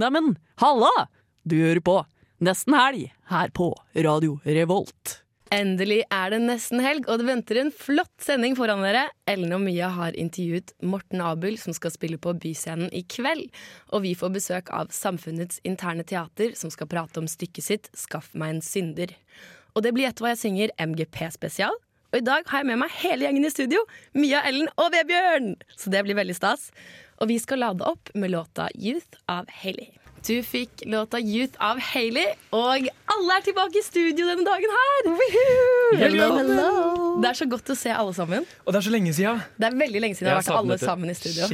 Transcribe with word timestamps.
Neimen, 0.00 0.38
halla! 0.62 1.10
Du 1.44 1.58
hører 1.60 1.82
på 1.84 1.94
Nesten 2.40 2.72
Helg 2.72 3.10
her 3.28 3.50
på 3.52 3.66
Radio 3.92 4.38
Revolt. 4.46 5.18
Endelig 5.52 5.98
er 6.14 6.30
det 6.32 6.38
nesten 6.40 6.80
helg, 6.80 7.04
og 7.10 7.20
det 7.20 7.26
venter 7.28 7.58
en 7.60 7.72
flott 7.74 8.24
sending 8.24 8.56
foran 8.56 8.80
dere. 8.86 9.02
Ellen 9.28 9.52
og 9.52 9.60
Mia 9.66 9.90
har 9.92 10.16
intervjuet 10.16 10.72
Morten 10.80 11.20
Abel, 11.20 11.58
som 11.60 11.76
skal 11.76 11.92
spille 11.92 12.20
på 12.22 12.32
Byscenen 12.40 12.88
i 12.96 13.02
kveld. 13.12 13.50
Og 13.92 14.06
vi 14.06 14.14
får 14.16 14.32
besøk 14.38 14.72
av 14.72 14.94
Samfunnets 14.94 15.60
interne 15.68 16.06
teater, 16.06 16.54
som 16.56 16.72
skal 16.72 16.88
prate 16.88 17.20
om 17.20 17.28
stykket 17.28 17.66
sitt 17.66 17.92
'Skaff 17.92 18.32
meg 18.32 18.54
en 18.54 18.64
synder'. 18.64 19.12
Og 19.76 19.84
det 19.84 19.92
blir 19.92 20.08
Gjett 20.08 20.24
hva 20.24 20.32
jeg 20.32 20.44
synger 20.46 20.76
MGP-spesial. 20.78 21.76
Og 22.10 22.18
i 22.18 22.26
dag 22.26 22.42
har 22.46 22.64
jeg 22.64 22.66
med 22.66 22.80
meg 22.80 22.90
hele 23.04 23.26
gjengen 23.26 23.44
i 23.46 23.52
studio. 23.52 23.84
Mia, 24.18 24.40
Ellen 24.48 24.70
og 24.76 24.90
Vebjørn! 24.90 25.52
Så 25.76 25.92
det 25.92 26.02
blir 26.02 26.18
veldig 26.18 26.34
stas. 26.34 26.70
Og 27.20 27.28
vi 27.28 27.36
skal 27.36 27.60
lade 27.60 27.84
opp 27.84 28.08
med 28.14 28.30
låta 28.32 28.68
'Youth' 28.74 29.18
av 29.28 29.48
Hailey. 29.62 29.90
Du 30.26 30.42
fikk 30.42 30.82
låta 30.86 31.18
'Youth' 31.20 31.58
av 31.60 31.78
Hailey, 31.78 32.32
og 32.50 32.88
alle 33.12 33.36
er 33.36 33.44
tilbake 33.44 33.76
i 33.76 33.82
studio 33.84 34.24
denne 34.24 34.44
dagen 34.44 34.72
her! 34.76 35.10
Hello. 36.00 37.20
Det 37.20 37.28
er 37.28 37.36
så 37.36 37.44
godt 37.44 37.72
å 37.72 37.76
se 37.76 37.92
alle 37.92 38.14
sammen. 38.16 38.46
Og 38.64 38.72
det 38.72 38.80
er 38.80 38.86
så 38.88 38.92
lenge 38.94 39.12
siden. 39.12 39.42
Det 39.58 39.68
er 39.68 39.76
veldig 39.82 40.00
lenge 40.00 40.16
siden 40.16 40.30
jeg 40.30 40.38
har 40.38 40.46
vært 40.46 40.60
alle 40.62 40.78
sammen 40.80 41.12
i 41.12 41.16
studio. 41.18 41.50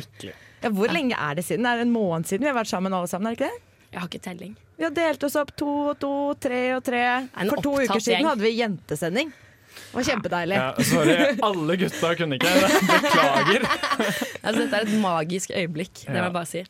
Ja, 0.62 0.70
hvor 0.70 0.94
lenge 0.94 1.18
er 1.18 1.34
det 1.34 1.44
siden? 1.48 1.66
Er 1.66 1.82
det 1.82 1.88
en 1.88 1.94
måned 1.94 2.30
siden 2.30 2.46
vi 2.46 2.52
har 2.52 2.58
vært 2.60 2.70
sammen 2.70 2.94
alle 2.94 3.10
sammen? 3.10 3.26
er 3.26 3.34
det 3.34 3.42
ikke 3.42 3.50
det? 3.50 3.62
Jeg 3.90 4.00
har 4.00 4.08
ikke 4.08 4.22
telling. 4.22 4.54
Vi 4.76 4.84
har 4.84 4.94
delt 4.94 5.24
oss 5.24 5.36
opp 5.40 5.50
to 5.56 5.72
og 5.90 5.98
to, 5.98 6.12
tre 6.46 6.62
og 6.76 6.84
tre. 6.84 7.02
For 7.50 7.62
to 7.64 7.74
uker 7.82 7.98
siden 8.06 8.30
hadde 8.30 8.46
vi 8.46 8.54
jentesending. 8.60 9.34
Det 9.76 9.94
var 9.98 10.06
kjempedeilig. 10.10 10.58
Ja, 10.60 10.84
sorry, 10.90 11.16
alle 11.48 11.76
gutta 11.80 12.10
kunne 12.18 12.38
ikke. 12.40 12.52
Beklager. 12.90 13.66
Altså, 14.46 14.60
dette 14.62 14.76
er 14.78 14.84
et 14.86 14.98
magisk 15.02 15.50
øyeblikk. 15.50 16.04
Det 16.06 16.12
må 16.14 16.20
jeg 16.28 16.34
bare 16.36 16.46
si. 16.46 16.60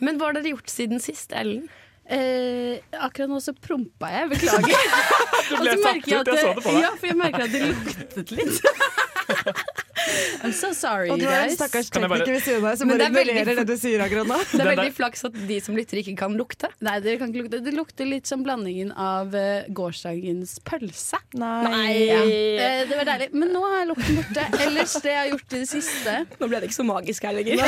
Men 0.00 0.16
hva 0.16 0.30
har 0.30 0.38
dere 0.38 0.54
gjort 0.54 0.70
siden 0.72 1.02
sist, 1.04 1.34
Ellen? 1.36 1.66
Eh, 2.06 2.78
akkurat 3.02 3.28
nå 3.32 3.40
så 3.42 3.52
prompa 3.58 4.08
jeg, 4.12 4.30
beklager. 4.36 4.86
Du 5.46 5.54
ble 5.60 5.74
tatt 5.82 6.06
ut, 6.06 6.12
at 6.16 6.30
jeg 6.32 6.38
så 6.40 6.52
det 6.56 6.62
på 6.64 6.72
deg. 6.74 6.80
Ja, 6.82 6.92
for 6.98 7.06
jeg 7.10 7.18
merker 7.18 7.44
at 7.44 7.52
det 7.52 7.60
luktet 7.66 8.32
litt. 8.34 8.56
I'm 10.44 10.52
so 10.54 10.70
sorry, 10.76 11.08
Og 11.10 11.18
du 11.20 11.24
er 11.26 11.34
en 11.44 11.48
guys. 11.50 11.56
stakkars 11.58 11.88
Kan 11.90 12.04
jeg 12.04 12.10
bare- 12.12 12.24
tekniker 12.24 12.36
ved 12.36 12.44
siden 12.46 12.60
av 12.64 12.70
deg 12.70 12.78
som 12.80 12.88
Men 12.90 12.98
bare 12.98 13.02
det 13.06 13.06
er 13.08 13.16
veldig 13.18 13.34
ignorerer 13.36 13.60
det 13.60 13.66
du 13.66 13.80
sier 13.82 14.04
akkurat 14.04 14.30
nå. 14.30 14.38
Det 14.52 14.60
er 14.62 14.70
veldig 14.72 14.94
flaks 14.96 15.24
at 15.28 15.38
de 15.48 15.58
som 15.64 15.78
lytter, 15.78 16.00
ikke 16.02 16.16
kan 16.20 16.36
lukte. 16.38 16.70
Nei, 16.86 16.96
dere 17.04 17.18
kan 17.22 17.32
ikke 17.32 17.42
lukte. 17.46 17.60
Det 17.66 17.74
lukter 17.76 18.08
litt 18.10 18.30
som 18.30 18.44
blandingen 18.46 18.92
av 18.92 19.34
eh, 19.38 19.66
gårsdagens 19.76 20.56
pølse. 20.66 21.20
Nei. 21.40 21.90
Ja. 22.06 22.20
Eh, 22.22 22.82
det 22.90 23.00
var 23.00 23.08
deilig. 23.12 23.30
Men 23.34 23.52
nå 23.56 23.64
er 23.80 23.88
lukten 23.90 24.20
borte. 24.20 24.46
Ellers 24.66 24.94
det 25.02 25.12
jeg 25.14 25.20
har 25.22 25.32
gjort 25.34 25.56
i 25.56 25.62
det 25.64 25.68
siste 25.70 26.16
Nå 26.40 26.48
ble 26.50 26.60
det 26.62 26.68
ikke 26.70 26.78
så 26.80 26.86
magisk 26.86 27.26
her 27.28 27.36
lenger. 27.36 27.62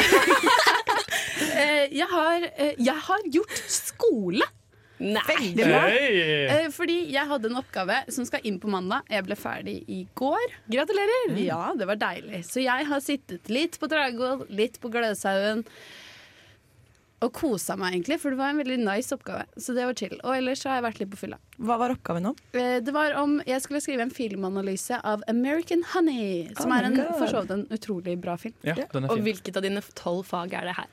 eh, 1.53 1.85
jeg, 1.93 2.07
har, 2.11 2.49
eh, 2.57 2.75
jeg 2.79 2.99
har 3.09 3.27
gjort 3.35 3.63
skole. 3.71 4.47
Nei. 4.99 5.23
Veldig 5.29 5.67
bra. 5.69 5.83
Hei. 5.87 6.09
Eh, 6.55 6.69
fordi 6.75 6.99
jeg 7.13 7.31
hadde 7.31 7.51
en 7.53 7.61
oppgave 7.61 8.01
som 8.13 8.27
skal 8.27 8.43
inn 8.49 8.59
på 8.63 8.71
mandag. 8.73 9.07
Jeg 9.13 9.27
ble 9.29 9.37
ferdig 9.39 9.77
i 9.87 10.01
går. 10.19 10.57
Gratulerer. 10.75 11.37
Ja, 11.45 11.63
det 11.79 11.87
var 11.91 12.01
deilig. 12.01 12.43
Så 12.49 12.65
jeg 12.65 12.89
har 12.91 13.05
sittet 13.05 13.51
litt 13.53 13.79
på 13.79 13.91
Dragvoll, 13.91 14.47
litt 14.51 14.81
på 14.83 14.91
Gløshaugen. 14.93 15.65
Og 17.25 17.33
kosa 17.35 17.75
meg, 17.75 17.97
egentlig, 17.97 18.21
for 18.23 18.31
det 18.31 18.39
var 18.39 18.53
en 18.53 18.61
veldig 18.61 18.77
nice 18.85 19.11
oppgave. 19.15 19.43
Så 19.59 19.75
det 19.75 19.87
var 19.89 19.97
chill. 19.99 20.17
Og 20.23 20.37
ellers 20.37 20.61
så 20.63 20.71
har 20.71 20.77
jeg 20.79 20.85
vært 20.87 21.01
litt 21.03 21.11
på 21.11 21.19
fylla. 21.19 21.39
Hva 21.59 21.75
var 21.81 21.91
oppgaven 21.91 22.29
om? 22.31 22.37
Eh, 22.55 22.79
Det 22.79 22.93
var 22.95 23.17
om 23.19 23.41
Jeg 23.45 23.59
skulle 23.65 23.81
skrive 23.83 24.05
en 24.05 24.13
filmanalyse 24.15 25.01
av 25.03 25.25
American 25.27 25.83
Honey, 25.95 26.47
som 26.55 26.71
Oh 26.71 26.77
er 26.79 26.87
en, 26.87 26.99
for 27.19 27.27
så 27.27 27.41
vidt 27.43 27.51
en 27.57 27.65
utrolig 27.75 28.15
bra 28.23 28.37
film. 28.39 28.55
Ja, 28.63 28.77
den 28.93 29.05
er 29.09 29.11
Og 29.11 29.19
hvilket 29.27 29.57
av 29.59 29.65
dine 29.67 29.83
tolv 29.99 30.23
fag 30.29 30.55
er 30.55 30.69
det 30.71 30.77
her? 30.79 30.87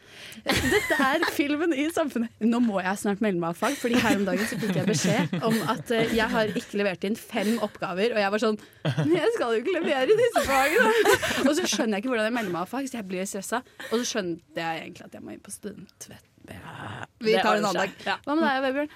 Dette 0.73 0.98
er 0.98 1.28
filmen 1.36 1.76
i 1.78 1.86
samfunnet. 1.94 2.34
Nå 2.42 2.59
må 2.66 2.81
jeg 2.81 2.98
snart 3.03 3.22
melde 3.22 3.40
meg 3.44 3.53
av 3.53 3.62
fag, 3.62 3.78
Fordi 3.78 4.02
her 4.02 4.18
om 4.18 4.26
dagen 4.26 4.50
så 4.50 4.58
fikk 4.58 4.80
jeg 4.81 4.90
beskjed 4.90 5.38
om 5.46 5.59
at 5.76 5.94
eh, 5.94 6.16
jeg 6.18 6.30
har 6.34 6.50
ikke 6.58 6.81
levert 6.81 7.06
inn 7.06 7.16
fem 7.20 7.59
oppgaver. 7.62 8.16
Og 8.18 8.23
jeg 8.23 8.34
var 8.34 8.46
sånn 8.48 8.58
Men 9.03 9.14
jeg 9.20 9.30
skal 9.38 9.53
jo 9.53 9.62
ikke 9.62 9.78
levere 9.78 10.09
i 10.09 10.18
disse 10.23 10.46
fagene! 10.50 11.16
Og 11.46 11.53
så 11.53 11.69
skjønner 11.69 12.00
jeg 12.00 12.06
ikke 12.08 12.16
hvordan 12.16 12.31
jeg 12.31 12.38
melder 12.40 12.58
meg 12.58 12.66
av 12.66 12.74
fag, 12.74 12.90
så 12.90 12.97
jeg 13.03 13.09
blir 13.14 13.30
stressa. 13.30 13.62
Og 13.91 14.00
så 14.02 14.06
skjønte 14.16 14.66
jeg 14.66 14.81
egentlig 14.88 15.06
at 15.06 15.14
jeg 15.19 15.22
må 15.25 15.35
inn 15.38 15.46
på 15.46 15.53
studentvett. 15.53 16.15
Vi 17.23 17.35
tar 17.39 17.59
en 17.59 17.69
annen 17.69 17.85
dag. 17.85 17.95
Ja. 18.06 18.17
Hva 18.25 18.35
med 18.38 18.45
deg, 18.47 18.66
Vebjørn? 18.66 18.91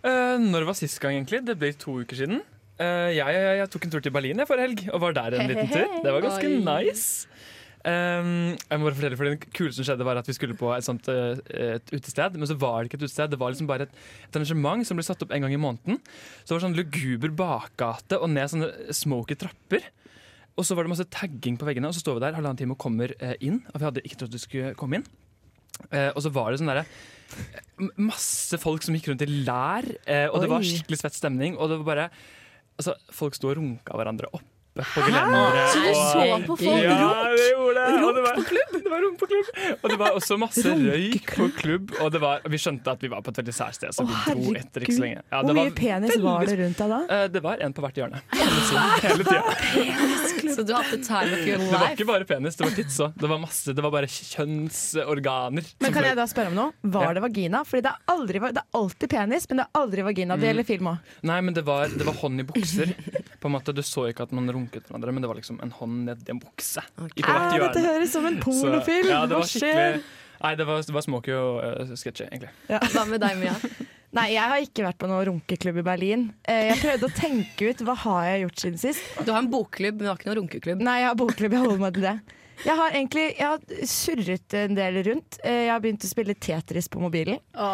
Uh, 0.00 0.36
når 0.48 0.66
var 0.70 0.76
sist 0.78 1.00
gang, 1.02 1.18
egentlig? 1.18 1.42
Det 1.44 1.56
ble 1.60 1.72
to 1.76 2.00
uker 2.00 2.18
siden. 2.22 2.42
Uh, 2.80 3.10
jeg, 3.12 3.20
jeg, 3.20 3.56
jeg 3.60 3.70
tok 3.74 3.86
en 3.86 3.92
tur 3.92 4.04
til 4.04 4.12
Berlin 4.14 4.40
jeg 4.40 4.48
forrige 4.48 4.68
helg, 4.70 4.84
og 4.88 5.02
var 5.02 5.16
der 5.18 5.36
en 5.36 5.50
liten 5.50 5.68
tur. 5.68 5.96
Det 6.00 6.14
var 6.14 6.24
ganske 6.24 6.48
Oi. 6.48 6.60
nice. 6.64 7.28
Um, 7.80 8.56
jeg 8.56 8.76
må 8.76 8.88
bare 8.88 8.96
fortelle, 8.96 9.16
for 9.16 9.28
Det 9.28 9.52
kule 9.56 9.72
som 9.72 9.86
skjedde, 9.88 10.04
var 10.04 10.20
at 10.20 10.26
vi 10.28 10.36
skulle 10.36 10.56
på 10.56 10.72
et 10.74 10.84
sånt 10.84 11.06
et 11.12 11.94
utested. 11.94 12.36
Men 12.40 12.48
så 12.48 12.56
var 12.60 12.80
det 12.80 12.90
ikke 12.90 13.00
et 13.00 13.06
utested, 13.06 13.32
det 13.32 13.40
var 13.40 13.54
liksom 13.54 13.70
bare 13.70 13.88
et, 13.88 14.02
et 14.26 14.40
arrangement 14.40 14.84
som 14.88 15.00
ble 15.00 15.06
satt 15.06 15.24
opp 15.24 15.32
en 15.36 15.46
gang 15.46 15.56
i 15.56 15.60
måneden. 15.60 16.00
Så 16.42 16.50
det 16.50 16.58
var 16.58 16.66
sånn 16.66 16.76
luguber 16.80 17.32
bakgate 17.40 18.20
og 18.20 18.32
ned 18.32 18.52
sånne 18.52 18.92
smoky 18.96 19.38
trapper. 19.40 19.88
Og 20.58 20.66
så 20.66 20.76
var 20.76 20.84
det 20.84 20.92
masse 20.92 21.08
tagging 21.12 21.56
på 21.56 21.68
veggene, 21.68 21.88
og 21.88 21.96
så 21.96 22.02
står 22.02 22.18
vi 22.18 22.24
der 22.26 22.36
halvannen 22.36 22.58
time 22.60 22.76
og 22.76 22.82
kommer 22.82 23.12
inn. 23.40 23.62
Og 23.72 23.80
vi 23.80 23.86
hadde 23.86 24.04
ikke 24.04 24.24
trodd 24.24 24.36
vi 24.36 24.42
skulle 24.42 24.72
komme 24.76 25.00
inn. 25.00 25.06
Eh, 25.90 26.10
og 26.12 26.20
så 26.24 26.32
var 26.34 26.50
det 26.50 26.60
sånn 26.60 26.70
derre 26.70 26.86
Masse 28.02 28.58
folk 28.60 28.82
som 28.84 28.96
gikk 28.96 29.08
rundt 29.08 29.22
i 29.24 29.28
lær, 29.46 29.86
eh, 30.04 30.26
og 30.28 30.42
det 30.42 30.50
var 30.50 30.64
skikkelig 30.66 30.98
svett 30.98 31.16
stemning. 31.16 31.54
Og 31.56 31.70
det 31.70 31.80
var 31.80 31.88
bare 31.92 32.08
Altså, 32.80 32.94
folk 33.12 33.34
sto 33.36 33.50
og 33.50 33.58
runka 33.58 33.92
hverandre 33.92 34.30
oppe 34.32 34.59
på 34.74 35.02
gelenderet. 35.04 35.72
Så 35.72 35.78
du 35.82 35.92
så 35.98 36.46
på 36.46 36.56
folk 36.60 36.84
ja, 36.84 36.94
runk? 37.00 37.36
det 37.36 37.48
gjorde 37.50 37.74
det. 37.80 37.88
Det 38.80 38.90
var, 38.90 39.02
runk 39.02 39.18
på 39.20 39.26
klubb. 39.30 39.48
Og 39.82 39.90
det 39.90 39.96
var 40.00 40.16
også 40.18 40.36
masse 40.40 40.62
røyk 40.66 41.28
på 41.36 41.46
klubb. 41.56 41.92
Og 42.02 42.10
det 42.12 42.20
var, 42.22 42.40
vi 42.50 42.58
skjønte 42.58 42.90
at 42.90 43.02
vi 43.02 43.10
var 43.12 43.22
på 43.22 43.30
et 43.32 43.38
veldig 43.40 43.54
sært 43.54 43.76
sted, 43.78 43.94
så 43.94 44.04
vi 44.06 44.14
dro 44.26 44.54
etter 44.58 44.84
ikke 44.84 44.96
så 44.96 45.04
lenge. 45.04 45.22
Ja, 45.30 45.40
Hvor 45.44 45.54
mye 45.56 45.68
var, 45.68 45.76
penis 45.78 46.16
var 46.22 46.46
det 46.48 46.56
rundt 46.58 46.80
deg 46.82 46.92
da? 46.94 46.98
eh, 47.16 47.24
det 47.30 47.42
var 47.44 47.62
en 47.66 47.76
på 47.76 47.84
hvert 47.84 48.00
hjørne. 48.00 48.22
Hele 48.34 49.26
tida. 49.26 49.42
Så 50.50 50.64
du 50.66 50.72
har 50.74 50.82
hatt 50.82 50.90
the 50.90 50.98
time 51.04 51.30
of 51.30 51.44
your 51.46 51.58
life? 51.60 51.70
Det 51.70 51.78
var 51.78 51.92
ikke 51.94 52.06
bare 52.08 52.26
penis, 52.26 52.56
det 52.58 52.64
var 52.66 52.72
tits 52.74 52.96
òg. 53.04 53.12
Det 53.20 53.28
var 53.30 53.38
masse, 53.42 53.74
det 53.76 53.84
var 53.84 53.92
bare 53.94 54.08
kjønnsorganer. 54.10 55.68
Men 55.84 55.94
kan 55.94 56.06
jeg 56.08 56.18
da 56.18 56.26
spørre 56.30 56.50
om 56.52 56.56
noe? 56.58 56.90
Var 56.96 57.14
det 57.16 57.22
vagina? 57.24 57.62
Fordi 57.68 57.84
det 57.86 57.92
er, 57.92 58.00
aldri, 58.14 58.40
det 58.42 58.62
er 58.62 58.78
alltid 58.80 59.12
penis, 59.12 59.46
men 59.50 59.60
det 59.62 59.66
er 59.66 59.80
aldri 59.82 60.04
vagina. 60.06 60.36
Det 60.40 60.50
gjelder 60.50 60.68
film 60.68 60.90
òg. 60.92 61.12
Nei, 61.30 61.38
men 61.46 61.56
det 61.56 61.64
var, 61.68 61.92
det 61.92 62.06
var 62.08 62.18
hånd 62.22 62.42
i 62.42 62.46
bukser. 62.50 62.94
På 63.40 63.50
en 63.50 63.56
måte, 63.56 63.74
Du 63.76 63.82
så 63.86 64.08
ikke 64.10 64.26
at 64.26 64.34
man 64.36 64.50
runket 64.60 64.86
hverandre, 64.88 65.12
men 65.16 65.24
det 65.26 65.30
var 65.32 65.40
liksom 65.40 65.60
en 65.64 65.74
hånd 65.80 66.04
nedi 66.08 66.30
en 66.36 66.40
bukse. 66.42 66.84
Okay. 67.08 67.24
på 67.26 67.60
Dette 67.66 67.84
høres 67.88 68.12
som 68.14 68.28
en 68.30 68.38
pornofilm! 68.44 69.10
ja, 69.10 69.24
det 69.26 69.34
Hva 69.36 69.42
var 69.42 69.50
skjer? 69.50 70.02
Nei, 70.40 70.54
det 70.56 70.64
var, 70.68 70.80
det 70.86 70.94
var 70.96 71.04
smoky 71.04 71.34
og 71.36 71.58
uh, 71.60 71.96
sketchy, 72.00 72.24
egentlig. 72.30 72.52
Hva 72.94 73.02
med 73.08 73.20
deg, 73.20 73.36
Mia? 73.42 73.56
Nei, 74.16 74.24
jeg 74.32 74.42
har 74.42 74.62
ikke 74.64 74.82
vært 74.88 74.98
på 74.98 75.06
noen 75.06 75.22
runkeklubb 75.28 75.76
i 75.82 75.86
Berlin. 75.86 76.22
Eh, 76.42 76.64
Jeg 76.72 76.80
prøvde 76.80 77.06
å 77.06 77.12
tenke 77.14 77.68
ut 77.70 77.82
hva 77.86 77.94
har 78.06 78.24
jeg 78.26 78.40
gjort 78.46 78.62
siden 78.64 78.80
sist. 78.82 79.04
Du 79.22 79.30
har 79.30 79.38
en 79.44 79.50
bokklubb, 79.52 80.00
men 80.00 80.08
du 80.08 80.10
har 80.10 80.18
ikke 80.18 80.30
noen 80.32 80.40
runkeklubb. 80.40 80.82
Nei, 80.82 80.96
jeg 81.04 81.10
har 81.12 81.18
bokklubb. 81.20 81.54
Jeg 81.54 81.62
holder 81.62 81.82
meg 81.84 81.94
til 81.98 82.06
det. 82.08 82.14
Jeg 82.60 82.76
har 82.76 82.90
egentlig 82.92 83.22
jeg 83.38 83.46
har 83.46 83.86
surret 83.88 84.56
en 84.58 84.74
del 84.76 84.98
rundt. 85.06 85.38
Eh, 85.44 85.60
Jeg 85.68 85.70
har 85.72 85.80
begynt 85.84 86.04
å 86.04 86.10
spille 86.10 86.34
Tetris 86.36 86.90
på 86.92 87.00
mobilen. 87.00 87.38
Å, 87.54 87.68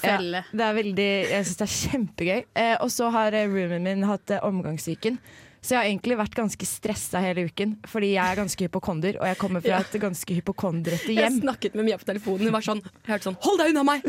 felle. 0.00 0.40
Det 0.50 0.64
er 0.70 0.78
veldig, 0.80 1.10
jeg 1.34 1.46
syns 1.50 1.60
det 1.60 1.66
er 1.68 1.74
kjempegøy. 1.76 2.40
Eh, 2.64 2.74
og 2.80 2.90
så 2.90 3.10
har 3.14 3.36
eh, 3.36 3.44
roomien 3.50 3.84
min 3.84 4.08
hatt 4.08 4.32
eh, 4.34 4.40
omgangssyken. 4.48 5.20
Så 5.64 5.72
jeg 5.72 5.80
har 5.80 5.86
egentlig 5.88 6.16
vært 6.20 6.34
ganske 6.36 6.66
stressa 6.68 7.20
hele 7.24 7.46
uken, 7.48 7.70
fordi 7.88 8.10
jeg 8.14 8.20
er 8.20 8.36
ganske 8.36 8.66
hypokonder. 8.66 9.16
Og 9.16 9.28
jeg 9.30 9.38
kommer 9.40 9.62
fra 9.64 9.78
et 9.80 9.94
ganske 10.02 10.36
hypokondrete 10.36 11.14
Jeg 11.16 11.38
snakket 11.38 11.78
med 11.78 11.86
Mia 11.88 11.96
på 11.96 12.04
telefonen. 12.04 12.50
Hun 12.50 12.52
var 12.52 12.66
sånn, 12.66 12.82
jeg 12.84 13.14
hørte 13.14 13.30
sånn 13.30 13.38
Hold 13.46 13.62
deg 13.62 13.72
unna 13.72 13.84
meg! 13.88 14.04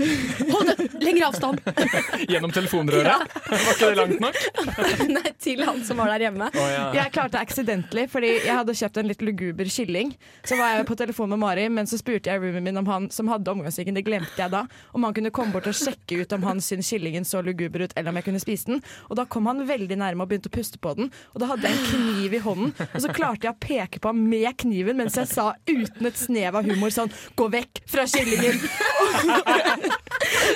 Hold 0.52 0.72
deg 0.74 0.98
Lengre 1.06 1.30
avstand! 1.30 1.62
Gjennom 2.32 2.52
telefonrøret. 2.56 3.38
Var 3.48 3.64
ikke 3.72 3.90
det 3.94 4.00
langt 4.02 4.24
nok? 4.26 4.40
Nei, 5.16 5.32
til 5.46 5.64
han 5.64 5.80
som 5.88 6.02
var 6.02 6.12
der 6.12 6.26
hjemme. 6.28 6.50
Oh, 6.52 6.68
ja. 6.74 6.84
Jeg 6.98 7.14
klarte 7.16 7.40
accidentally, 7.40 8.06
fordi 8.12 8.34
jeg 8.34 8.52
hadde 8.52 8.76
kjøpt 8.76 9.00
en 9.00 9.10
litt 9.14 9.24
luguber 9.24 9.72
kylling. 9.72 10.12
Så 10.44 10.60
var 10.60 10.76
jeg 10.76 10.88
på 10.90 11.00
telefon 11.00 11.32
med 11.32 11.40
Mari, 11.46 11.70
men 11.72 11.88
så 11.88 12.00
spurte 12.02 12.34
jeg 12.34 12.44
roomien 12.44 12.68
min 12.68 12.82
om 12.82 12.92
han 12.92 13.08
som 13.14 13.32
hadde 13.32 13.52
omgangssyken, 13.54 13.96
det 13.96 14.04
glemte 14.08 14.36
jeg 14.42 14.52
da, 14.52 14.66
om 14.92 15.08
han 15.08 15.16
kunne 15.16 15.32
komme 15.36 15.56
bort 15.56 15.70
og 15.72 15.78
sjekke 15.78 16.20
ut 16.24 16.36
om 16.36 16.46
han 16.50 16.60
syntes 16.64 16.92
kyllingen 16.92 17.28
så 17.28 17.40
luguber 17.46 17.86
ut, 17.86 17.96
eller 17.96 18.12
om 18.12 18.20
jeg 18.20 18.28
kunne 18.28 18.44
spise 18.44 18.72
den. 18.74 18.84
Og 19.08 19.20
da 19.20 19.28
kom 19.30 19.48
han 19.48 19.64
veldig 19.70 20.00
nærme 20.02 20.26
og 20.26 20.32
begynte 20.32 20.52
å 20.52 20.56
puste 20.56 20.82
på 20.82 20.96
den, 20.98 21.12
og 21.34 21.42
da 21.44 21.45
hadde 21.50 21.70
jeg 21.70 21.78
en 21.80 21.90
kniv 21.92 22.36
i 22.38 22.42
hånden. 22.44 22.72
Og 22.92 23.04
så 23.04 23.12
klarte 23.16 23.48
jeg 23.48 23.54
å 23.56 23.60
peke 23.62 24.02
på 24.04 24.12
ham 24.12 24.24
med 24.30 24.50
kniven 24.62 24.98
mens 25.00 25.18
jeg 25.20 25.30
sa 25.32 25.52
uten 25.70 26.10
et 26.10 26.20
snev 26.20 26.58
av 26.60 26.68
humor 26.68 26.94
sånn 26.94 27.12
Gå 27.38 27.48
vekk 27.54 27.84
fra 27.90 28.06
kyllingen! 28.10 28.62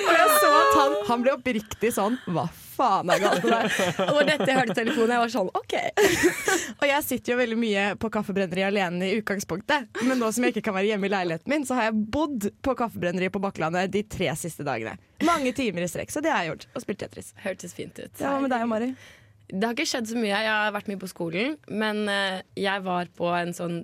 og 0.00 0.12
jeg 0.14 0.28
så 0.40 0.50
at 0.50 0.74
han, 0.78 0.96
han 1.10 1.24
ble 1.24 1.34
oppriktig 1.36 1.92
sånn 1.96 2.18
Hva 2.30 2.46
faen 2.80 3.10
er 3.12 3.20
galt 3.20 3.44
med 3.44 3.52
deg? 3.52 3.80
Og 4.08 4.20
det 4.24 4.40
dette 4.40 4.48
jeg 4.48 4.56
hørte 4.56 4.76
telefonen. 4.78 5.12
Jeg 5.12 5.20
var 5.20 5.32
sånn 5.34 5.50
OK. 5.58 5.74
Og 6.80 6.86
jeg 6.88 7.04
sitter 7.04 7.34
jo 7.34 7.38
veldig 7.42 7.58
mye 7.60 7.82
på 8.00 8.10
kaffebrenneri 8.14 8.64
alene 8.64 9.10
i 9.10 9.18
utgangspunktet. 9.20 9.90
Men 10.06 10.16
nå 10.22 10.30
som 10.32 10.46
jeg 10.46 10.54
ikke 10.54 10.64
kan 10.70 10.76
være 10.78 10.92
hjemme 10.94 11.10
i 11.10 11.12
leiligheten 11.12 11.52
min, 11.52 11.66
så 11.68 11.76
har 11.76 11.90
jeg 11.90 11.98
bodd 12.16 12.48
på 12.64 12.76
kaffebrenneriet 12.78 13.34
på 13.34 13.42
Bakklandet 13.44 13.92
de 13.92 14.04
tre 14.08 14.32
siste 14.40 14.64
dagene. 14.64 14.96
Mange 15.28 15.52
timer 15.56 15.84
i 15.84 15.90
strekk, 15.92 16.12
så 16.14 16.24
det 16.24 16.32
har 16.32 16.46
jeg 16.46 16.54
gjort. 16.54 16.68
Og 16.72 16.86
spilt 16.86 17.02
Tetris. 17.04 17.34
Hørtes 17.44 17.76
fint 17.76 18.00
ut. 18.00 18.14
Ja, 18.16 18.30
Hva 18.32 18.40
med 18.46 18.54
deg 18.54 18.64
og 18.64 18.72
Mari? 18.72 18.94
Det 19.52 19.66
har 19.66 19.74
ikke 19.76 19.88
skjedd 19.90 20.10
så 20.10 20.18
mye. 20.18 20.30
Jeg 20.32 20.50
har 20.54 20.74
vært 20.74 20.90
mye 20.90 21.00
på 21.02 21.08
skolen, 21.10 21.56
men 21.68 22.04
eh, 22.10 22.40
jeg 22.60 22.84
var 22.86 23.10
på 23.16 23.30
en 23.34 23.54
sånn 23.56 23.80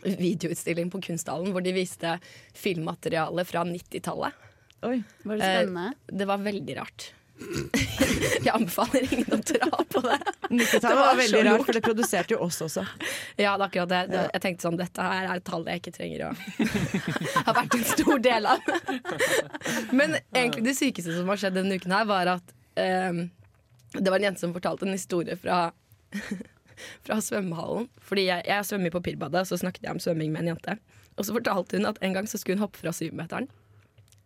videoutstilling 0.00 0.88
på 0.92 1.00
Kunsthallen 1.04 1.52
hvor 1.52 1.60
de 1.64 1.74
viste 1.76 2.14
filmmateriale 2.56 3.44
fra 3.44 3.64
90-tallet. 3.68 4.46
Oi. 4.88 5.02
Var 5.28 5.36
det 5.36 5.44
Eh, 5.48 5.56
spennende? 5.60 5.90
Det 6.08 6.28
var 6.30 6.38
veldig 6.40 6.76
rart. 6.78 7.10
Jeg 8.44 8.52
anbefaler 8.52 9.04
ingen 9.12 9.32
å 9.32 9.38
dra 9.44 9.68
på 9.88 10.00
det. 10.04 10.16
90-tallet 10.50 10.82
Det 10.84 10.92
var, 10.96 11.02
var 11.04 11.18
veldig 11.20 11.42
rart, 11.46 11.64
for 11.66 11.76
det 11.76 11.82
produserte 11.84 12.34
jo 12.34 12.40
oss 12.46 12.60
også. 12.64 12.84
Ja, 13.40 13.54
det 13.56 13.64
er 13.64 13.66
akkurat 13.66 13.90
det. 13.92 14.00
det. 14.12 14.22
Jeg 14.34 14.42
tenkte 14.44 14.66
sånn, 14.66 14.78
dette 14.80 15.04
her 15.04 15.26
er 15.28 15.40
et 15.40 15.46
tall 15.48 15.64
jeg 15.68 15.82
ikke 15.82 15.92
trenger 15.96 16.24
å 16.28 16.30
Har 17.48 17.56
vært 17.60 17.76
en 17.76 17.84
stor 17.90 18.22
del 18.24 18.48
av. 18.48 18.72
Men 19.98 20.16
egentlig 20.36 20.64
det 20.70 20.76
sykeste 20.80 21.16
som 21.16 21.28
har 21.32 21.40
skjedd 21.40 21.56
denne 21.60 21.76
uken 21.80 21.96
her, 21.96 22.08
var 22.08 22.32
at 22.38 22.54
eh, 22.80 23.20
det 23.96 24.10
var 24.10 24.20
en 24.20 24.28
jente 24.30 24.42
som 24.42 24.54
fortalte 24.54 24.86
en 24.86 24.96
historie 24.96 25.36
fra 25.40 25.70
fra 27.04 27.18
svømmehallen. 27.22 27.88
Fordi 28.04 28.26
jeg, 28.28 28.46
jeg 28.48 28.68
svømmer 28.68 28.94
på 28.94 29.02
Pirbadet, 29.04 29.46
så 29.48 29.58
snakket 29.60 29.86
jeg 29.86 29.96
om 29.96 30.02
svømming 30.02 30.32
med 30.32 30.44
en 30.44 30.54
jente. 30.54 30.76
Og 31.18 31.26
så 31.26 31.34
fortalte 31.36 31.76
hun 31.76 31.88
at 31.90 31.98
en 32.04 32.16
gang 32.16 32.28
så 32.30 32.40
skulle 32.40 32.58
hun 32.58 32.64
hoppe 32.64 32.80
fra 32.80 32.92
syvmeteren. 32.96 33.50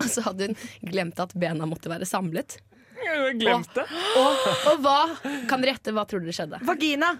Og 0.02 0.06
så 0.10 0.24
hadde 0.26 0.50
hun 0.50 0.58
glemt 0.90 1.20
at 1.22 1.34
bena 1.38 1.66
måtte 1.70 1.90
være 1.90 2.06
samlet. 2.08 2.58
Jeg 3.04 3.36
glemte 3.40 3.82
det. 3.82 4.02
Og, 4.18 4.44
og 4.70 4.84
hva 4.84 4.98
kan 5.50 5.62
dere 5.62 5.74
gjette? 5.74 5.94
Hva 5.94 6.06
tror 6.08 6.22
dere 6.22 6.34
skjedde? 6.36 6.60
Vagina! 6.66 7.10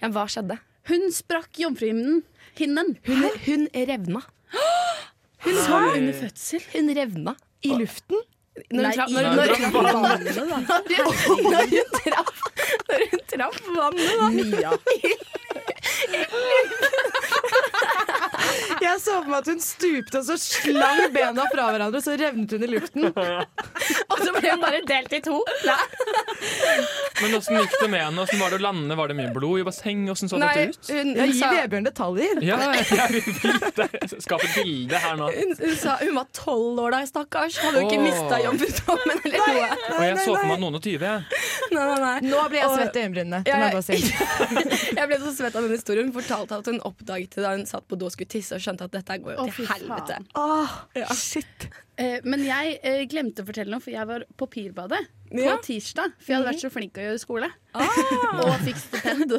Ja, 0.00 0.10
hva 0.12 0.26
skjedde? 0.30 0.58
Hun 0.90 1.06
sprakk 1.14 1.60
jomfruhinnen. 1.60 2.22
Hun, 2.58 2.92
hun 3.46 3.66
revna. 3.88 4.22
Hun 5.44 5.58
Som 5.64 5.86
under 5.92 6.16
fødsel. 6.16 6.64
Hun 6.74 6.92
revna. 6.96 7.36
I 7.64 7.76
luften? 7.76 8.20
Når 8.70 8.82
hun 8.84 8.92
traff 8.92 9.10
vannet, 9.14 9.36
da. 9.36 10.46
Når 12.88 13.00
hun 13.10 13.20
traff 13.32 13.58
vannet, 13.76 14.12
da. 14.20 14.26
Mia. 14.30 14.72
Jeg 18.80 19.00
så 19.02 19.16
for 19.20 19.30
meg 19.30 19.38
at 19.42 19.50
hun 19.50 19.60
stupte 19.64 20.20
og 20.20 20.26
så 20.28 20.36
slang 20.40 21.02
bena 21.14 21.46
fra 21.52 21.68
hverandre, 21.72 22.00
og 22.00 22.04
så 22.04 22.16
revnet 22.20 22.54
hun 22.56 22.64
i 22.64 22.70
luften. 22.70 23.10
Og 24.10 24.18
så 24.18 24.32
ble 24.34 24.50
hun 24.50 24.62
bare 24.62 24.80
delt 24.86 25.12
i 25.14 25.20
to. 25.22 25.36
Men 27.20 27.36
åssen 27.36 27.56
gikk 27.60 27.74
det 27.80 27.88
med 27.92 28.02
henne? 28.02 28.24
Hvordan 28.24 28.40
var 28.42 28.52
det 28.52 28.58
å 28.58 28.62
lande? 28.64 28.96
Var 28.98 29.12
det 29.12 29.16
mye 29.18 29.32
blod 29.34 29.60
i 29.62 29.64
bassenget? 29.66 30.12
Åssen 30.14 30.30
så 30.30 30.40
Nei, 30.40 30.50
dette 30.56 30.74
ut? 30.74 30.90
hun, 30.90 31.12
hun, 31.18 31.32
gi 31.34 31.50
Vebjørn 31.54 31.86
detaljer. 31.86 32.40
Ja, 32.44 32.58
jeg 32.74 33.06
vil 33.14 33.28
vite. 33.38 33.86
Skap 34.24 34.44
et 34.46 34.56
bilde 34.56 35.00
her 35.04 35.18
nå. 35.20 35.30
hun, 35.36 35.54
hun 35.60 35.76
sa 35.78 35.96
hun 36.00 36.16
var 36.16 36.28
tolv 36.36 36.82
år 36.84 36.96
da, 36.96 37.02
stakkars. 37.10 37.58
Hadde 37.62 37.82
jo 37.84 37.88
ikke 37.88 38.00
Åh. 38.00 38.06
mista 38.08 38.40
jomfrudommen 38.44 39.22
eller 39.28 39.44
noe. 39.46 39.68
Og 39.98 40.04
jeg 40.06 40.18
så 40.24 40.34
for 40.34 40.50
meg 40.50 40.62
noen 40.64 40.80
og 40.80 40.84
tyve. 40.84 41.14
jeg. 41.14 41.40
Nei, 41.70 41.84
nei, 41.84 41.98
nei. 42.02 42.14
Nå 42.26 42.42
blir 42.50 42.62
jeg 42.62 42.74
svett 42.74 42.98
i 42.98 43.04
øyenbrynene. 43.04 43.42
Det 43.46 43.58
jeg. 43.94 44.00
Jeg 45.00 45.06
ble 45.08 45.18
så 45.22 45.32
svett 45.36 45.56
av 45.56 45.64
den 45.66 45.74
historien. 45.74 46.10
Hun 46.10 46.16
fortalte 46.16 46.58
at 46.60 46.68
hun 46.70 46.80
oppdaget 46.86 47.36
det 47.36 47.44
da 47.44 47.54
hun 47.54 47.66
satt 47.68 47.86
på 47.88 47.98
do 47.98 48.08
og 48.08 48.14
skulle 48.14 48.30
tisse 48.32 48.56
og 48.56 48.62
skjønte 48.70 48.86
at 48.88 48.94
dette 48.94 49.18
går 49.24 49.36
jo 49.36 49.46
til 49.50 49.66
helvete. 49.70 50.18
Åh, 50.38 51.14
shit. 51.16 51.68
Eh, 52.00 52.18
men 52.24 52.44
jeg 52.46 52.78
eh, 52.82 53.02
glemte 53.10 53.44
å 53.44 53.48
fortelle 53.48 53.72
noe, 53.74 53.82
for 53.84 53.92
jeg 53.92 54.08
var 54.08 54.24
på 54.40 54.48
Pirbadet 54.50 55.02
på 55.30 55.44
Ja. 55.46 55.58
tirsdag. 55.62 56.14
For 56.18 56.32
jeg 56.32 56.40
hadde 56.40 56.48
vært 56.50 56.62
så 56.64 56.70
flink 56.74 56.96
å 56.98 57.02
gjøre 57.04 57.20
skole. 57.22 57.48
Og 57.70 58.54
fikk 58.64 58.78
stipend. 58.82 59.30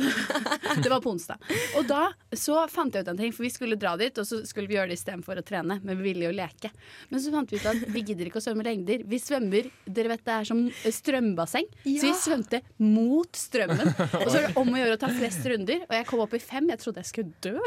det 0.84 0.88
var 0.94 1.02
på 1.04 1.12
onsdag. 1.12 1.42
Og 1.76 1.84
da 1.90 2.06
så 2.32 2.62
fant 2.72 2.94
jeg 2.96 3.04
ut 3.04 3.10
en 3.12 3.18
ting, 3.20 3.34
for 3.36 3.44
vi 3.44 3.50
skulle 3.52 3.76
dra 3.76 3.98
dit, 4.00 4.16
og 4.22 4.24
så 4.30 4.40
skulle 4.48 4.70
vi 4.72 4.78
gjøre 4.78 4.88
det 4.94 4.96
istedenfor 5.02 5.42
å 5.42 5.44
trene. 5.44 5.82
Men 5.84 6.00
vi 6.00 6.06
ville 6.14 6.30
jo 6.30 6.32
leke. 6.38 6.72
Men 7.12 7.20
så 7.20 7.34
fant 7.34 7.52
vi 7.52 7.60
ut 7.60 7.66
at 7.74 7.82
vi 7.92 8.06
gidder 8.08 8.30
ikke 8.30 8.40
å 8.40 8.46
svømme 8.46 8.64
lengder. 8.64 9.04
Vi 9.04 9.20
svømmer 9.20 9.68
Dere 9.84 10.14
vet 10.14 10.24
det 10.30 10.36
er 10.38 10.48
som 10.48 10.62
strømbasseng. 10.72 11.68
Så 11.84 12.08
vi 12.08 12.14
svømte 12.22 12.62
mot 12.80 13.36
strømmen. 13.42 13.92
Og 14.22 14.30
så 14.32 14.38
er 14.40 14.48
det 14.48 14.54
om 14.64 14.72
å 14.72 14.80
gjøre 14.80 14.96
å 14.96 15.02
ta 15.02 15.12
flest 15.12 15.44
runder. 15.52 15.84
Og 15.90 15.98
jeg 15.98 16.08
kom 16.08 16.24
opp 16.24 16.38
i 16.38 16.42
fem. 16.46 16.72
Jeg 16.72 16.80
trodde 16.86 17.04
jeg 17.04 17.12
skulle 17.12 17.36
dø. 17.44 17.58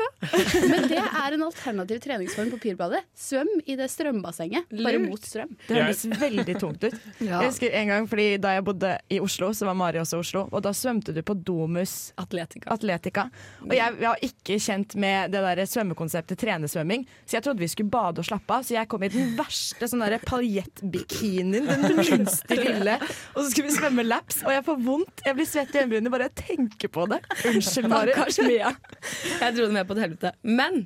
Men 0.72 0.88
det 0.88 1.02
er 1.04 1.36
en 1.36 1.44
alternativ 1.50 2.00
treningsform 2.08 2.54
på 2.56 2.62
Pirbadet. 2.64 3.04
Svøm 3.12 3.52
i 3.68 3.76
det 3.76 3.90
strømbassenget, 3.92 4.72
bare 4.84 5.00
mot 5.02 5.24
strøm. 5.24 5.54
Det 5.66 5.78
høres 5.78 6.04
veldig 6.20 6.56
tungt 6.60 6.84
ut. 6.86 6.96
Jeg 7.24 7.48
husker 7.48 7.74
en 7.80 7.90
gang, 7.92 8.08
fordi 8.10 8.26
Da 8.44 8.54
jeg 8.56 8.64
bodde 8.66 8.90
i 9.12 9.18
Oslo, 9.22 9.50
så 9.56 9.66
var 9.68 9.76
Mari 9.78 10.00
også 10.00 10.18
i 10.18 10.22
Oslo, 10.24 10.44
og 10.50 10.62
da 10.64 10.72
svømte 10.76 11.14
du 11.14 11.20
på 11.26 11.36
Domus 11.46 12.12
Atletica. 12.20 12.68
Atletica. 12.74 13.26
Og 13.64 13.74
jeg 13.74 13.96
var 14.00 14.20
ikke 14.24 14.58
kjent 14.62 14.96
med 15.00 15.32
det 15.34 15.42
der 15.44 15.62
svømmekonseptet 15.70 16.40
trenesvømming, 16.40 17.06
så 17.24 17.38
jeg 17.38 17.46
trodde 17.46 17.64
vi 17.64 17.70
skulle 17.72 17.92
bade 17.92 18.22
og 18.22 18.28
slappe 18.28 18.58
av. 18.58 18.66
Så 18.66 18.76
jeg 18.76 18.90
kom 18.90 19.04
i 19.06 19.10
den 19.12 19.34
verste 19.38 19.88
sånn 19.90 20.04
paljettbikinien, 20.26 21.68
den 21.70 21.86
minste 22.00 22.58
lille, 22.58 22.98
og 23.34 23.40
så 23.40 23.46
skulle 23.50 23.70
vi 23.70 23.76
svømme 23.78 24.06
laps, 24.06 24.42
og 24.44 24.52
jeg 24.54 24.66
får 24.66 24.82
vondt. 24.88 25.24
Jeg 25.28 25.38
blir 25.38 25.48
svett 25.48 25.74
i 25.74 25.82
øyenbrynene 25.82 26.12
bare 26.12 26.28
jeg 26.30 26.36
tenker 26.42 26.92
på 26.92 27.06
det. 27.12 27.22
Unnskyld, 27.50 27.88
Mari. 27.92 28.14
Jeg 28.14 29.56
dro 29.56 29.66
det 29.66 29.72
med 29.74 29.88
på 29.88 29.96
et 29.96 30.04
helvete. 30.04 30.34
Men 30.42 30.84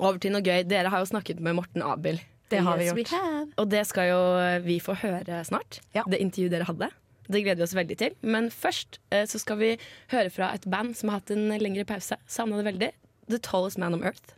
over 0.00 0.18
til 0.18 0.34
noe 0.34 0.42
gøy. 0.44 0.64
Dere 0.68 0.90
har 0.90 1.02
jo 1.02 1.10
snakket 1.10 1.42
med 1.44 1.56
Morten 1.58 1.84
Abel. 1.86 2.20
Det 2.54 2.62
har 2.66 2.80
Yes, 2.80 2.94
vi 2.94 3.04
gjort. 3.04 3.54
Og 3.60 3.70
det 3.72 3.82
skal 3.90 4.10
jo 4.10 4.20
vi 4.64 4.78
få 4.82 4.96
høre 5.02 5.42
snart. 5.46 5.80
Ja. 5.96 6.04
Det 6.08 6.20
intervjuet 6.22 6.54
dere 6.54 6.68
hadde. 6.70 6.90
Det 7.24 7.40
gleder 7.40 7.62
vi 7.62 7.66
oss 7.66 7.76
veldig 7.76 7.96
til. 8.00 8.16
Men 8.22 8.50
først 8.52 8.98
eh, 9.10 9.24
så 9.30 9.40
skal 9.40 9.60
vi 9.60 9.74
høre 10.12 10.30
fra 10.32 10.52
et 10.56 10.66
band 10.70 10.94
som 10.98 11.10
har 11.12 11.22
hatt 11.22 11.32
en 11.34 11.48
lengre 11.60 11.86
pause. 11.88 12.18
Savna 12.28 12.60
det 12.60 12.66
veldig. 12.72 12.90
The 13.32 13.40
Tallest 13.40 13.80
Man 13.80 13.96
on 13.96 14.04
Earth. 14.04 14.36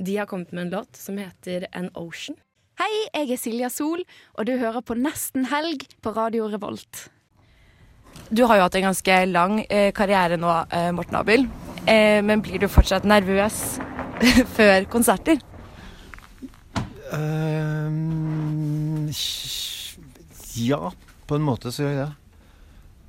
De 0.00 0.16
har 0.16 0.26
kommet 0.26 0.52
med 0.52 0.66
en 0.66 0.70
låt 0.78 0.96
som 0.96 1.18
heter 1.20 1.66
An 1.76 1.90
Ocean. 1.94 2.36
Hei, 2.80 2.90
jeg 3.14 3.30
er 3.36 3.38
Silja 3.38 3.68
Sol, 3.70 4.00
og 4.34 4.48
du 4.48 4.56
hører 4.58 4.82
på 4.82 4.96
Nesten 4.98 5.44
helg 5.46 5.84
på 6.02 6.10
Radio 6.16 6.48
Revolt. 6.50 7.04
Du 8.34 8.44
har 8.48 8.58
jo 8.58 8.64
hatt 8.66 8.78
en 8.80 8.88
ganske 8.88 9.18
lang 9.30 9.60
eh, 9.68 9.92
karriere 9.94 10.38
nå, 10.40 10.50
eh, 10.74 10.90
Morten 10.96 11.18
Abel. 11.20 11.46
Eh, 11.86 12.18
men 12.24 12.42
blir 12.42 12.58
du 12.62 12.66
fortsatt 12.72 13.06
nervøs 13.06 13.76
før 14.56 14.88
konserter? 14.90 15.38
Ehm, 17.14 19.10
ja, 20.54 20.92
på 21.26 21.38
en 21.38 21.46
måte 21.46 21.72
så 21.72 21.84
gjør 21.84 21.94
jeg 21.94 22.02
det. 22.04 22.12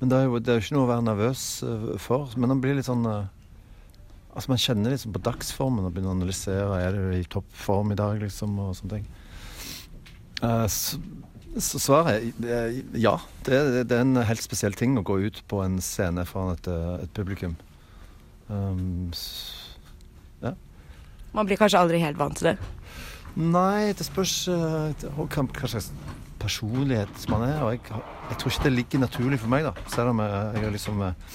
Men 0.00 0.12
det 0.12 0.18
er 0.18 0.26
jo, 0.28 0.38
det 0.38 0.52
er 0.52 0.60
ikke 0.60 0.76
noe 0.76 0.86
å 0.86 0.92
være 0.92 1.06
nervøs 1.06 1.42
eh, 1.64 1.86
for. 2.02 2.32
Men 2.36 2.52
man 2.52 2.62
blir 2.64 2.76
litt 2.76 2.88
sånn 2.88 3.06
eh, 3.08 3.32
Altså 4.36 4.50
Man 4.52 4.60
kjenner 4.60 4.92
liksom 4.92 5.14
på 5.14 5.22
dagsformen 5.24 5.86
og 5.88 5.94
begynner 5.94 6.12
å 6.12 6.16
analysere. 6.18 6.80
Er 6.84 6.92
du 6.92 7.14
i 7.16 7.22
toppform 7.32 7.94
i 7.94 7.96
dag, 7.96 8.18
liksom, 8.20 8.58
og 8.60 8.74
sånne 8.76 8.98
ting. 8.98 9.06
Uh, 10.42 10.66
så, 10.68 10.98
så 11.56 11.80
svaret 11.80 12.26
er 12.44 12.66
eh, 12.68 12.82
ja. 13.00 13.14
Det, 13.46 13.86
det 13.88 13.96
er 13.96 14.04
en 14.04 14.20
helt 14.28 14.44
spesiell 14.44 14.76
ting 14.76 14.98
å 15.00 15.04
gå 15.06 15.16
ut 15.24 15.40
på 15.48 15.62
en 15.64 15.78
scene 15.80 16.26
foran 16.28 16.52
et, 16.52 16.68
eh, 16.68 17.06
et 17.06 17.14
publikum. 17.16 17.56
Um, 18.52 19.08
ja. 20.42 20.52
Man 21.32 21.48
blir 21.48 21.56
kanskje 21.56 21.80
aldri 21.80 22.02
helt 22.04 22.20
vant 22.20 22.36
til 22.36 22.52
det. 22.52 22.56
Nei, 23.36 23.92
det 23.92 24.06
spørs 24.06 24.34
eh, 24.48 25.08
hva 25.12 25.68
slags 25.68 25.90
personlighet 26.40 27.26
man 27.28 27.44
er. 27.44 27.58
Og 27.66 27.74
jeg, 27.74 27.82
jeg 28.30 28.38
tror 28.40 28.54
ikke 28.54 28.64
det 28.64 28.72
ligger 28.72 29.02
naturlig 29.02 29.40
for 29.42 29.52
meg, 29.52 29.66
da. 29.66 29.74
Selv 29.92 30.14
om 30.14 30.22
jeg, 30.24 30.70
liksom 30.72 31.02
eh, 31.04 31.34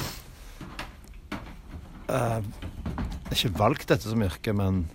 eh, 2.09 2.39
har 2.41 3.37
ikke 3.37 3.53
valgt 3.59 3.93
dette 3.93 4.09
som 4.09 4.25
yrke, 4.25 4.55
men 4.57 4.87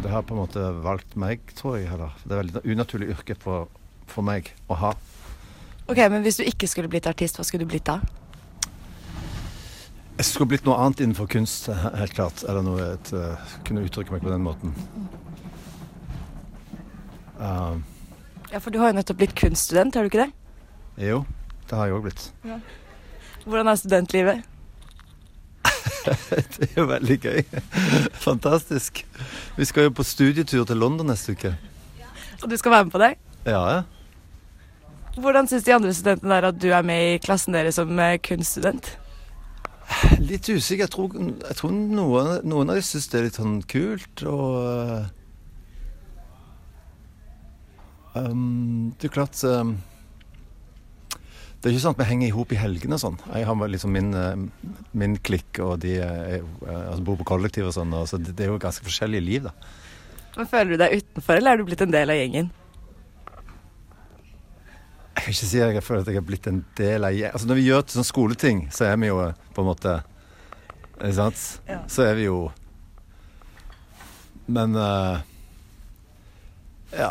det 0.00 0.10
har 0.10 0.24
på 0.26 0.34
en 0.34 0.42
måte 0.42 0.66
valgt 0.82 1.14
meg, 1.14 1.44
tror 1.54 1.78
jeg. 1.78 1.92
Eller. 1.94 2.16
Det 2.24 2.32
er 2.32 2.40
et 2.40 2.42
veldig 2.42 2.74
unaturlig 2.74 3.12
yrke 3.14 3.38
for, 3.38 3.70
for 4.10 4.26
meg 4.26 4.50
å 4.66 4.80
ha. 4.82 4.94
Ok, 5.90 5.98
Men 6.10 6.22
hvis 6.26 6.38
du 6.38 6.46
ikke 6.46 6.68
skulle 6.70 6.90
blitt 6.90 7.06
artist, 7.10 7.38
hva 7.38 7.46
skulle 7.46 7.66
du 7.66 7.70
blitt 7.70 7.86
da? 7.86 8.00
Jeg 10.20 10.26
skulle 10.28 10.50
blitt 10.52 10.66
noe 10.68 10.76
annet 10.76 11.00
innenfor 11.00 11.30
kunst, 11.32 11.70
helt 11.72 12.12
klart. 12.12 12.42
Eller 12.44 12.60
noe 12.66 12.90
et, 12.92 13.10
uh, 13.16 13.40
kunne 13.64 13.86
uttrykke 13.86 14.12
meg 14.12 14.20
på 14.20 14.28
den 14.28 14.42
måten. 14.44 14.74
Uh, 17.40 17.80
Ja, 18.50 18.58
For 18.58 18.74
du 18.74 18.80
har 18.82 18.90
jo 18.90 18.98
nettopp 18.98 19.20
blitt 19.20 19.32
kunststudent, 19.38 19.94
har 19.94 20.04
du 20.04 20.10
ikke 20.10 20.26
det? 20.26 20.32
jo, 21.06 21.22
det 21.70 21.76
har 21.78 21.86
jeg 21.86 21.96
òg 21.96 22.02
blitt. 22.04 22.24
Hvordan 23.46 23.70
er 23.70 23.78
studentlivet? 23.80 24.42
Det 26.56 26.66
er 26.66 26.76
jo 26.76 26.84
veldig 26.90 27.16
gøy. 27.20 27.40
Fantastisk. 28.26 29.04
Vi 29.56 29.64
skal 29.64 29.88
jo 29.88 29.94
på 29.96 30.04
studietur 30.04 30.66
til 30.68 30.76
London 30.76 31.08
neste 31.08 31.32
uke. 31.32 31.54
Og 32.42 32.50
du 32.50 32.56
skal 32.60 32.74
være 32.74 32.84
med 32.84 32.92
på 32.92 33.00
det? 33.00 33.14
Ja, 33.46 33.62
ja. 33.70 33.82
Hvordan 35.16 35.48
syns 35.48 35.64
de 35.64 35.74
andre 35.74 35.94
studentene 35.94 36.34
der 36.34 36.50
at 36.50 36.60
du 36.60 36.68
er 36.72 36.84
med 36.84 37.14
i 37.14 37.20
klassen 37.22 37.56
deres 37.56 37.80
som 37.80 37.92
eh, 37.96 38.18
kunststudent? 38.20 38.98
Litt 40.22 40.48
usikker. 40.48 40.84
Jeg 40.86 40.92
tror, 40.92 41.14
jeg 41.18 41.56
tror 41.58 41.72
noen, 41.74 42.36
noen 42.46 42.70
av 42.72 42.78
de 42.78 42.84
syns 42.86 43.08
det 43.10 43.18
er 43.18 43.26
litt 43.26 43.38
sånn 43.40 43.60
kult. 43.70 44.22
Og 44.28 44.52
eh, 44.62 45.06
um, 48.20 48.92
Det 48.96 49.10
er 49.10 49.14
klart 49.14 49.40
um, 49.46 49.74
Det 51.58 51.68
er 51.68 51.74
ikke 51.74 51.84
sånn 51.84 51.96
at 51.96 52.02
vi 52.02 52.08
henger 52.12 52.30
i 52.30 52.36
hop 52.36 52.54
i 52.54 52.60
helgene 52.60 52.96
og 52.96 53.02
sånn. 53.02 53.18
Jeg 53.34 53.48
har 53.50 53.74
liksom 53.74 53.94
min, 53.96 54.14
eh, 54.16 54.78
min 55.02 55.18
klikk, 55.18 55.60
og 55.64 55.80
de 55.84 55.98
eh, 56.04 56.38
altså 56.70 57.04
bor 57.10 57.20
på 57.20 57.28
kollektiv 57.34 57.68
og 57.68 57.76
sånn. 57.76 57.92
og 57.96 58.08
Så 58.10 58.22
det, 58.22 58.36
det 58.38 58.46
er 58.46 58.54
jo 58.54 58.62
ganske 58.62 58.86
forskjellige 58.86 59.26
liv, 59.26 59.50
da. 59.50 59.54
Men 60.36 60.48
Føler 60.48 60.72
du 60.72 60.80
deg 60.80 61.00
utenfor, 61.00 61.36
eller 61.36 61.52
er 61.52 61.60
du 61.60 61.66
blitt 61.66 61.82
en 61.84 61.92
del 61.92 62.12
av 62.14 62.20
gjengen? 62.20 62.52
Jeg 65.20 65.26
kan 65.26 65.34
ikke 65.34 65.48
si 65.50 65.58
at 65.60 65.74
jeg 65.76 65.84
føler 65.84 66.00
at 66.00 66.08
jeg 66.08 66.16
har 66.16 66.24
blitt 66.24 66.46
en 66.48 66.62
del 66.78 67.04
av 67.04 67.16
altså, 67.28 67.48
Når 67.50 67.58
vi 67.58 67.64
gjør 67.66 67.82
sånne 67.92 68.08
skoleting, 68.08 68.60
så 68.72 68.86
er 68.88 68.94
vi 68.96 69.10
jo 69.10 69.18
på 69.52 69.60
en 69.60 69.66
måte 69.68 69.92
Ikke 70.94 71.10
sant? 71.18 71.42
Ja. 71.68 71.82
Så 71.92 72.06
er 72.06 72.16
vi 72.16 72.24
jo 72.24 72.38
Men 74.48 74.72
uh, 74.80 75.20
Ja. 76.96 77.10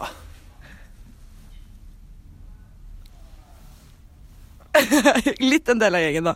Litt 5.52 5.70
en 5.70 5.80
del 5.80 5.96
av 5.96 6.02
gjengen, 6.02 6.32
da. 6.32 6.36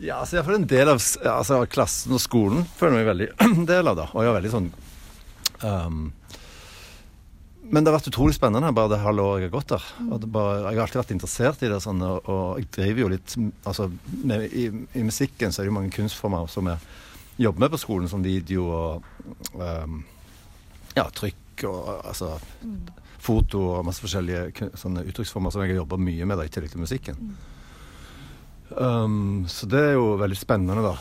Ja, 0.00 0.22
altså 0.22 0.38
iallfall 0.38 0.56
en 0.56 0.66
del 0.72 0.88
av 0.88 0.96
altså, 0.96 1.60
klassen 1.70 2.16
og 2.16 2.24
skolen 2.24 2.64
føler 2.78 2.96
jeg 2.96 3.02
meg 3.02 3.10
veldig 3.12 3.66
del 3.74 3.92
av, 3.92 4.00
da. 4.00 4.08
Og 4.14 4.24
jeg 4.24 4.32
er 4.32 4.38
veldig 4.40 4.56
sånn 4.56 4.72
um, 5.68 6.02
men 7.62 7.84
det 7.84 7.92
har 7.92 7.98
vært 8.00 8.10
utrolig 8.10 8.34
spennende 8.34 8.72
bare 8.74 8.90
det 8.90 9.02
halve 9.04 9.22
året 9.22 9.44
jeg 9.44 9.50
har 9.50 9.54
gått 9.54 9.72
der. 9.72 9.84
Bare, 10.26 10.56
jeg 10.58 10.80
har 10.80 10.82
alltid 10.86 11.00
vært 11.00 11.14
interessert 11.14 11.62
i 11.62 11.70
det, 11.70 11.78
sånn, 11.84 12.02
og, 12.02 12.26
og 12.26 12.58
jeg 12.58 12.70
driver 12.74 13.04
jo 13.04 13.10
litt 13.12 13.36
altså, 13.68 13.86
med, 14.26 14.48
i, 14.50 14.64
I 14.98 15.04
musikken 15.06 15.54
så 15.54 15.62
er 15.62 15.68
det 15.68 15.72
jo 15.72 15.76
mange 15.78 15.94
kunstformer 15.94 16.50
som 16.50 16.68
jeg 16.72 16.82
jobber 17.46 17.64
med 17.64 17.72
på 17.72 17.80
skolen, 17.80 18.10
som 18.10 18.24
video 18.24 18.66
og 18.66 19.06
um, 19.54 20.02
ja, 20.96 21.06
trykk 21.14 21.64
og 21.70 21.88
altså 22.10 22.34
foto 23.22 23.62
og 23.76 23.86
masse 23.86 24.02
forskjellige 24.02 24.72
sånne 24.78 25.06
uttrykksformer 25.06 25.54
som 25.54 25.62
jeg 25.62 25.72
har 25.72 25.84
jobba 25.84 26.00
mye 26.02 26.26
med 26.26 26.40
da, 26.40 26.46
i 26.48 26.52
tillegg 26.52 26.74
til 26.74 26.82
musikken. 26.82 27.32
Um, 28.72 29.44
så 29.52 29.68
det 29.70 29.86
er 29.92 29.94
jo 29.94 30.16
veldig 30.20 30.38
spennende, 30.40 30.82
da. 30.82 30.96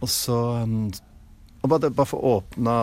Og 0.00 0.08
så 0.08 0.38
um, 0.64 0.88
og 1.60 1.68
bare, 1.68 1.90
bare 1.92 2.08
for 2.08 2.24
å 2.24 2.38
åpne 2.38 2.74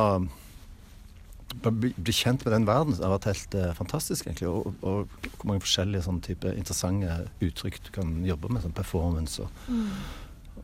bli, 1.55 2.13
kjent 2.13 2.45
med 2.45 2.53
den 2.53 2.67
verden. 2.67 2.97
Har 3.01 3.15
vært 3.15 3.29
helt 3.31 3.57
eh, 3.57 3.73
fantastisk, 3.77 4.27
egentlig. 4.27 4.49
Og, 4.49 4.73
og 4.81 5.29
hvor 5.37 5.49
mange 5.51 5.65
forskjellige 5.65 6.05
sånne 6.07 6.25
type 6.25 6.53
interessante 6.53 7.17
uttrykk 7.43 7.81
du 7.87 7.91
kan 7.95 8.13
jobbe 8.27 8.51
med. 8.51 8.63
Sånn 8.65 8.77
performance 8.77 9.43
og, 9.43 9.79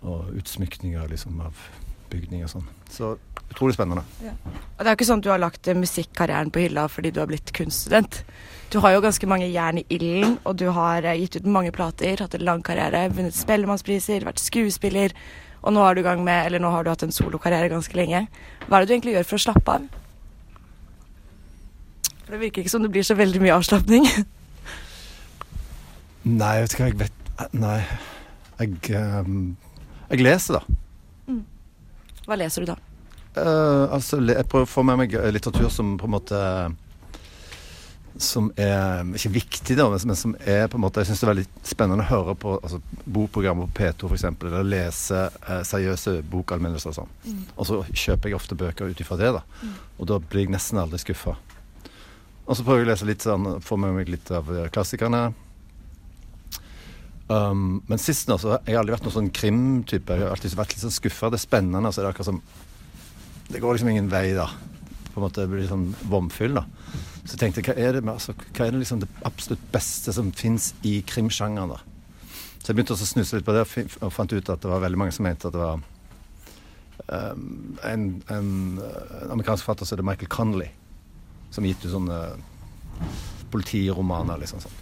og 0.01 0.33
utsmykninger 0.39 1.07
liksom, 1.13 1.41
av 1.45 1.65
bygninger 2.13 2.47
og 2.47 2.51
sånn. 2.51 2.67
Så 2.93 3.13
utrolig 3.49 3.75
spennende. 3.77 4.03
Og 4.23 4.81
det 4.81 4.87
er 4.87 4.91
jo 4.91 4.97
ikke 4.99 5.07
sånn 5.09 5.23
at 5.23 5.27
du 5.27 5.31
har 5.33 5.41
lagt 5.41 5.69
eh, 5.69 5.77
musikkarrieren 5.77 6.51
på 6.53 6.65
hylla 6.65 6.87
fordi 6.91 7.13
du 7.13 7.21
har 7.23 7.31
blitt 7.31 7.53
kunststudent. 7.55 8.21
Du 8.73 8.79
har 8.83 8.95
jo 8.95 9.03
ganske 9.05 9.29
mange 9.29 9.49
jern 9.53 9.81
i 9.81 9.85
ilden, 9.93 10.37
og 10.49 10.57
du 10.61 10.67
har 10.75 11.05
eh, 11.05 11.19
gitt 11.23 11.39
ut 11.39 11.49
mange 11.49 11.73
plater, 11.75 12.21
hatt 12.21 12.37
en 12.37 12.45
lang 12.45 12.63
karriere, 12.65 13.07
vunnet 13.13 13.37
Spellemannspriser, 13.37 14.25
vært 14.27 14.41
skuespiller, 14.41 15.15
og 15.63 15.75
nå, 15.75 15.79
har 15.79 15.95
du 15.95 16.03
gang 16.03 16.23
med, 16.25 16.49
eller 16.49 16.59
nå 16.59 16.73
har 16.73 16.83
du 16.83 16.91
hatt 16.91 17.05
en 17.05 17.13
solokarriere 17.15 17.71
ganske 17.71 17.95
lenge. 17.95 18.25
Hva 18.67 18.75
er 18.75 18.83
det 18.83 18.89
du 18.89 18.95
egentlig 18.97 19.13
gjør 19.15 19.29
for 19.29 19.39
å 19.39 19.45
slappe 19.45 19.77
av? 19.77 20.02
For 22.33 22.39
det 22.41 22.47
virker 22.47 22.63
ikke 22.63 22.71
som 22.73 22.81
det 22.81 22.89
blir 22.89 23.03
så 23.05 23.13
veldig 23.13 23.39
mye 23.43 23.53
avslapning. 23.53 24.07
Nei, 26.41 26.53
vet 26.63 26.71
du 26.73 26.79
hva 26.79 26.87
jeg 26.87 26.95
vet 27.03 27.43
Nei. 27.53 27.75
Jeg, 28.57 28.79
um, 28.97 29.35
jeg 30.07 30.25
leser, 30.25 30.57
da. 30.57 31.35
Hva 32.25 32.39
leser 32.41 32.65
du 32.65 32.71
da? 32.71 32.79
Uh, 33.37 33.85
altså, 33.93 34.17
jeg 34.17 34.47
prøver 34.49 34.65
å 34.65 34.71
få 34.71 34.81
med 34.89 34.97
meg 35.03 35.13
eh, 35.13 35.29
litteratur 35.29 35.69
som 35.77 35.93
på 36.01 36.09
en 36.09 36.15
måte 36.15 36.41
Som 38.17 38.49
er 38.57 39.05
ikke 39.13 39.35
viktig, 39.37 39.77
da, 39.77 39.85
men, 39.93 40.17
som 40.17 40.33
er 40.41 40.65
på 40.73 40.81
en 40.81 40.85
måte 40.87 41.05
Jeg 41.05 41.11
syns 41.11 41.21
det 41.21 41.29
er 41.29 41.33
veldig 41.35 41.47
spennende 41.69 42.01
å 42.07 42.11
høre 42.15 42.37
på 42.47 42.57
altså, 42.57 42.81
bokprogrammer 43.05 43.69
på 43.69 43.83
P2 43.83 44.09
f.eks., 44.09 44.29
eller 44.41 44.69
lese 44.73 45.27
uh, 45.37 45.61
seriøse 45.61 46.17
bokanmeldelser 46.33 46.95
og 46.95 47.01
sånn. 47.03 47.15
Og 47.53 47.69
så 47.69 47.83
kjøper 47.93 48.33
jeg 48.33 48.41
ofte 48.41 48.57
bøker 48.57 48.89
ut 48.89 49.05
ifra 49.05 49.21
det, 49.21 49.35
da. 49.37 49.73
Og 49.99 50.09
da 50.09 50.17
blir 50.17 50.47
jeg 50.47 50.57
nesten 50.57 50.81
aldri 50.81 51.05
skuffa. 51.05 51.37
Og 52.43 52.57
så 52.57 52.65
prøver 52.65 52.83
jeg 52.83 52.87
å 52.87 52.91
lese 52.91 53.07
litt 53.07 53.23
sånn, 53.23 53.47
få 53.63 53.77
med 53.79 53.95
meg 53.95 54.11
litt 54.11 54.31
av 54.35 54.49
eh, 54.51 54.67
klassikerne. 54.73 55.29
Um, 57.31 57.79
men 57.87 58.01
sist 58.01 58.27
nå, 58.27 58.35
så 58.37 58.57
har 58.57 58.67
jeg 58.67 58.77
aldri 58.81 58.93
vært 58.97 59.07
noen 59.07 59.15
sånn 59.15 59.31
krimtype. 59.33 60.17
Jeg 60.17 60.25
har 60.25 60.35
alltid 60.35 60.57
vært 60.59 60.75
litt 60.75 60.83
sånn 60.83 60.93
skuffa. 60.93 61.31
Det 61.31 61.39
er 61.39 61.45
spennende. 61.45 61.93
Så 61.93 62.01
det 62.01 62.09
er 62.09 62.11
akkurat 62.11 62.31
som 62.33 62.43
Det 63.53 63.61
går 63.63 63.75
liksom 63.75 63.89
ingen 63.91 64.11
vei, 64.11 64.33
da. 64.35 64.49
På 65.13 65.19
en 65.19 65.27
måte 65.27 65.43
det 65.43 65.51
blir 65.51 65.67
sånn 65.69 65.89
vomfyll, 66.09 66.59
da. 66.59 66.65
Så 67.23 67.35
jeg 67.35 67.39
tenkte, 67.39 67.63
hva 67.63 67.75
er 67.79 67.95
det, 67.95 68.03
altså, 68.09 68.35
hva 68.35 68.65
er 68.65 68.73
det 68.73 68.81
liksom 68.81 69.01
det 69.03 69.09
absolutt 69.27 69.63
beste 69.71 70.11
som 70.15 70.31
fins 70.35 70.73
i 70.83 70.97
krimsjangeren, 71.07 71.71
da? 71.71 71.79
Så 72.63 72.71
jeg 72.71 72.77
begynte 72.77 72.95
også 72.95 73.07
å 73.07 73.11
snuse 73.11 73.37
litt 73.37 73.47
på 73.47 73.55
det 73.55 73.63
og 73.63 73.97
og 74.07 74.13
fant 74.15 74.33
ut 74.33 74.49
at 74.49 74.63
det 74.63 74.71
var 74.71 74.83
veldig 74.83 74.99
mange 74.99 75.15
som 75.15 75.27
mente 75.27 75.49
at 75.49 75.55
det 75.55 75.59
var 75.59 75.81
um, 77.11 77.75
en, 77.83 78.05
en, 78.31 78.51
en 78.79 79.33
amerikansk 79.35 79.65
forfatter 79.65 79.87
som 79.87 79.97
heter 79.97 80.07
Michael 80.07 80.31
Connolly, 80.31 80.69
som 81.53 81.65
gitt 81.67 81.83
ut 81.85 81.91
sånne 81.93 82.21
politiromaner, 83.53 84.39
liksom 84.41 84.63
sånn. 84.63 84.79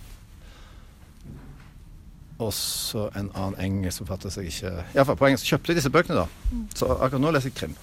Og 2.41 2.53
så 2.57 3.05
en 3.13 3.29
annen 3.37 3.59
engelsk 3.61 4.01
forfatter 4.01 4.33
som 4.33 4.41
jeg 4.41 4.55
ikke 4.55 4.71
Iallfall 4.95 5.17
på 5.19 5.27
engelsk 5.27 5.51
kjøpte 5.51 5.71
jeg 5.71 5.81
disse 5.81 5.91
bøkene, 5.93 6.23
da. 6.23 6.63
Så 6.73 6.87
akkurat 6.95 7.21
nå 7.21 7.33
leser 7.35 7.51
jeg 7.51 7.59
krim. 7.59 7.75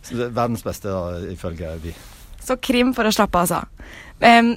Så 0.00 0.16
det 0.16 0.30
er 0.30 0.38
verdens 0.38 0.64
beste, 0.64 0.88
da, 0.88 1.18
ifølge 1.28 1.74
vi. 1.82 1.92
Så 2.40 2.56
krim 2.56 2.94
for 2.96 3.04
å 3.04 3.12
slappe 3.12 3.36
av, 3.36 3.50
altså. 3.50 3.82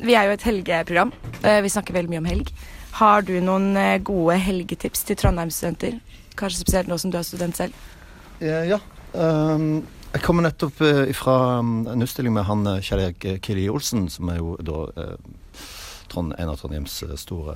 Vi 0.08 0.16
er 0.16 0.30
jo 0.30 0.38
et 0.38 0.46
helgeprogram. 0.48 1.12
Eh, 1.42 1.60
vi 1.66 1.72
snakker 1.74 1.98
veldig 1.98 2.13
mye 2.13 2.22
om 2.24 2.30
helg. 2.32 2.54
Har 3.00 3.25
du 3.28 3.34
noen 3.44 3.74
eh, 3.80 3.98
gode 4.06 4.38
helgetips 4.40 5.04
til 5.08 5.20
Trondheim-studenter? 5.20 6.00
Kanskje 6.40 6.63
spesielt 6.63 6.92
nå 6.92 6.98
som 7.02 7.12
du 7.12 7.20
er 7.20 7.28
student 7.28 7.60
selv. 7.60 7.75
Eh, 8.40 8.70
ja. 8.72 8.80
Um, 9.13 9.84
jeg 10.13 10.22
kommer 10.22 10.46
nettopp 10.46 10.82
uh, 10.86 11.10
fra 11.17 11.36
um, 11.60 11.84
en 11.89 12.05
utstilling 12.05 12.36
med 12.36 12.46
han 12.46 12.67
uh, 12.70 12.79
Kjell 12.86 13.08
Erik 13.08 13.25
uh, 13.25 13.38
Kili 13.41 13.65
Olsen, 13.72 14.05
som 14.13 14.29
er 14.29 14.38
jo 14.41 14.55
da 14.62 14.86
Trond, 16.12 16.36
en 16.38 16.51
av 16.51 16.60
Trondheims 16.60 17.00
store, 17.17 17.55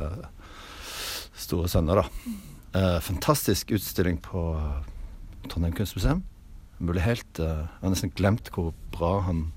store 1.37 1.69
sønner, 1.69 2.01
da. 2.01 2.37
Eh, 2.77 2.99
fantastisk 3.05 3.71
utstilling 3.77 4.17
på 4.25 4.41
Trondheim 5.47 5.75
kunstmuseum. 5.77 6.23
Jeg 6.79 7.03
helt 7.05 7.39
Jeg 7.39 7.67
har 7.81 7.93
nesten 7.93 8.13
glemt 8.17 8.49
hvor 8.53 8.73
bra 8.93 9.19
han 9.25 9.51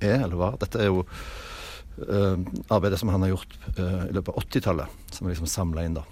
er, 0.00 0.22
eller 0.22 0.38
var. 0.38 0.56
Dette 0.62 0.80
er 0.82 0.90
jo 0.90 1.04
uh, 1.04 2.38
arbeidet 2.70 2.98
som 2.98 3.12
han 3.12 3.22
har 3.22 3.34
gjort 3.34 3.54
uh, 3.78 4.08
i 4.08 4.14
løpet 4.16 4.32
av 4.32 4.42
80-tallet, 4.42 4.96
som 5.14 5.26
er 5.26 5.34
liksom 5.34 5.50
samla 5.50 5.84
inn, 5.86 5.98
da. 5.98 6.06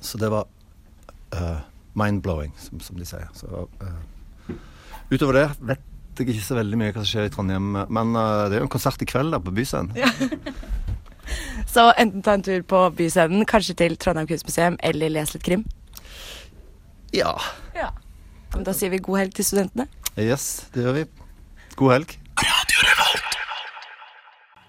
Så 0.00 0.20
det 0.20 0.30
var 0.32 0.48
uh, 1.36 1.60
mind-blowing, 1.92 2.54
som, 2.60 2.80
som 2.80 2.96
de 3.00 3.08
sier. 3.08 3.28
Så, 3.36 3.66
utover 5.12 5.40
det 5.40 5.48
vet 5.60 5.90
jeg 6.20 6.30
ikke 6.30 6.46
så 6.46 6.56
veldig 6.60 6.78
mye 6.78 6.92
hva 6.94 7.02
som 7.02 7.10
skjer 7.10 7.26
i 7.26 7.32
Trondheim, 7.34 7.72
men 7.74 8.14
uh, 8.14 8.46
det 8.46 8.56
er 8.56 8.62
jo 8.62 8.68
en 8.68 8.74
konsert 8.76 9.02
i 9.02 9.08
kveld 9.08 9.34
da 9.34 9.40
på 9.42 9.54
Byscenen. 9.54 9.90
Så 11.74 11.88
enten 11.98 12.22
ta 12.22 12.36
en 12.36 12.44
tur 12.44 12.62
på 12.70 12.84
Byscenen, 12.94 13.42
kanskje 13.50 13.74
til 13.80 13.96
Trondheim 13.98 14.28
kunstmuseum, 14.30 14.76
eller 14.84 15.10
les 15.10 15.34
litt 15.34 15.42
krim. 15.46 15.64
Ja. 17.14 17.34
Men 18.54 18.66
da 18.66 18.74
sier 18.76 18.92
vi 18.94 19.02
god 19.02 19.24
helg 19.24 19.34
til 19.34 19.48
studentene. 19.48 19.88
Yes, 20.14 20.68
det 20.74 20.86
gjør 20.86 21.00
vi. 21.00 21.06
God 21.74 21.96
helg. 21.96 22.18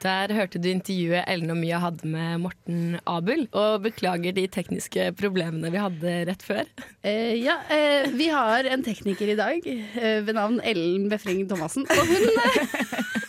Der 0.05 0.29
hørte 0.37 0.59
du 0.61 0.67
intervjuet 0.69 1.25
Ellen 1.25 1.49
og 1.49 1.57
Mia 1.57 1.79
hadde 1.81 2.05
med 2.05 2.43
Morten 2.43 2.99
Abel. 3.09 3.47
Og 3.57 3.81
beklager 3.87 4.35
de 4.37 4.43
tekniske 4.53 5.07
problemene 5.17 5.71
vi 5.73 5.81
hadde 5.81 6.13
rett 6.29 6.45
før. 6.45 6.69
Eh, 7.01 7.33
ja, 7.41 7.57
eh, 7.73 8.05
vi 8.13 8.29
har 8.29 8.69
en 8.69 8.85
tekniker 8.85 9.33
i 9.33 9.37
dag 9.39 9.65
eh, 9.65 10.19
ved 10.21 10.35
navn 10.37 10.59
Ellen 10.61 11.09
Befring 11.09 11.47
Thomassen. 11.49 11.89
Og 11.89 12.11
hun 12.11 12.29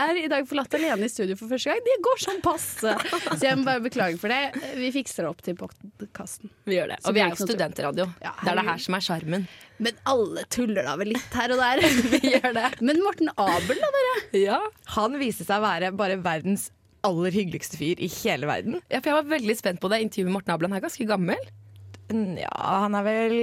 er 0.00 0.18
i 0.20 0.28
dag 0.30 0.46
forlatt 0.48 0.74
alene 0.78 1.06
i 1.06 1.12
studio 1.12 1.36
for 1.38 1.50
første 1.52 1.70
gang. 1.72 1.82
Det 1.86 1.96
går 2.04 2.22
sånn 2.24 2.40
passe. 2.44 2.94
Så 3.30 3.40
jeg 3.44 3.58
må 3.60 3.66
bare 3.68 3.82
beklage 3.84 4.18
for 4.20 4.32
det. 4.32 4.66
Vi 4.78 4.90
fikser 4.94 5.24
det 5.24 5.30
opp 5.30 5.42
til 5.46 5.56
podkasten. 5.58 6.52
Vi 6.68 6.78
gjør 6.78 6.94
det. 6.94 6.98
Og 7.06 7.16
vi 7.16 7.22
er 7.24 7.34
jo 7.34 7.46
studentradio. 7.46 8.08
Ja, 8.24 8.34
det 8.42 8.52
er 8.52 8.60
det 8.60 8.66
her 8.68 8.84
som 8.86 8.98
er 8.98 9.06
sjarmen. 9.06 9.46
Men 9.84 9.98
alle 10.10 10.44
tuller 10.54 10.86
da 10.86 10.94
vel 11.00 11.14
litt 11.14 11.34
her 11.34 11.54
og 11.54 11.62
der. 11.62 11.82
Vi 12.14 12.20
gjør 12.36 12.52
det. 12.54 12.68
Men 12.86 13.00
Morten 13.02 13.30
Abel, 13.34 13.80
da, 13.82 13.90
dere? 13.96 14.14
Ja. 14.38 14.60
Han 14.94 15.18
viste 15.18 15.46
seg 15.48 15.58
å 15.58 15.64
være 15.64 15.90
bare 15.98 16.20
verdens 16.22 16.68
aller 17.04 17.34
hyggeligste 17.34 17.76
fyr 17.80 17.98
i 18.00 18.08
hele 18.22 18.48
verden. 18.48 18.78
ja, 18.88 19.00
for 19.00 19.10
jeg 19.10 19.18
var 19.18 19.32
veldig 19.34 19.56
spent 19.58 19.82
på 19.82 19.90
det. 19.92 19.98
Intervjuet 20.06 20.30
med 20.30 20.36
Morten 20.38 20.54
Abel. 20.54 20.70
Han 20.70 20.78
er 20.78 20.86
ganske 20.86 21.08
gammel. 21.10 21.50
Ja, 22.38 22.54
han 22.84 22.94
er 22.98 23.04
vel 23.06 23.36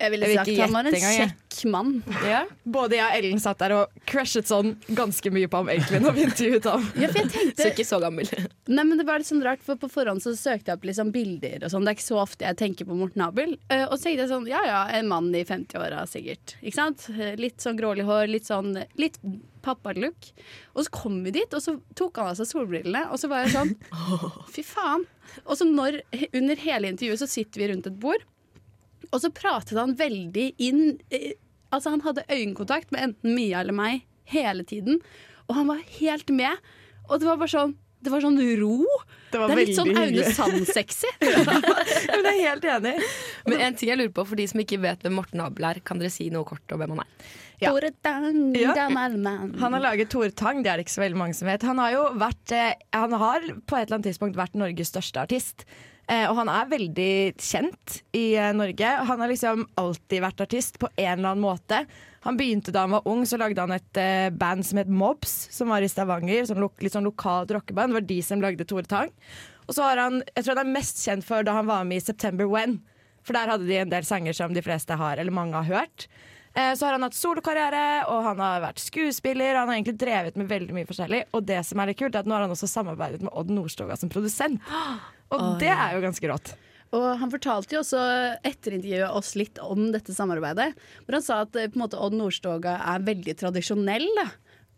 Jeg 0.00 0.10
ville 0.10 0.28
Jeg 0.28 0.38
sagt 0.40 0.60
han 0.64 0.74
var 0.74 0.88
en 0.90 0.96
kjekk 0.98 1.58
mann. 1.70 1.90
Ja. 2.26 2.40
Både 2.66 2.98
jeg 2.98 3.04
og 3.06 3.18
Ellen 3.20 3.42
satt 3.42 3.60
der 3.62 3.74
og 3.76 3.92
crushet 4.10 4.48
sånn 4.50 4.74
ganske 4.98 5.30
mye 5.34 5.48
på 5.50 5.60
ham 5.62 5.70
egentlig 5.70 6.00
når 6.02 6.16
vi 6.16 6.24
intervjuet 6.26 6.68
ham. 6.68 6.88
Ja, 6.98 7.10
for 7.12 7.22
jeg 7.22 7.54
Så 7.60 7.68
ikke 7.70 7.86
så 7.88 8.00
gammel. 8.02 8.28
Nei, 8.66 8.84
men 8.84 8.98
det 8.98 9.06
var 9.06 9.22
litt 9.22 9.30
sånn 9.30 9.44
rart, 9.44 9.62
for 9.64 9.78
På 9.80 9.90
forhånd 9.92 10.24
så 10.24 10.34
søkte 10.38 10.72
jeg 10.72 10.80
opp 10.80 10.88
liksom 10.88 11.12
bilder. 11.14 11.64
og 11.64 11.72
sånn 11.72 11.86
Det 11.86 11.94
er 11.94 11.98
ikke 11.98 12.08
så 12.08 12.20
ofte 12.24 12.48
jeg 12.48 12.60
tenker 12.60 12.88
på 12.90 12.98
Morten 12.98 13.24
Abel. 13.26 13.56
Uh, 13.70 13.86
og 13.86 13.96
så 13.96 14.08
tenkte 14.08 14.26
jeg 14.26 14.32
sånn, 14.34 14.50
ja 14.50 14.62
ja, 14.66 14.82
en 14.98 15.10
mann 15.10 15.30
i 15.34 15.44
50-åra 15.46 16.04
sikkert. 16.10 16.56
Ikke 16.62 16.78
sant? 16.80 17.08
Eh, 17.14 17.34
Litt 17.40 17.62
sånn 17.62 17.78
grålig 17.78 18.06
hår, 18.08 18.26
litt 18.30 18.48
sånn 18.50 18.74
Litt 18.98 19.18
pappalook. 19.64 20.28
Og 20.74 20.84
så 20.84 20.92
kom 20.92 21.22
vi 21.24 21.32
dit, 21.38 21.54
og 21.56 21.62
så 21.64 21.78
tok 21.96 22.20
han 22.20 22.32
av 22.32 22.38
seg 22.38 22.50
solbrillene, 22.50 23.06
og 23.10 23.20
så 23.20 23.30
var 23.32 23.46
jeg 23.46 23.54
sånn 23.54 23.72
Fy 24.54 24.64
faen. 24.66 25.06
Og 25.46 25.56
så 25.58 25.66
når, 25.68 26.02
under 26.36 26.60
hele 26.66 26.90
intervjuet 26.92 27.22
så 27.22 27.28
sitter 27.30 27.62
vi 27.62 27.70
rundt 27.72 27.88
et 27.88 27.96
bord, 28.00 28.24
og 29.10 29.20
så 29.22 29.30
pratet 29.34 29.78
han 29.78 29.96
veldig 29.98 30.48
inn 30.62 30.84
eh, 31.10 31.32
Altså 31.74 31.90
Han 31.90 32.04
hadde 32.04 32.22
øyekontakt 32.30 32.92
med 32.94 33.02
enten 33.02 33.32
Mia 33.34 33.58
eller 33.64 33.74
meg 33.74 34.04
hele 34.30 34.62
tiden, 34.62 35.00
og 35.48 35.56
han 35.58 35.66
var 35.66 35.80
helt 35.98 36.30
med. 36.30 36.60
Og 37.08 37.18
det 37.20 37.26
var 37.26 37.40
bare 37.40 37.50
sånn 37.50 37.72
Det 38.04 38.12
var 38.12 38.22
sånn 38.22 38.38
ro. 38.60 38.76
Det 39.32 39.40
var 39.40 39.48
Det 39.50 39.54
er 39.54 39.60
litt 39.64 39.78
sånn 39.78 39.90
Aune. 39.96 40.24
Sand-sexy. 40.36 41.10
Men 42.12 42.28
jeg 42.28 42.34
er 42.36 42.44
helt 42.46 42.66
enig. 42.68 42.92
Men 43.48 43.64
en 43.66 43.78
ting 43.80 43.90
jeg 43.90 43.98
lurer 43.98 44.12
på, 44.14 44.26
for 44.28 44.38
de 44.38 44.46
som 44.50 44.60
ikke 44.62 44.78
vet 44.82 45.02
hvem 45.02 45.16
Morten 45.18 45.42
Abel 45.42 45.66
er, 45.72 45.80
kan 45.82 45.98
dere 45.98 46.12
si 46.12 46.28
noe 46.32 46.46
kort 46.46 46.76
om 46.76 46.82
hvem 46.84 46.94
han 46.94 47.02
er? 47.06 47.32
Ja. 47.62 47.70
Tore 47.72 47.90
Tang, 48.04 48.38
Ja. 48.60 48.74
Han 48.76 49.72
har 49.72 49.80
laget 49.80 50.12
Tore 50.12 50.30
Tang, 50.36 50.62
det 50.62 50.70
er 50.70 50.78
det 50.78 50.86
ikke 50.86 50.94
så 50.98 51.04
veldig 51.04 51.20
mange 51.20 51.34
som 51.38 51.48
vet. 51.48 51.64
Han 51.66 51.80
har 51.80 51.94
jo 51.96 52.04
vært 52.20 52.54
eh, 52.54 52.74
Han 52.92 53.16
har 53.24 53.48
på 53.64 53.78
et 53.78 53.86
eller 53.86 53.98
annet 53.98 54.08
tidspunkt 54.12 54.38
vært 54.38 54.54
Norges 54.58 54.92
største 54.92 55.24
artist. 55.24 55.64
Eh, 56.04 56.26
og 56.28 56.36
han 56.36 56.50
er 56.52 56.68
veldig 56.68 57.12
kjent 57.40 58.00
i 58.12 58.34
eh, 58.36 58.50
Norge. 58.56 58.90
Han 59.08 59.22
har 59.22 59.30
liksom 59.30 59.62
alltid 59.80 60.24
vært 60.24 60.42
artist 60.44 60.76
på 60.82 60.90
en 60.96 61.14
eller 61.18 61.30
annen 61.32 61.44
måte. 61.44 61.84
Han 62.26 62.36
begynte 62.40 62.72
da 62.72 62.84
han 62.84 62.92
var 62.96 63.08
ung, 63.08 63.24
så 63.28 63.38
lagde 63.40 63.60
han 63.60 63.72
et 63.76 64.00
eh, 64.00 64.28
band 64.32 64.64
som 64.68 64.80
het 64.80 64.88
Mobs, 64.92 65.32
som 65.52 65.72
var 65.72 65.84
i 65.84 65.88
Stavanger. 65.88 66.44
Sånn, 66.48 66.60
litt 66.84 66.96
sånn 66.96 67.08
lokalt 67.08 67.52
rockeband. 67.56 67.92
Det 67.92 68.00
var 68.00 68.08
de 68.10 68.20
som 68.24 68.44
lagde 68.44 68.68
Tore 68.68 68.88
Tang. 68.88 69.12
Og 69.64 69.76
så 69.76 69.86
har 69.86 70.02
han, 70.02 70.20
jeg 70.34 70.44
tror 70.44 70.58
han 70.58 70.66
er 70.66 70.76
mest 70.76 71.00
kjent 71.04 71.24
for 71.24 71.44
da 71.46 71.56
han 71.56 71.68
var 71.68 71.88
med 71.88 72.02
i 72.02 72.04
September 72.04 72.48
When. 72.52 72.78
For 73.24 73.36
der 73.36 73.54
hadde 73.54 73.68
de 73.68 73.80
en 73.80 73.92
del 73.92 74.04
sanger 74.04 74.36
som 74.36 74.52
de 74.52 74.60
fleste 74.64 74.96
har, 75.00 75.16
eller 75.16 75.32
mange 75.32 75.56
har 75.56 75.80
hørt. 75.80 76.08
Eh, 76.54 76.74
Så 76.76 76.84
har 76.86 76.92
han 76.92 77.02
hatt 77.02 77.16
solokarriere, 77.16 78.04
og 78.12 78.22
han 78.28 78.44
har 78.44 78.60
vært 78.62 78.84
skuespiller. 78.84 79.54
Og 79.54 79.62
han 79.64 79.72
har 79.72 79.78
egentlig 79.80 79.96
drevet 80.04 80.36
med 80.36 80.52
veldig 80.52 80.76
mye 80.76 80.86
forskjellig. 80.88 81.24
Og 81.32 81.48
det 81.48 81.62
som 81.66 81.80
er 81.80 81.90
litt 81.90 81.98
kult, 81.98 82.14
er 82.14 82.22
at 82.22 82.28
nå 82.28 82.36
har 82.36 82.44
han 82.44 82.52
også 82.54 82.68
samarbeidet 82.70 83.24
med 83.24 83.32
Odd 83.32 83.50
Nordstoga 83.56 83.96
som 84.00 84.12
produsent. 84.12 84.60
Og 85.34 85.58
det 85.62 85.72
er 85.72 85.96
jo 85.96 86.04
ganske 86.04 86.30
rått. 86.30 86.54
Og 86.94 87.06
han 87.18 87.32
fortalte 87.32 87.74
jo 87.74 87.80
også 87.82 88.00
etter 88.46 88.76
intervjuet 88.76 89.16
oss 89.18 89.32
litt 89.38 89.58
om 89.62 89.88
dette 89.94 90.14
samarbeidet. 90.14 90.70
Hvor 91.04 91.16
han 91.18 91.24
sa 91.26 91.40
at 91.42 91.56
eh, 91.58 91.72
måte 91.78 91.98
Odd 91.98 92.14
Nordstoga 92.14 92.76
er 92.92 93.06
veldig 93.06 93.34
tradisjonell. 93.40 94.06
Da. 94.20 94.26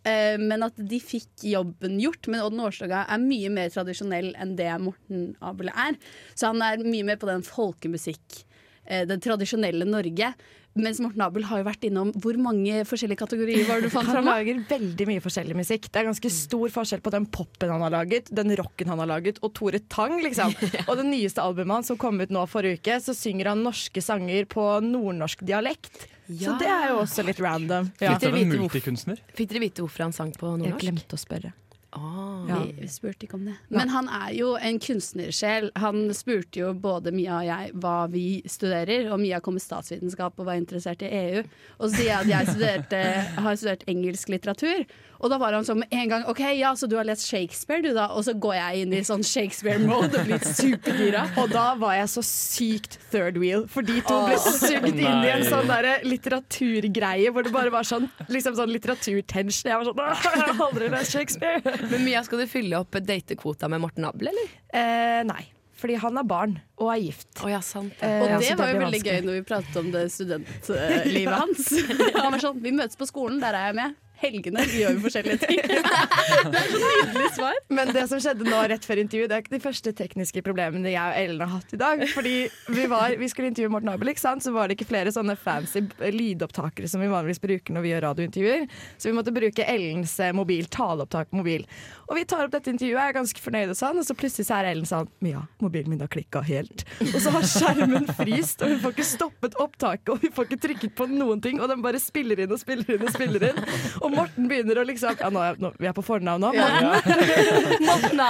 Eh, 0.08 0.36
Men 0.40 0.64
at 0.64 0.78
de 0.80 1.00
fikk 1.02 1.44
jobben 1.44 1.98
gjort. 2.00 2.30
Men 2.32 2.46
Odd 2.46 2.56
Nordstoga 2.56 3.04
er 3.04 3.20
mye 3.20 3.52
mer 3.52 3.72
tradisjonell 3.74 4.32
enn 4.40 4.56
det 4.56 4.70
Morten 4.80 5.34
Abel 5.44 5.72
er. 5.74 5.98
Så 6.32 6.54
han 6.54 6.64
er 6.64 6.84
mye 6.86 7.04
mer 7.04 7.20
på 7.20 7.28
den 7.28 7.44
folkemusikk, 7.44 8.44
den 8.86 9.18
tradisjonelle 9.20 9.84
Norge. 9.88 10.28
Mens 10.76 11.00
Morten 11.00 11.22
Abel 11.24 11.46
har 11.48 11.62
jo 11.62 11.66
vært 11.66 11.84
innom 11.88 12.10
Hvor 12.20 12.36
mange 12.40 12.82
forskjellige 12.88 13.22
kategorier 13.22 13.64
var 13.68 13.80
det 13.80 13.88
du 13.88 13.94
fant 13.94 14.08
fram? 14.10 14.26
Han 14.26 14.28
lager 14.28 14.60
veldig 14.68 15.06
mye 15.08 15.22
forskjellig 15.24 15.56
musikk. 15.56 15.88
Det 15.88 16.02
er 16.02 16.08
ganske 16.10 16.32
stor 16.32 16.74
forskjell 16.74 17.02
på 17.04 17.12
den 17.14 17.28
popen 17.32 17.72
han 17.72 17.84
har 17.86 17.94
laget, 17.94 18.28
den 18.34 18.52
rocken 18.60 18.92
han 18.92 19.00
har 19.02 19.10
laget, 19.10 19.40
og 19.40 19.54
Tore 19.56 19.80
Tang, 19.92 20.18
liksom. 20.24 20.52
Og 20.88 20.92
det 21.00 21.06
nyeste 21.08 21.42
albumet 21.42 21.78
hans 21.80 21.92
som 21.92 22.00
kom 22.00 22.20
ut 22.20 22.32
nå 22.34 22.44
forrige 22.50 22.80
uke, 22.80 22.98
så 23.02 23.16
synger 23.16 23.52
han 23.52 23.64
norske 23.64 24.02
sanger 24.04 24.48
på 24.50 24.64
nordnorsk 24.84 25.44
dialekt. 25.48 26.06
Så 26.26 26.56
det 26.60 26.68
er 26.68 26.90
jo 26.92 27.02
også 27.04 27.24
litt 27.26 27.40
random. 27.40 27.92
Ja. 28.02 28.16
Fikk 28.18 29.52
dere 29.52 29.62
vite 29.62 29.84
hvorfor 29.84 30.08
han 30.08 30.16
sang 30.16 30.34
på 30.36 30.50
nordnorsk? 30.50 30.74
Jeg 30.74 30.82
glemte 30.82 31.16
å 31.16 31.22
spørre. 31.22 31.54
Ah. 31.96 32.44
Ja. 32.48 32.58
Vi, 32.62 32.74
vi 32.80 32.88
spurte 32.90 33.26
ikke 33.26 33.38
om 33.38 33.46
det. 33.48 33.56
Men 33.72 33.90
han 33.90 34.08
er 34.12 34.30
jo 34.36 34.52
en 34.60 34.78
kunstnersjel. 34.82 35.70
Han 35.80 36.06
spurte 36.14 36.60
jo 36.60 36.72
både 36.78 37.12
Mia 37.14 37.40
og 37.40 37.48
jeg 37.48 37.72
hva 37.82 37.96
vi 38.12 38.26
studerer, 38.50 39.10
og 39.10 39.20
Mia 39.22 39.40
kom 39.42 39.56
med 39.58 39.64
statsvitenskap 39.64 40.38
og 40.38 40.48
var 40.48 40.60
interessert 40.60 41.02
i 41.06 41.10
EU. 41.10 41.42
Og 41.80 41.88
så 41.88 41.92
sier 41.96 42.10
jeg 42.12 42.22
at 42.22 42.32
jeg 42.32 42.54
studerte, 42.54 43.02
har 43.46 43.58
studert 43.58 43.86
engelsk 43.90 44.32
litteratur. 44.34 44.86
Og 45.20 45.30
da 45.32 45.38
var 45.40 45.54
han 45.56 45.64
sånn 45.66 45.80
med 45.82 45.92
en 45.96 46.08
gang 46.10 46.24
OK, 46.30 46.40
ja, 46.58 46.74
så 46.76 46.88
du 46.90 46.96
har 46.98 47.06
lest 47.08 47.24
Shakespeare, 47.30 47.82
du 47.82 47.92
da? 47.96 48.08
Og 48.16 48.24
så 48.26 48.34
går 48.36 48.54
jeg 48.58 48.82
inn 48.84 48.92
i 48.98 49.00
sånn 49.06 49.24
Shakespeare-mode 49.26 50.10
og 50.20 50.26
blir 50.28 50.42
supergira. 50.44 51.24
Og 51.40 51.48
da 51.54 51.66
var 51.80 51.94
jeg 51.98 52.10
så 52.12 52.24
sykt 52.26 52.98
third 53.12 53.38
wheel, 53.40 53.64
for 53.72 53.86
de 53.86 54.00
to 54.04 54.18
ble 54.26 54.36
sugd 54.44 54.92
inn 54.92 55.24
i 55.24 55.32
en 55.32 55.44
sånn 55.48 55.66
derre 55.70 55.98
litteraturgreie 56.06 57.32
hvor 57.32 57.46
det 57.46 57.52
bare 57.54 57.72
var 57.74 57.86
sånn, 57.88 58.08
liksom 58.32 58.56
sånn 58.58 58.72
litteraturtension. 58.74 59.70
Jeg 59.72 59.80
var 59.80 59.88
sånn 59.88 60.04
Jeg 60.04 60.46
har 60.46 60.64
aldri 60.68 60.88
lest 60.92 61.12
Shakespeare. 61.16 61.76
Men 61.90 62.04
Mia, 62.06 62.22
skal 62.26 62.42
du 62.44 62.48
fylle 62.50 62.80
opp 62.82 62.96
datekvota 63.06 63.68
med 63.72 63.82
Morten 63.84 64.06
Abel, 64.08 64.30
eller? 64.32 64.48
Eh, 64.76 65.20
nei, 65.28 65.42
fordi 65.76 65.98
han 66.00 66.16
har 66.20 66.24
barn 66.28 66.56
og 66.80 66.90
er 66.92 67.00
gift. 67.06 67.28
Oh, 67.44 67.50
ja, 67.52 67.60
sant. 67.64 67.94
Eh, 68.04 68.20
Og 68.24 68.30
ja, 68.30 68.38
det 68.40 68.56
var 68.58 68.72
jo 68.72 68.80
veldig 68.80 68.98
vanskelig. 69.00 69.12
gøy 69.20 69.26
når 69.26 69.38
vi 69.38 69.44
pratet 69.48 69.76
om 69.80 69.90
det 69.94 70.04
studentlivet 70.12 71.38
hans. 71.42 71.70
Han 72.22 72.32
var 72.34 72.42
sånn 72.42 72.60
Vi 72.64 72.72
møtes 72.76 72.98
på 73.00 73.08
skolen, 73.08 73.40
der 73.42 73.56
er 73.56 73.70
jeg 73.70 73.78
med. 73.80 73.96
Helgene 74.22 74.64
gjør 74.70 74.96
vi 74.96 75.02
forskjellige 75.04 75.38
ting. 75.44 75.60
Det 76.52 76.60
er 76.60 76.70
så 76.70 76.80
nydelig 76.80 77.30
svar. 77.36 77.58
Men 77.76 77.92
det 77.94 78.04
som 78.10 78.20
skjedde 78.22 78.46
nå 78.48 78.60
rett 78.70 78.86
før 78.86 79.00
intervju, 79.02 79.28
det 79.28 79.36
er 79.36 79.44
ikke 79.44 79.54
de 79.56 79.62
første 79.64 79.92
tekniske 79.96 80.42
problemene 80.46 80.92
jeg 80.92 81.02
og 81.02 81.20
Ellen 81.20 81.44
har 81.44 81.52
hatt 81.58 81.74
i 81.76 81.80
dag. 81.80 82.04
Fordi 82.14 82.34
vi, 82.72 82.86
var, 82.90 83.16
vi 83.20 83.28
skulle 83.32 83.50
intervjue 83.52 83.72
Morten 83.74 83.92
Abel, 83.92 84.12
ikke 84.12 84.24
sant? 84.24 84.44
så 84.46 84.52
var 84.54 84.68
det 84.68 84.76
ikke 84.76 84.88
flere 84.90 85.12
sånne 85.14 85.36
fancy 85.40 85.82
lydopptakere 86.12 86.88
som 86.90 87.02
vi 87.02 87.10
vanligvis 87.10 87.42
bruker 87.42 87.74
når 87.76 87.84
vi 87.84 87.92
gjør 87.92 88.04
radiointervjuer. 88.08 88.66
Så 88.96 89.10
vi 89.10 89.14
måtte 89.16 89.34
bruke 89.36 89.66
Ellens 89.66 90.16
eh, 90.22 90.34
mobil, 90.36 90.68
taleopptak 90.72 91.32
mobil. 91.36 91.66
Og 92.06 92.20
vi 92.20 92.26
tar 92.28 92.46
opp 92.46 92.54
dette 92.54 92.70
intervjuet, 92.70 93.00
jeg 93.00 93.12
er 93.12 93.16
ganske 93.16 93.42
fornøyd 93.42 93.72
og 93.72 93.78
sånn, 93.78 94.00
og 94.00 94.06
så 94.06 94.14
plutselig 94.18 94.46
så 94.48 94.60
er 94.60 94.70
Ellen 94.70 94.86
sånn 94.88 95.10
Mia, 95.24 95.42
mobilen 95.62 95.90
min 95.90 96.02
har 96.04 96.10
klikka 96.12 96.42
helt. 96.46 96.84
Og 97.02 97.18
så 97.22 97.32
har 97.34 97.46
skjermen 97.50 98.06
fryst, 98.14 98.62
og 98.62 98.72
hun 98.74 98.82
får 98.84 98.94
ikke 98.94 99.08
stoppet 99.08 99.56
opptaket, 99.62 100.12
og 100.14 100.22
vi 100.22 100.30
får 100.34 100.48
ikke 100.48 100.60
trykket 100.62 100.94
på 100.98 101.08
noen 101.10 101.42
ting, 101.42 101.58
og 101.60 101.70
den 101.72 101.82
bare 101.84 102.00
spiller 102.02 102.44
inn 102.44 102.54
og 102.54 102.60
spiller 102.62 102.94
inn 102.96 103.06
og 103.06 103.12
spiller 103.14 103.48
inn. 103.50 103.60
Og 104.06 104.14
Morten 104.14 104.48
begynner 104.50 104.80
å 104.80 104.86
liksom 104.86 105.16
Ja, 105.20 105.30
nå 105.32 105.42
er, 105.42 105.58
nå, 105.60 105.72
vi 105.80 105.88
er 105.90 105.94
på 105.96 106.04
fornavn 106.06 106.44
nå. 106.44 106.52
Morten, 106.54 107.86
Morten 107.90 108.22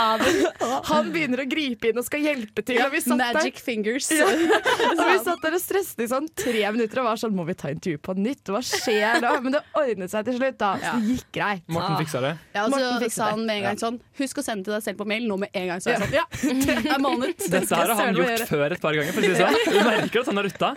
han 0.86 1.10
begynner 1.12 1.42
å 1.42 1.46
gripe 1.48 1.90
inn 1.90 2.00
og 2.00 2.06
skal 2.06 2.22
hjelpe 2.24 2.64
til. 2.66 2.80
og 2.82 2.92
vi 2.94 3.02
satt 3.04 3.20
der 3.20 3.36
Magic 3.38 3.60
fingers. 3.62 4.08
og 4.16 5.02
vi 5.02 5.18
satt 5.26 5.42
der 5.44 5.56
og 5.58 5.62
stresset 5.62 6.04
i 6.04 6.08
sånn 6.10 6.28
tre 6.36 6.64
minutter 6.74 7.02
og 7.02 7.10
var 7.10 7.20
sånn 7.20 7.34
Må 7.36 7.46
vi 7.48 7.56
ta 7.58 7.70
intervju 7.72 8.00
på 8.02 8.16
nytt? 8.18 8.52
Hva 8.52 8.62
skjer 8.64 9.20
da? 9.24 9.34
Men 9.44 9.58
det 9.58 9.62
ordnet 9.76 10.12
seg 10.12 10.26
til 10.28 10.38
slutt, 10.38 10.58
da. 10.62 10.72
Så 10.82 10.94
det 10.96 11.16
gikk 11.16 11.30
greit. 11.36 11.64
Morten 11.72 11.98
fiksa 12.00 12.22
det. 12.24 12.32
Ja, 12.56 12.66
og 12.66 12.76
så 12.76 13.10
sa 13.12 13.30
han 13.34 13.44
med 13.46 13.60
en 13.60 13.68
gang 13.70 13.80
sånn 13.80 14.00
Husk 14.16 14.40
å 14.40 14.44
sende 14.44 14.64
til 14.64 14.72
deg 14.72 14.84
selv 14.84 15.00
på 15.00 15.06
mail 15.08 15.26
nå 15.28 15.36
med 15.40 15.52
en 15.56 15.66
gang. 15.70 15.82
Så 15.82 15.92
jeg 15.92 16.00
sånn, 16.00 16.14
ja, 16.16 16.24
det 16.32 16.92
er 16.94 17.02
måned. 17.02 17.34
Dette 17.56 17.80
har 17.80 17.92
han 17.98 18.16
gjort 18.16 18.44
før 18.48 18.74
et 18.76 18.82
par 18.82 18.96
ganger. 18.96 19.12
For 19.12 19.20
å 19.20 19.26
si 19.26 19.32
det 19.34 19.42
sånn. 19.42 19.74
Du 19.76 19.80
merker 19.84 20.22
at 20.22 20.30
han 20.30 20.40
har 20.40 20.48
rutta. 20.48 20.70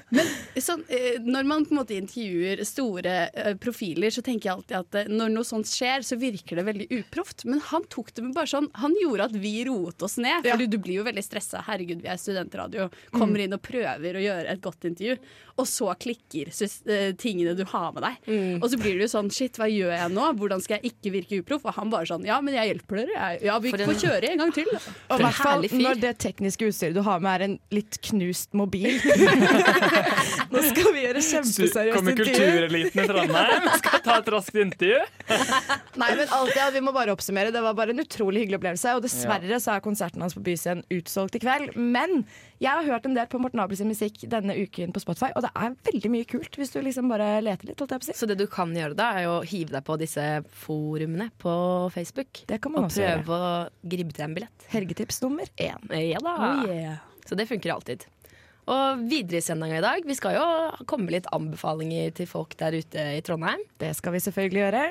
Sånn, 0.66 0.84
eh, 0.92 1.20
når 1.24 1.48
man 1.48 1.64
på 1.68 1.74
en 1.76 1.80
måte 1.80 1.96
intervjuer 1.96 2.64
store 2.68 3.16
eh, 3.32 3.54
profiler, 3.62 4.12
så 4.12 4.24
tenker 4.26 4.50
jeg 4.50 4.56
alltid 4.58 4.78
at 4.82 4.89
eh, 4.98 5.10
når 5.12 5.34
noe 5.34 5.48
sånt 5.48 5.70
skjer, 5.70 6.04
så 6.06 6.18
virker 6.20 6.60
det 6.60 6.66
veldig 6.68 6.88
uproft. 7.00 7.46
Men 7.50 7.62
han 7.70 7.86
tok 7.92 8.14
det 8.16 8.26
med 8.26 8.36
bare 8.38 8.50
sånn 8.50 8.70
Han 8.82 8.96
gjorde 9.02 9.30
at 9.30 9.36
vi 9.38 9.54
roet 9.68 10.06
oss 10.06 10.18
ned. 10.22 10.48
Ja. 10.48 10.56
Fordi 10.56 10.70
du 10.72 10.80
blir 10.82 11.00
jo 11.00 11.06
veldig 11.08 11.26
stressa. 11.26 11.64
Herregud, 11.68 12.02
vi 12.04 12.12
er 12.12 12.20
studentradio. 12.22 12.90
Kommer 13.16 13.44
inn 13.44 13.56
og 13.56 13.64
prøver 13.66 14.20
å 14.20 14.24
gjøre 14.24 14.54
et 14.54 14.64
godt 14.64 14.90
intervju. 14.90 15.18
Og 15.60 15.68
så 15.68 15.92
klikker 16.00 16.52
eh, 16.54 17.10
tingene 17.20 17.56
du 17.58 17.66
har 17.68 17.92
med 17.96 18.06
deg. 18.06 18.30
Og 18.62 18.70
så 18.72 18.80
blir 18.80 18.98
du 19.00 19.06
jo 19.06 19.12
sånn 19.12 19.32
Shit, 19.34 19.60
hva 19.60 19.68
gjør 19.70 19.94
jeg 19.94 20.14
nå? 20.16 20.26
Hvordan 20.40 20.64
skal 20.64 20.80
jeg 20.80 20.94
ikke 20.94 21.14
virke 21.14 21.42
uproff? 21.44 21.68
Og 21.70 21.76
han 21.78 21.92
bare 21.94 22.10
sånn 22.10 22.26
Ja, 22.28 22.40
men 22.44 22.56
jeg 22.58 22.74
hjelper 22.74 23.04
dere. 23.04 23.32
Ja, 23.46 23.60
vi 23.64 23.74
får 23.76 23.96
kjøre 24.00 24.34
en 24.34 24.44
gang 24.46 24.56
til. 24.56 24.72
Og 25.10 25.22
hvert 25.22 25.40
fall 25.40 25.68
når 25.80 26.02
det 26.02 26.16
tekniske 26.24 26.70
utstyret 26.70 26.98
du 26.98 27.04
har 27.06 27.22
med 27.24 27.30
er 27.40 27.46
en 27.46 27.58
litt 27.76 28.00
knust 28.10 28.56
mobil. 28.58 29.00
Nå 30.50 30.62
skal 30.66 30.88
vi 30.96 31.02
gjøre 31.06 31.22
kjempeseriøst 31.22 31.96
Kommer 31.98 32.16
intervju. 32.16 32.34
kultureliten 32.34 33.04
i 33.04 33.08
Trondheim 33.10 33.68
skal 33.82 34.02
ta 34.06 34.16
et 34.22 34.30
raskt 34.34 34.56
intervju. 34.58 35.00
Nei, 36.00 36.10
men 36.18 36.32
alt 36.36 36.56
ja, 36.58 36.70
Vi 36.74 36.82
må 36.82 36.94
bare 36.96 37.14
oppsummere. 37.14 37.52
Det 37.54 37.62
var 37.64 37.76
bare 37.78 37.94
en 37.94 38.02
utrolig 38.02 38.44
hyggelig 38.46 38.58
opplevelse. 38.60 38.94
Og 38.98 39.04
dessverre 39.06 39.60
så 39.62 39.76
er 39.76 39.84
konserten 39.86 40.24
hans 40.26 40.34
på 40.38 40.42
Byscenen 40.46 40.82
utsolgt 40.96 41.38
i 41.38 41.42
kveld. 41.44 41.76
Men 41.78 42.24
jeg 42.60 42.72
har 42.74 42.88
hørt 42.90 43.06
en 43.08 43.14
del 43.18 43.30
på 43.32 43.40
Morten 43.42 43.62
Abels 43.64 43.84
musikk 43.86 44.26
denne 44.32 44.56
uken 44.58 44.92
på 44.96 45.00
Spotify, 45.04 45.30
og 45.38 45.46
det 45.46 45.52
er 45.56 45.76
veldig 45.92 46.12
mye 46.12 46.28
kult 46.28 46.58
hvis 46.60 46.74
du 46.74 46.82
liksom 46.84 47.08
bare 47.14 47.30
leter 47.46 47.70
litt. 47.70 47.80
holdt 47.80 47.94
jeg 47.96 48.04
på 48.04 48.10
si. 48.10 48.18
Så 48.20 48.28
det 48.28 48.40
du 48.42 48.48
kan 48.52 48.74
gjøre 48.76 48.98
da, 49.00 49.12
er 49.22 49.30
å 49.32 49.38
hive 49.48 49.72
deg 49.78 49.86
på 49.88 49.96
disse 50.02 50.26
forumene 50.66 51.30
på 51.40 51.54
Facebook. 51.96 52.42
Det 52.50 52.60
kan 52.64 52.74
man 52.76 52.84
Og 52.88 52.90
også 52.92 53.06
gjøre. 53.06 53.22
prøve 53.24 53.40
å 53.40 53.54
gribbe 53.94 54.16
til 54.18 54.26
en 54.28 54.36
billett. 54.36 54.68
Helgetips 54.74 55.22
nummer 55.24 55.48
én. 55.56 55.94
Ja 56.10 56.20
da. 56.26 56.36
Oh, 56.66 56.96
Så 57.30 57.38
det 57.38 57.46
funker 57.48 57.72
alltid. 57.78 58.04
Og 58.70 59.04
videre 59.10 59.42
i 59.42 59.46
sendinga 59.46 59.80
i 59.80 59.84
dag, 59.84 60.06
vi 60.06 60.16
skal 60.18 60.38
jo 60.38 60.48
komme 60.90 61.08
med 61.08 61.18
litt 61.18 61.30
anbefalinger 61.34 62.16
til 62.20 62.30
folk 62.30 62.54
der 62.60 62.78
ute 62.78 63.06
i 63.18 63.22
Trondheim. 63.26 63.62
Det 63.82 63.96
skal 63.98 64.14
vi 64.14 64.22
selvfølgelig 64.28 64.66
gjøre. 64.66 64.90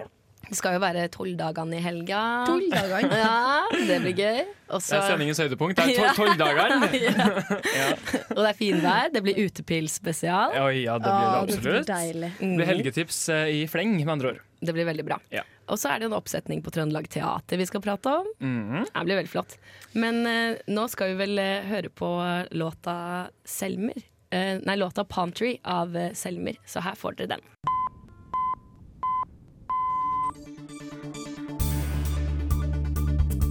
Det 0.48 0.56
skal 0.56 0.78
jo 0.78 0.80
være 0.80 1.02
tolvdagene 1.12 1.76
i 1.76 1.82
helga. 1.84 2.20
Tolvdagene? 2.48 3.18
Ja, 3.20 3.82
det 3.90 3.98
blir 4.04 4.14
gøy. 4.16 4.38
Også... 4.68 4.94
Det 4.94 5.00
er 5.00 5.10
sendingens 5.10 5.42
høydepunkt. 5.42 5.82
Det 5.82 5.98
er 5.98 6.16
tolvdagene! 6.20 6.88
ja. 7.06 7.26
ja. 7.74 7.90
og 8.32 8.40
det 8.40 8.48
er 8.48 8.56
finvær. 8.56 9.12
Det 9.12 9.22
blir 9.26 9.42
utepils-spesial. 9.44 10.56
Oi, 10.62 10.86
ja, 10.86 10.96
det 11.02 11.12
blir 11.12 11.38
absolutt. 11.42 11.90
det 11.90 12.00
blir. 12.16 12.32
Det 12.40 12.54
blir 12.62 12.70
helgetips 12.72 13.20
eh, 13.34 13.52
i 13.58 13.62
fleng, 13.68 13.98
med 14.00 14.14
andre 14.16 14.34
ord. 14.34 14.42
Det 14.64 14.74
blir 14.74 14.88
veldig 14.88 15.06
bra. 15.10 15.20
Ja. 15.34 15.44
Og 15.68 15.76
så 15.81 15.92
er 15.92 16.00
det 16.00 16.09
en 16.09 16.16
oppsetning 16.16 16.62
på 16.64 16.72
Trøndelag 16.72 17.09
Teater 17.12 17.61
vi 17.61 17.66
skal 17.68 17.83
prate 17.85 18.12
om. 18.22 18.28
Mm. 18.40 18.87
Det 18.88 19.04
blir 19.04 19.20
veldig 19.20 19.33
flott. 19.33 19.59
Men 19.92 20.22
eh, 20.26 20.61
nå 20.72 20.87
skal 20.88 21.12
vi 21.12 21.18
vel 21.20 21.42
eh, 21.42 21.66
høre 21.68 21.92
på 21.92 22.09
låta 22.57 23.28
'Selmer'. 23.44 24.00
Eh, 24.31 24.61
nei, 24.64 24.76
låta 24.76 25.04
'Pantry' 25.04 25.59
av 25.64 25.96
eh, 25.96 26.12
Selmer. 26.12 26.57
Så 26.66 26.81
her 26.81 26.96
får 26.96 27.20
dere 27.20 27.37
den. 27.37 27.44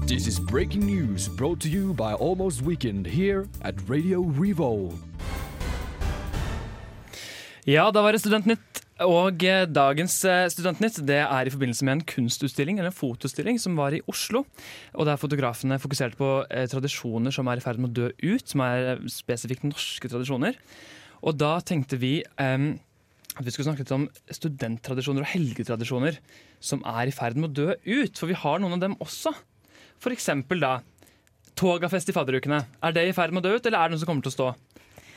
This 0.07 0.25
is 0.25 0.39
breaking 0.39 0.85
news 0.85 1.27
brought 1.27 1.59
to 1.61 1.69
you 1.69 1.93
by 1.93 2.13
Almost 2.13 2.61
Weekend 2.61 3.05
here 3.05 3.45
at 3.61 3.75
Radio 3.89 4.23
Revolve. 4.23 4.97
Ja, 7.65 7.91
da 7.91 8.01
var 8.01 8.15
det 8.15 8.19
Studentnytt 8.19 8.86
og 9.05 9.43
eh, 9.45 9.67
dagens 9.69 10.15
eh, 10.25 10.47
Studentnytt 10.49 10.97
det 11.05 11.19
er 11.21 11.45
i 11.45 11.51
forbindelse 11.53 11.85
med 11.85 11.97
en 11.97 12.05
kunstutstilling 12.09 12.79
eller 12.79 12.89
en 12.89 12.97
fotoutstilling 12.97 13.59
som 13.61 13.77
var 13.77 13.93
i 13.93 14.01
Oslo. 14.09 14.41
Og 14.97 15.05
der 15.05 15.19
fotografene 15.21 15.77
fokuserte 15.81 16.17
på 16.17 16.31
eh, 16.49 16.65
tradisjoner 16.71 17.33
som 17.35 17.49
er 17.51 17.61
i 17.61 17.63
ferd 17.63 17.77
med 17.81 17.91
å 17.91 17.97
dø 17.99 18.09
ut, 18.09 18.47
som 18.49 18.63
er 18.65 18.93
eh, 18.95 19.05
spesifikt 19.13 19.67
norske 19.67 20.09
tradisjoner. 20.09 20.57
Og 21.21 21.37
da 21.37 21.57
tenkte 21.61 21.99
vi 22.01 22.19
eh, 22.25 22.67
at 23.37 23.45
vi 23.45 23.53
skulle 23.53 23.69
snakke 23.69 23.85
litt 23.85 23.93
om 23.93 24.07
studenttradisjoner 24.33 25.21
og 25.21 25.31
helgetradisjoner 25.35 26.17
som 26.57 26.81
er 26.89 27.11
i 27.11 27.13
ferd 27.13 27.37
med 27.37 27.51
å 27.51 27.57
dø 27.59 27.69
ut. 27.77 28.17
For 28.17 28.31
vi 28.31 28.39
har 28.41 28.63
noen 28.63 28.79
av 28.79 28.85
dem 28.87 28.97
også. 29.03 29.35
For 30.01 30.15
eksempel 30.15 30.63
da 30.63 30.79
Togafest 31.57 32.09
i 32.11 32.13
fadderukene. 32.13 32.59
Er 32.85 32.93
det 32.93 33.07
i 33.09 33.13
ferd 33.17 33.33
med 33.33 33.41
å 33.41 33.49
dø 33.49 33.57
ut, 33.57 33.65
eller 33.65 33.81
er 33.81 33.89
det 33.89 33.95
noe 33.95 34.01
som 34.03 34.09
kommer 34.09 34.25
til 34.25 34.29
å 34.29 34.35
stå? 34.35 34.49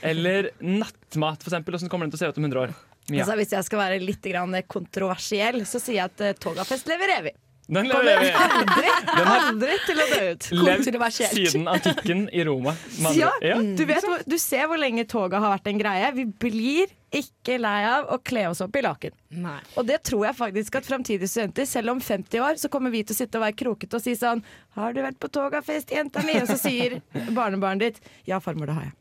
Eller 0.08 0.54
nattmat, 0.64 1.42
for 1.42 1.50
eksempel. 1.50 1.76
Hvordan 1.76 1.92
kommer 1.92 2.08
den 2.08 2.14
til 2.14 2.20
å 2.20 2.22
se 2.22 2.30
ut 2.32 2.40
om 2.40 2.46
100 2.48 2.62
år? 2.62 2.72
Mia. 3.10 3.24
Altså, 3.24 3.36
hvis 3.40 3.54
jeg 3.58 3.68
skal 3.68 3.82
være 3.84 4.00
litt 4.02 4.32
grann 4.32 4.56
kontroversiell, 4.70 5.62
så 5.68 5.82
sier 5.82 6.02
jeg 6.02 6.10
at 6.12 6.26
uh, 6.26 6.34
Togafest 6.40 6.90
lever 6.90 7.16
evig. 7.18 7.36
Den 7.70 7.86
lever 7.86 8.08
evig. 8.16 8.30
aldri, 8.34 8.88
Den 9.16 9.28
har 9.28 9.44
aldri 9.46 9.74
til 9.86 10.00
å 10.02 10.06
dø 10.10 10.22
ut. 10.32 10.46
levd 10.50 10.84
Kontroversielt. 10.84 11.36
siden 11.36 11.68
antikken 11.70 12.24
i 12.34 12.44
Roma. 12.46 12.74
Ja, 13.14 13.30
ja. 13.46 13.60
du, 13.62 13.84
vet, 13.86 14.06
du 14.26 14.36
ser 14.42 14.66
hvor 14.70 14.80
lenge 14.80 15.04
toget 15.10 15.38
har 15.38 15.54
vært 15.54 15.70
en 15.70 15.78
greie. 15.78 16.08
Vi 16.16 16.26
blir 16.46 16.90
ikke 17.14 17.58
lei 17.62 17.78
av 17.86 18.10
å 18.10 18.18
kle 18.26 18.48
oss 18.50 18.62
opp 18.64 18.74
i 18.78 18.82
laken. 18.82 19.14
Nei. 19.42 19.58
Og 19.78 19.86
det 19.86 20.00
tror 20.06 20.26
jeg 20.28 20.38
faktisk 20.38 20.80
at 20.80 20.86
framtidige 20.86 21.30
studenter, 21.30 21.66
selv 21.70 21.94
om 21.94 22.02
50 22.02 22.42
år, 22.42 22.58
så 22.58 22.70
kommer 22.72 22.90
vi 22.94 23.04
til 23.06 23.14
å 23.14 23.20
sitte 23.22 23.38
og 23.38 23.46
være 23.46 23.58
krokete 23.62 23.98
og 23.98 24.02
si 24.02 24.16
sånn 24.18 24.42
Har 24.78 24.94
du 24.94 25.02
vært 25.04 25.18
på 25.22 25.30
togafest, 25.30 25.94
jenta 25.94 26.22
mi? 26.26 26.38
Og 26.42 26.50
så 26.50 26.58
sier 26.58 26.98
barnebarnet 27.34 27.86
ditt 27.86 28.10
Ja, 28.30 28.42
farmor, 28.42 28.70
det 28.70 28.78
har 28.78 28.90
jeg. 28.90 28.96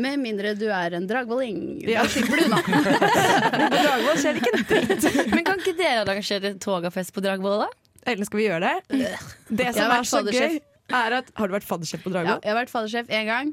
Med 0.00 0.20
mindre 0.22 0.54
du 0.56 0.66
er 0.72 0.96
en 0.96 1.06
dragvolling. 1.08 1.58
Ja. 1.84 2.04
Da 2.04 2.12
slipper 2.12 2.40
du, 2.40 2.46
unna. 2.48 2.60
På 3.68 3.82
Dragvoll 3.82 4.20
skjer 4.22 4.38
det 4.38 4.42
ikke 4.42 4.54
en 4.54 4.66
dritt. 4.70 5.08
Men 5.34 5.44
kan 5.44 5.60
ikke 5.62 5.76
dere 5.78 6.02
arrangere 6.06 6.54
togafest 6.62 7.12
på 7.16 7.24
Dragvoll, 7.24 7.66
da? 7.66 7.68
Ellen, 8.08 8.24
skal 8.24 8.40
vi 8.40 8.46
gjøre 8.46 8.62
det? 8.64 9.08
Det 9.52 9.72
som 9.76 9.92
er 9.92 10.06
så 10.08 10.22
gøy, 10.24 10.60
er 10.88 11.18
at 11.20 11.32
Har 11.36 11.50
du 11.50 11.56
vært 11.58 11.66
faddersjef 11.68 12.04
på 12.06 12.12
Ja, 12.16 12.38
jeg 12.38 12.48
har 12.48 12.60
vært 12.62 12.72
faddersjef 12.72 13.10
én 13.12 13.28
gang. 13.28 13.52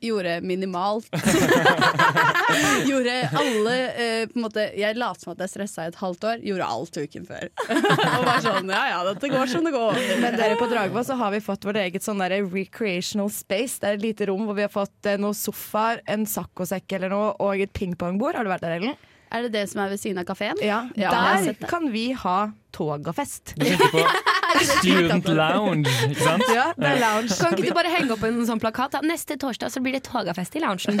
Gjorde 0.00 0.38
minimalt. 0.40 1.08
Gjorde 2.88 3.14
alle 3.36 3.74
eh, 3.90 4.22
på 4.30 4.38
en 4.38 4.44
måte, 4.46 4.64
Jeg 4.78 4.96
lot 4.96 5.20
som 5.20 5.34
at 5.34 5.42
jeg 5.44 5.52
stressa 5.52 5.84
i 5.84 5.90
et 5.92 5.98
halvt 6.00 6.24
år. 6.30 6.40
Gjorde 6.46 6.68
alt 6.76 6.98
uken 7.02 7.28
før. 7.28 7.50
Og 8.16 8.24
var 8.26 8.40
sånn 8.44 8.72
Ja 8.72 8.82
ja, 8.94 9.02
dette 9.10 9.30
går 9.32 9.52
som 9.52 9.66
det 9.66 9.74
går. 9.76 10.00
Men 10.22 10.38
dere 10.40 10.56
på 10.60 10.70
Dragvoll 10.70 11.06
så 11.06 11.18
har 11.20 11.34
vi 11.34 11.42
fått 11.44 11.68
vårt 11.68 11.80
eget 11.82 12.06
sånn 12.06 12.22
der 12.24 12.38
recreational 12.48 13.30
space. 13.34 13.78
Det 13.82 13.92
er 13.92 14.00
et 14.00 14.06
lite 14.08 14.30
rom 14.32 14.46
hvor 14.48 14.56
vi 14.58 14.64
har 14.66 14.72
fått 14.72 15.10
eh, 15.10 15.20
noen 15.20 15.36
sofaer, 15.36 16.00
en 16.10 16.24
saccosekk 16.28 16.96
eller 16.98 17.12
noe, 17.12 17.32
og 17.42 17.60
et 17.60 17.72
pingpongbord. 17.76 18.40
Har 18.40 18.48
du 18.48 18.52
vært 18.54 18.64
der, 18.66 18.78
Ellen? 18.80 18.98
Er 19.30 19.44
det 19.46 19.52
det 19.54 19.68
som 19.70 19.84
er 19.84 19.92
ved 19.92 20.00
siden 20.02 20.18
av 20.18 20.26
kafeen? 20.26 20.58
Ja. 20.64 20.80
Ja, 20.98 21.12
Der 21.14 21.54
kan 21.70 21.92
vi 21.92 22.08
ha 22.18 22.50
togafest. 22.74 23.54
Student 24.58 25.28
Lounge, 25.36 25.88
ikke 26.10 26.22
sant? 26.24 26.44
Ja, 26.54 26.66
det 26.76 26.88
er 26.94 27.00
lounge. 27.02 27.36
Kan 27.40 27.54
ikke 27.56 27.68
du 27.70 27.74
bare 27.76 27.92
henge 27.94 28.14
opp 28.16 28.24
en 28.28 28.40
sånn 28.48 28.60
plakat? 28.62 28.96
Da? 28.96 29.00
Neste 29.06 29.36
torsdag 29.40 29.70
så 29.74 29.82
blir 29.84 29.96
det 29.98 30.02
togafest 30.08 30.56
i 30.56 30.62
loungen. 30.64 31.00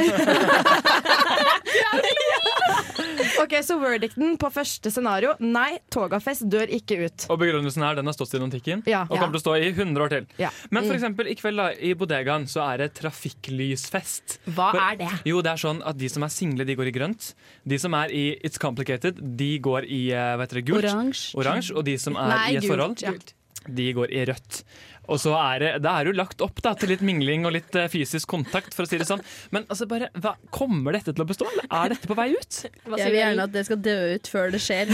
Ok, 3.40 3.54
Så 3.64 3.76
verdicten 3.80 4.34
på 4.40 4.48
første 4.52 4.90
scenario 4.92 5.32
nei, 5.40 5.78
togafest 5.92 6.44
dør 6.52 6.68
ikke 6.76 6.98
ut. 7.06 7.24
Og 7.32 7.38
begrunnelsen 7.40 7.84
her, 7.84 7.96
den 7.98 8.08
har 8.10 8.16
stått 8.16 8.34
i 8.36 8.40
antikken 8.42 8.82
Ja. 8.88 9.02
og 9.08 9.16
kommer 9.16 9.32
til 9.36 9.40
å 9.40 9.44
stå 9.44 9.54
i 9.60 9.70
100 9.72 10.04
år 10.04 10.12
til. 10.12 10.26
Ja. 10.42 10.50
Men 10.70 10.84
for 10.86 10.94
eksempel 10.98 11.30
i 11.30 11.34
kveld 11.38 11.56
da, 11.60 11.70
i 11.72 11.94
bodegaen 11.98 12.44
så 12.50 12.62
er 12.68 12.82
det 12.84 12.90
trafikklysfest. 13.00 14.38
Hva 14.50 14.70
For- 14.74 14.80
er 14.90 14.96
det? 15.00 15.10
Jo, 15.30 15.40
det 15.42 15.52
er 15.54 15.62
sånn 15.64 15.82
at 15.86 15.96
De 16.00 16.08
som 16.08 16.22
er 16.26 16.28
single, 16.32 16.64
de 16.68 16.76
går 16.76 16.88
i 16.88 16.92
grønt. 16.98 17.32
De 17.66 17.78
som 17.78 17.94
er 17.94 18.08
i 18.12 18.24
It's 18.44 18.58
Complicated, 18.60 19.18
de 19.36 19.58
går 19.58 19.84
i 19.88 20.02
eh, 20.12 20.36
hva 20.36 20.44
heter 20.46 20.60
det, 20.60 20.66
gult. 20.66 20.84
Oransje. 20.84 21.34
Oransje, 21.36 21.76
Og 21.76 21.84
de 21.84 21.96
som 21.98 22.16
er 22.16 22.28
Nei, 22.28 22.52
i 22.52 22.56
et 22.56 22.62
gult, 22.64 22.72
forhold, 22.72 23.02
ja. 23.02 23.12
De 23.68 23.92
går 23.96 24.12
i 24.14 24.24
rødt. 24.30 24.62
Og 25.10 25.18
så 25.18 25.32
er 25.34 25.62
det, 25.62 25.70
det 25.82 25.90
er 25.90 26.06
jo 26.06 26.14
lagt 26.14 26.42
opp 26.44 26.60
da, 26.62 26.72
til 26.78 26.92
litt 26.92 27.02
mingling 27.04 27.46
og 27.48 27.54
litt 27.56 27.74
eh, 27.78 27.88
fysisk 27.90 28.30
kontakt, 28.30 28.74
for 28.76 28.86
å 28.86 28.90
si 28.90 29.00
det 29.00 29.08
sånn. 29.08 29.22
Men 29.54 29.66
altså 29.66 29.88
bare, 29.90 30.10
hva, 30.22 30.36
kommer 30.54 30.94
dette 30.94 31.14
til 31.14 31.24
å 31.24 31.26
bestå, 31.26 31.48
eller 31.50 31.66
er 31.66 31.94
dette 31.94 32.10
på 32.10 32.16
vei 32.18 32.30
ut? 32.36 32.60
Jeg 32.94 33.10
vil 33.10 33.18
gjerne 33.18 33.46
at 33.48 33.54
det 33.54 33.64
skal 33.66 33.80
dø 33.82 33.96
ut 34.14 34.30
før 34.30 34.54
det 34.54 34.62
skjer. 34.62 34.92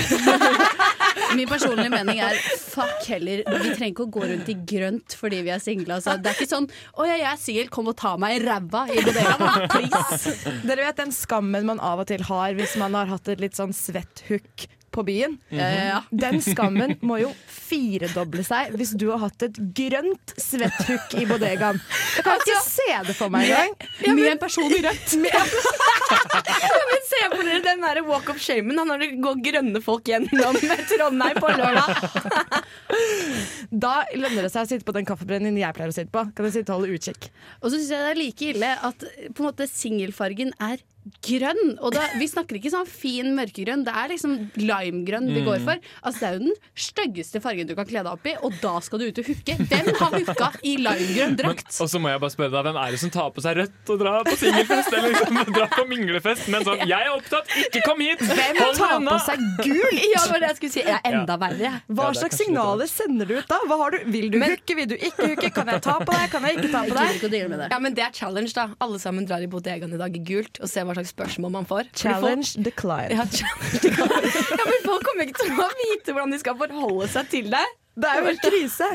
Min 1.37 1.49
personlige 1.51 1.91
mening 1.93 2.21
er 2.23 2.39
fuck 2.39 3.05
heller. 3.11 3.43
Vi 3.45 3.75
trenger 3.75 3.93
ikke 3.93 4.07
å 4.07 4.15
gå 4.15 4.23
rundt 4.31 4.51
i 4.53 4.57
grønt 4.69 5.17
fordi 5.19 5.41
vi 5.45 5.53
er 5.53 5.61
single. 5.63 5.99
Altså. 5.99 6.17
Det 6.23 6.31
er 6.31 6.39
ikke 6.39 6.49
sånn 6.49 6.69
'Å 6.69 7.09
ja, 7.09 7.17
jeg 7.17 7.29
er 7.33 7.41
singel, 7.41 7.71
kom 7.73 7.91
og 7.91 7.97
ta 7.99 8.15
meg 8.21 8.39
i 8.39 8.45
ræva' 8.45 8.85
i 8.93 9.03
bodegaen. 9.05 9.67
Please. 9.75 10.37
Dere 10.69 10.87
vet 10.87 11.03
den 11.03 11.13
skammen 11.17 11.67
man 11.69 11.83
av 11.83 12.05
og 12.05 12.09
til 12.13 12.25
har 12.29 12.57
hvis 12.57 12.77
man 12.81 12.97
har 12.97 13.11
hatt 13.11 13.33
et 13.33 13.43
litt 13.43 13.59
sånn 13.59 13.75
svett 13.77 14.25
hook 14.31 14.69
på 14.95 15.05
byen? 15.07 15.37
Mm 15.51 15.59
ja, 15.59 15.69
ja. 15.87 16.01
Den 16.11 16.41
skammen 16.45 16.97
må 17.07 17.19
jo 17.21 17.31
firedoble 17.51 18.43
seg 18.47 18.75
hvis 18.77 18.93
du 18.99 19.09
har 19.11 19.21
hatt 19.25 19.43
et 19.47 19.59
grønt 19.77 20.35
svetthook 20.41 21.17
i 21.21 21.27
bodegaen. 21.29 21.81
Jeg 22.17 22.27
kan 22.27 22.43
ikke 22.43 22.61
se 22.65 22.89
det 23.09 23.17
for 23.19 23.33
meg 23.33 23.49
engang. 23.49 23.75
Med 24.17 24.31
en 24.33 24.41
person 24.43 24.71
i 24.73 24.81
rødt. 24.85 25.17
Men 26.91 27.05
se 27.09 27.23
på 27.33 27.41
dere 27.43 27.63
den 27.65 27.85
der 27.85 28.03
walk 28.07 28.31
of 28.33 28.41
shamen 28.43 28.79
når 28.79 29.03
det 29.03 29.11
går 29.25 29.41
grønne 29.49 29.83
folk 29.85 30.09
gjennom 30.11 30.59
Trondheim 30.91 31.41
på 31.43 31.53
lørdag. 31.57 31.91
Da 33.87 33.95
lønner 34.15 34.47
det 34.47 34.53
seg 34.53 34.65
å 34.65 34.69
sitte 34.71 34.87
på 34.87 34.95
den 34.97 35.07
kaffebrenningen 35.09 35.59
jeg 35.61 35.77
pleier 35.77 35.93
å 35.93 35.97
sitte 35.97 36.13
på. 36.15 36.23
Kan 36.37 36.47
jeg 36.49 36.61
sitte 36.61 36.73
og 36.73 36.81
holde 36.83 36.97
utkikk? 36.97 37.31
Og 37.61 37.69
så 37.69 37.77
syns 37.79 37.91
jeg 37.93 38.05
det 38.05 38.13
er 38.13 38.21
like 38.21 38.51
ille 38.53 38.71
at 38.89 39.07
på 39.07 39.43
en 39.43 39.49
måte 39.49 39.67
singelfargen 39.71 40.55
er 40.63 40.83
grønn. 41.27 41.77
Og 41.85 41.93
da, 41.95 42.07
vi 42.21 42.27
snakker 42.31 42.59
ikke 42.59 42.73
sånn 42.73 42.89
fin 42.89 43.33
mørkegrønn, 43.37 43.85
det 43.87 43.95
er 43.95 44.11
liksom 44.13 44.37
limegrønn 44.59 45.29
vi 45.33 45.43
går 45.47 45.63
for. 45.65 45.81
Altså 46.03 46.21
Det 46.21 46.29
er 46.29 46.37
jo 46.39 46.45
den 46.47 46.57
styggeste 46.87 47.41
fargen 47.45 47.69
du 47.69 47.75
kan 47.79 47.87
kle 47.89 48.03
deg 48.03 48.11
opp 48.13 48.27
i, 48.27 48.35
og 48.47 48.57
da 48.63 48.75
skal 48.85 49.03
du 49.03 49.07
ut 49.09 49.21
og 49.23 49.29
hooke. 49.31 49.57
Hvem 49.71 49.91
har 50.01 50.17
hooka 50.17 50.51
i 50.67 50.77
limegrønn 50.83 51.37
Men, 51.37 51.61
og 51.85 51.91
så 51.93 52.01
må 52.03 52.11
jeg 52.13 52.23
bare 52.23 52.35
spørre 52.35 52.53
deg, 52.57 52.67
Hvem 52.67 52.81
er 52.83 52.95
det 52.97 53.01
som 53.03 53.13
tar 53.15 53.31
på 53.37 53.45
seg 53.45 53.59
rødt 53.61 53.93
og 53.95 54.01
drar 54.03 54.27
på 54.27 54.37
singelfest? 54.41 54.97
Eller 54.97 55.15
liksom 55.15 55.41
drar 55.57 55.71
på 55.77 55.85
minglefest? 55.91 56.49
Men 56.53 56.67
sånn 56.67 56.83
'Jeg 56.87 57.07
er 57.07 57.13
opptatt, 57.15 57.55
ikke 57.67 57.83
kom 57.87 58.01
hit!' 58.03 58.25
Hvem 58.27 58.61
Hold 58.63 58.81
tar 58.81 58.99
på 59.07 59.19
seg 59.29 59.45
gult? 59.63 60.03
Ja, 60.17 60.23
det 60.23 60.33
var 60.33 60.41
det 60.43 60.49
jeg 60.51 60.57
skulle 60.61 60.75
si. 60.75 60.83
Jeg 60.87 60.97
er 60.97 61.13
enda 61.13 61.37
verre. 61.41 61.71
Hva 61.91 62.09
Ja, 62.09 62.17
slags 62.21 62.39
signaler 62.41 62.89
sender 62.91 63.29
du 63.29 63.35
ut 63.39 63.49
da? 63.51 63.59
Hva 63.69 63.79
har 63.83 63.95
du? 63.97 63.99
Vil 64.11 64.29
du 64.33 64.39
hooke, 64.41 64.77
vil 64.79 64.89
du 64.91 64.97
ikke 64.97 65.31
hooke? 65.33 65.51
Kan 65.57 65.71
jeg 65.73 65.83
ta 65.85 65.97
på 66.01 66.11
deg, 66.13 66.27
kan 66.33 66.47
jeg 66.47 66.59
ikke 66.59 66.73
ta 66.73 66.83
på 66.87 66.97
deg? 66.97 67.71
Ja, 67.71 67.79
men 67.83 67.95
Det 67.97 68.05
er 68.05 68.13
challenge, 68.17 68.53
da. 68.57 68.69
Alle 68.81 68.99
sammen 69.03 69.27
drar 69.29 69.43
i 69.45 69.49
bodegaen 69.51 69.93
i 69.95 70.01
dag 70.01 70.17
i 70.17 70.23
gult 70.27 70.61
og 70.63 70.69
ser 70.71 70.85
hva 70.89 70.96
slags 70.97 71.15
spørsmål 71.15 71.57
man 71.61 71.69
får. 71.69 71.91
Challenge 71.97 72.67
decline. 72.67 73.15
Folk, 73.15 73.19
ja, 73.19 73.27
challenge. 73.41 74.37
ja, 74.61 74.69
men 74.69 74.79
folk 74.85 75.09
kommer 75.09 75.29
ikke 75.29 75.43
til 75.45 75.59
å 75.61 75.73
vite 75.83 76.15
hvordan 76.17 76.37
de 76.37 76.45
skal 76.45 76.63
forholde 76.63 77.11
seg 77.15 77.35
til 77.37 77.53
det. 77.55 77.67
Det 77.97 78.09
er 78.11 78.19
jo 78.21 78.27
helt 78.29 78.43
krise. 78.45 78.87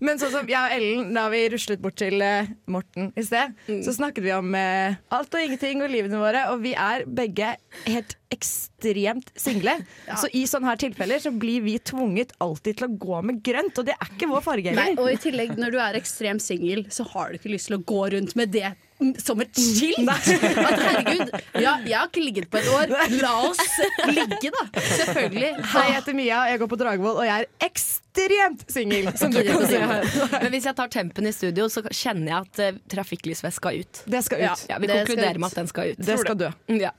Men 0.00 0.16
sånn 0.20 0.30
som 0.32 0.46
jeg 0.48 0.56
og 0.56 0.72
Ellen, 0.72 1.10
da 1.12 1.26
vi 1.28 1.42
ruslet 1.52 1.80
bort 1.82 1.98
til 2.00 2.22
eh, 2.24 2.48
Morten 2.72 3.10
i 3.12 3.24
sted, 3.26 3.52
så 3.84 3.92
snakket 3.92 4.24
vi 4.24 4.32
om 4.32 4.54
eh, 4.56 4.96
alt 5.12 5.36
og 5.36 5.44
ingenting 5.44 5.84
og 5.84 5.92
livene 5.92 6.20
våre, 6.22 6.46
og 6.54 6.62
vi 6.64 6.72
er 6.72 7.04
begge 7.04 7.50
helt 7.84 8.16
ekstremt 8.32 9.28
single. 9.38 9.76
Så 10.08 10.30
i 10.32 10.46
sånne 10.48 10.72
her 10.72 10.80
tilfeller 10.80 11.20
så 11.20 11.34
blir 11.36 11.66
vi 11.68 11.76
tvunget 11.84 12.32
alltid 12.42 12.80
til 12.80 12.88
å 12.88 12.96
gå 13.04 13.20
med 13.28 13.44
grønt, 13.44 13.76
og 13.76 13.90
det 13.90 13.98
er 13.98 14.14
ikke 14.16 14.30
vår 14.32 14.48
farge 14.48 14.72
Nei, 14.72 14.88
heller. 14.88 15.04
og 15.04 15.12
i 15.12 15.20
tillegg, 15.20 15.52
når 15.60 15.76
du 15.76 15.78
er 15.90 16.00
ekstremt 16.00 16.44
singel, 16.44 16.86
så 16.88 17.04
har 17.12 17.30
du 17.30 17.38
ikke 17.38 17.52
lyst 17.52 17.68
til 17.68 17.76
å 17.76 17.84
gå 17.84 18.02
rundt 18.16 18.32
med 18.40 18.56
det 18.56 18.70
mm, 18.72 18.85
som 19.20 19.40
et 19.44 19.58
skilt. 19.60 20.08
At 20.08 20.80
herregud, 20.80 21.32
ja, 21.60 21.74
jeg 21.84 21.96
har 21.98 22.08
ikke 22.08 22.22
ligget 22.24 22.48
på 22.52 22.60
et 22.60 22.68
år. 22.72 22.92
La 23.20 23.32
oss 23.44 23.60
ligge, 24.08 24.50
da. 24.54 24.64
Selvfølgelig. 24.80 25.50
Hei, 25.72 25.84
jeg 25.90 25.96
heter 25.98 26.16
Mia, 26.16 26.40
jeg 26.50 26.60
går 26.62 26.70
på 26.72 26.78
Dragvoll, 26.80 27.20
og 27.20 27.26
jeg 27.28 27.44
er 27.44 27.66
ekstremt 27.68 28.64
singel. 28.72 29.10
Men 29.10 30.48
hvis 30.54 30.68
jeg 30.70 30.76
tar 30.78 30.92
tempen 30.92 31.28
i 31.28 31.34
studio, 31.36 31.68
så 31.72 31.84
kjenner 31.90 32.32
jeg 32.32 32.38
at 32.48 32.62
uh, 32.76 32.80
trafikklysvest 32.96 33.60
skal 33.60 33.82
ut. 33.82 34.02
Det 34.16 34.22
skal 34.24 34.46
ut. 34.46 34.64
Ja, 34.70 34.80
Vi 34.80 34.88
Det 34.90 35.02
konkluderer 35.02 35.42
med 35.42 35.50
at 35.52 35.60
den 35.60 35.70
skal 35.72 35.92
ut. 35.92 36.00
Det 36.08 36.18
skal 36.22 36.40
dø. 36.46 36.50
Ja. 36.80 36.94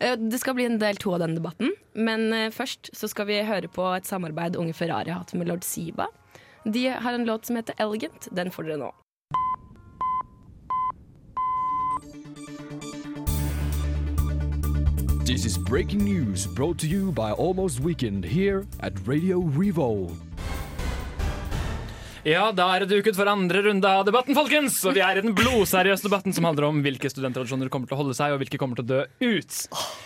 Uh, 0.00 0.16
Det 0.32 0.40
skal 0.40 0.56
bli 0.56 0.66
en 0.70 0.80
del 0.80 0.96
to 1.02 1.12
av 1.16 1.20
denne 1.26 1.36
debatten, 1.38 1.74
men 1.94 2.28
uh, 2.32 2.48
først 2.54 2.92
så 2.96 3.10
skal 3.12 3.28
vi 3.28 3.42
høre 3.46 3.68
på 3.72 3.84
et 3.96 4.08
samarbeid 4.08 4.56
Unge 4.60 4.74
Ferrari 4.76 5.12
har 5.12 5.22
hatt 5.24 5.36
med 5.36 5.50
lord 5.52 5.64
Siba. 5.66 6.08
De 6.64 6.86
har 6.88 7.12
en 7.16 7.24
låt 7.26 7.46
som 7.48 7.56
heter 7.58 7.74
Elegant. 7.82 8.28
Den 8.30 8.52
får 8.54 8.68
dere 8.70 8.80
nå. 8.84 8.92
This 15.24 15.44
is 15.44 15.56
breaking 15.56 16.02
news 16.02 16.48
brought 16.48 16.78
to 16.78 16.88
you 16.88 17.12
by 17.12 17.30
Almost 17.30 17.78
Weekend 17.78 18.24
here 18.24 18.66
at 18.80 19.06
Radio 19.06 19.38
Revolt. 19.38 20.31
Ja, 22.22 22.52
da 22.54 22.68
er 22.70 22.84
det 22.84 22.92
duket 22.92 23.16
for 23.18 23.26
andre 23.26 23.64
runde 23.66 23.88
av 23.90 24.04
debatten, 24.06 24.36
folkens! 24.38 24.76
Og 24.86 24.92
vi 24.94 25.00
er 25.02 25.18
i 25.18 25.22
den 25.24 25.32
blodseriøse 25.34 26.04
debatten 26.06 26.30
som 26.36 26.44
handler 26.46 26.68
om 26.68 26.76
hvilke 26.84 27.10
studenttradisjoner 27.10 27.66
kommer 27.72 27.90
til 27.90 27.96
å 27.96 27.98
holde 27.98 28.14
seg, 28.14 28.34
og 28.36 28.38
hvilke 28.38 28.60
kommer 28.62 28.78
til 28.78 28.84
å 28.84 28.90
dø 28.92 28.98
ut. 29.26 29.56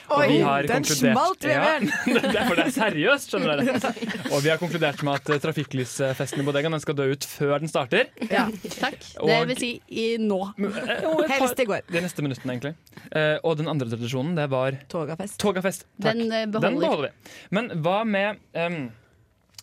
Og 0.07 0.23
Oi, 0.23 0.29
vi 0.31 0.39
har 0.41 0.69
den 0.71 0.87
smalt! 0.89 1.45
Ja, 1.45 1.75
det 2.07 2.23
er 2.31 2.47
for 2.49 2.57
det 2.57 2.65
er 2.65 2.73
seriøst, 2.73 3.35
skjønner 3.35 3.61
dere. 3.61 3.91
Og 4.33 4.41
vi 4.47 4.49
har 4.49 4.57
konkludert 4.63 5.03
med 5.05 5.19
at 5.21 5.29
eh, 5.35 5.41
trafikklysfesten 5.45 6.41
i 6.41 6.47
bodegaen 6.47 6.81
skal 6.81 6.97
dø 6.97 7.05
ut 7.11 7.27
før 7.29 7.59
den 7.61 7.69
starter. 7.69 8.09
Ja, 8.31 8.47
takk. 8.79 8.97
Det 9.21 9.37
vil 9.51 9.61
si 9.61 9.71
i 9.93 10.07
nå. 10.23 10.39
Eh, 10.57 11.05
og 11.11 11.21
Helst 11.35 11.61
i 11.61 11.67
går. 11.69 11.85
De 11.91 12.01
neste 12.07 12.25
minuttene, 12.25 12.55
egentlig. 12.57 12.73
Eh, 13.11 13.35
og 13.43 13.59
den 13.61 13.69
andre 13.69 13.91
tradisjonen, 13.93 14.33
det 14.39 14.47
var 14.55 14.79
Togafest. 14.89 15.37
togafest. 15.43 15.85
Takk. 16.01 16.17
Den 16.17 16.33
beholder. 16.33 16.65
Den 16.65 16.81
beholder 16.81 17.11
vi. 17.11 17.37
Men 17.59 17.71
hva 17.85 17.99
med, 18.09 18.41
um, 18.57 18.81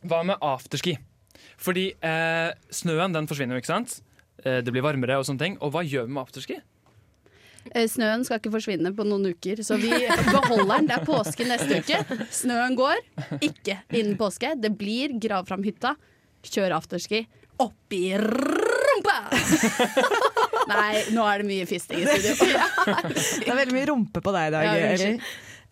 hva 0.05 0.21
med 0.29 0.47
afterski? 0.53 0.99
Fordi 1.63 1.89
eh, 2.03 2.51
snøen 2.73 3.15
den 3.15 3.29
forsvinner 3.29 3.57
jo, 3.57 3.63
ikke 3.63 3.71
sant? 3.71 3.97
Eh, 4.43 4.59
det 4.63 4.73
blir 4.73 4.83
varmere 4.83 5.19
og 5.19 5.27
sånne 5.27 5.43
ting. 5.45 5.57
Og 5.63 5.73
hva 5.73 5.83
gjør 5.85 6.09
vi 6.09 6.15
med 6.15 6.23
afterski? 6.25 6.59
Eh, 7.71 7.85
Snøen 7.87 8.25
skal 8.27 8.41
ikke 8.41 8.51
forsvinne 8.57 8.91
på 8.95 9.05
noen 9.07 9.29
uker, 9.31 9.61
så 9.63 9.77
vi 9.79 9.91
beholder 9.93 10.73
den. 10.73 10.89
Det 10.89 10.97
er 10.97 11.05
påske 11.07 11.47
neste 11.47 11.79
uke. 11.79 12.25
Snøen 12.33 12.75
går, 12.79 12.99
ikke 13.39 13.79
innen 13.93 14.17
påske. 14.19 14.51
Det 14.59 14.73
blir 14.75 15.15
grav 15.23 15.47
fram 15.47 15.63
hytta, 15.63 15.95
kjør 16.43 16.75
afterski. 16.81 17.23
Opp 17.63 17.95
i 17.95 18.09
rumpa! 18.19 19.17
Nei, 20.73 21.03
nå 21.15 21.23
er 21.29 21.43
det 21.43 21.47
mye 21.47 21.69
fisting 21.69 22.03
i 22.03 22.07
studio. 22.09 22.35
Det 23.43 23.47
er 23.47 23.57
veldig 23.57 23.75
mye 23.75 23.89
rumpe 23.93 24.23
på 24.23 24.35
deg 24.35 24.49
i 24.51 24.55
dag. 24.57 24.69
Ja, 24.73 25.17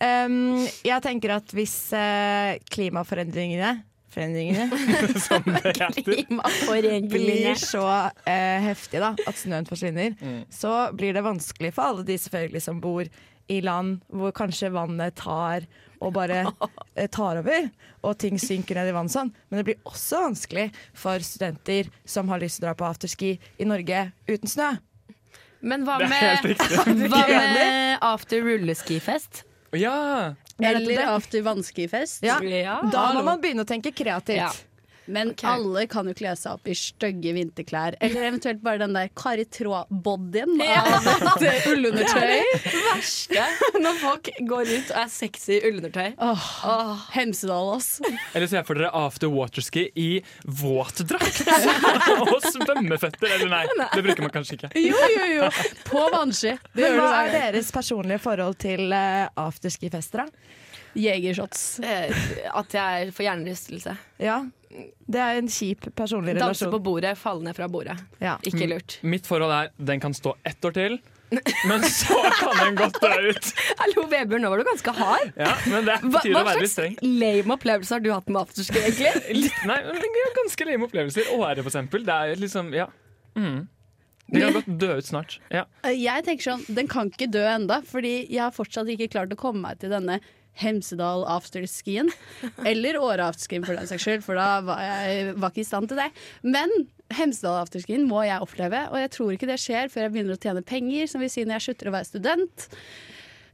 Um, 0.01 0.63
jeg 0.81 0.97
tenker 1.05 1.35
at 1.35 1.51
hvis 1.53 1.75
uh, 1.93 2.55
klimaforandringene 2.73 3.83
Forandringene 4.11 4.67
Som 5.27 5.45
det 5.47 5.75
heter. 5.79 7.09
blir 7.11 7.59
så 7.59 7.85
eh, 8.27 8.59
heftig 8.67 8.99
da, 9.03 9.13
at 9.27 9.39
snøen 9.39 9.67
forsvinner, 9.69 10.17
så 10.51 10.89
blir 10.97 11.15
det 11.15 11.23
vanskelig 11.25 11.71
for 11.75 11.91
alle 11.91 12.07
de 12.07 12.17
selvfølgelig 12.19 12.65
som 12.67 12.81
bor 12.83 13.07
i 13.51 13.59
land 13.63 13.99
hvor 14.11 14.33
kanskje 14.35 14.71
vannet 14.73 15.15
tar 15.19 15.65
og 16.01 16.13
bare 16.15 16.43
eh, 16.97 17.07
tar 17.11 17.39
over, 17.41 17.67
og 18.01 18.17
ting 18.21 18.39
synker 18.41 18.79
ned 18.79 18.91
i 18.91 18.95
vann 18.95 19.11
sånn. 19.11 19.31
Men 19.49 19.61
det 19.61 19.67
blir 19.69 19.81
også 19.89 20.23
vanskelig 20.25 20.69
for 20.97 21.21
studenter 21.25 21.91
som 22.09 22.31
har 22.31 22.41
lyst 22.41 22.59
til 22.59 22.65
å 22.65 22.71
dra 22.71 22.77
på 22.79 22.87
afterski 22.89 23.35
i 23.61 23.67
Norge 23.69 24.07
uten 24.29 24.49
snø. 24.49 24.71
Men 25.61 25.83
hva 25.85 25.99
med, 26.01 26.55
hva 27.05 27.25
med 27.29 27.99
after 28.01 28.41
rulleskifest? 28.41 29.43
Ja! 29.77 30.33
Eller 30.59 31.07
after 31.07 31.41
vannskifest. 31.41 32.23
Ja. 32.23 32.39
Ja. 32.43 32.81
Da 32.91 33.13
må 33.13 33.23
man 33.23 33.41
begynne 33.41 33.63
å 33.63 33.69
tenke 33.69 33.91
kreativt. 33.95 34.65
Men 35.11 35.33
alle 35.47 35.85
kan 35.91 36.07
jo 36.09 36.13
kle 36.17 36.33
seg 36.39 36.55
opp 36.57 36.69
i 36.71 36.75
stygge 36.77 37.33
vinterklær. 37.35 37.97
Eller 38.03 38.27
eventuelt 38.29 38.61
bare 38.63 38.81
den 38.83 38.95
der 38.95 39.09
Kari 39.17 39.45
Traa-bodyen 39.51 40.61
av 40.65 41.07
et 41.43 41.67
ullundertøy. 41.71 42.39
verste 42.91 43.45
når 43.81 43.99
folk 44.01 44.31
går 44.49 44.71
ut 44.71 44.93
og 44.93 45.01
er 45.03 45.11
sexy 45.11 45.57
i 45.57 45.61
ullundertøy. 45.69 46.13
Åh, 46.21 46.47
Hemsedal, 47.15 47.73
ass. 47.75 47.91
Eller 48.33 48.47
ser 48.51 48.65
for 48.67 48.79
dere 48.79 48.91
after 48.95 49.31
waterski 49.33 49.87
i 49.99 50.09
våtdrakt 50.45 51.43
og 52.25 52.37
svømmeføtter. 52.47 53.35
Eller 53.37 53.51
nei, 53.51 53.63
det 53.95 54.05
bruker 54.05 54.25
man 54.27 54.33
kanskje 54.33 54.59
ikke. 54.59 54.73
Jo, 54.79 55.03
jo, 55.17 55.27
jo. 55.37 55.51
På 55.87 56.07
vannski. 56.13 56.55
Hva 56.77 57.11
er 57.25 57.35
deres 57.35 57.71
personlige 57.75 58.21
forhold 58.23 58.57
til 58.61 58.87
uh, 58.93 59.27
afterski-fester, 59.47 60.25
da? 60.25 60.57
Jegershots. 60.97 61.79
Eh, 61.83 62.11
At 62.53 62.73
jeg 62.75 63.13
får 63.15 63.27
hjernerystelse. 63.29 63.95
Ja. 64.21 64.41
Det 65.11 65.19
er 65.19 65.39
en 65.41 65.49
kjip 65.51 65.89
personlig 65.99 66.37
Danse 66.37 66.63
relasjon. 66.63 66.71
på 66.71 66.79
bordet, 66.85 67.17
falle 67.19 67.43
ned 67.43 67.55
fra 67.57 67.67
bordet. 67.67 67.97
Ja. 68.23 68.37
Ikke 68.47 68.69
lurt. 68.71 68.99
Mitt 69.03 69.27
forhold 69.27 69.51
er 69.51 69.71
den 69.77 69.99
kan 69.99 70.13
stå 70.15 70.35
ett 70.47 70.63
år 70.63 70.71
til, 70.77 70.95
men 71.67 71.83
så 71.87 72.15
kan 72.39 72.55
den 72.61 72.77
godt 72.79 73.01
dø 73.03 73.11
ut. 73.31 73.49
Hallo, 73.81 74.05
Vebjørn, 74.11 74.41
nå 74.45 74.49
var 74.53 74.61
du 74.63 74.63
ganske 74.69 74.93
hard. 74.95 75.33
Ja, 75.35 75.51
men 75.71 75.85
det 75.89 75.97
Hva, 76.05 76.13
betyr 76.17 76.33
hva 76.37 76.41
å 76.45 76.47
være 76.47 76.63
litt 76.63 76.71
slags 76.71 76.95
streng. 76.95 76.95
lame 77.19 77.55
opplevelser 77.57 77.97
har 77.97 78.05
du 78.07 78.09
hatt 78.15 78.31
med 78.31 78.41
afterski, 78.45 78.79
egentlig? 78.79 79.27
Litt, 79.43 79.61
nei, 79.67 79.77
ganske 80.39 80.67
lame 80.71 80.87
opplevelser. 80.87 81.31
Åre, 81.35 81.59
for 81.63 81.71
eksempel. 81.73 82.07
Det 82.07 82.17
er 82.23 82.39
liksom, 82.39 82.71
ja. 82.75 82.87
Mm. 83.35 83.61
Det 84.31 84.39
kan 84.45 84.53
godt 84.55 84.69
dø 84.79 84.93
ut 84.95 85.07
snart. 85.07 85.39
Ja. 85.51 85.65
Jeg 85.91 86.23
tenker 86.23 86.45
sånn, 86.53 86.61
Den 86.71 86.87
kan 86.87 87.09
ikke 87.11 87.27
dø 87.31 87.41
enda, 87.43 87.81
fordi 87.83 88.21
jeg 88.31 88.39
har 88.45 88.53
fortsatt 88.55 88.87
ikke 88.93 89.09
klart 89.11 89.33
å 89.35 89.39
komme 89.39 89.65
meg 89.67 89.81
til 89.83 89.91
denne 89.91 90.21
Hemsedal 90.59 91.23
afterskien. 91.31 92.09
Eller 92.67 92.97
Åre 92.99 93.29
afterskien, 93.31 93.63
for 93.65 93.73
den 93.79 93.87
saks 93.87 94.03
skyld, 94.03 94.23
for 94.25 94.35
da 94.37 94.59
var 94.67 94.81
jeg 94.83 95.35
var 95.39 95.49
ikke 95.53 95.63
i 95.63 95.69
stand 95.69 95.87
til 95.89 95.97
det. 96.01 96.09
Men 96.43 96.69
Hemsedal 97.15 97.61
afterskien 97.63 98.03
må 98.07 98.25
jeg 98.27 98.41
oppleve, 98.43 98.83
og 98.91 98.99
jeg 98.99 99.11
tror 99.15 99.31
ikke 99.35 99.47
det 99.49 99.59
skjer 99.63 99.89
før 99.91 100.07
jeg 100.07 100.13
begynner 100.17 100.37
å 100.37 100.41
tjene 100.43 100.61
penger, 100.63 101.07
som 101.11 101.23
vil 101.23 101.31
si 101.33 101.43
når 101.47 101.57
jeg 101.59 101.67
slutter 101.69 101.89
å 101.91 101.95
være 101.97 102.09
student. 102.11 102.67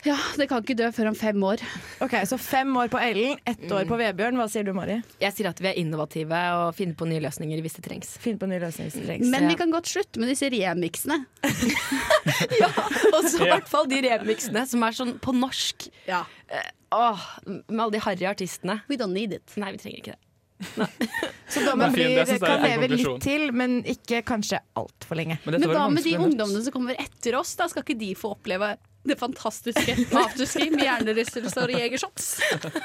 Ja, 0.05 0.13
Det 0.37 0.45
kan 0.47 0.61
ikke 0.61 0.75
dø 0.77 0.87
før 0.93 1.07
om 1.09 1.15
fem 1.17 1.41
år. 1.43 1.59
Ok, 2.05 2.13
Så 2.29 2.37
fem 2.39 2.69
år 2.77 2.87
på 2.93 2.99
Ellen, 3.01 3.39
ett 3.49 3.65
år 3.73 3.87
på 3.89 3.97
Vebjørn. 3.97 4.37
Hva 4.37 4.45
sier 4.47 4.63
du, 4.63 4.69
Mari? 4.77 4.99
Jeg 5.19 5.33
sier 5.33 5.49
at 5.49 5.57
vi 5.59 5.67
er 5.71 5.79
innovative 5.81 6.37
og 6.61 6.75
finner 6.77 6.93
på 6.95 7.07
nye 7.09 7.19
løsninger 7.25 7.59
hvis 7.65 7.75
det 7.79 7.83
trengs. 7.89 8.11
Finner 8.21 8.37
på 8.43 8.47
nye 8.51 8.61
løsninger 8.61 8.91
hvis 8.93 8.99
det 9.01 9.07
trengs. 9.09 9.31
Men 9.33 9.47
Ja. 9.47 9.49
vi 9.49 9.57
kan 9.59 9.73
godt 9.73 9.89
slutte 9.89 10.21
med 10.21 10.29
disse 10.29 10.51
remixene. 10.53 11.17
Og 13.17 13.25
så 13.25 13.41
i 13.41 13.49
hvert 13.49 13.67
fall 13.69 13.89
de 13.89 13.99
remixene 14.05 14.63
som 14.69 14.83
er 14.85 14.95
sånn 14.95 15.15
på 15.23 15.33
norsk. 15.35 15.89
Ja. 16.07 16.23
Åh, 16.95 17.27
med 17.45 17.81
alle 17.83 17.91
de 17.97 18.01
harry 18.05 18.25
artistene. 18.29 18.79
We 18.87 18.97
don't 18.99 19.15
need 19.15 19.33
it. 19.33 19.57
Nei, 19.59 19.73
vi 19.75 19.81
trenger 19.83 20.03
ikke 20.03 20.15
det. 20.15 20.23
Så 21.53 21.61
dommen 21.61 21.93
blir, 21.93 22.25
kan 22.41 22.63
leve 22.63 22.87
litt 22.89 23.21
til, 23.23 23.51
men 23.55 23.79
ikke 23.87 24.23
kanskje 24.25 24.59
altfor 24.77 25.19
lenge. 25.19 25.37
Men, 25.45 25.59
Men 25.61 25.73
hva 25.75 25.87
med 25.93 26.03
de 26.07 26.15
ungdommene 26.17 26.63
som 26.65 26.73
kommer 26.75 26.97
etter 26.99 27.37
oss? 27.39 27.53
Da 27.59 27.69
skal 27.71 27.85
ikke 27.85 27.97
de 27.99 28.13
få 28.17 28.33
oppleve 28.35 28.73
det 29.07 29.15
fantastiske 29.19 29.93
afterski 30.19 30.67
med 30.73 30.83
hjernerystelse 30.83 31.63
og 31.63 31.71
jegershots? 31.71 32.29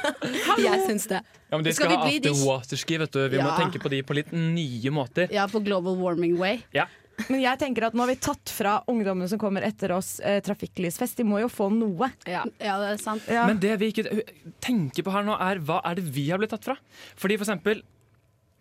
Jeg 0.62 0.82
syns 0.86 1.08
det. 1.10 1.22
Ja, 1.50 1.56
men 1.56 1.66
de 1.66 1.74
Skal 1.74 1.90
skal, 1.90 1.96
ha 1.98 2.10
afterwaterski. 2.12 2.98
Vi 3.32 3.42
må 3.42 3.54
tenke 3.58 3.82
på 3.82 3.90
de 3.92 4.02
på 4.06 4.16
litt 4.20 4.30
nye 4.36 4.92
måter. 4.94 5.32
Ja, 5.34 5.48
på 5.50 5.62
global 5.64 5.98
warming 5.98 6.36
way. 6.38 6.62
Ja. 6.76 6.86
Men 7.28 7.42
jeg 7.42 7.60
tenker 7.60 7.86
at 7.86 7.96
nå 7.96 8.04
har 8.04 8.10
vi 8.10 8.18
tatt 8.24 8.52
fra 8.52 8.78
ungdommene 8.90 9.28
som 9.30 9.40
kommer 9.40 9.64
etter 9.66 9.92
oss, 9.94 10.16
eh, 10.20 10.40
trafikklysfest. 10.44 11.20
De 11.20 11.26
må 11.28 11.40
jo 11.42 11.50
få 11.52 11.68
noe. 11.72 12.08
Ja. 12.26 12.44
Ja, 12.58 12.78
det 12.80 12.88
er 12.94 13.00
sant. 13.02 13.28
Ja. 13.30 13.46
Men 13.46 13.60
det 13.62 13.76
vi 13.82 13.92
ikke 13.92 14.24
tenker 14.64 15.06
på 15.06 15.14
her 15.14 15.26
nå, 15.26 15.36
er 15.38 15.62
hva 15.62 15.80
er 15.84 16.00
det 16.00 16.06
vi 16.14 16.28
har 16.30 16.40
blitt 16.42 16.54
tatt 16.54 16.66
fra? 16.66 16.76
Fordi 17.20 17.38
for 17.38 17.46
eksempel, 17.46 17.82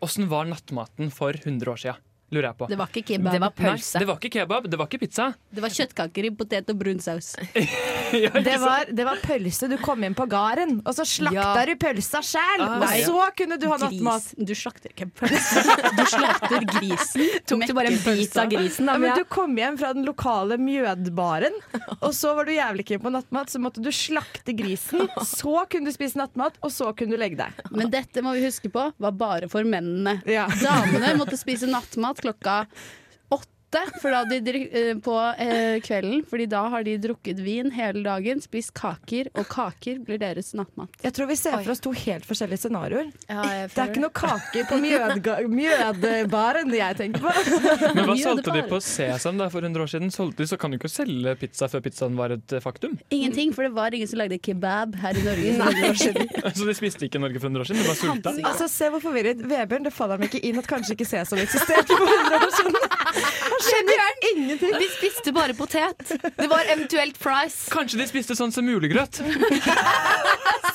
åssen 0.03 0.29
var 0.31 0.49
nattmaten 0.49 1.11
for 1.13 1.33
100 1.37 1.71
år 1.71 1.81
siden? 1.85 2.07
Lurer 2.31 2.47
jeg 2.51 2.57
på. 2.61 2.67
Det 2.71 2.77
var 2.79 2.87
ikke 2.91 3.01
kebab. 3.11 3.33
Det 3.33 3.39
var 3.43 3.51
Nei, 3.51 3.57
pølse. 3.65 3.99
det 3.99 4.07
var 4.07 4.19
ikke 4.21 4.29
kebab, 4.37 4.67
det 4.71 4.77
var 4.79 4.87
ikke 4.87 4.99
pizza. 5.01 5.25
Det 5.51 5.63
var 5.65 5.73
kjøttkaker 5.75 6.27
i 6.27 6.31
potet 6.39 6.69
og 6.71 6.77
brun 6.79 7.01
saus. 7.03 7.33
Ja, 8.11 8.27
Det 8.43 8.57
var, 8.59 8.89
det 8.91 9.05
var 9.07 9.19
pølse. 9.23 9.69
Du 9.71 9.77
kom 9.79 10.01
inn 10.03 10.11
på 10.17 10.25
gården, 10.27 10.81
og 10.83 10.95
så 10.97 11.05
slakta 11.07 11.61
Ja. 11.61 11.65
du 11.69 11.77
pølsa 11.79 12.19
sjæl! 12.27 12.59
Ah, 12.59 12.73
og 12.73 12.81
nei. 12.83 12.97
så 13.07 13.21
kunne 13.39 13.55
du 13.59 13.67
ha 13.71 13.77
nattmat. 13.79 14.25
Du 14.35 14.51
slakter 14.55 14.91
ikke 14.91 15.07
pølse. 15.15 15.63
Du 15.95 16.01
slakter 16.11 16.65
grisen. 16.67 17.23
Tok 17.47 17.63
du 17.69 17.73
bare 17.77 17.91
en 17.93 17.99
bit 18.03 18.35
av 18.39 18.49
grisen, 18.51 18.89
da? 18.89 18.97
Ja, 18.97 18.99
men 19.05 19.15
du 19.15 19.23
kom 19.31 19.55
hjem 19.59 19.77
fra 19.79 19.93
den 19.95 20.03
lokale 20.07 20.57
mjødbaren, 20.59 21.55
og 22.01 22.11
så 22.17 22.33
var 22.35 22.47
du 22.49 22.53
jævlig 22.55 22.85
keen 22.89 22.99
på 23.03 23.11
nattmat. 23.15 23.51
Så 23.53 23.61
måtte 23.63 23.83
du 23.83 23.87
slakte 23.95 24.55
grisen, 24.59 25.07
så 25.27 25.63
kunne 25.71 25.87
du 25.87 25.95
spise 25.95 26.19
nattmat, 26.19 26.59
og 26.63 26.71
så 26.75 26.91
kunne 26.95 27.15
du 27.15 27.21
legge 27.21 27.39
deg. 27.39 27.63
Men 27.71 27.91
dette 27.95 28.23
må 28.25 28.35
vi 28.35 28.43
huske 28.47 28.71
på 28.71 28.89
var 28.91 29.15
bare 29.15 29.47
for 29.51 29.63
mennene. 29.67 30.17
Ja. 30.27 30.49
Damene 30.61 31.13
måtte 31.19 31.39
spise 31.39 31.69
nattmat 31.71 32.20
klokka 32.21 32.65
åtte 33.71 33.99
for 34.01 34.11
da 34.11 34.23
de 34.25 34.39
drik- 34.41 34.73
eh, 34.73 34.95
på 34.95 35.15
eh, 35.37 35.79
kvelden. 35.81 36.25
Fordi 36.29 36.45
da 36.49 36.67
har 36.69 36.83
de 36.83 36.97
drukket 36.97 37.39
vin 37.39 37.71
hele 37.71 38.03
dagen, 38.03 38.41
spist 38.41 38.73
kaker, 38.73 39.29
og 39.35 39.47
kaker 39.47 39.99
blir 40.05 40.19
deres 40.19 40.53
nattmat. 40.53 40.89
Jeg 41.03 41.13
tror 41.13 41.27
vi 41.27 41.35
ser 41.35 41.51
for 41.63 41.71
oss 41.71 41.79
to 41.79 41.91
helt 41.91 42.25
forskjellige 42.25 42.65
scenarioer. 42.65 43.11
det 43.27 43.71
Det 43.73 43.77
er 43.77 43.91
ikke 43.91 44.03
noe 44.03 44.11
kaker 44.13 44.67
på 44.69 44.79
mjødbaren 45.51 46.71
jeg 46.75 46.97
tenker 46.97 47.21
på. 47.21 47.31
Men 47.95 48.05
hva 48.09 48.17
solgte 48.19 48.53
de 48.53 48.63
på 48.67 48.81
Sesam 48.81 49.37
da, 49.37 49.49
for 49.49 49.61
100 49.61 49.83
år 49.83 49.87
siden? 49.91 50.11
Solgte 50.11 50.43
de, 50.43 50.47
så 50.51 50.57
kan 50.59 50.71
du 50.71 50.77
ikke 50.79 50.91
selge 50.91 51.35
pizza 51.39 51.67
før 51.71 51.83
pizzaen 51.85 52.17
var 52.19 52.35
et 52.35 52.53
eh, 52.57 52.63
faktum. 52.63 52.97
Ingenting, 53.11 53.53
for 53.55 53.63
det 53.67 53.73
var 53.75 53.93
ingen 53.95 54.07
som 54.07 54.19
lagde 54.21 54.39
kebab 54.39 54.95
her 55.01 55.15
i 55.17 55.23
Norge. 55.25 55.55
for 55.57 55.71
100 55.71 55.89
år 55.89 56.01
siden. 56.01 56.29
Så 56.61 56.67
de 56.67 56.75
spiste 56.75 57.07
ikke 57.07 57.19
i 57.21 57.23
Norge 57.23 57.39
for 57.39 57.47
100 57.47 57.61
år 57.63 57.69
siden, 57.71 57.81
de 57.83 57.87
var 57.89 57.99
sulta. 57.99 58.35
Altså, 58.51 58.67
Se 58.71 58.89
hvor 58.91 59.01
forvirret 59.03 59.41
Vebjørn, 59.47 59.85
det 59.85 59.93
faller 59.93 60.17
ham 60.19 60.27
ikke 60.27 60.41
inn 60.47 60.59
at 60.59 60.67
kanskje 60.69 60.95
ikke 60.97 61.07
Sesam 61.07 61.39
eksisterte 61.41 61.95
for 61.95 62.07
100 62.07 62.41
år 62.41 62.55
siden. 62.59 62.79
Skjønner 63.65 64.01
ingenting. 64.31 64.75
Vi 64.81 64.87
spiste 64.97 65.33
bare 65.35 65.53
potet. 65.57 66.13
Det 66.37 66.47
var 66.51 66.65
eventuelt 66.73 67.17
fries. 67.21 67.57
Kanskje 67.73 68.01
de 68.01 68.07
spiste 68.09 68.35
sånn 68.37 68.53
semulegrøt. 68.55 69.21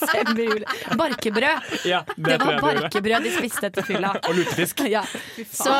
Semule. 0.07 0.64
Barkebrød. 1.01 1.87
Ja, 1.88 2.03
Det 2.16 2.37
var 2.40 2.61
barkebrød 2.62 3.25
de 3.27 3.33
spiste 3.35 3.68
etter 3.70 3.87
fylla. 3.87 4.12
Og 4.29 4.37
lutefisk. 4.38 4.83
Ja. 4.90 5.03
Så 5.51 5.72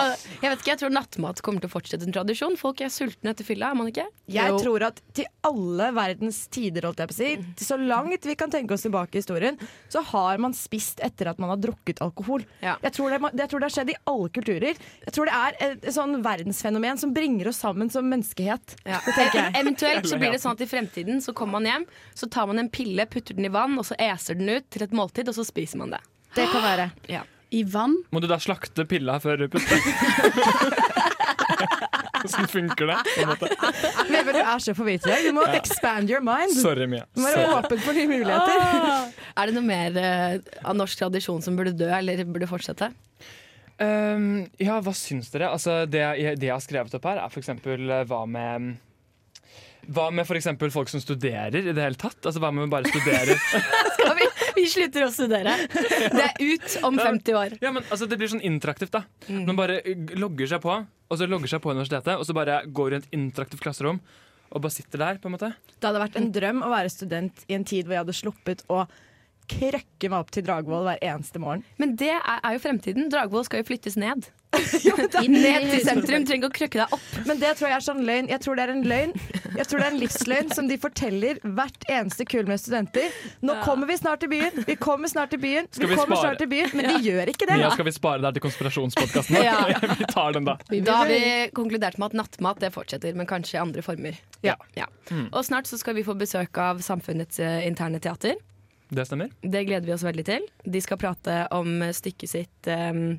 jeg 0.42 0.50
vet 0.50 0.62
ikke, 0.62 0.72
jeg 0.72 0.80
tror 0.82 0.94
nattmat 0.94 1.42
kommer 1.44 1.62
til 1.62 1.70
å 1.70 1.74
fortsette 1.76 2.06
en 2.08 2.14
tradisjon. 2.14 2.56
Folk 2.60 2.80
er 2.84 2.90
sultne 2.92 3.32
etter 3.34 3.46
fylla, 3.46 3.70
er 3.74 3.78
man 3.78 3.90
ikke? 3.92 4.06
Jeg 4.32 4.50
Jo. 4.52 4.58
tror 4.62 4.86
at 4.88 5.00
til 5.16 5.28
alle 5.46 5.90
verdens 5.96 6.42
tider, 6.52 6.86
holdt 6.88 7.02
jeg 7.04 7.10
på 7.12 7.14
å 7.14 7.18
si, 7.20 7.30
til 7.60 7.66
så 7.68 7.78
langt 7.80 8.26
vi 8.26 8.34
kan 8.38 8.50
tenke 8.52 8.74
oss 8.74 8.82
tilbake 8.86 9.14
i 9.16 9.20
historien, 9.22 9.58
så 9.92 10.02
har 10.12 10.38
man 10.42 10.54
spist 10.56 11.00
etter 11.04 11.30
at 11.30 11.38
man 11.42 11.52
har 11.52 11.60
drukket 11.62 12.00
alkohol. 12.04 12.44
Ja. 12.64 12.76
Jeg, 12.82 12.92
tror 12.96 13.10
det, 13.14 13.20
jeg 13.38 13.48
tror 13.52 13.60
det 13.62 13.68
har 13.70 13.76
skjedd 13.76 13.92
i 13.94 13.98
alle 14.12 14.28
kulturer. 14.34 14.80
Jeg 15.06 15.14
tror 15.16 15.30
det 15.30 15.36
er 15.36 15.60
et, 15.68 15.84
et 15.86 15.94
sånn 15.96 16.16
verdensfenomen 16.24 16.95
som 16.98 17.12
bringer 17.14 17.48
oss 17.48 17.61
sammen 17.62 17.90
som 17.90 18.09
menneskehet. 18.09 18.76
Ja. 18.85 19.00
Det 19.06 19.28
jeg. 19.35 19.52
Eventuelt 19.61 20.09
så 20.09 20.18
blir 20.20 20.35
det 20.35 20.42
sånn 20.42 20.56
at 20.56 20.64
i 20.64 20.68
fremtiden 20.70 21.22
så 21.24 21.35
kommer 21.37 21.59
man 21.59 21.70
hjem, 21.70 21.87
så 22.14 22.28
tar 22.32 22.50
man 22.50 22.62
en 22.62 22.70
pille, 22.72 23.06
putter 23.11 23.38
den 23.38 23.48
i 23.48 23.52
vann, 23.52 23.78
og 23.80 23.87
så 23.88 23.98
eser 24.00 24.38
den 24.38 24.50
ut 24.52 24.68
til 24.72 24.87
et 24.87 24.94
måltid, 24.96 25.28
og 25.30 25.38
så 25.38 25.46
spiser 25.46 25.82
man 25.82 25.94
det. 25.96 26.02
Det 26.37 26.48
kan 26.52 26.64
være. 26.64 26.90
Ja. 27.12 27.24
I 27.54 27.62
vann? 27.70 27.94
Må 28.11 28.20
du 28.20 28.26
da 28.28 28.38
slakte 28.42 28.85
pilla 28.88 29.20
før 29.22 29.44
du 29.44 29.48
putter? 29.52 29.78
Hvordan 32.26 32.48
funker 32.50 32.90
det? 32.90 32.96
på 33.06 33.22
en 33.22 33.30
måte? 33.30 33.48
Vebjørn, 34.11 34.35
du 34.35 34.40
er 34.42 34.62
så 34.62 34.74
forvirret. 34.76 35.24
Du 35.26 35.32
må 35.37 35.46
expand 35.54 36.11
your 36.11 36.24
mind. 36.24 36.54
Sorry, 36.59 36.88
Mia. 36.90 37.06
Du 37.14 37.22
må 37.22 37.30
være 37.30 37.59
åpen 37.61 37.82
for 37.85 37.96
nye 37.96 38.11
muligheter. 38.11 39.11
Er 39.37 39.50
det 39.50 39.56
noe 39.56 39.66
mer 39.66 39.98
uh, 40.00 40.61
av 40.66 40.78
norsk 40.78 41.04
tradisjon 41.04 41.44
som 41.44 41.59
burde 41.59 41.76
dø, 41.76 41.88
eller 41.94 42.24
burde 42.26 42.48
fortsette? 42.50 42.90
Um, 43.76 44.46
ja, 44.62 44.78
hva 44.80 44.92
syns 44.96 45.28
dere? 45.32 45.50
Altså, 45.52 45.82
det, 45.90 46.00
jeg, 46.00 46.38
det 46.40 46.48
jeg 46.48 46.54
har 46.54 46.64
skrevet 46.64 46.96
opp 46.96 47.08
her, 47.10 47.20
er 47.20 47.32
f.eks. 47.32 47.50
hva 48.08 48.24
med 48.30 48.74
hva 49.86 50.08
med 50.10 50.26
for 50.26 50.34
eksempel 50.38 50.72
folk 50.74 50.90
som 50.90 50.98
studerer 51.02 51.60
i 51.60 51.70
det 51.70 51.78
hele 51.78 51.98
tatt? 51.98 52.18
Altså, 52.24 52.40
hva 52.42 52.50
med 52.54 52.66
å 52.66 52.70
bare 52.72 52.90
studere? 52.90 53.36
Skal 53.96 54.16
vi, 54.18 54.26
vi 54.56 54.64
slutter 54.70 55.06
å 55.06 55.10
studere. 55.14 55.54
Det 55.70 56.24
er 56.24 56.40
ut 56.42 56.76
om 56.88 56.98
50 56.98 57.38
år. 57.38 57.56
ja, 57.62 57.70
men 57.70 57.84
altså, 57.84 58.08
Det 58.10 58.18
blir 58.18 58.32
sånn 58.32 58.42
interaktivt. 58.46 58.96
da 58.96 59.04
Man 59.30 59.58
bare 59.58 59.78
uh, 59.86 60.14
logger 60.18 60.50
seg 60.56 60.62
på, 60.64 60.74
og 60.82 61.20
så 61.20 61.28
logger 61.30 61.54
seg 61.54 61.62
på 61.62 61.70
universitetet, 61.74 62.16
og 62.16 62.26
så 62.26 62.34
bare 62.36 62.64
går 62.66 62.96
i 62.96 63.00
et 63.02 63.10
interaktivt 63.14 63.62
klasserom 63.62 64.00
og 64.46 64.62
bare 64.62 64.74
sitter 64.74 65.02
der. 65.02 65.20
på 65.22 65.28
en 65.28 65.36
måte 65.36 65.52
Det 65.74 65.86
hadde 65.88 66.02
vært 66.02 66.18
en 66.18 66.32
drøm 66.34 66.62
å 66.66 66.70
være 66.72 66.90
student 66.90 67.46
i 67.46 67.54
en 67.54 67.66
tid 67.66 67.86
hvor 67.86 67.96
jeg 67.96 68.04
hadde 68.04 68.16
sluppet 68.16 68.66
å 68.70 68.84
krøkke 69.50 70.11
meg 70.11 70.18
opp 70.18 70.32
til 70.35 70.46
Dragvoll 70.46 70.88
hver 70.88 71.02
eneste 71.04 71.42
morgen. 71.42 71.64
Men 71.80 71.94
det 72.00 72.14
er, 72.16 72.40
er 72.42 72.56
jo 72.56 72.64
fremtiden. 72.64 73.11
Dragvoll 73.12 73.46
skal 73.46 73.62
jo 73.62 73.70
flyttes 73.70 73.98
ned. 74.00 74.28
ned 74.56 75.66
til 75.70 75.82
sentrum. 75.85 76.24
Trenger 76.26 76.46
ikke 76.46 76.48
å 76.48 76.54
krøkke 76.54 76.80
deg 76.80 76.94
opp. 76.96 77.06
Men 77.28 77.40
det 77.40 77.52
tror 77.59 77.70
jeg 77.70 77.76
er 77.76 77.85
sånn 77.85 78.02
løgn. 78.06 78.30
Jeg 78.30 78.42
tror 78.44 78.59
det 78.59 78.64
er 78.66 78.72
en 78.72 78.82
løgn 78.87 79.12
Jeg 79.56 79.68
tror 79.68 79.82
det 79.82 79.87
er 79.87 79.92
en 79.92 80.00
livsløgn 80.00 80.52
som 80.56 80.70
de 80.70 80.78
forteller 80.80 81.40
hvert 81.42 81.87
eneste 81.92 82.26
kull 82.28 82.48
med 82.48 82.61
studenter. 82.62 83.14
Nå 83.46 83.59
kommer 83.64 83.90
vi 83.90 83.98
snart 84.00 84.22
til 84.24 84.32
byen! 84.32 84.64
Vi 84.68 84.78
kommer 84.80 85.11
snart 85.12 85.32
til 85.35 85.42
byen! 85.42 85.68
Vi 85.72 85.85
vi 85.85 85.90
kommer 85.92 86.16
spare? 86.16 86.22
snart 86.22 86.42
til 86.42 86.50
byen 86.52 86.72
Men 86.76 86.90
de 86.92 87.11
gjør 87.11 87.32
ikke 87.32 87.48
det. 87.50 87.61
Ja, 87.62 87.70
skal 87.74 87.88
vi 87.88 87.94
spare 87.96 88.22
det 88.22 88.30
her 88.30 88.38
til 88.38 88.46
konspirasjonspodkasten? 88.48 89.40
Ja. 89.46 89.59
vi 90.00 90.09
tar 90.11 90.35
den, 90.35 90.46
da. 90.48 90.56
Da 90.87 91.00
har 91.02 91.11
vi 91.11 91.20
konkludert 91.56 92.00
med 92.00 92.12
at 92.12 92.20
nattmat 92.22 92.61
det 92.62 92.72
fortsetter, 92.74 93.14
men 93.16 93.28
kanskje 93.28 93.59
i 93.59 93.62
andre 93.62 93.85
former. 93.85 94.18
Ja. 94.46 94.56
Og 95.30 95.42
snart 95.46 95.70
så 95.70 95.78
skal 95.80 95.96
vi 95.98 96.04
få 96.06 96.16
besøk 96.18 96.59
av 96.61 96.82
Samfunnets 96.85 97.40
eh, 97.42 97.62
interne 97.68 98.00
teater. 98.02 98.37
Det 98.88 99.07
stemmer. 99.09 99.33
Det 99.42 99.64
gleder 99.66 99.87
vi 99.87 99.94
oss 99.96 100.05
veldig 100.07 100.25
til. 100.27 100.44
De 100.62 100.83
skal 100.83 101.01
prate 101.01 101.40
om 101.55 101.81
stykket 101.96 102.31
sitt 102.31 102.70
um, 102.70 103.18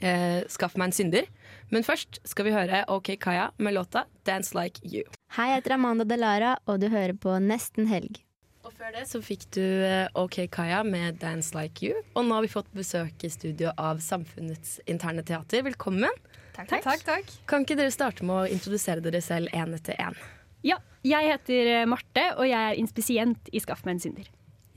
eh, 0.00 0.42
'Skaff 0.48 0.76
meg 0.76 0.90
en 0.90 0.96
synder'. 0.96 1.28
Men 1.70 1.86
først 1.86 2.20
skal 2.26 2.48
vi 2.48 2.54
høre 2.54 2.84
OK 2.88 3.14
Kaya 3.20 3.50
med 3.58 3.74
låta 3.74 4.04
'Dance 4.24 4.54
Like 4.54 4.82
You'. 4.84 5.06
Hei, 5.36 5.50
jeg 5.50 5.62
heter 5.62 5.76
Amanda 5.78 6.04
Delara, 6.04 6.58
og 6.66 6.80
du 6.80 6.88
hører 6.88 7.14
på 7.14 7.38
Nesten 7.40 7.86
helg. 7.86 8.20
Og 8.64 8.74
før 8.76 8.92
det 8.92 9.06
så 9.08 9.22
fikk 9.24 9.46
du 9.56 9.62
eh, 9.62 10.08
OK 10.14 10.44
Kaya 10.52 10.82
med 10.84 11.20
'Dance 11.20 11.54
Like 11.56 11.80
You'. 11.86 12.02
Og 12.14 12.26
nå 12.26 12.34
har 12.34 12.42
vi 12.42 12.52
fått 12.52 12.68
besøk 12.76 13.24
i 13.24 13.30
studio 13.30 13.72
av 13.78 14.02
Samfunnets 14.04 14.80
interne 14.86 15.24
teater. 15.24 15.62
Velkommen. 15.62 16.10
Takk. 16.52 16.82
Takk, 16.82 17.04
takk. 17.06 17.32
Kan 17.48 17.64
ikke 17.64 17.78
dere 17.78 17.94
starte 17.94 18.26
med 18.26 18.36
å 18.36 18.50
introdusere 18.52 19.00
dere 19.00 19.22
selv 19.24 19.48
én 19.56 19.72
etter 19.74 19.96
én? 19.96 20.18
Ja, 20.66 20.76
jeg 21.06 21.30
heter 21.32 21.72
eh, 21.72 21.86
Marte, 21.88 22.34
og 22.36 22.44
jeg 22.44 22.60
er 22.60 22.76
inspisient 22.76 23.48
i 23.52 23.62
Skaff 23.64 23.86
meg 23.86 23.96
en 23.96 24.04
synder. 24.04 24.28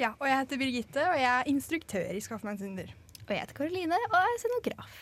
Ja, 0.04 0.12
og 0.20 0.28
jeg 0.28 0.36
heter 0.42 0.60
Birgitte, 0.60 1.04
og 1.08 1.16
jeg 1.16 1.32
er 1.32 1.48
instruktør 1.48 2.12
i 2.12 2.22
Skaff 2.24 2.44
meg 2.44 2.58
en 2.58 2.60
synder. 2.60 2.90
Og 3.24 3.30
jeg 3.32 3.40
heter 3.40 3.56
Karoline, 3.56 4.00
og 4.10 4.16
jeg 4.18 4.34
er 4.34 4.42
scenograf. 4.42 4.96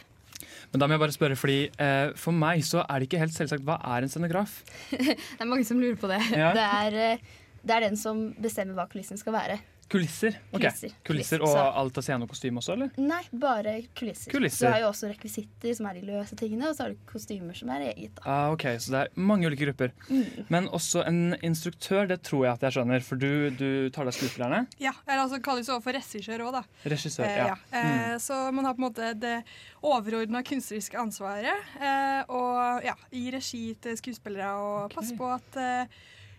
Men 0.71 0.81
da 0.81 0.87
må 0.87 0.93
jeg 0.93 1.01
bare 1.01 1.15
spørre, 1.15 1.37
fordi 1.37 1.57
eh, 1.69 2.11
For 2.17 2.35
meg 2.35 2.61
så 2.65 2.83
er 2.83 3.01
det 3.01 3.07
ikke 3.07 3.21
helt 3.21 3.33
selvsagt 3.33 3.65
hva 3.65 3.79
er 3.95 4.05
en 4.05 4.11
scenograf. 4.11 4.59
Det 4.91 5.15
er 5.39 5.49
mange 5.49 5.65
som 5.65 5.81
lurer 5.81 5.97
på 6.01 6.09
det. 6.11 6.21
Ja. 6.33 6.51
Det, 6.57 6.67
er, 6.67 6.99
eh, 7.15 7.57
det 7.65 7.75
er 7.75 7.85
den 7.87 7.97
som 7.97 8.27
bestemmer 8.41 8.77
hva 8.77 8.85
kulissen 8.91 9.17
skal 9.21 9.35
være. 9.37 9.57
Kulisser. 9.91 10.37
Okay. 10.53 10.69
Kulisser. 10.71 10.93
Kulisser 11.03 11.41
Og 11.43 11.49
så- 11.51 11.65
alt 11.81 11.97
av 11.99 12.03
scene 12.05 12.23
og 12.23 12.29
kostyme 12.31 12.61
også, 12.61 12.73
eller? 12.77 12.91
Nei, 12.97 13.21
bare 13.33 13.73
kulisser. 13.95 14.31
Kulisser. 14.31 14.67
Du 14.67 14.71
har 14.73 14.79
jo 14.85 14.87
også 14.93 15.09
rekvisitter, 15.11 15.75
som 15.75 15.85
er 15.89 15.93
de 15.99 16.01
løse 16.07 16.35
tingene, 16.39 16.69
og 16.69 16.75
så 16.77 16.85
har 16.85 16.89
du 16.93 16.97
kostymer, 17.11 17.53
som 17.57 17.69
er 17.69 17.89
eget. 17.93 18.15
da. 18.15 18.21
Ah, 18.25 18.51
ok, 18.53 18.63
Så 18.79 18.91
det 18.91 19.01
er 19.01 19.09
mange 19.19 19.45
ulike 19.49 19.65
grupper. 19.67 19.91
Mm. 20.09 20.45
Men 20.49 20.69
også 20.69 21.05
en 21.05 21.35
instruktør, 21.43 22.07
det 22.07 22.21
tror 22.23 22.45
jeg 22.45 22.53
at 22.53 22.61
jeg 22.61 22.71
skjønner. 22.77 23.03
For 23.03 23.15
du, 23.17 23.49
du 23.51 23.89
tar 23.89 24.05
deg 24.05 24.13
skuespillerne. 24.13 24.67
Ja, 24.79 24.91
eller 25.07 25.23
altså 25.27 25.41
kalles 25.43 25.67
også 25.67 25.83
for 25.83 25.91
regissør 25.91 26.39
òg, 26.47 26.51
da. 26.53 26.63
Regissør, 26.85 27.25
Eh, 27.25 27.47
ja. 27.47 27.55
Eh, 27.73 28.17
Så 28.17 28.51
man 28.53 28.63
har 28.65 28.73
på 28.73 28.79
en 28.83 28.89
måte 28.93 29.19
det 29.19 29.43
overordna 29.83 30.41
kunstneriske 30.43 30.95
ansvaret. 30.97 31.51
Eh, 31.81 32.23
og 32.29 32.83
ja, 32.83 32.93
i 33.11 33.29
regi 33.31 33.75
til 33.81 33.97
skuespillere 33.97 34.53
og 34.55 34.91
passe 34.93 35.15
på 35.17 35.27
at 35.33 35.57
eh, 35.57 35.85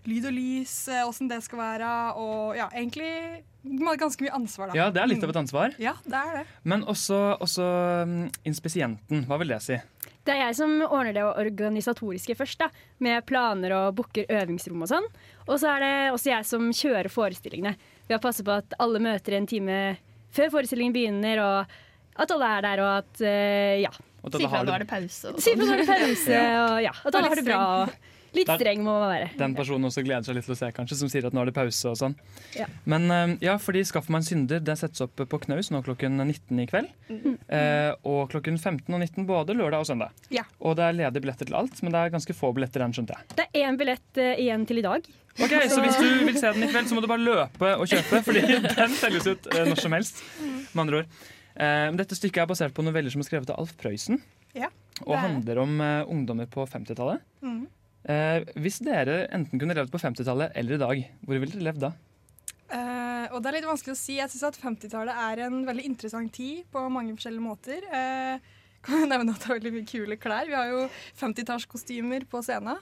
lyd 0.08 0.26
og 0.28 0.34
lys, 0.36 0.74
eh, 0.88 1.04
åssen 1.06 1.28
det 1.30 1.40
skal 1.44 1.58
være. 1.62 1.90
Og 2.18 2.56
ja, 2.58 2.68
egentlig 2.74 3.42
man 3.62 3.98
ganske 3.98 4.24
mye 4.24 4.34
ansvar, 4.34 4.70
da. 4.72 4.74
Ja, 4.78 4.90
det 4.90 5.02
er 5.02 5.06
litt 5.10 5.22
av 5.22 5.30
et 5.30 5.38
ansvar. 5.38 5.74
Ja, 5.78 5.94
det 6.04 6.18
er 6.18 6.38
det. 6.40 6.46
Men 6.66 6.82
også, 6.90 7.18
også 7.40 7.66
mm, 8.10 8.30
inspisienten. 8.50 9.24
Hva 9.28 9.38
vil 9.38 9.52
det 9.54 9.60
si? 9.62 9.78
Det 10.22 10.34
er 10.34 10.44
jeg 10.48 10.56
som 10.58 10.74
ordner 10.86 11.14
det 11.16 11.22
organisatoriske 11.26 12.34
først, 12.38 12.58
da, 12.62 12.68
med 13.02 13.24
planer 13.26 13.74
og 13.74 13.96
booker 13.98 14.26
øvingsrom 14.30 14.82
og 14.84 14.90
sånn. 14.90 15.06
Og 15.48 15.56
så 15.58 15.72
er 15.76 15.82
det 15.82 15.94
også 16.14 16.30
jeg 16.30 16.46
som 16.46 16.68
kjører 16.74 17.10
forestillingene. 17.10 17.74
Ved 18.08 18.18
å 18.18 18.22
passe 18.22 18.44
på 18.46 18.54
at 18.54 18.74
alle 18.82 19.02
møter 19.02 19.38
en 19.38 19.48
time 19.50 19.78
før 20.34 20.50
forestillingen 20.54 20.94
begynner, 20.94 21.42
og 21.42 22.22
at 22.22 22.30
alle 22.34 22.50
er 22.58 22.66
der, 22.66 22.82
og 22.82 22.92
at 23.02 23.22
eh, 23.26 23.80
ja. 23.84 23.90
At 24.22 24.36
Si 24.38 24.44
fra 24.46 24.58
har 24.60 24.66
det- 24.66 24.74
er 24.80 24.84
pause. 24.86 25.32
Si 25.42 25.54
fra 25.56 25.64
sånn. 25.66 25.70
når 25.72 25.80
det 25.82 25.88
er 25.88 26.02
pause, 26.06 26.40
og 26.62 26.76
ja, 26.86 26.92
at 26.94 27.14
alle 27.18 27.28
har 27.32 27.40
det 27.40 27.46
bra. 27.46 27.60
og 27.82 28.11
Litt 28.32 28.48
Der- 28.48 28.56
streng 28.56 28.80
må 28.80 28.94
man 28.96 29.10
være. 29.12 29.28
Den 29.36 29.54
personen 29.54 29.84
også 29.84 30.02
gleder 30.06 30.24
seg 30.24 30.34
litt 30.38 30.46
til 30.48 30.54
å 30.54 30.56
se, 30.56 30.70
kanskje, 30.72 30.96
som 30.96 31.08
sier 31.12 31.26
at 31.28 31.34
nå 31.36 31.42
er 31.42 31.50
det 31.50 31.54
pause 31.54 31.90
og 31.90 31.98
sånn. 32.00 32.14
Ja. 32.56 32.64
Men 32.88 33.10
eh, 33.12 33.34
ja, 33.44 33.58
fordi 33.60 33.82
Skaff 33.84 34.08
meg 34.08 34.22
en 34.22 34.28
synder 34.28 34.62
det 34.64 34.76
settes 34.80 35.02
opp 35.04 35.20
på 35.28 35.40
Knaus 35.44 35.68
nå 35.70 35.82
klokken 35.84 36.16
19 36.16 36.62
i 36.62 36.66
kveld. 36.70 36.88
Mm. 37.10 37.34
Eh, 37.52 37.90
og 38.08 38.30
klokken 38.32 38.56
15 38.56 38.88
og 38.88 39.00
19 39.04 39.26
både 39.28 39.52
lørdag 39.58 39.84
og 39.84 39.88
søndag. 39.90 40.14
Ja. 40.32 40.46
Og 40.64 40.78
det 40.78 40.86
er 40.86 40.96
ledige 40.96 41.20
billetter 41.26 41.50
til 41.50 41.58
alt, 41.60 41.82
men 41.82 41.92
det 41.92 42.00
er 42.06 42.14
ganske 42.14 42.36
få 42.38 42.54
billetter 42.56 42.80
igjen, 42.80 42.94
skjønte 42.96 43.18
jeg. 43.18 43.36
Det 43.36 43.46
er 43.52 43.66
én 43.68 43.76
billett 43.80 44.22
uh, 44.22 44.30
igjen 44.40 44.64
til 44.70 44.80
i 44.80 44.86
dag. 44.86 45.10
Ok, 45.40 45.52
Så 45.68 45.80
hvis 45.84 46.00
du 46.00 46.08
vil 46.28 46.36
se 46.40 46.52
den 46.56 46.64
i 46.64 46.70
kveld, 46.72 46.88
så 46.88 46.96
må 46.96 47.04
du 47.04 47.08
bare 47.12 47.24
løpe 47.24 47.74
og 47.76 47.84
kjøpe, 47.88 48.22
fordi 48.24 48.42
den 48.80 48.96
selges 48.96 49.28
ut 49.28 49.50
uh, 49.52 49.62
når 49.68 49.80
som 49.84 49.92
helst. 49.96 50.24
Med 50.72 50.82
andre 50.86 51.02
ord. 51.02 51.12
Uh, 51.52 51.92
dette 52.00 52.16
stykket 52.16 52.46
er 52.46 52.48
basert 52.48 52.72
på 52.76 52.84
noveller 52.84 53.12
som 53.12 53.20
er 53.20 53.28
skrevet 53.28 53.52
av 53.52 53.60
Alf 53.60 53.76
Prøysen. 53.80 54.20
Ja, 54.56 54.68
Og 55.04 55.14
er 55.16 55.22
handler 55.26 55.62
om 55.62 55.78
ungdommer 56.08 56.48
på 56.48 56.64
50-tallet. 56.68 57.20
Mhm. 57.44 57.62
Eh, 58.02 58.48
hvis 58.58 58.80
dere 58.82 59.26
enten 59.30 59.60
kunne 59.60 59.76
levd 59.78 59.92
på 59.92 60.00
50-tallet 60.02 60.56
eller 60.58 60.74
i 60.74 60.82
dag, 60.82 61.04
hvor 61.22 61.38
ville 61.38 61.52
dere 61.54 61.68
levd 61.68 61.84
da? 61.84 61.92
Eh, 62.72 63.26
og 63.30 63.38
det 63.42 63.50
er 63.50 63.58
litt 63.60 63.68
vanskelig 63.68 63.94
å 63.94 64.00
si. 64.00 64.16
Jeg 64.18 64.32
syns 64.32 64.48
at 64.48 64.58
50-tallet 64.58 65.22
er 65.28 65.44
en 65.46 65.62
veldig 65.68 65.86
interessant 65.86 66.32
tid 66.34 66.64
på 66.72 66.82
mange 66.90 67.14
forskjellige 67.18 67.44
måter. 67.44 67.86
Eh, 67.86 68.52
kan 68.82 69.04
jeg 69.04 69.12
nevne 69.12 69.36
at 69.36 69.44
det 69.44 69.50
er 69.50 69.58
veldig 69.60 69.74
mye 69.76 69.88
kule 69.88 70.18
klær. 70.18 70.50
Vi 70.50 70.58
har 70.58 70.70
jo 70.72 70.86
50-tallskostymer 71.20 72.26
på 72.30 72.42
scenen. 72.42 72.80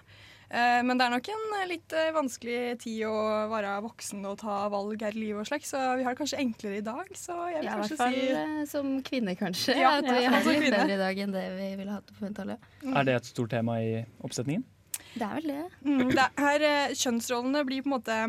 Eh, 0.50 0.80
men 0.82 0.98
det 0.98 1.06
er 1.06 1.12
nok 1.12 1.28
en 1.30 1.52
eh, 1.60 1.66
litt 1.70 1.94
eh, 1.94 2.08
vanskelig 2.10 2.80
tid 2.82 3.04
å 3.06 3.12
være 3.52 3.76
voksen 3.84 4.24
og 4.26 4.40
ta 4.40 4.64
valg 4.72 5.04
her 5.06 5.14
i 5.14 5.20
livet 5.28 5.44
og 5.44 5.46
slik, 5.46 5.62
så 5.68 5.78
vi 5.94 6.02
har 6.02 6.16
det 6.16 6.18
kanskje 6.18 6.40
enklere 6.42 6.80
i 6.80 6.86
dag. 6.88 7.12
Så 7.14 7.36
jeg 7.52 7.60
vil 7.60 7.68
Ja, 7.68 7.76
kanskje 7.78 7.98
fall 8.00 8.16
si 8.16 8.66
som 8.72 8.96
kvinne, 9.06 9.36
kanskje. 9.38 9.76
Ja, 9.78 9.94
at 10.00 10.08
vi 10.08 10.16
ja, 10.24 10.32
har 10.34 10.42
det 10.42 10.56
litt 10.56 10.74
bedre 10.74 10.96
i 10.96 11.00
dag 11.04 11.22
enn 11.26 11.36
det 11.36 11.46
vi 11.54 11.70
ville 11.78 11.94
hatt 11.94 12.10
på 12.10 12.18
50-tallet. 12.24 12.70
Er 12.90 13.06
det 13.06 13.16
et 13.20 13.30
stort 13.30 13.54
tema 13.54 13.78
i 13.84 14.00
oppsetningen? 14.26 14.66
Det 15.14 15.26
er 15.26 15.34
vel 15.40 15.50
det. 15.50 15.64
Mm, 15.86 16.06
det 16.14 16.28
er, 16.38 16.64
eh, 16.68 16.94
kjønnsrollene 16.98 17.64
blir 17.66 17.84
på 17.84 17.90
en 17.90 17.96
måte 17.98 18.20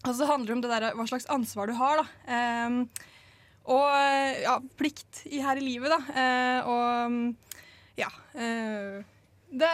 Altså 0.00 0.22
det 0.22 0.30
handler 0.30 0.54
om 0.54 0.60
det 0.64 0.70
der, 0.72 0.84
hva 0.96 1.04
slags 1.04 1.26
ansvar 1.28 1.68
du 1.68 1.74
har, 1.76 2.00
da. 2.00 2.36
Um, 2.64 2.76
og 3.68 3.84
eh, 3.92 4.38
ja, 4.46 4.54
plikt 4.80 5.26
i 5.28 5.42
her 5.44 5.60
i 5.60 5.64
livet, 5.66 5.92
da. 5.92 5.98
Uh, 6.16 6.70
og 6.72 7.12
mm, 7.12 7.26
ja. 8.00 8.08
Uh, 8.32 9.02
det, 9.50 9.68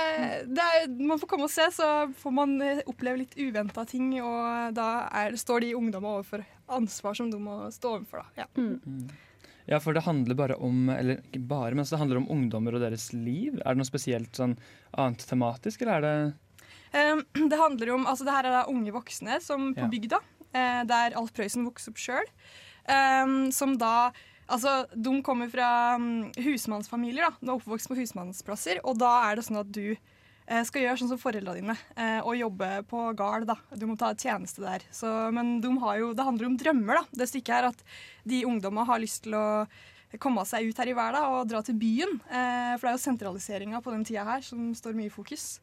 det 0.50 0.64
er, 0.64 0.88
man 0.98 1.20
får 1.22 1.30
komme 1.30 1.46
og 1.46 1.52
se, 1.52 1.68
så 1.70 2.08
får 2.18 2.34
man 2.34 2.56
oppleve 2.88 3.20
litt 3.20 3.38
uventa 3.38 3.84
ting. 3.86 4.16
Og 4.18 4.74
da 4.74 4.88
er, 5.14 5.38
står 5.38 5.62
de 5.62 5.76
ungdommene 5.78 6.16
overfor 6.16 6.42
ansvar 6.74 7.14
som 7.14 7.30
de 7.30 7.38
må 7.38 7.60
stå 7.70 7.94
overfor. 8.00 8.24
Da. 8.24 8.42
Ja. 8.42 8.48
Mm. 8.58 9.06
Ja, 9.66 9.80
for 9.82 9.96
det 9.96 10.04
handler 10.06 10.36
bare 10.38 10.56
om 10.62 10.88
Eller 10.94 11.18
ikke 11.26 11.40
bare, 11.50 11.74
men 11.74 11.84
det 11.84 11.98
handler 11.98 12.20
om 12.20 12.28
ungdommer 12.30 12.76
og 12.78 12.84
deres 12.84 13.08
liv. 13.12 13.56
Er 13.64 13.74
det 13.74 13.80
noe 13.82 13.88
spesielt 13.88 14.36
sånn 14.38 14.56
annet 14.96 15.26
tematisk, 15.26 15.82
eller 15.82 15.98
er 15.98 16.06
det 16.06 16.34
Um, 16.96 17.20
det 17.50 17.58
handler 17.58 17.90
om, 17.96 18.04
altså 18.06 18.24
det 18.24 18.32
her 18.32 18.46
er 18.46 18.54
da 18.54 18.60
unge 18.70 18.92
voksne 18.94 19.40
som 19.42 19.72
på 19.74 19.82
Ja. 19.82 19.88
bygda, 19.90 20.18
eh, 20.54 20.84
der 20.88 21.16
Alf 21.18 21.32
Prøysen 21.34 21.66
vokste 21.66 21.90
opp 21.90 21.98
sjøl. 22.00 22.24
Um, 22.88 23.50
som 23.52 23.76
da 23.76 24.12
Altså, 24.48 24.86
de 24.94 25.10
kommer 25.26 25.50
fra 25.50 25.96
um, 25.98 26.28
husmannsfamilier, 26.38 27.26
da. 27.26 27.32
De 27.40 27.48
er 27.50 27.56
oppvokst 27.56 27.88
på 27.90 27.96
husmannsplasser. 27.98 28.78
Og 28.86 28.94
da 29.00 29.08
er 29.26 29.34
det 29.34 29.42
sånn 29.48 29.58
at 29.58 29.72
du 29.74 29.96
skal 30.46 30.84
gjøre 30.84 31.00
sånn 31.00 31.10
som 31.10 31.18
foreldrene 31.18 31.58
dine, 31.58 31.74
eh, 31.98 32.20
og 32.22 32.38
jobbe 32.38 32.70
på 32.86 33.02
gard. 33.18 33.48
da. 33.48 33.56
Du 33.74 33.86
må 33.90 33.96
ta 33.98 34.12
tjeneste 34.14 34.62
der. 34.62 34.84
Så, 34.94 35.10
men 35.34 35.60
de 35.60 35.72
jo, 35.98 36.12
det 36.14 36.26
handler 36.26 36.46
om 36.46 36.56
drømmer, 36.56 37.00
da. 37.00 37.18
Det 37.22 37.28
stykket 37.30 37.54
her 37.54 37.68
at 37.72 37.84
de 38.24 38.44
ungdommene 38.46 38.86
har 38.86 39.02
lyst 39.02 39.24
til 39.26 39.34
å 39.34 39.46
komme 40.22 40.44
seg 40.46 40.68
ut 40.68 40.78
her 40.78 40.88
i 40.92 40.96
verden 40.96 41.34
og 41.34 41.48
dra 41.50 41.62
til 41.66 41.74
byen. 41.78 42.20
Eh, 42.30 42.76
for 42.76 42.86
det 42.86 42.92
er 42.92 42.98
jo 42.98 43.04
sentraliseringa 43.08 43.82
på 43.82 43.94
den 43.94 44.06
tida 44.06 44.24
her 44.28 44.44
som 44.46 44.70
står 44.76 44.94
mye 44.96 45.10
i 45.10 45.14
fokus. 45.14 45.58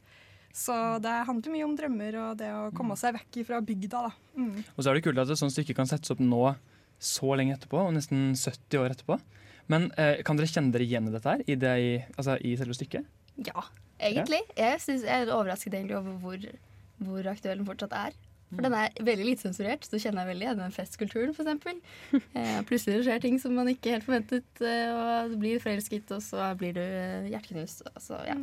Så 0.54 0.76
det 1.02 1.14
handler 1.26 1.56
mye 1.56 1.66
om 1.66 1.74
drømmer 1.78 2.20
og 2.22 2.38
det 2.38 2.52
å 2.54 2.68
komme 2.78 2.98
seg 3.00 3.16
vekk 3.16 3.40
fra 3.48 3.62
bygda. 3.64 4.04
da. 4.10 4.12
Mm. 4.38 4.60
Og 4.76 4.84
så 4.84 4.92
er 4.92 5.00
det 5.00 5.06
kult 5.08 5.24
at 5.24 5.32
et 5.32 5.40
sånt 5.40 5.56
stykke 5.56 5.74
kan 5.80 5.90
settes 5.90 6.14
opp 6.14 6.22
nå 6.22 6.44
så 7.04 7.34
lenge 7.36 7.56
etterpå, 7.58 7.80
og 7.88 7.96
nesten 7.96 8.32
70 8.38 8.80
år 8.80 8.94
etterpå. 8.94 9.18
Men 9.72 9.90
eh, 9.98 10.22
kan 10.28 10.38
dere 10.38 10.52
kjenne 10.52 10.76
dere 10.76 10.86
igjen 10.86 11.08
i 11.10 11.14
dette 11.16 11.30
her, 11.30 11.42
i, 11.48 11.56
det, 11.60 11.74
altså, 12.18 12.38
i 12.44 12.54
selve 12.60 12.76
stykket? 12.78 13.08
Ja, 13.38 13.66
egentlig. 14.00 14.42
Jeg, 14.58 14.82
synes, 14.82 15.04
jeg 15.04 15.24
er 15.24 15.34
overrasket 15.34 15.74
egentlig 15.74 15.98
over 15.98 16.18
hvor, 16.22 16.38
hvor 16.98 17.30
aktuell 17.32 17.58
den 17.58 17.66
fortsatt 17.66 17.96
er. 17.98 18.18
For 18.54 18.66
den 18.66 18.76
er 18.78 18.94
veldig 19.10 19.28
lite 19.28 19.46
sensurert, 19.48 19.86
så 19.88 20.00
kjenner 20.02 20.24
jeg 20.24 20.32
veldig 20.34 20.48
igjen 20.48 20.62
den 20.64 20.76
festkulturen, 20.76 21.34
f.eks. 21.36 22.00
Eh, 22.44 22.60
plutselig 22.68 23.04
skjer 23.06 23.22
ting 23.22 23.38
som 23.42 23.54
man 23.58 23.70
ikke 23.70 23.94
helt 23.94 24.06
forventet, 24.06 24.46
eh, 24.64 24.90
og 24.94 25.34
du 25.34 25.38
blir 25.42 25.62
forelsket, 25.62 26.10
og 26.16 26.22
så 26.26 26.48
blir 26.58 26.74
du 26.76 26.82
eh, 26.82 27.30
hjerteknust. 27.32 27.84
Så, 28.02 28.18
ja. 28.28 28.36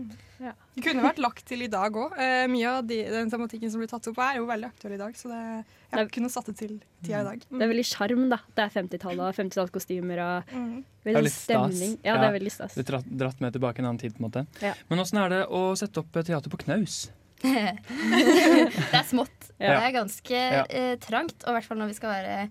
Det 0.76 0.84
kunne 0.84 1.04
vært 1.04 1.20
lagt 1.22 1.44
til 1.48 1.64
i 1.66 1.70
dag 1.70 1.96
òg. 1.98 2.14
Eh, 2.20 2.46
mye 2.50 2.76
av 2.76 2.86
de, 2.86 3.00
den 3.10 3.32
tematikken 3.32 3.72
som 3.72 3.82
blir 3.82 3.90
tatt 3.90 4.06
opp, 4.10 4.20
er 4.24 4.38
jo 4.38 4.46
veldig 4.50 4.70
aktuell 4.70 4.94
i 4.96 5.00
dag. 5.00 5.16
Så 5.18 5.30
det 5.32 5.40
ja, 5.42 6.04
kunne 6.14 6.30
satt 6.32 6.50
det 6.52 6.56
til 6.60 6.78
tida 7.02 7.22
i 7.22 7.28
dag. 7.32 7.44
Det 7.50 7.66
er 7.66 7.72
veldig 7.72 7.86
sjarm, 7.90 8.24
da. 8.32 8.40
Det 8.56 8.66
er 8.66 8.74
50-tallet 8.78 9.26
og 9.26 9.38
50-tallskostymer 9.40 10.24
og 10.26 10.50
Mm. 10.50 10.82
Det 11.00 11.12
er 11.12 11.16
veldig 11.16 11.32
stemning. 11.32 11.92
Ja, 12.04 12.16
det 12.20 12.26
er 12.28 12.34
veldig 12.34 12.52
stas. 12.52 12.74
Litt 12.76 12.90
dratt, 12.90 13.06
dratt 13.22 13.40
med 13.40 13.54
tilbake 13.56 13.80
en 13.80 13.88
annen 13.88 14.00
tid, 14.02 14.12
på 14.16 14.20
en 14.20 14.26
måte. 14.28 14.42
Ja. 14.60 14.74
Men 14.90 15.00
åssen 15.00 15.20
er 15.22 15.32
det 15.32 15.40
å 15.48 15.70
sette 15.78 16.02
opp 16.02 16.12
teater 16.12 16.52
på 16.52 16.60
knaus? 16.60 17.06
Det 17.42 18.96
er 18.96 19.06
smått. 19.08 19.50
Ja. 19.60 19.76
Det 19.76 19.86
er 19.88 19.94
ganske 19.96 20.36
Ja. 20.40 20.64
eh, 20.68 20.96
trangt, 21.02 21.42
og 21.44 21.50
i 21.52 21.56
hvert 21.58 21.64
fall 21.68 21.78
når 21.80 21.90
vi 21.92 21.98
skal 21.98 22.14
være 22.16 22.50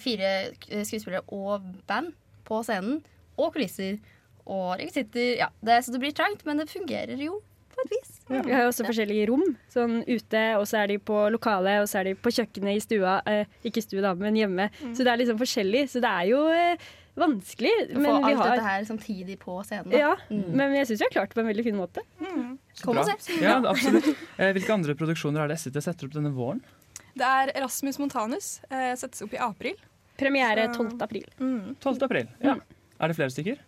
fire 0.00 0.30
skuespillere 0.84 1.22
og 1.32 1.62
band 1.88 2.12
på 2.46 2.62
scenen, 2.66 3.02
og 3.40 3.54
kulisser 3.54 3.98
og 4.46 4.78
rekvisitter. 4.80 5.36
Ja, 5.38 5.48
det, 5.64 5.80
så 5.84 5.92
det 5.94 6.00
blir 6.02 6.12
trangt, 6.16 6.44
men 6.46 6.58
det 6.60 6.68
fungerer 6.70 7.16
jo 7.20 7.40
på 7.70 7.84
et 7.84 7.90
vis. 7.94 8.16
Vi 8.28 8.52
har 8.52 8.62
jo 8.64 8.68
også 8.70 8.84
forskjellige 8.86 9.28
rom. 9.30 9.44
Sånn 9.72 10.00
ute, 10.06 10.42
og 10.58 10.66
så 10.68 10.82
er 10.82 10.86
de 10.92 10.98
på 10.98 11.16
lokalet, 11.32 11.80
og 11.82 11.88
så 11.88 12.00
er 12.00 12.10
de 12.10 12.14
på 12.18 12.30
kjøkkenet 12.34 12.76
i 12.76 12.82
stua. 12.84 13.20
Eh, 13.26 13.44
ikke 13.64 13.78
i 13.80 13.86
stua, 13.86 14.02
da, 14.02 14.14
men 14.14 14.36
hjemme. 14.36 14.68
Så 14.92 15.02
det 15.06 15.08
er 15.14 15.20
liksom 15.22 15.38
forskjellig. 15.40 15.84
Så 15.90 16.02
det 16.04 16.10
er 16.10 16.26
jo 16.30 16.42
eh, 16.52 16.76
vanskelig. 17.20 17.70
Å 17.84 17.94
få 17.94 18.00
Men 18.04 18.24
alt 18.24 18.36
har 18.40 18.50
dette 18.56 18.64
her 18.66 18.84
samtidig 18.88 19.36
på 19.42 19.58
scenen. 19.66 19.90
da. 19.92 19.98
Ja, 19.98 20.16
Mm. 20.30 20.50
men 20.56 20.74
jeg 20.74 20.86
syns 20.90 20.98
vi 21.00 21.06
har 21.08 21.14
klart 21.16 21.30
det 21.30 21.38
på 21.38 21.44
en 21.44 21.50
veldig 21.54 21.64
fin 21.64 21.76
måte. 21.78 22.02
Mm. 22.20 22.58
Kom 22.82 22.98
og 22.98 23.06
se. 23.06 23.38
Ja, 23.42 23.60
absolutt. 23.60 24.10
Eh, 24.38 24.52
hvilke 24.56 24.72
andre 24.72 24.94
produksjoner 24.94 25.44
er 25.44 25.48
det 25.48 25.58
SIT 25.60 25.74
setter 25.82 26.06
opp 26.08 26.12
denne 26.16 26.32
våren? 26.34 26.60
Det 27.16 27.26
er 27.26 27.52
Erasmus 27.54 27.98
Montanus. 27.98 28.60
Eh, 28.70 28.94
settes 28.96 29.22
opp 29.22 29.32
i 29.34 29.38
april. 29.38 29.76
Premiere 30.16 30.68
12. 30.74 31.00
april. 31.02 31.24
Mm. 31.40 31.76
12. 31.80 32.02
april. 32.04 32.28
Ja. 32.42 32.56
Er 33.00 33.08
det 33.08 33.16
flere 33.16 33.30
stykker? 33.32 33.58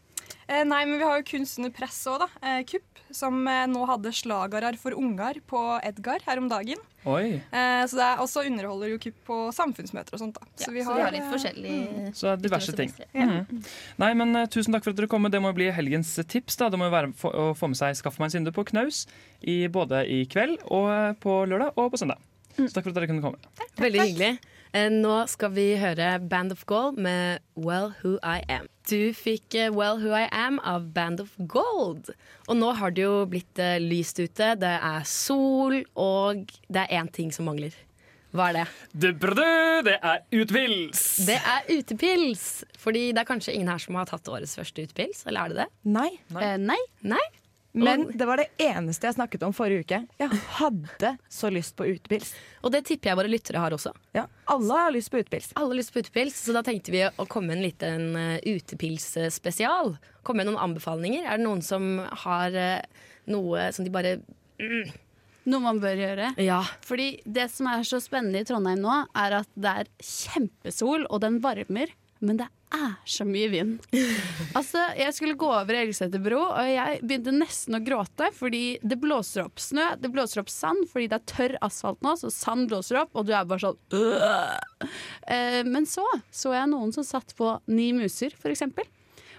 Eh, 0.48 0.64
nei, 0.64 0.84
men 0.84 0.98
vi 0.98 1.04
har 1.04 1.18
jo 1.20 1.24
kunst 1.24 1.58
press 1.74 2.06
òg, 2.06 2.18
da. 2.20 2.28
Eh, 2.42 2.62
Kupp, 2.64 3.00
som 3.10 3.46
eh, 3.48 3.66
nå 3.66 3.86
hadde 3.88 4.12
slagarar 4.12 4.76
for 4.78 4.92
unger 4.92 5.40
på 5.48 5.80
Edgar 5.84 6.20
her 6.26 6.38
om 6.38 6.48
dagen. 6.48 6.76
Oi. 7.04 7.40
Eh, 7.50 7.82
så 7.90 7.96
det 7.98 8.04
er 8.06 8.20
også 8.22 8.44
underholder 8.46 8.92
jo 8.92 8.98
Kupp 9.02 9.16
på 9.26 9.36
samfunnsmøter 9.56 10.14
og 10.14 10.20
sånt, 10.22 10.36
da. 10.38 10.46
Ja, 10.60 10.64
så 10.68 10.74
vi 10.76 10.84
har 10.86 11.10
litt 11.10 11.26
forskjellig 11.32 11.72
Så 12.14 12.36
diverse 12.38 12.74
ting. 12.78 12.92
Mm. 13.12 13.62
Nei, 13.98 14.12
men 14.20 14.36
uh, 14.38 14.44
Tusen 14.46 14.72
takk 14.76 14.84
for 14.86 14.94
at 14.94 15.00
dere 15.00 15.10
kom. 15.10 15.26
Det 15.32 15.40
må 15.42 15.50
jo 15.50 15.58
bli 15.58 15.70
helgens 15.74 16.14
tips. 16.30 16.56
da 16.60 16.68
Det 16.70 16.78
må 16.78 16.86
jo 16.86 16.94
være 16.94 17.10
få- 17.18 17.34
å 17.34 17.48
få 17.58 17.72
med 17.72 17.80
seg 17.80 17.98
Skaff 17.98 18.20
meg 18.22 18.30
en 18.30 18.36
synder' 18.36 18.54
på 18.54 18.64
knaus 18.70 19.06
i, 19.42 19.66
både 19.66 20.04
i 20.06 20.22
kveld 20.30 20.62
og 20.70 20.86
eh, 20.94 21.12
på 21.18 21.40
lørdag 21.50 21.74
og 21.76 21.90
på 21.90 21.98
søndag. 22.04 22.22
Så 22.54 22.70
takk 22.70 22.84
for 22.86 22.92
at 22.94 23.00
dere 23.00 23.10
kunne 23.10 23.24
komme. 23.24 23.40
Veldig 23.80 24.06
hyggelig. 24.06 24.32
Eh, 24.72 24.88
Nå 24.92 25.16
skal 25.28 25.50
vi 25.56 25.66
høre 25.80 26.14
Band 26.20 26.52
of 26.54 26.62
Gold 26.70 26.98
med 27.02 27.40
Well 27.56 27.90
Who 28.02 28.18
I 28.22 28.44
Am. 28.48 28.68
Du 28.88 29.12
fikk 29.14 29.54
eh, 29.54 29.70
Well 29.70 30.00
Who 30.02 30.10
I 30.16 30.26
Am 30.34 30.58
av 30.66 30.88
Band 30.94 31.22
of 31.22 31.36
Gold. 31.38 32.10
Og 32.48 32.58
nå 32.58 32.72
har 32.78 32.94
det 32.94 33.04
jo 33.04 33.22
blitt 33.30 33.60
eh, 33.62 33.78
lyst 33.82 34.18
ute. 34.18 34.54
Det 34.58 34.74
er 34.74 35.06
sol, 35.08 35.82
og 35.94 36.50
det 36.66 36.86
er 36.86 36.98
én 37.00 37.10
ting 37.14 37.30
som 37.34 37.46
mangler. 37.46 37.76
Hva 38.32 38.48
er 38.48 38.62
det? 38.62 38.64
Det, 38.96 39.10
det 39.84 39.94
er 40.00 40.22
utepils! 40.32 41.02
Det 41.28 41.36
er 41.36 41.68
utepils. 41.68 42.46
Fordi 42.80 43.10
det 43.12 43.22
er 43.22 43.28
kanskje 43.28 43.54
ingen 43.54 43.68
her 43.68 43.82
som 43.82 43.98
har 44.00 44.08
tatt 44.08 44.30
årets 44.32 44.56
første 44.56 44.86
utepils, 44.88 45.22
eller 45.28 45.44
er 45.44 45.52
det 45.52 45.60
det? 45.62 45.68
Nei. 45.98 46.10
Eh, 46.40 46.56
nei. 46.60 46.80
Nei? 47.04 47.22
Men 47.72 48.04
det 48.14 48.26
var 48.28 48.36
det 48.36 48.50
eneste 48.60 49.08
jeg 49.08 49.16
snakket 49.16 49.44
om 49.46 49.54
forrige 49.56 49.86
uke. 49.86 50.00
Jeg 50.20 50.40
hadde 50.58 51.14
så 51.32 51.48
lyst 51.52 51.74
på 51.78 51.86
utepils. 51.88 52.34
Og 52.60 52.74
det 52.74 52.82
tipper 52.88 53.12
jeg 53.12 53.20
våre 53.22 53.30
lyttere 53.32 53.62
har 53.62 53.72
også. 53.72 53.94
Ja, 54.16 54.26
alle 54.52 54.80
har 54.84 54.92
lyst 54.92 55.12
på 55.12 55.22
utepils. 55.22 55.52
Alle 55.56 55.72
har 55.72 55.80
lyst 55.80 55.94
på 55.94 56.02
utepils, 56.04 56.36
så 56.44 56.52
da 56.56 56.64
tenkte 56.66 56.92
vi 56.92 57.04
å 57.08 57.26
komme 57.32 57.52
med 57.52 57.58
en 57.58 57.64
liten 57.64 58.04
uh, 58.18 58.36
utepilsspesial. 58.44 59.94
Komme 60.22 60.42
med 60.42 60.52
noen 60.52 60.60
anbefalinger. 60.68 61.24
Er 61.24 61.40
det 61.40 61.46
noen 61.46 61.64
som 61.64 61.94
har 62.26 62.58
eh, 62.58 63.08
noe 63.32 63.70
som 63.72 63.86
de 63.86 63.94
bare 63.94 64.18
mm, 64.60 64.92
Noe 65.50 65.58
man 65.64 65.80
bør 65.82 65.98
gjøre. 65.98 66.28
Ja. 66.38 66.60
Fordi 66.86 67.16
det 67.26 67.48
som 67.50 67.66
er 67.66 67.82
så 67.88 67.98
spennende 68.02 68.44
i 68.44 68.46
Trondheim 68.46 68.78
nå, 68.84 69.00
er 69.18 69.40
at 69.40 69.48
det 69.58 69.72
er 69.80 69.88
kjempesol, 69.98 71.08
og 71.08 71.24
den 71.24 71.40
varmer, 71.42 71.90
men 72.22 72.38
det 72.38 72.46
er 72.76 72.94
så 73.08 73.26
mye 73.28 73.48
vind. 73.52 73.74
altså, 74.58 74.84
jeg 74.98 75.16
skulle 75.16 75.38
gå 75.38 75.48
over 75.48 75.78
Elgeseter 75.82 76.22
bro, 76.22 76.40
og 76.50 76.70
jeg 76.70 77.02
begynte 77.04 77.34
nesten 77.36 77.78
å 77.78 77.82
gråte, 77.84 78.30
fordi 78.36 78.64
det 78.82 78.98
blåser 79.02 79.44
opp 79.46 79.62
snø, 79.62 79.92
det 80.02 80.12
blåser 80.14 80.42
opp 80.42 80.52
sand, 80.52 80.86
fordi 80.92 81.10
det 81.12 81.20
er 81.20 81.28
tørr 81.34 81.58
asfalt 81.64 82.02
nå, 82.04 82.16
så 82.20 82.32
sand 82.32 82.70
blåser 82.72 83.02
opp, 83.02 83.12
og 83.16 83.28
du 83.28 83.34
er 83.36 83.46
bare 83.48 83.66
sånn 83.66 83.78
øh. 83.98 84.88
Men 85.68 85.86
så 85.88 86.06
så 86.32 86.54
jeg 86.56 86.70
noen 86.72 86.92
som 86.94 87.06
satt 87.06 87.36
på 87.38 87.54
Ni 87.70 87.92
muser, 87.96 88.34
for 88.38 88.52
eksempel. 88.52 88.88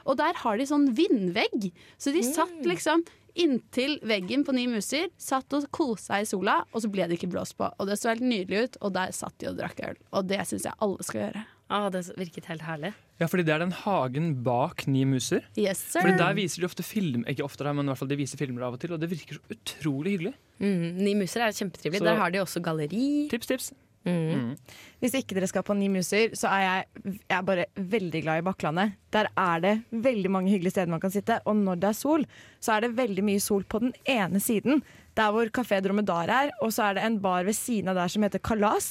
Og 0.09 0.17
der 0.19 0.36
har 0.43 0.59
de 0.59 0.67
sånn 0.67 0.89
vindvegg. 0.97 1.69
Så 2.01 2.13
de 2.15 2.23
satt 2.27 2.65
liksom 2.67 3.03
inntil 3.39 3.97
veggen 4.05 4.43
på 4.45 4.53
Ni 4.55 4.67
muser, 4.69 5.09
satt 5.17 5.53
og 5.57 5.65
kosa 5.73 6.21
i 6.21 6.27
sola, 6.29 6.61
og 6.71 6.84
så 6.84 6.91
ble 6.91 7.07
det 7.09 7.17
ikke 7.17 7.31
blåst 7.34 7.57
på. 7.57 7.69
Og 7.79 7.89
det 7.89 7.97
så 7.99 8.11
helt 8.11 8.25
nydelig 8.25 8.67
ut, 8.67 8.79
og 8.84 8.93
der 8.97 9.13
satt 9.15 9.36
de 9.41 9.49
og 9.49 9.57
drakk 9.59 9.81
øl. 9.88 9.99
Og 10.13 10.29
det 10.29 10.43
syns 10.49 10.67
jeg 10.69 10.77
alle 10.86 11.07
skal 11.07 11.25
gjøre. 11.25 11.45
Ah, 11.74 11.88
det 11.89 12.03
virket 12.19 12.45
helt 12.51 12.61
herlig. 12.67 12.91
Ja, 13.19 13.26
fordi 13.32 13.45
det 13.47 13.53
er 13.55 13.63
den 13.63 13.71
hagen 13.74 14.28
bak 14.45 14.84
Ni 14.88 15.05
muser. 15.09 15.41
Yes, 15.57 15.80
sir. 15.93 16.03
Fordi 16.03 16.17
Der 16.19 16.36
viser 16.38 16.61
de 16.61 16.67
ofte 16.69 16.84
film, 16.86 17.24
ikke 17.30 17.45
ofte, 17.45 17.65
men 17.74 17.86
i 17.88 17.89
hvert 17.91 17.97
fall 18.03 18.11
de 18.11 18.17
viser 18.19 18.38
filmer 18.38 18.67
av 18.67 18.76
og 18.78 18.84
til, 18.84 18.93
og 18.93 18.99
det 19.01 19.09
virker 19.09 19.39
så 19.39 19.55
utrolig 19.55 20.13
hyggelig. 20.17 20.34
Mm, 20.61 20.91
Ni 21.01 21.15
muser 21.17 21.41
er 21.47 21.55
kjempetrivelig. 21.57 21.97
Så- 22.03 22.05
Der 22.11 22.19
har 22.21 22.30
de 22.30 22.38
også 22.43 22.61
galleri. 22.61 23.28
Tips, 23.32 23.47
tips. 23.49 23.71
Mm. 24.05 24.57
Hvis 25.01 25.13
ikke 25.15 25.34
dere 25.38 25.47
skal 25.47 25.63
på 25.63 25.74
Ni 25.80 25.88
muser, 25.88 26.34
så 26.36 26.49
er 26.51 26.61
jeg, 26.61 26.86
jeg 27.30 27.38
er 27.38 27.41
bare 27.47 27.65
veldig 27.78 28.21
glad 28.26 28.41
i 28.41 28.45
Bakklandet. 28.45 28.93
Der 29.15 29.30
er 29.38 29.59
det 29.63 29.74
veldig 29.91 30.30
mange 30.30 30.51
hyggelige 30.51 30.71
steder 30.76 30.91
man 30.91 30.99
kan 30.99 31.09
sitte, 31.13 31.39
og 31.47 31.55
når 31.55 31.80
det 31.80 31.89
er 31.89 31.93
sol, 31.97 32.26
så 32.59 32.74
er 32.76 32.82
det 32.82 32.95
veldig 32.97 33.24
mye 33.24 33.39
sol 33.39 33.63
på 33.63 33.80
den 33.80 33.93
ene 34.05 34.41
siden. 34.43 34.84
Der 35.16 35.30
hvor 35.30 35.45
Kafé 35.53 35.78
Dromedar 35.86 36.30
er, 36.34 36.49
og 36.66 36.72
så 36.74 36.88
er 36.89 36.95
det 36.97 37.03
en 37.05 37.20
bar 37.22 37.43
ved 37.45 37.53
siden 37.53 37.91
av 37.91 37.95
der 37.99 38.07
som 38.09 38.24
heter 38.26 38.41
Kalas. 38.41 38.88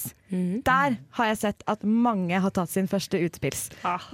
Der 0.64 0.94
har 1.18 1.26
jeg 1.32 1.36
sett 1.40 1.64
at 1.68 1.82
mange 1.84 2.38
har 2.40 2.50
tatt 2.54 2.70
sin 2.70 2.86
første 2.88 3.18
utepils. 3.18 3.64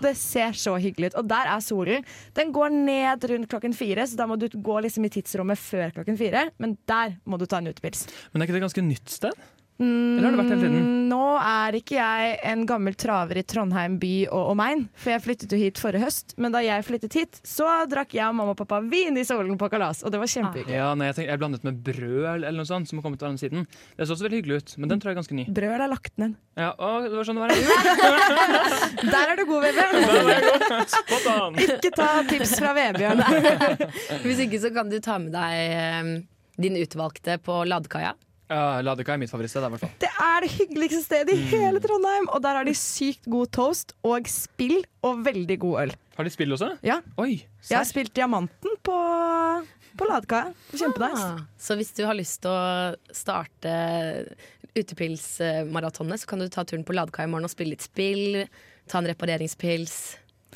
Det 0.02 0.14
ser 0.16 0.56
så 0.56 0.74
hyggelig 0.80 1.12
ut. 1.12 1.18
Og 1.20 1.28
der 1.28 1.50
er 1.52 1.60
solen. 1.60 2.04
Den 2.34 2.50
går 2.56 2.72
ned 2.72 3.28
rundt 3.30 3.48
klokken 3.52 3.76
fire, 3.76 4.06
så 4.08 4.16
da 4.16 4.26
må 4.26 4.38
du 4.40 4.48
gå 4.48 4.80
liksom 4.86 5.04
i 5.04 5.12
tidsrommet 5.14 5.58
før 5.60 5.92
klokken 5.98 6.16
fire. 6.18 6.48
Men 6.58 6.78
der 6.88 7.18
må 7.28 7.36
du 7.38 7.44
ta 7.46 7.60
en 7.60 7.68
utepils. 7.70 8.06
Men 8.32 8.40
er 8.42 8.48
ikke 8.48 8.56
det 8.56 8.62
et 8.62 8.68
ganske 8.70 8.86
nytt 8.88 9.08
sted? 9.20 9.36
Eller 9.78 10.26
har 10.26 10.34
det 10.34 10.40
vært 10.42 10.52
hele 10.52 10.62
tiden? 10.66 10.82
Mm, 10.82 10.94
Nå 11.08 11.24
er 11.38 11.76
ikke 11.78 11.96
jeg 11.96 12.32
en 12.50 12.64
gammel 12.68 12.96
traver 12.98 13.38
i 13.40 13.44
Trondheim 13.46 13.94
by 14.02 14.12
og 14.34 14.50
omegn, 14.52 14.84
for 14.98 15.14
jeg 15.14 15.22
flyttet 15.24 15.54
jo 15.54 15.60
hit 15.60 15.78
forrige 15.80 16.02
høst. 16.02 16.34
Men 16.36 16.52
da 16.54 16.60
jeg 16.64 16.84
flyttet 16.84 17.14
hit, 17.16 17.40
så 17.46 17.68
drakk 17.88 18.16
jeg 18.18 18.26
og 18.26 18.36
mamma 18.36 18.56
og 18.56 18.58
pappa 18.58 18.82
vin 18.82 19.16
i 19.16 19.24
solen 19.26 19.56
på 19.60 19.70
kalas, 19.72 20.02
og 20.02 20.12
det 20.12 20.20
var 20.20 20.32
kjempehyggelig. 20.32 20.74
Ja, 20.76 20.90
nei, 20.98 21.08
jeg, 21.12 21.18
tenker, 21.20 21.30
jeg 21.32 21.42
blandet 21.44 21.66
med 21.68 21.78
brød 21.86 22.26
eller 22.34 22.48
eller 22.48 22.64
noe 22.64 22.68
sånt 22.68 22.88
som 22.90 22.98
har 22.98 23.04
kommet 23.06 23.20
til 23.22 23.28
andre 23.28 23.42
siden. 23.42 23.66
Det 23.96 24.06
så 24.08 24.16
også 24.16 24.26
veldig 24.26 24.40
hyggelig 24.40 24.60
ut, 24.62 24.74
men 24.80 24.90
den 24.90 25.00
tror 25.00 25.10
jeg 25.10 25.16
er 25.16 25.20
ganske 25.20 25.38
ny. 25.38 25.44
Brød 25.58 25.74
er 25.76 25.90
lagt 25.92 26.14
ned. 26.20 26.34
Ja, 26.58 26.70
å, 26.74 26.90
det 27.04 27.14
var 27.14 27.28
sånn 27.28 27.38
det 27.38 27.44
var. 27.44 27.50
Der 29.14 29.32
er 29.32 29.38
du 29.38 29.44
god, 29.48 29.66
Vebjørn! 29.68 29.94
Ikke 31.68 31.92
ta 31.94 32.08
tips 32.28 32.56
fra 32.58 32.72
Vebjørn. 32.76 33.22
Hvis 34.24 34.42
ikke 34.46 34.62
så 34.62 34.72
kan 34.74 34.90
du 34.90 34.98
ta 35.04 35.18
med 35.22 35.34
deg 35.36 35.76
eh, 35.78 36.10
din 36.58 36.78
utvalgte 36.80 37.38
på 37.44 37.62
ladekaia. 37.68 38.16
Ja, 38.48 38.80
Ladeka 38.80 39.12
er 39.12 39.20
mitt 39.20 39.28
favorittsted, 39.32 39.60
i 39.66 39.68
hvert 39.74 39.82
fall. 39.84 39.90
Det 40.00 40.08
er 40.24 40.44
det 40.44 40.50
hyggeligste 40.54 41.02
stedet 41.04 41.34
i 41.34 41.40
hele 41.50 41.80
Trondheim, 41.84 42.28
og 42.32 42.40
der 42.44 42.56
har 42.56 42.64
de 42.68 42.72
sykt 42.78 43.26
god 43.28 43.50
toast 43.52 43.92
og 44.08 44.28
spill 44.32 44.78
og 45.04 45.20
veldig 45.26 45.58
god 45.60 45.82
øl. 45.82 45.92
Har 46.16 46.24
de 46.24 46.32
spill 46.32 46.54
også? 46.56 46.70
Ja. 46.86 47.00
Oi, 47.20 47.42
Jeg 47.68 47.76
har 47.76 47.84
spilt 47.86 48.14
Diamanten 48.16 48.78
på, 48.82 48.96
på 50.00 50.08
Ladekaia. 50.08 50.54
Kjempenice. 50.72 51.26
Ah, 51.28 51.42
så 51.60 51.76
hvis 51.78 51.92
du 51.98 52.02
har 52.08 52.16
lyst 52.16 52.40
til 52.46 52.50
å 52.56 52.96
starte 53.14 53.74
utepilsmaratonet, 54.78 56.20
så 56.22 56.26
kan 56.30 56.40
du 56.42 56.48
ta 56.48 56.64
turen 56.64 56.84
på 56.88 56.96
Ladekaia 56.96 57.28
i 57.28 57.30
morgen 57.32 57.46
og 57.48 57.52
spille 57.52 57.74
litt 57.76 57.84
spill. 57.84 58.42
Ta 58.88 59.02
en 59.02 59.10
repareringspils. 59.10 59.94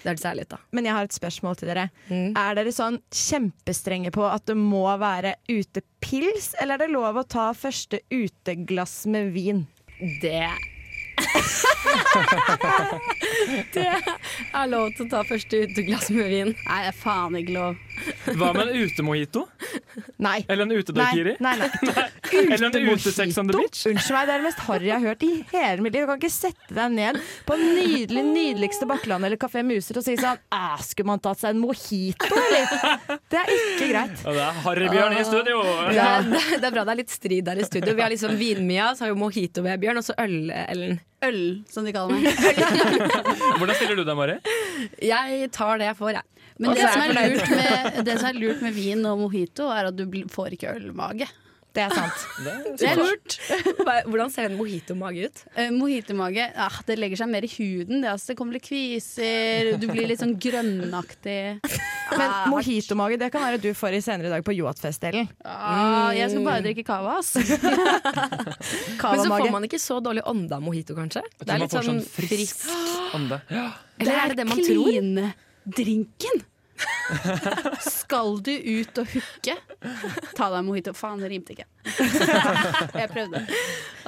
Det 0.02 0.10
er 0.10 0.16
det 0.18 0.22
særlig, 0.24 0.44
da. 0.50 0.58
Men 0.74 0.84
jeg 0.88 0.94
har 0.96 1.04
et 1.06 1.14
spørsmål 1.14 1.54
til 1.60 1.68
dere. 1.70 1.86
Mm. 2.10 2.32
Er 2.38 2.52
dere 2.58 2.72
sånn 2.74 2.98
kjempestrenge 3.14 4.10
på 4.14 4.24
at 4.26 4.46
det 4.50 4.56
må 4.58 4.82
være 4.98 5.36
utepils, 5.52 6.46
eller 6.60 6.74
er 6.74 6.78
det 6.84 6.90
lov 6.94 7.14
å 7.22 7.26
ta 7.26 7.52
første 7.54 7.98
uteglass 8.10 8.96
med 9.10 9.30
vin? 9.36 9.60
Det 10.22 10.48
Det 13.72 13.86
er 13.86 14.66
lov 14.70 14.90
til 14.96 15.06
å 15.06 15.10
ta 15.12 15.20
første 15.28 15.56
uteglass 15.68 16.08
med 16.10 16.26
vin. 16.32 16.50
Nei, 16.66 16.80
det 16.82 16.88
er 16.90 16.96
faen 16.98 17.36
ikke 17.38 17.54
lov. 17.56 17.74
Hva 18.38 18.52
med 18.56 18.68
en 18.68 18.86
utemojito? 18.86 19.44
Nei. 20.22 20.38
Eller 20.48 20.64
en 20.66 20.74
utedaiquiri? 20.76 21.34
Nei, 21.42 21.52
nei, 21.60 21.68
nei. 21.88 22.06
Eller 22.42 22.66
en 22.68 22.88
utesex 22.94 23.38
on 23.40 23.50
the 23.50 23.56
beach? 23.58 23.82
Unnskyld 23.90 24.16
meg, 24.16 24.28
det 24.28 24.34
er 24.34 24.42
det 24.42 24.46
mest 24.48 24.62
harry 24.68 24.88
jeg 24.88 24.96
har 24.96 25.12
hørt 25.12 25.26
i 25.26 25.30
hele 25.52 25.84
mitt 25.84 25.96
liv. 25.96 26.06
Du 26.06 26.10
kan 26.12 26.20
ikke 26.22 26.32
sette 26.32 26.76
deg 26.76 26.96
ned 26.96 27.20
på 27.48 27.58
nydelig, 27.60 28.24
nydeligste 28.32 28.88
Bakkeland 28.90 29.28
eller 29.28 29.40
Kafé 29.40 29.64
Muser 29.66 30.00
og 30.00 30.06
si 30.06 30.16
sånn 30.20 30.40
Æ, 30.52 30.62
skulle 30.86 31.10
man 31.12 31.22
tatt 31.22 31.42
seg 31.42 31.54
en 31.54 31.62
mojito, 31.62 32.32
eller? 32.32 33.18
Det 33.32 33.40
er 33.42 33.54
ikke 33.58 33.90
greit. 33.92 34.24
Og 34.26 34.36
det 34.38 34.44
er 34.48 34.60
Harry-Bjørn 34.66 35.16
i 35.20 35.24
studio! 35.28 35.62
Det 35.92 36.02
er, 36.08 36.28
det 36.58 36.66
er 36.68 36.74
bra 36.74 36.86
det 36.88 36.96
er 36.96 37.00
litt 37.04 37.12
strid 37.14 37.46
der 37.48 37.60
i 37.62 37.66
studio. 37.68 37.94
Vi 37.98 38.04
har 38.04 38.12
liksom 38.12 38.36
Vin-Mia, 38.40 38.92
så 38.96 39.06
har 39.06 39.14
vi 39.14 39.20
Mojito-Vebjørn, 39.22 40.00
og 40.02 40.06
så 40.06 40.16
Øl-Ellen. 40.22 41.00
Øl, 41.22 41.42
som 41.70 41.86
de 41.86 41.92
kaller 41.94 42.14
meg. 42.18 42.26
Hvordan 43.58 43.76
stiller 43.78 43.98
du 43.98 44.04
deg, 44.06 44.16
Mari? 44.18 44.38
Jeg 45.02 45.50
tar 45.54 45.78
det 45.78 45.90
jeg 45.92 45.98
får, 46.00 46.16
jeg. 46.18 46.28
Men 46.62 46.76
det 46.76 46.88
som, 46.92 47.02
er 47.02 47.30
lurt 47.32 47.52
med, 47.52 48.00
det 48.06 48.16
som 48.20 48.28
er 48.28 48.38
lurt 48.38 48.60
med 48.62 48.74
vin 48.76 49.06
og 49.08 49.22
mojito, 49.22 49.68
er 49.72 49.88
at 49.90 49.96
du 49.98 50.04
får 50.30 50.56
ikke 50.58 50.74
ølmage. 50.76 51.28
Det 51.72 51.80
er 51.86 51.94
sant. 51.96 52.24
Det 52.78 52.84
er 52.90 52.98
lurt. 53.00 53.36
Hvordan 54.10 54.32
ser 54.32 54.50
en 54.50 54.58
mojito-mage 54.58 55.28
ut? 55.30 55.42
Uh, 55.56 55.70
Mojitomage 55.72 56.44
ah, 56.60 56.74
det 56.88 56.98
legger 57.00 57.22
seg 57.22 57.30
mer 57.32 57.46
i 57.46 57.50
huden. 57.54 58.02
Det, 58.04 58.10
altså, 58.12 58.32
det 58.32 58.36
kommer 58.40 58.58
litt 58.58 58.66
kviser, 58.66 59.72
du 59.80 59.86
blir 59.88 60.10
litt 60.10 60.20
sånn 60.20 60.34
grønnaktig. 60.40 61.40
Men 62.12 62.28
Ah, 62.28 62.44
mojitomage 62.52 63.16
det 63.16 63.30
kan 63.32 63.40
være 63.40 63.56
du 63.62 63.70
får 63.72 63.94
i 63.96 64.00
senere 64.04 64.28
i 64.28 64.32
dag 64.34 64.42
på 64.44 64.52
Joat-festdelen. 64.52 65.30
ah, 65.48 66.10
jeg 66.12 66.28
skal 66.28 66.44
bare 66.44 66.60
drikke 66.66 66.84
cava, 66.84 67.14
ass. 67.22 67.30
Men 69.00 69.22
så 69.22 69.30
får 69.32 69.48
man 69.54 69.64
ikke 69.64 69.80
så 69.80 69.96
dårlig 70.04 70.24
ånde 70.28 70.52
av 70.58 70.60
mojito, 70.64 70.92
kanskje? 70.98 71.24
Det 71.40 71.48
er 71.54 71.62
litt 71.64 71.72
sånn 71.72 71.88
sånn 71.88 72.02
frisk 72.04 72.66
ånde. 73.16 73.40
Ja. 73.52 73.70
Eller 74.02 74.18
er 74.26 74.34
det 74.34 74.42
det 74.42 74.48
man 74.50 74.60
tror? 74.68 74.90
Kline-drinken. 74.90 76.44
Skal 78.02 78.38
du 78.44 78.52
ut 78.52 79.00
og 79.02 79.08
hooke, 79.12 79.56
ta 80.36 80.48
deg 80.48 80.58
en 80.58 80.68
mojito. 80.68 80.94
Faen, 80.96 81.20
det 81.22 81.30
rimte 81.32 81.54
ikke. 81.54 81.66
Jeg 83.02 83.10
prøvde. 83.12 83.42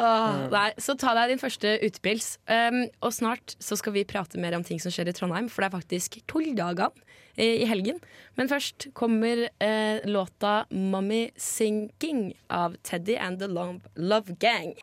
Åh, 0.00 0.38
nei, 0.52 0.68
så 0.80 0.96
ta 0.98 1.14
deg 1.18 1.34
din 1.34 1.42
første 1.42 1.76
utepils. 1.84 2.34
Um, 2.48 2.84
og 3.04 3.14
snart 3.16 3.56
så 3.62 3.78
skal 3.80 3.96
vi 3.96 4.06
prate 4.08 4.40
mer 4.42 4.56
om 4.56 4.64
ting 4.66 4.80
som 4.82 4.94
skjer 4.94 5.10
i 5.10 5.16
Trondheim, 5.16 5.50
for 5.52 5.64
det 5.64 5.70
er 5.70 5.76
faktisk 5.76 6.18
tulldagene 6.30 6.92
i, 7.36 7.64
i 7.64 7.68
helgen. 7.68 8.00
Men 8.38 8.50
først 8.50 8.88
kommer 8.94 9.48
eh, 9.62 10.00
låta 10.04 10.64
'Mommy 10.70 11.30
Sinking' 11.36 12.32
av 12.50 12.76
Teddy 12.82 13.16
and 13.18 13.38
The 13.38 13.46
Love, 13.46 13.80
Love 13.96 14.36
Gang. 14.40 14.74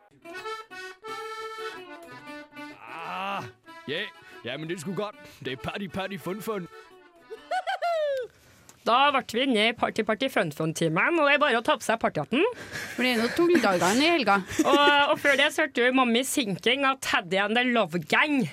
Ah, 2.81 3.43
ja, 3.87 4.05
ja, 4.45 4.57
men 4.57 4.69
det 4.69 4.79
skulle 4.81 4.95
godt. 4.95 5.15
Det 5.45 5.53
er 5.53 5.57
party, 5.63 5.87
party, 5.87 6.17
fun, 6.17 6.41
fun. 6.41 6.67
Da 8.87 9.11
ble 9.13 9.21
vi 9.29 9.43
inne 9.45 9.67
i 9.69 9.73
Party 9.77 10.03
Party 10.07 10.29
Fun 10.33 10.49
Fun-timen, 10.55 11.19
og 11.19 11.27
det 11.27 11.35
er 11.35 11.43
bare 11.43 11.59
å 11.59 11.65
ta 11.65 11.75
på 11.77 11.85
seg 11.85 11.99
partyhatten. 12.01 12.41
For 12.95 13.05
det 13.05 13.11
er 13.11 13.21
noe 13.21 13.35
tulldagene 13.37 14.07
i 14.07 14.13
helga. 14.15 14.39
og, 14.63 15.13
og 15.13 15.19
før 15.21 15.37
det 15.37 15.51
så 15.53 15.67
hørte 15.67 15.85
du 15.85 15.93
'Mommy 15.93 16.23
Sinking' 16.25 16.87
av 16.89 16.97
Teddy 17.05 17.37
and 17.43 17.57
The 17.59 17.67
Love 17.69 18.01
Gang. 18.09 18.47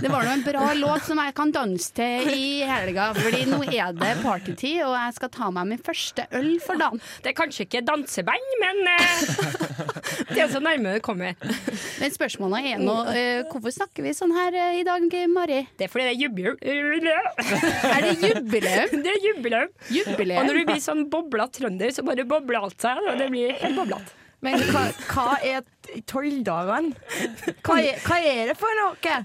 Det 0.00 0.08
var 0.08 0.24
nå 0.24 0.32
en 0.32 0.44
bra 0.44 0.66
låt 0.78 1.06
som 1.06 1.20
jeg 1.20 1.34
kan 1.36 1.52
danse 1.54 1.92
til 1.96 2.30
i 2.32 2.62
helga, 2.68 3.10
Fordi 3.16 3.44
nå 3.50 3.60
er 3.68 3.94
det 3.96 4.12
partytid, 4.22 4.82
og 4.86 4.94
jeg 4.96 5.16
skal 5.18 5.32
ta 5.34 5.50
meg 5.54 5.70
min 5.72 5.82
første 5.84 6.26
øl 6.36 6.52
for 6.64 6.80
dagen. 6.80 7.02
Det 7.24 7.32
er 7.32 7.36
kanskje 7.38 7.66
ikke 7.66 7.82
danseband, 7.86 8.54
men 8.62 8.82
uh, 8.88 9.00
det 10.32 10.44
er 10.44 10.52
så 10.52 10.62
nærme 10.62 10.96
det 10.96 11.04
kommer. 11.06 11.36
Men 12.00 12.14
spørsmålet 12.14 12.70
er 12.72 12.82
nå 12.82 12.96
uh, 13.08 13.50
hvorfor 13.50 13.74
snakker 13.74 14.06
vi 14.06 14.14
sånn 14.16 14.34
her 14.36 14.56
uh, 14.56 14.78
i 14.80 14.86
dag, 14.86 15.18
Mari? 15.32 15.64
Det 15.78 15.88
er 15.88 15.92
fordi 15.92 16.08
det 16.08 16.14
er 16.14 16.22
jubileum. 16.24 16.56
Er 16.60 18.06
det 18.06 18.14
jubileum? 18.20 18.96
Det 19.04 19.12
er 19.16 19.20
jubileum. 19.26 19.76
Jubileum? 19.90 20.40
Og 20.40 20.48
når 20.48 20.60
du 20.60 20.64
blir 20.72 20.82
sånn 20.84 21.04
bobla 21.12 21.50
trønder, 21.52 21.92
så 21.94 22.06
bare 22.06 22.26
bobler 22.28 22.64
alt 22.64 22.80
seg, 22.80 23.00
og 23.10 23.20
det 23.20 23.30
blir 23.32 23.54
helt 23.60 23.78
boblete. 23.78 24.16
Men 24.40 24.56
hva, 24.72 24.86
hva 25.10 25.26
er 25.44 25.64
tolvdagene? 26.10 26.94
Hva, 27.66 27.78
hva 28.06 28.20
er 28.24 28.52
det 28.52 28.56
for 28.58 28.78
noe? 28.78 29.16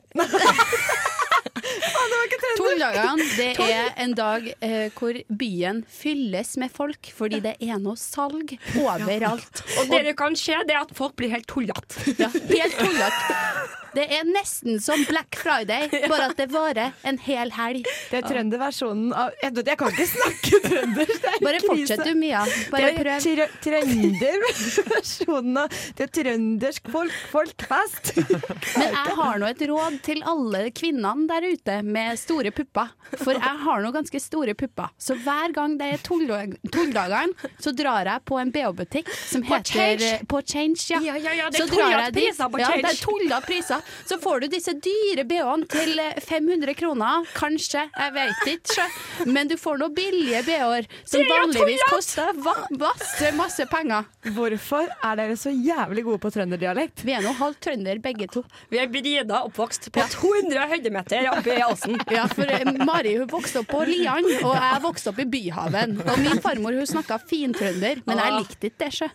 Tulldagene 2.55 3.26
det 3.38 3.47
er 3.63 3.93
en 4.03 4.13
dag 4.18 4.47
eh, 4.63 4.91
hvor 4.95 5.18
byen 5.30 5.82
fylles 5.89 6.55
med 6.61 6.74
folk 6.74 7.09
fordi 7.16 7.39
det 7.43 7.55
er 7.63 7.80
noe 7.82 7.97
salg 7.99 8.55
overalt. 8.82 9.63
Og 9.80 9.89
det 9.93 10.03
det 10.09 10.16
kan 10.20 10.36
skje, 10.38 10.61
det 10.68 10.76
er 10.76 10.84
at 10.84 10.93
folk 10.95 11.16
blir 11.20 11.34
helt 11.34 11.47
tullete. 11.49 12.16
Ja, 12.20 12.30
helt 12.30 12.78
tullete. 12.80 13.85
Det 13.96 14.06
er 14.12 14.26
nesten 14.28 14.80
som 14.84 15.02
Black 15.10 15.38
Friday, 15.39 15.88
bare 16.12 16.30
at 16.32 16.38
det 16.39 16.50
varer 16.54 16.93
en 17.08 17.18
hel 17.26 17.52
helg. 17.56 17.86
Det 18.12 18.20
er 18.22 18.28
trønderversjonen 18.28 19.14
av 19.16 19.32
Jeg, 19.41 19.54
jeg 19.66 19.78
kan 19.80 19.93
ikke 19.93 20.08
snakke 20.12 20.60
trønder. 20.66 21.14
Er 21.32 21.39
Bare 21.46 21.62
fortsett 21.66 22.04
du, 22.08 22.14
Mia. 22.20 22.41
Bare 22.74 22.91
det 22.91 23.00
prøv. 23.00 23.20
trø- 23.26 23.52
trønderversjonen 23.66 25.58
av 25.64 25.70
Det 25.98 26.08
er 26.08 26.12
trøndersk 26.20 26.89
folk, 26.91 27.16
folkfest. 27.32 28.12
Men 28.78 28.88
jeg 28.96 29.16
har 29.20 29.39
nå 29.41 29.50
et 29.50 29.64
råd 29.70 29.98
til 30.06 30.24
alle 30.28 30.66
kvinnene 30.76 31.28
der 31.30 31.48
ute 31.54 31.78
med 31.86 32.20
store 32.20 32.52
pupper. 32.56 32.91
For 33.22 33.36
jeg 33.38 33.62
har 33.66 33.84
nå 33.84 33.91
ganske 33.96 34.20
store 34.24 34.56
pupper. 34.58 34.91
Så 35.02 35.16
hver 35.24 35.54
gang 35.56 35.78
det 35.80 35.91
er 35.96 36.04
tulldag- 36.06 36.58
tulldagene, 36.74 37.52
så 37.62 37.74
drar 37.76 38.10
jeg 38.10 38.24
på 38.28 38.39
en 38.41 38.52
BH-butikk 38.56 39.12
som 39.16 39.43
På 39.46 39.56
heter 39.60 39.76
Change? 39.76 40.12
På 40.32 40.41
Change, 40.41 40.82
ja. 40.91 41.00
Ja, 41.06 41.16
ja, 41.22 41.34
ja, 41.43 41.50
det 41.54 41.62
er 41.66 42.12
dit. 42.12 42.24
priser 42.26 42.50
på 42.52 42.60
ja, 42.62 42.70
Change. 42.72 42.84
det 42.86 42.91
er 42.91 43.02
tullete 43.06 43.41
priser. 43.50 43.85
Så 44.08 44.18
får 44.22 44.46
du 44.46 44.48
disse 44.56 44.74
dyre 44.78 45.26
BH-ene 45.28 45.68
til 45.72 46.00
eh, 46.02 46.20
500 46.24 46.76
kroner, 46.80 47.26
kanskje. 47.36 47.86
Jeg 47.96 48.16
vet 48.16 48.52
ikke. 48.56 48.88
Men 49.30 49.50
du 49.52 49.56
får 49.60 49.80
noen 49.82 49.96
billige 49.96 50.42
BH-er 50.48 50.88
som 51.08 51.24
vanligvis 51.30 51.84
koster 51.92 52.34
masse, 52.80 53.32
masse 53.38 53.66
penger. 53.72 54.08
Hvorfor 54.36 54.90
er 55.06 55.20
dere 55.20 55.38
så 55.40 55.54
jævlig 55.54 56.06
gode 56.08 56.22
på 56.24 56.32
trønderdialekt? 56.36 57.04
Vi 57.06 57.14
er 57.16 57.24
nå 57.26 57.34
halvt 57.38 57.62
trønder 57.68 58.02
begge 58.04 58.28
to. 58.32 58.44
Vi 58.72 58.80
er 58.82 58.90
Brida 58.92 59.44
oppvokst 59.48 59.90
på 59.96 60.06
200 60.16 60.68
høydemeter 60.72 61.30
oppe 61.32 61.56
i 61.56 61.64
Åsen. 61.66 61.98
Ja, 62.14 62.26
for 62.32 62.50
eh, 62.50 62.66
Mari 62.86 63.16
hun 63.20 63.30
vokste 63.32 63.62
opp 63.64 63.72
på 63.72 63.84
Lian, 63.88 64.28
og 64.42 64.54
jeg 64.56 64.82
vokste 64.84 65.12
opp 65.14 65.22
i 65.24 65.28
Byhaven. 65.36 65.98
Og 66.06 66.20
min 66.22 66.42
farmor 66.44 66.76
hun 66.78 66.90
snakka 66.90 67.20
fintrønder, 67.30 68.02
men 68.08 68.22
jeg 68.22 68.36
likte 68.40 68.70
ikke 68.72 68.84
det, 68.86 68.92
sjø. 69.00 69.10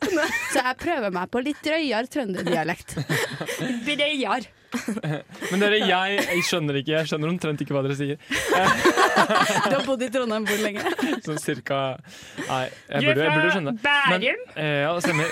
Så 0.53 0.63
jeg 0.63 0.79
prøver 0.81 1.15
meg 1.15 1.31
på 1.33 1.43
litt 1.45 1.61
drøyere 1.65 2.11
trønderdialekt. 2.11 2.97
Breiar. 3.87 4.49
Men 5.51 5.63
dere, 5.63 5.79
jeg, 5.83 6.21
jeg 6.23 6.45
skjønner 6.47 6.79
ikke. 6.81 6.93
Jeg 7.01 7.09
skjønner 7.11 7.33
omtrent 7.33 7.63
ikke 7.65 7.75
hva 7.75 7.83
dere 7.87 7.97
sier. 7.99 8.17
Du 9.21 9.75
har 9.75 9.85
bodd 9.85 10.03
i 10.07 10.09
Trondheim 10.15 10.47
hvor 10.49 10.61
lenge? 10.63 10.83
Sånn 11.27 11.39
cirka 11.43 11.81
Nei, 12.47 12.63
jeg 12.89 13.05
burde, 13.05 13.25
jeg 13.27 13.35
burde 13.35 13.51
skjønne. 13.57 13.75
Bærum? 13.85 14.17
Men, 14.17 14.27
eh, 14.55 14.81
ja, 14.87 14.91
det 14.97 15.03
stemmer. 15.05 15.29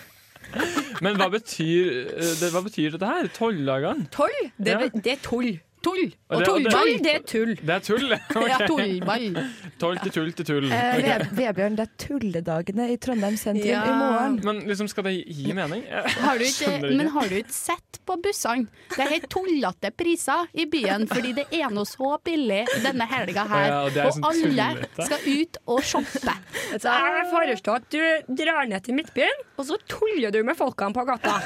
Men 1.04 1.16
hva 1.16 1.28
betyr, 1.32 1.90
eh, 2.18 2.32
det, 2.42 2.50
hva 2.52 2.62
betyr 2.66 2.96
dette 2.96 3.06
her? 3.14 3.28
Tolvdagene? 3.36 4.08
Toll? 4.12 4.34
Det, 4.58 4.74
Ja. 4.74 4.88
det 4.94 5.12
er 5.14 5.20
tull. 5.24 5.52
Tull. 5.80 6.10
Og 6.30 6.42
tullball, 6.44 6.90
det 7.02 7.12
er 7.14 7.22
tull. 7.24 7.54
Det 7.56 7.74
er 7.74 7.80
tull? 7.84 8.04
Ja, 8.50 8.58
tullball. 8.68 9.38
Tull 9.80 9.96
til 10.04 10.12
tull 10.12 10.32
til 10.36 10.46
tull. 10.50 10.66
Eh, 10.72 10.98
Ok. 11.00 11.30
Vebjørn, 11.38 11.76
det 11.78 11.86
er 11.86 11.92
tulledagene 12.04 12.88
i 12.92 12.96
Trondheim 13.00 13.36
sentrum 13.40 13.64
Ja. 13.70 13.80
i 13.88 13.94
morgen. 13.96 14.36
Men 14.44 14.60
liksom, 14.68 14.88
skal 14.92 15.06
det 15.08 15.14
gi 15.26 15.54
mening? 15.56 15.84
Har 16.24 16.36
du 16.40 16.44
ikke, 16.44 16.74
men 16.90 17.08
har 17.14 17.28
du 17.30 17.36
ikke 17.38 17.54
sett 17.56 18.00
på 18.06 18.16
bussene? 18.22 18.66
Det 18.92 19.00
er 19.06 19.10
helt 19.14 19.28
tullete 19.32 19.90
priser 19.96 20.50
i 20.54 20.66
byen, 20.70 21.06
fordi 21.10 21.32
det 21.40 21.46
er 21.56 21.72
noe 21.72 21.88
så 21.88 22.12
billig 22.26 22.60
denne 22.84 23.06
helga 23.10 23.46
her. 23.50 23.66
Ja, 23.70 23.80
og 23.86 23.96
og 24.04 24.14
sånn 24.18 24.28
alle 24.30 24.68
tullete. 24.76 25.06
skal 25.08 25.26
ut 25.30 25.60
og 25.66 25.82
shoppe. 25.86 26.36
Så 26.76 26.92
jeg 26.92 27.26
foreslår 27.32 27.80
at 27.80 27.88
du 27.96 28.34
drar 28.42 28.68
ned 28.70 28.84
til 28.86 28.98
Midtbyen, 29.00 29.42
og 29.56 29.66
så 29.70 29.78
tuller 29.90 30.30
du 30.34 30.42
med 30.46 30.58
folkene 30.58 30.94
på 30.96 31.04
gata. 31.08 31.38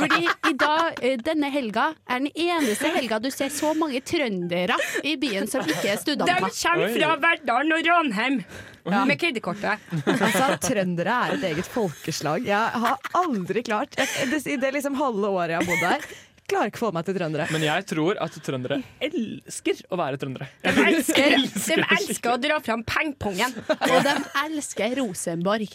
Fordi 0.00 0.26
i 0.50 0.54
dag, 0.58 0.98
eh, 1.02 1.16
denne 1.22 1.50
helga 1.52 1.88
er 2.08 2.20
den 2.24 2.30
eneste 2.34 2.90
helga 2.96 3.18
du 3.22 3.30
se 3.36 3.48
så 3.52 3.72
mange 3.78 4.00
trøndere 4.06 4.76
i 5.06 5.16
byen 5.20 5.48
som 5.50 5.66
ikke 5.66 5.92
er 5.92 6.02
De 6.06 6.38
kommer 6.40 6.94
fra 6.96 7.16
Verdalen 7.26 7.76
og 7.76 7.90
Ranheim 7.90 8.40
med 8.86 9.18
kredittkortet. 9.18 9.82
Altså, 10.06 10.52
Trøndere 10.62 11.16
er 11.26 11.34
et 11.36 11.48
eget 11.50 11.68
folkeslag. 11.70 12.46
Jeg 12.46 12.82
har 12.86 13.10
aldri 13.18 13.64
klart 13.66 13.96
det, 13.98 14.40
I 14.46 14.56
det 14.62 14.72
liksom 14.76 14.96
halve 14.98 15.28
året 15.32 15.56
jeg 15.56 15.62
har 15.62 15.68
bodd 15.68 15.84
her, 15.86 16.06
klarer 16.46 16.70
ikke 16.70 16.78
å 16.78 16.84
få 16.84 16.92
meg 16.94 17.06
til 17.08 17.16
trøndere. 17.18 17.48
Men 17.50 17.64
jeg 17.66 17.86
tror 17.90 18.20
at 18.22 18.36
trøndere 18.46 18.78
elsker 19.02 19.82
å 19.90 19.98
være 19.98 20.20
trøndere. 20.22 20.46
De 20.62 20.86
elsker, 20.92 21.36
de 21.42 21.80
elsker 21.98 22.30
å 22.32 22.38
dra 22.42 22.60
fram 22.62 22.86
pengpongen. 22.86 23.56
Og 23.74 23.98
de 24.06 24.14
elsker 24.44 24.96
Rosenborg. 25.00 25.74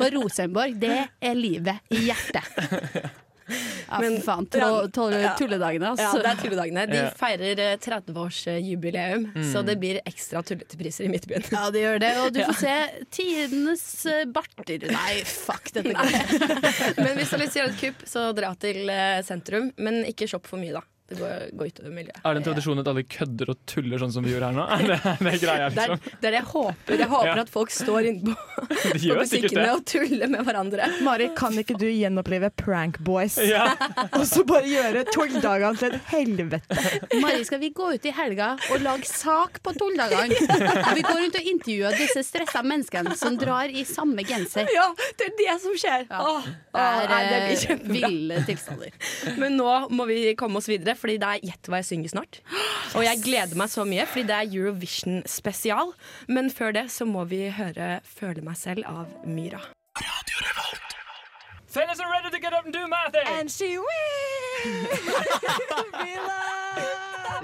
For 0.00 0.18
Rosenborg, 0.18 0.76
det 0.82 1.04
er 1.06 1.38
livet 1.38 1.94
i 1.94 2.08
hjertet. 2.08 3.14
Ja, 3.48 3.98
Men- 4.02 4.20
faen. 4.22 4.46
Ja. 4.52 4.68
Tulledagene, 5.38 5.84
Ja, 5.84 5.92
altså. 5.94 6.22
det 6.22 6.30
er 6.32 6.42
tulledagene. 6.42 6.86
De 6.90 7.02
feirer 7.18 7.58
eh, 7.64 7.76
30-årsjubileum, 7.80 9.26
Mm. 9.34 9.52
så 9.52 9.62
det 9.64 9.78
blir 9.80 10.00
ekstra 10.06 10.42
tullete 10.42 10.76
priser 10.78 11.04
i 11.04 11.08
Midtbyen. 11.12 11.44
Ja, 11.52 11.70
det 11.70 11.80
gjør 11.82 11.98
det. 12.00 12.12
Og 12.24 12.32
du 12.34 12.40
Ja. 12.42 12.46
får 12.50 12.60
se 12.60 13.04
tidenes 13.10 14.06
eh, 14.06 14.24
barter. 14.26 14.86
Nei, 14.92 15.22
fuck, 15.24 15.72
dette 15.72 15.92
Nei. 15.92 16.10
Men 17.02 17.16
hvis 17.18 17.30
du 17.30 17.36
har 17.36 17.42
lyst 17.44 17.52
til 17.56 17.62
å 17.62 17.64
gjøre 17.64 17.74
et 17.74 17.80
kupp, 17.82 18.06
så 18.08 18.26
dra 18.36 18.54
til 18.60 18.88
eh, 18.92 19.22
sentrum. 19.26 19.72
Men 19.78 20.04
ikke 20.08 20.28
shopp 20.28 20.46
for 20.46 20.58
mye, 20.60 20.72
da. 20.76 20.82
Det 21.08 21.16
går, 21.16 21.44
går 21.56 21.68
utover 21.70 21.92
miljøet. 21.96 22.18
Er 22.20 22.34
det 22.36 22.40
en 22.42 22.44
tradisjon 22.50 22.80
at 22.82 22.88
alle 22.90 23.02
kødder 23.08 23.48
og 23.54 23.60
tuller 23.70 24.00
sånn 24.02 24.10
som 24.12 24.24
vi 24.26 24.34
gjør 24.34 24.42
her 24.44 24.56
nå? 24.58 24.64
Er 24.78 24.82
det, 24.90 24.98
er 25.08 25.22
det 25.24 25.38
greia, 25.40 25.68
Det 25.72 25.80
er, 25.84 25.92
liksom? 25.94 26.18
det 26.20 26.28
er 26.28 26.34
det 26.34 26.38
jeg 26.42 26.48
håper. 26.50 26.98
Jeg 27.00 27.08
håper 27.14 27.30
Ja. 27.30 27.36
at 27.46 27.52
folk 27.54 27.70
står 27.72 28.08
inne 28.10 28.34
på, 28.34 28.34
på 28.68 29.16
butikkene 29.22 29.64
og 29.72 29.84
tuller 29.88 30.28
med 30.34 30.44
hverandre. 30.44 30.88
Mari, 31.06 31.30
kan 31.38 31.56
ikke 31.62 31.78
du 31.80 31.86
gjenopplive 31.88 32.50
Prank 32.60 33.00
Boys? 33.06 33.38
Ja. 33.48 33.70
Og 34.18 34.26
så 34.28 34.42
bare 34.44 34.68
gjøre 34.68 35.06
tulldagene 35.08 35.80
til 35.80 35.96
et 35.96 36.10
helvete? 36.12 36.60
Mari, 37.22 37.40
skal 37.48 37.62
vi 37.64 37.70
gå 37.72 37.88
ut 37.96 38.04
i 38.04 38.12
helga 38.12 38.50
og 38.68 38.84
lage 38.84 39.08
sak 39.08 39.62
på 39.64 39.72
tulldagene? 39.80 40.36
Og 40.82 40.92
vi 40.98 41.06
går 41.06 41.22
rundt 41.22 41.38
og 41.40 41.48
intervjuer 41.54 41.96
disse 41.96 42.22
stressa 42.28 42.60
menneskene 42.66 43.16
som 43.16 43.38
drar 43.40 43.72
i 43.72 43.86
samme 43.88 44.26
genser. 44.28 44.68
Ja, 44.76 44.90
det 45.16 45.30
er 45.30 45.34
det 45.40 45.56
som 45.64 45.72
skjer! 45.80 46.04
Åh, 46.12 46.44
Det 46.76 46.84
er 46.84 47.08
nei, 47.10 47.22
det 47.32 47.38
blir 47.40 47.56
eh, 47.56 47.64
kjempebra. 47.64 48.12
ville 48.12 48.42
tilstander. 48.52 48.92
Men 49.40 49.56
nå 49.58 49.72
må 49.96 50.04
vi 50.10 50.20
komme 50.38 50.60
oss 50.60 50.68
videre, 50.70 50.97
Fordi 50.98 51.16
det 51.22 51.28
er 51.28 51.46
Gjett 51.48 51.70
hva 51.70 51.80
jeg 51.80 51.88
synger 51.92 52.12
snart. 52.12 52.40
Og 52.98 53.04
jeg 53.04 53.22
gleder 53.22 53.56
meg 53.60 53.70
så 53.72 53.84
mye, 53.88 54.04
fordi 54.08 54.26
det 54.28 54.36
er 54.36 54.54
Eurovision 54.58 55.22
spesial. 55.28 55.92
Men 56.28 56.50
før 56.50 56.74
det 56.76 56.86
så 56.92 57.06
må 57.08 57.24
vi 57.30 57.48
høre 57.54 58.00
'Føle 58.04 58.42
meg 58.42 58.56
selv' 58.56 58.86
av 58.88 59.06
Myra. 59.24 59.60
Fellas 61.68 62.00
are 62.00 62.10
ready 62.10 62.30
to 62.30 62.40
get 62.40 62.52
up 62.52 62.64
and 62.64 62.72
do 62.72 62.86
my 62.88 63.06
thing! 63.12 63.28
And 63.38 63.50
she 63.50 63.78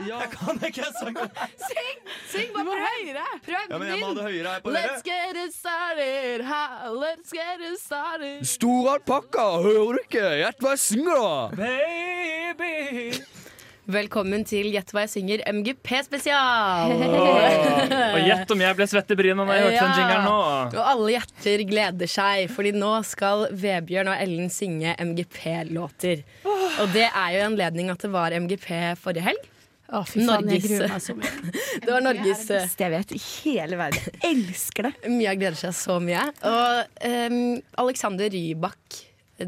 Jeg 0.09 0.29
kan 0.33 0.67
ikke 0.67 0.85
sange. 0.99 1.29
Syng! 1.69 1.99
Syng 2.33 2.49
bare 2.55 2.65
prøv 2.65 2.79
høyere! 2.89 3.27
Prøv 3.45 3.55
Ja, 3.71 3.79
men 3.79 3.89
jeg 3.89 4.01
må 4.01 4.07
ha 4.07 4.15
det 4.15 4.25
høyere 4.25 4.49
her 4.55 4.61
på 4.65 4.73
dere. 4.75 4.83
Let's 4.89 5.03
get 5.07 5.39
it 5.45 5.55
started, 5.55 6.45
ha, 6.49 6.65
let's 6.91 7.31
get 7.31 7.63
it 7.73 7.79
started. 7.81 8.45
Stor 8.45 8.91
alpakka, 8.95 9.47
hører 9.63 9.93
du 9.93 10.03
ikke? 10.03 10.27
Gjett 10.41 10.65
hva 10.65 10.75
jeg 10.75 10.83
synger, 10.89 11.15
da! 11.23 11.63
Baby! 11.63 13.43
Velkommen 13.85 14.47
til 14.49 14.70
Gjett 14.72 14.95
hva 14.97 15.03
jeg 15.05 15.11
synger 15.12 15.43
MGP-spesial! 15.53 16.93
Og 16.97 18.20
gjett 18.24 18.53
om 18.55 18.62
jeg 18.64 18.76
ble 18.78 18.87
svett 18.89 19.11
i 19.12 19.16
bryna 19.18 19.45
når 19.45 19.59
jeg 19.59 19.64
hørte 19.66 19.80
den 19.82 19.99
jingeren 19.99 20.24
nå. 20.24 20.37
Og 20.70 20.87
alle 20.89 21.09
hjerter 21.12 21.64
gleder 21.68 22.09
seg, 22.09 22.47
Fordi 22.55 22.70
nå 22.72 22.93
skal 23.05 23.45
Vebjørn 23.53 24.09
og 24.14 24.22
Ellen 24.24 24.49
synge 24.53 24.95
MGP-låter. 25.05 26.22
Og 26.49 26.95
det 26.95 27.11
er 27.11 27.35
jo 27.37 27.43
i 27.43 27.45
anledning 27.51 27.91
at 27.93 28.01
det 28.07 28.09
var 28.14 28.32
MGP 28.39 28.70
forrige 29.03 29.26
helg. 29.26 29.51
Å, 29.95 30.01
fy 30.09 30.22
faen, 30.24 30.49
jeg 30.49 30.62
Norges- 30.64 30.70
gruer 30.72 30.95
meg 30.95 31.03
så 31.05 31.14
mye. 31.18 31.53
Det 31.85 31.91
var 31.93 32.01
Norges 32.07 32.47
Det 32.49 32.55
er 32.57 32.57
det 32.57 32.62
beste 32.64 32.87
jeg 32.87 32.93
vet 32.95 33.12
i 33.12 33.20
hele 33.26 33.76
verden. 33.82 34.16
Elsker 34.30 34.89
det. 34.89 34.95
Mia 35.12 35.35
gleder 35.37 35.59
seg 35.61 35.74
så 35.76 35.99
mye. 36.01 36.22
Og 36.49 37.05
um, 37.05 37.37
Alexander 37.85 38.32
Rybak 38.32 39.03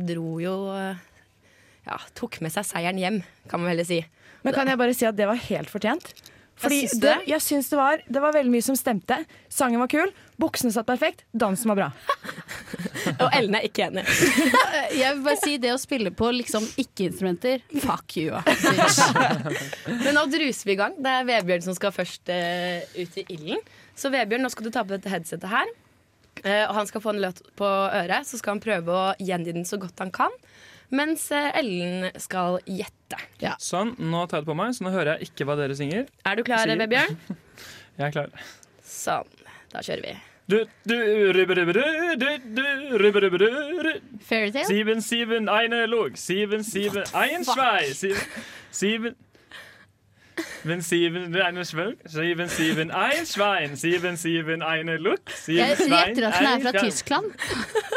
dro 0.05 0.37
jo 0.45 0.55
Ja, 1.89 1.97
tok 2.19 2.37
med 2.45 2.53
seg 2.53 2.69
seieren 2.69 3.01
hjem, 3.01 3.23
kan 3.49 3.65
man 3.65 3.73
heller 3.73 3.89
si. 3.89 4.03
Men 4.47 4.55
kan 4.55 4.71
jeg 4.71 4.79
bare 4.79 4.95
si 4.95 5.07
at 5.09 5.19
det 5.19 5.27
var 5.27 5.39
helt 5.49 5.71
fortjent? 5.73 6.15
Fordi 6.57 6.79
syns 6.87 7.01
det, 7.03 7.09
det? 7.11 7.29
jeg 7.29 7.43
syns 7.45 7.67
det 7.69 7.77
var, 7.77 8.01
det 8.09 8.21
var 8.23 8.33
veldig 8.33 8.53
mye 8.55 8.65
som 8.65 8.77
stemte. 8.79 9.19
Sangen 9.53 9.81
var 9.83 9.91
kul, 9.93 10.09
buksene 10.41 10.73
satt 10.73 10.87
perfekt, 10.89 11.27
dansen 11.37 11.69
var 11.69 11.77
bra. 11.77 11.89
Og 13.27 13.29
Ellen 13.37 13.59
er 13.59 13.67
ikke 13.69 13.91
enig. 13.91 14.07
Jeg 15.03 15.19
vil 15.19 15.25
bare 15.27 15.41
si 15.43 15.59
det 15.61 15.75
å 15.75 15.81
spille 15.81 16.13
på 16.17 16.31
liksom 16.33 16.65
ikke-instrumenter, 16.81 17.61
fuck 17.85 18.17
you. 18.17 18.33
Men 20.05 20.17
nå 20.17 20.25
druser 20.33 20.71
vi 20.71 20.77
i 20.77 20.79
gang. 20.81 20.97
Det 20.97 21.13
er 21.13 21.29
Vebjørn 21.29 21.67
som 21.69 21.77
skal 21.77 21.93
først 21.93 22.33
uh, 22.33 22.81
ut 22.97 23.21
i 23.21 23.27
ilden. 23.37 23.61
Så 23.97 24.09
Vebjørn, 24.15 24.47
nå 24.47 24.53
skal 24.53 24.69
du 24.69 24.73
ta 24.73 24.87
på 24.87 24.97
dette 24.97 25.13
headsetet 25.13 25.53
her. 25.53 25.75
Uh, 26.41 26.65
og 26.71 26.75
han 26.81 26.89
skal 26.89 27.05
få 27.05 27.13
en 27.13 27.21
løt 27.27 27.45
på 27.61 27.69
øret, 27.69 28.29
så 28.29 28.41
skal 28.41 28.57
han 28.57 28.65
prøve 28.65 28.97
å 28.97 29.05
gjengi 29.21 29.59
den 29.59 29.69
så 29.69 29.77
godt 29.83 30.01
han 30.01 30.15
kan. 30.15 30.33
Mens 30.95 31.27
eh, 31.35 31.51
Ellen 31.59 32.07
skal 32.23 32.61
gjette. 32.67 33.19
Sånn, 33.63 33.95
nå 33.99 34.25
tar 34.27 34.41
jeg 34.41 34.47
det 34.47 34.53
på 34.53 34.59
meg, 34.59 34.77
så 34.77 34.87
nå 34.87 34.93
hører 34.95 35.17
jeg 35.17 35.31
ikke 35.31 35.49
hva 35.49 35.57
dere 35.59 35.77
synger. 35.79 36.07
Er 36.27 36.39
du 36.39 36.45
klar, 36.47 36.71
Vebjørn? 36.85 37.19
Jeg 37.97 38.11
er 38.11 38.13
klar. 38.13 38.49
Sånn. 38.85 39.31
Da 39.73 39.81
kjører 39.81 40.03
vi. 40.05 40.17
Fairytale? 44.29 44.67
Sieben, 44.69 45.01
sieben, 45.03 45.49
eine 45.51 45.87
log. 45.91 46.19
Sieben, 46.21 46.63
sieben, 46.63 47.09
ein 47.17 47.43
Schwei. 47.49 47.89
Sieben, 47.97 48.21
sieben. 48.71 49.17
Sieben, 50.37 50.81
sieben, 50.83 51.37
eine 51.37 51.65
Schwung. 51.65 51.95
Sieben, 52.05 52.49
sieben, 52.49 52.91
ein 52.91 53.27
Schwein. 53.27 53.77
Sieben, 53.77 54.17
sieben, 54.17 54.63
eine 54.63 54.97
Luk. 54.99 55.21
Sieben, 55.35 55.59
Jeg 55.59 55.77
gjetter 55.79 56.29
at 56.29 56.35
den 56.41 56.47
er 56.47 56.61
fra 56.61 56.73
Tyskland. 56.85 57.27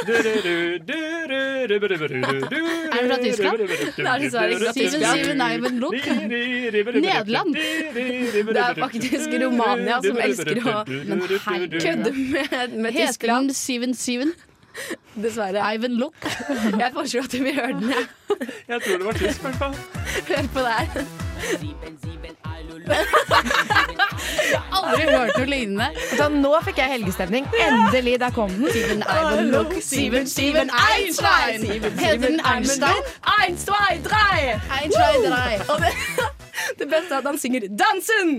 Du, 0.07 0.13
du, 0.13 0.33
du, 0.45 0.79
du, 0.79 1.67
du, 1.67 1.79
du, 1.79 1.97
du, 1.97 2.07
du. 2.07 2.61
Er 2.91 3.01
den 3.01 3.11
fra 3.11 3.17
Tyskland? 3.23 3.57
Det 3.59 4.05
er 4.07 4.17
dessverre 4.19 4.49
ikke 4.49 4.65
fra 4.65 4.71
Tyskland 4.71 4.71
Steven 4.71 5.01
Tyskland. 5.01 5.19
Steven 5.19 5.41
Ivan 5.51 7.01
Nederland. 7.01 7.55
Det 7.55 8.57
er 8.57 8.73
faktisk 8.79 9.29
Romania 9.45 9.99
som 10.05 10.17
elsker 10.23 10.61
å 10.63 10.83
Men 10.87 11.23
hei, 11.47 11.59
kødde 11.75 12.13
med, 12.13 12.77
med 12.85 12.91
Tyskland. 13.01 13.49
den 13.49 13.55
Steven 13.55 13.93
Steven? 13.93 14.31
Dessverre. 15.15 15.65
Ivan 15.75 15.97
Look? 15.99 16.15
Jeg 16.23 16.91
foreslår 16.93 17.27
at 17.27 17.33
vi 17.33 17.51
hører 17.57 17.73
den. 17.79 17.89
jeg. 17.89 18.05
Jeg 18.67 18.81
tror 18.85 18.97
det 18.97 19.05
var 19.05 19.13
tysk, 19.23 19.39
i 19.39 19.49
hvert 19.49 19.55
fall. 19.55 19.75
Hør 20.29 20.53
på 20.53 20.59
det 20.59 20.77
her. 20.79 21.28
Aldri 24.69 25.05
hørt 25.05 25.37
noe 25.37 25.47
lignende. 25.49 25.87
Så 26.15 26.27
nå 26.33 26.51
fikk 26.65 26.81
jeg 26.81 26.93
helgestemning. 26.95 27.47
Endelig, 27.65 28.15
der 28.21 28.33
kom 28.35 28.51
den. 28.55 28.69
Steven 28.73 29.03
Ivan 29.05 29.51
Look, 29.53 29.73
Steven 29.85 30.27
Steven 30.29 30.71
Einstein. 30.73 31.65
Heter 31.99 32.21
den 32.25 32.39
Einstein? 32.45 33.09
Eins, 33.37 33.65
zwei, 33.67 33.99
drei! 34.05 34.59
Einstein, 34.79 35.27
drei. 35.27 35.59
Og 35.71 35.83
det, 35.83 35.93
det 36.79 36.89
beste 36.91 37.13
er 37.13 37.21
at 37.21 37.29
han 37.29 37.39
synger 37.39 37.67
'Dansen'! 37.69 38.35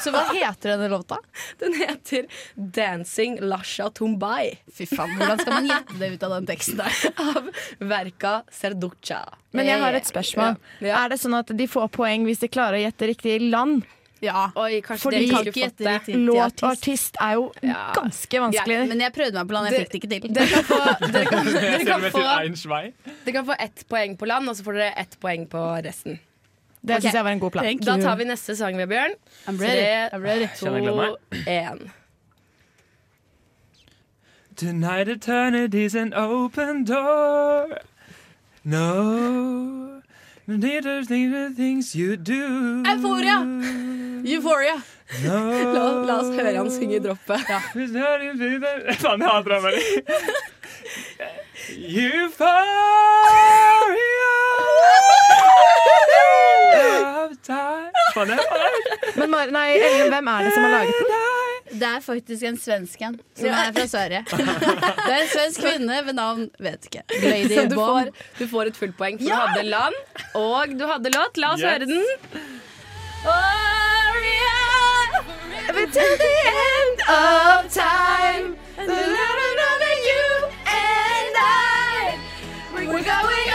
Så 0.00 0.10
hva 0.14 0.24
heter 0.32 0.74
denne 0.74 0.88
låta? 0.92 1.20
Den 1.60 1.74
heter 1.78 2.26
'Dancing 2.56 3.38
Lasha 3.44 3.90
Tumbai' 3.94 4.58
Fy 4.74 4.88
faen, 4.90 5.16
hvordan 5.18 5.38
skal 5.42 5.58
man 5.60 5.70
gjette 5.70 6.00
det 6.00 6.12
ut 6.14 6.26
av 6.26 6.36
den 6.38 6.50
teksten 6.50 6.80
der? 6.80 7.00
av 7.20 7.50
Verka 7.78 8.42
Serducha. 8.52 9.22
Men 9.54 9.66
jeg 9.70 9.80
har 9.80 9.94
et 9.96 10.06
spørsmål. 10.08 10.56
Ja. 10.82 11.04
Er 11.04 11.12
det 11.12 11.20
sånn 11.22 11.36
at 11.38 11.52
de 11.56 11.66
får 11.70 11.90
poeng 11.94 12.24
hvis 12.26 12.40
de 12.42 12.48
klarer 12.50 12.80
å 12.80 12.82
gjette 12.84 13.08
riktig 13.12 13.36
land? 13.50 13.84
Ja. 14.24 14.46
Oi, 14.56 14.80
Fordi 14.80 15.26
Låt 16.16 16.62
og 16.62 16.70
artist. 16.70 17.16
er 17.20 17.34
jo 17.34 17.52
Ja. 17.62 17.92
ganske 17.94 18.40
vanskelig. 18.40 18.88
Men 18.88 19.00
jeg 19.00 19.12
prøvde 19.12 19.34
meg 19.34 19.48
på 19.48 19.52
land, 19.52 19.70
jeg 19.70 19.88
fikk 19.90 20.08
det 20.08 20.22
ikke 20.22 20.28
til. 20.28 20.34
Dere 20.34 20.46
kan 20.48 20.64
få, 20.64 20.78
dere 21.12 21.24
kan, 21.26 21.50
dere 21.52 21.84
kan 21.84 22.00
få, 22.00 22.10
til 22.18 22.30
ein 22.30 22.56
Schwei. 22.56 22.92
dere 23.24 23.32
kan 23.36 23.44
få 23.46 23.56
ett 23.58 23.84
poeng 23.88 24.16
på 24.18 24.26
land, 24.26 24.48
og 24.48 24.56
så 24.56 24.64
får 24.64 24.78
dere 24.80 24.94
ett 25.04 25.18
poeng 25.20 25.46
på 25.50 25.64
resten. 25.84 26.18
Det 26.84 27.00
syns 27.02 27.14
jeg 27.14 27.24
var 27.24 27.30
en 27.32 27.40
god 27.40 27.52
plan. 27.52 27.78
Da 27.80 27.96
tar 27.96 28.16
vi 28.16 28.24
neste 28.28 28.56
sang, 28.56 28.76
Vebjørn. 28.76 29.14
I'm 29.48 29.58
ready. 29.60 29.84
I'm 30.12 30.22
ready. 30.22 30.48
To, 30.58 31.16
én. 31.46 31.90
Tonight 34.56 35.08
eternity's 35.08 35.94
an 35.94 36.12
open 36.14 36.84
door. 36.84 37.78
No. 38.64 40.00
Things 40.46 41.94
you 41.94 42.16
do. 42.16 42.82
Euphoria! 42.86 43.38
Euphoria. 44.24 44.82
No. 45.22 45.36
La, 45.74 45.82
la 46.08 46.14
oss 46.20 46.30
høre 46.32 46.54
han 46.56 46.70
synge 46.72 46.96
i 46.96 47.02
droppet. 47.04 47.44
Faen, 47.44 49.20
jeg 49.20 49.28
hater 49.28 49.50
deg, 49.52 49.60
Mari. 49.66 49.82
Euphoria 52.06 52.88
Faen, 58.14 58.32
jeg 58.32 58.38
Men 59.20 59.30
Mari, 59.30 59.50
nei, 59.52 59.68
Ellen, 59.76 60.08
hvem 60.12 60.26
er 60.32 60.48
det 60.48 60.52
som 60.56 60.62
har 60.68 60.76
laget 60.78 60.94
den? 61.04 61.33
Det 61.70 61.82
er 61.88 62.00
faktisk 62.04 62.42
en 62.44 62.56
svensk 62.60 63.00
en, 63.06 63.14
som 63.36 63.46
er 63.48 63.70
fra 63.72 63.86
Sverige. 63.88 64.24
Det 64.30 65.12
er 65.14 65.22
en 65.22 65.30
svensk 65.32 65.60
kvinne 65.64 66.00
ved 66.06 66.12
navn 66.18 66.50
vet 66.60 66.84
ikke. 66.90 67.02
Lady 67.24 67.54
Så 67.54 67.64
du 67.70 67.74
får, 67.78 68.10
du 68.38 68.44
får 68.50 68.70
et 68.72 68.76
fullt 68.76 68.96
poeng, 68.98 69.18
for 69.18 69.24
du 69.24 69.34
hadde 69.34 69.62
land, 69.70 69.96
og 70.34 70.74
du 70.78 70.84
hadde 70.90 71.14
låt. 71.16 71.40
La 71.40 71.54
oss 71.54 71.60
Yes. 71.64 71.70
høre 71.70 71.86
den. 71.88 72.04
Aria, 73.24 74.60
till 75.92 76.14
the 76.24 76.36
end 76.68 76.98
of 77.08 77.72
time. 77.72 78.56
The 78.76 79.00
love 79.18 79.40
of 79.70 79.80
you 80.08 80.26
and 80.66 81.34
I. 81.36 82.18
We're 82.74 83.02
going 83.02 83.53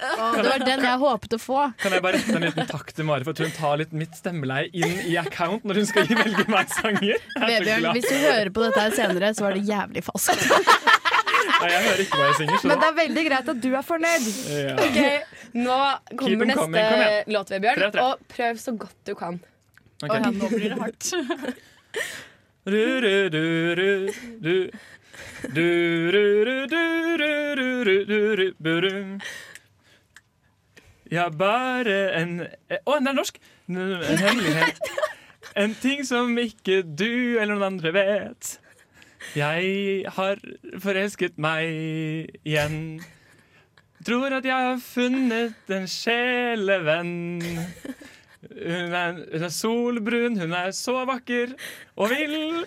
det 0.00 0.44
var 0.46 0.64
den 0.64 0.84
jeg 0.86 1.00
håpet 1.02 1.34
å 1.36 1.38
få. 1.40 1.58
Kan 1.82 1.94
jeg 1.96 2.04
bare 2.04 2.18
rette 2.20 2.36
en 2.38 2.46
liten 2.46 2.68
takk 2.70 2.92
til 2.96 3.06
Mari 3.08 3.26
for 3.26 3.36
at 3.36 3.42
hun 3.44 3.52
tar 3.56 3.80
litt 3.82 3.92
mitt 3.96 4.16
stemmeleie 4.18 4.70
inn 4.72 4.96
i 5.10 5.16
account 5.20 5.66
når 5.68 5.82
hun 5.82 5.88
skal 5.90 6.08
velge 6.10 6.46
meg 6.50 6.72
sanger? 6.74 7.20
Er 7.40 7.52
Vebjørn, 7.52 7.90
hvis 7.96 8.08
du 8.08 8.16
hører 8.24 8.52
på 8.56 8.64
dette 8.66 8.86
her 8.86 8.96
senere, 8.96 9.32
så 9.36 9.46
var 9.46 9.58
det 9.58 9.64
jævlig 9.68 10.04
falskt. 10.06 10.46
Nei, 11.60 11.68
jeg 11.74 11.82
hører 11.84 12.02
ikke 12.04 12.18
hva 12.20 12.28
jeg 12.30 12.38
synger. 12.38 12.62
Så 12.62 12.70
Men 12.70 12.80
det 12.80 12.88
er 12.88 12.96
veldig 13.00 13.24
greit 13.26 13.52
at 13.52 13.60
du 13.60 13.68
er 13.74 13.84
fornøyd. 13.84 14.28
Ja. 14.48 14.74
Okay, 14.86 15.44
Nå 15.60 15.76
kommer 16.22 16.48
neste 16.48 16.62
coming, 16.62 16.90
kom 16.94 17.34
låt, 17.36 17.52
Vebjørn. 17.56 18.00
Og 18.06 18.24
prøv 18.32 18.60
så 18.62 18.76
godt 18.80 18.96
du 19.08 19.14
kan. 19.18 19.40
Okay. 20.00 20.16
Å 20.16 20.22
ja, 20.24 20.32
nå 20.32 20.48
blir 20.54 20.72
det 20.72 20.80
hardt. 20.80 21.12
Du, 22.70 22.76
du, 23.00 23.30
du, 23.32 23.40
du. 23.72 24.16
Du, 24.44 24.70
du, 25.48 26.12
du, 26.12 26.24
du, 26.44 26.66
du, 26.68 27.16
du, 27.16 27.84
du, 27.84 28.04
du, 28.04 28.36
du, 28.36 28.54
du, 28.60 28.80
du. 28.84 29.20
Ja, 31.10 31.28
bare 31.34 31.96
en 32.20 32.36
Å, 32.44 32.98
den 32.98 33.10
er 33.10 33.16
norsk! 33.16 33.40
En 33.70 34.20
hemmelighet. 34.20 34.80
En 35.58 35.74
ting 35.82 36.04
som 36.06 36.36
ikke 36.38 36.82
du 36.84 37.38
eller 37.40 37.56
noen 37.56 37.72
andre 37.74 37.92
vet. 37.94 38.50
Jeg 39.36 40.04
har 40.16 40.42
forelsket 40.82 41.38
meg 41.42 41.66
igjen. 42.46 43.00
Tror 44.06 44.32
at 44.38 44.46
jeg 44.48 44.54
har 44.70 44.78
funnet 44.80 45.74
en 45.74 45.88
sjelevenn. 45.90 47.40
Hun 48.40 48.94
er, 48.96 49.18
hun 49.34 49.44
er 49.44 49.52
solbrun, 49.52 50.38
hun 50.40 50.54
er 50.56 50.70
så 50.74 51.02
vakker 51.08 51.52
og 52.00 52.08
vill. 52.14 52.62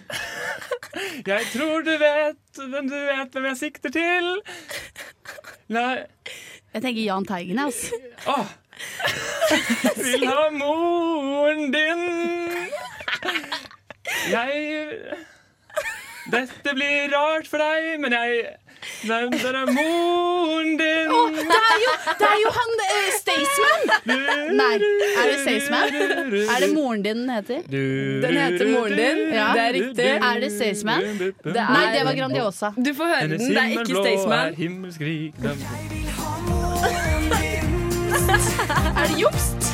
Jeg 1.25 1.47
tror 1.55 1.81
du 1.87 1.95
vet 1.97 2.61
hvem 2.61 2.91
du 2.91 2.99
vet 2.99 3.33
hvem 3.33 3.47
jeg 3.49 3.61
sikter 3.63 3.95
til. 3.95 4.29
La, 5.73 5.87
Jeg 6.73 6.81
tenker 6.81 7.01
Jahn 7.03 7.25
Teigen, 7.25 7.57
jeg, 7.57 7.65
altså. 7.69 7.91
Åh. 8.27 8.45
Vil 9.99 10.27
ha 10.27 10.49
moren 10.55 11.69
din. 11.73 12.03
Jeg 14.31 14.97
Dette 16.33 16.73
blir 16.73 17.11
rart 17.13 17.47
for 17.51 17.61
deg, 17.61 17.99
men 18.01 18.15
jeg 18.15 18.43
Nei, 19.07 19.19
det 19.31 19.47
er 19.47 19.69
moren 19.71 20.73
din. 20.79 21.11
Oh, 21.11 21.29
det, 21.31 21.43
er 21.59 21.77
jo, 21.83 21.91
det 22.19 22.27
er 22.27 22.39
jo 22.41 22.49
han 22.57 22.73
uh, 22.81 22.87
Staysman! 23.15 23.81
Nei, 24.59 24.73
er 24.75 25.31
det 25.31 25.37
Staysman? 25.43 25.87
Er 26.43 26.65
det 26.65 26.69
moren 26.73 27.05
din 27.05 27.23
den 27.23 27.31
heter? 27.31 27.63
Den 27.71 28.39
heter 28.41 28.71
Moren 28.73 28.97
din. 28.99 29.23
Ja. 29.31 29.47
Det 29.55 29.63
er 29.63 29.73
riktig. 29.77 30.09
Er 30.17 30.43
det 30.43 30.51
Staysman? 30.57 31.03
Nei, 31.47 31.85
det 31.95 32.05
var 32.09 32.19
Grandiosa. 32.19 32.73
Du 32.75 32.91
får 32.97 33.15
høre 33.15 33.27
den. 33.37 33.47
Det 33.47 33.63
er 33.63 33.69
ikke 33.79 33.95
Staysman. 34.03 34.51
Er 38.29 38.97
Er 39.03 39.07
det 39.09 39.17
jukst? 39.19 39.69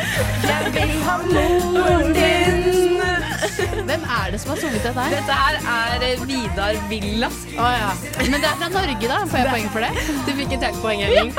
Jeg 0.45 0.73
vil 0.73 0.93
ha 1.07 1.17
moren 1.27 2.13
din. 2.15 2.65
Hvem 3.89 4.03
er 4.05 4.31
det 4.33 4.39
som 4.41 4.53
har 4.53 4.61
sunget 4.61 4.83
dette 4.85 4.93
her? 5.03 5.13
Dette 5.17 5.37
her 5.41 5.59
er 5.73 6.05
eh, 6.07 6.23
Vidar 6.29 6.79
Villas. 6.89 7.37
Oh, 7.55 7.69
ja. 7.73 7.91
Men 8.29 8.39
det 8.41 8.49
er 8.49 8.57
fra 8.61 8.69
Norge, 8.73 9.09
da. 9.11 9.19
Får 9.29 9.41
jeg 9.43 9.53
poeng 9.53 9.69
for 9.73 9.85
det? 9.85 10.07
Du 10.27 10.33
fikk 10.37 10.55
et 10.57 10.65
helt 10.69 10.81
poeng, 10.83 11.03
Elling. 11.05 11.31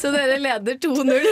Så 0.00 0.12
dere 0.14 0.38
leder 0.42 0.78
2-0. 0.82 1.30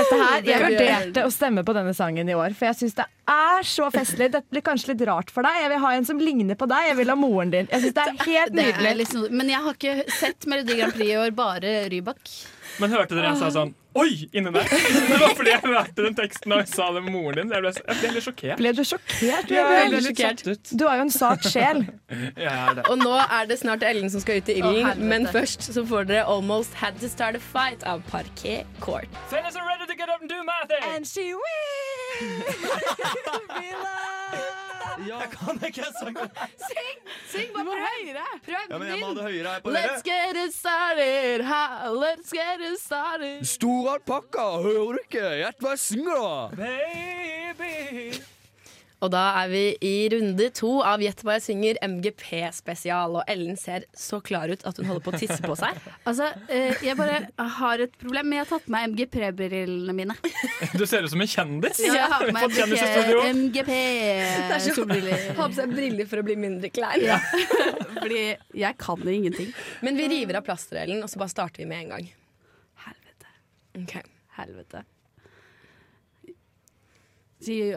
Dette 0.00 0.16
her, 0.20 0.44
Jeg 0.46 0.62
vurderte 0.62 1.24
å 1.26 1.32
stemme 1.34 1.64
på 1.66 1.74
denne 1.76 1.92
sangen 1.96 2.28
i 2.30 2.36
år, 2.38 2.54
for 2.56 2.68
jeg 2.70 2.78
syns 2.78 2.94
det 3.00 3.06
er 3.30 3.66
så 3.66 3.88
festlig. 3.92 4.30
Dette 4.32 4.46
blir 4.52 4.62
kanskje 4.64 4.92
litt 4.92 5.02
rart 5.08 5.32
for 5.34 5.44
deg. 5.44 5.58
Jeg 5.64 5.72
vil 5.74 5.82
ha 5.82 5.90
en 5.96 6.06
som 6.08 6.22
ligner 6.22 6.56
på 6.58 6.68
deg. 6.70 6.92
Jeg 6.92 7.00
vil 7.02 7.12
ha 7.12 7.18
moren 7.18 7.52
din. 7.52 7.68
Jeg 7.72 7.84
synes 7.84 7.98
Det 7.98 8.06
er 8.06 8.22
helt 8.30 8.54
Det 8.56 8.68
er 8.70 8.80
nydelig. 8.86 9.34
Men 9.34 9.52
jeg 9.52 9.66
har 9.66 9.76
ikke 9.76 10.16
sett 10.20 10.48
Melodi 10.50 10.78
Grand 10.78 10.96
Prix 10.96 11.10
i 11.10 11.18
år, 11.20 11.34
bare 11.36 11.74
Rybak. 11.92 12.32
Men 12.78 12.92
hørte 12.94 13.16
dere 13.16 13.32
jeg 13.32 13.38
sa 13.40 13.48
sånn 13.54 13.72
Oi! 13.98 14.28
inni 14.30 14.52
der. 14.54 14.68
Det 14.70 15.16
var 15.18 15.32
fordi 15.34 15.50
jeg 15.50 15.62
hørte 15.64 16.04
den 16.04 16.14
teksten 16.14 16.52
og 16.54 16.60
jeg 16.62 16.68
sa 16.70 16.84
det 16.94 17.00
med 17.02 17.10
moren 17.10 17.40
din. 17.40 17.48
Jeg 17.56 17.62
ble, 17.64 17.72
jeg 17.74 17.96
ble 17.98 18.10
litt 18.14 18.24
sjokkert. 18.26 18.60
Ble 18.60 18.70
du 18.76 18.82
sjokkert? 18.86 19.50
Ja, 19.50 19.64
jeg 19.74 19.88
ble 19.90 20.00
sjokkert. 20.04 20.70
Du 20.70 20.84
er 20.86 21.00
jo 21.00 21.06
en 21.08 21.14
sart 21.14 21.42
sjel. 21.50 21.82
Det. 22.40 22.84
Og 22.86 22.96
nå 23.00 23.14
er 23.18 23.44
det 23.50 23.58
snart 23.60 23.82
Ellen 23.86 24.10
som 24.12 24.20
skal 24.22 24.38
ut 24.38 24.48
i 24.52 24.54
ilden, 24.60 25.02
men 25.10 25.26
først 25.34 25.60
så 25.74 25.82
får 25.86 26.02
dere 26.10 26.24
Almost 26.30 26.72
Had 26.78 26.94
To 27.02 27.08
Start 27.10 27.34
A 27.38 27.40
Fight 27.42 27.82
av 27.82 28.02
Parquet 28.10 28.62
Court. 28.80 29.08
Fellas 29.32 29.56
are 29.58 29.66
ready 29.66 29.86
to 29.90 29.96
get 29.98 30.08
up 30.08 30.20
and 30.20 30.30
do 30.30 30.38
my 30.46 30.62
thing. 30.70 30.84
And 30.94 31.06
she 31.06 31.34
Ja, 35.10 35.20
kan 35.32 35.60
ikke 35.66 35.86
sangen? 35.98 36.32
Syng! 36.66 36.98
Syng 37.32 37.52
bare 37.54 37.76
høyere! 37.84 38.26
Prøv 38.46 38.56
Ja, 38.70 38.78
men 38.78 38.88
jeg 38.88 39.00
må 39.00 39.12
ha 39.12 39.14
det 39.18 39.28
høyere 39.28 39.54
her 39.54 39.64
på 39.64 39.74
Let's 39.76 40.02
get 40.06 40.40
it 40.44 40.54
started, 40.56 41.44
ha, 41.46 41.62
let's 41.94 42.34
get 42.34 42.60
it 42.72 42.80
started. 42.80 43.46
Stor 43.46 43.94
alpakka, 43.94 44.48
hører 44.66 44.98
du 44.98 45.02
ikke? 45.06 45.24
Gjett 45.44 45.64
hva 45.64 45.76
jeg 45.76 45.84
synger, 45.86 46.20
da! 46.20 46.64
Baby. 46.64 48.20
Og 49.00 49.08
da 49.14 49.22
er 49.40 49.48
vi 49.48 49.62
i 49.86 50.08
runde 50.12 50.50
to 50.52 50.70
av 50.84 51.00
Gjett 51.00 51.22
hva 51.24 51.38
jeg 51.38 51.44
synger 51.46 51.78
MGP-spesial. 51.86 53.14
Og 53.16 53.30
Ellen 53.32 53.56
ser 53.56 53.86
så 53.96 54.18
klar 54.24 54.52
ut 54.52 54.64
at 54.68 54.76
hun 54.76 54.90
holder 54.90 55.04
på 55.06 55.14
å 55.14 55.20
tisse 55.20 55.40
på 55.44 55.56
seg. 55.56 55.78
Altså, 56.10 56.26
eh, 56.50 56.74
jeg 56.84 56.96
bare 56.98 57.20
har 57.56 57.82
et 57.84 57.92
problem, 58.00 58.28
men 58.28 58.40
jeg 58.40 58.44
har 58.46 58.50
tatt 58.50 58.66
på 58.66 58.72
meg 58.74 58.88
MGP-brillene 58.92 59.94
mine. 59.96 60.16
Du 60.80 60.84
ser 60.88 61.04
ut 61.06 61.12
som 61.12 61.22
en 61.22 61.30
kjendis. 61.30 61.80
Ja, 61.84 61.94
Jeg 61.96 62.06
har 62.12 62.26
på 62.26 62.34
meg. 62.34 62.44
MGP-solbriller. 63.40 65.26
Ha 65.38 65.48
på 65.48 65.56
seg 65.56 65.74
briller 65.74 66.08
for 66.10 66.20
å 66.20 66.26
bli 66.26 66.36
mindre 66.40 66.68
klein. 66.74 67.04
Ja. 67.06 67.18
Fordi 68.00 68.22
jeg 68.60 68.78
kan 68.80 69.04
jo 69.04 69.12
ingenting. 69.12 69.52
Men 69.86 69.96
vi 70.00 70.08
river 70.12 70.40
av 70.40 70.46
plasteret, 70.46 70.84
Ellen, 70.86 71.02
og 71.04 71.12
så 71.12 71.20
bare 71.20 71.32
starter 71.32 71.62
vi 71.64 71.68
med 71.70 71.84
en 71.86 71.92
gang. 71.96 72.08
Helvete. 72.86 73.28
Ok. 73.82 73.94
Helvete. 74.40 74.84
See, 77.40 77.72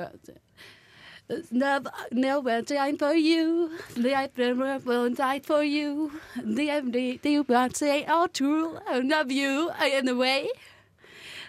There's 1.27 1.51
never, 1.51 1.91
never 2.11 2.61
time 2.61 2.97
for 2.97 3.13
you. 3.13 3.71
The 3.95 4.13
never 4.13 4.79
will 4.85 5.09
die 5.09 5.39
for 5.39 5.63
you. 5.63 6.11
The 6.41 6.69
every 6.69 7.17
day 7.17 7.31
you 7.31 7.43
say 7.75 8.05
all 8.05 8.27
true. 8.27 8.79
I 8.87 8.99
love 8.99 9.31
you. 9.31 9.71
I 9.77 9.87
am 9.87 10.05
the 10.05 10.15
way. 10.15 10.49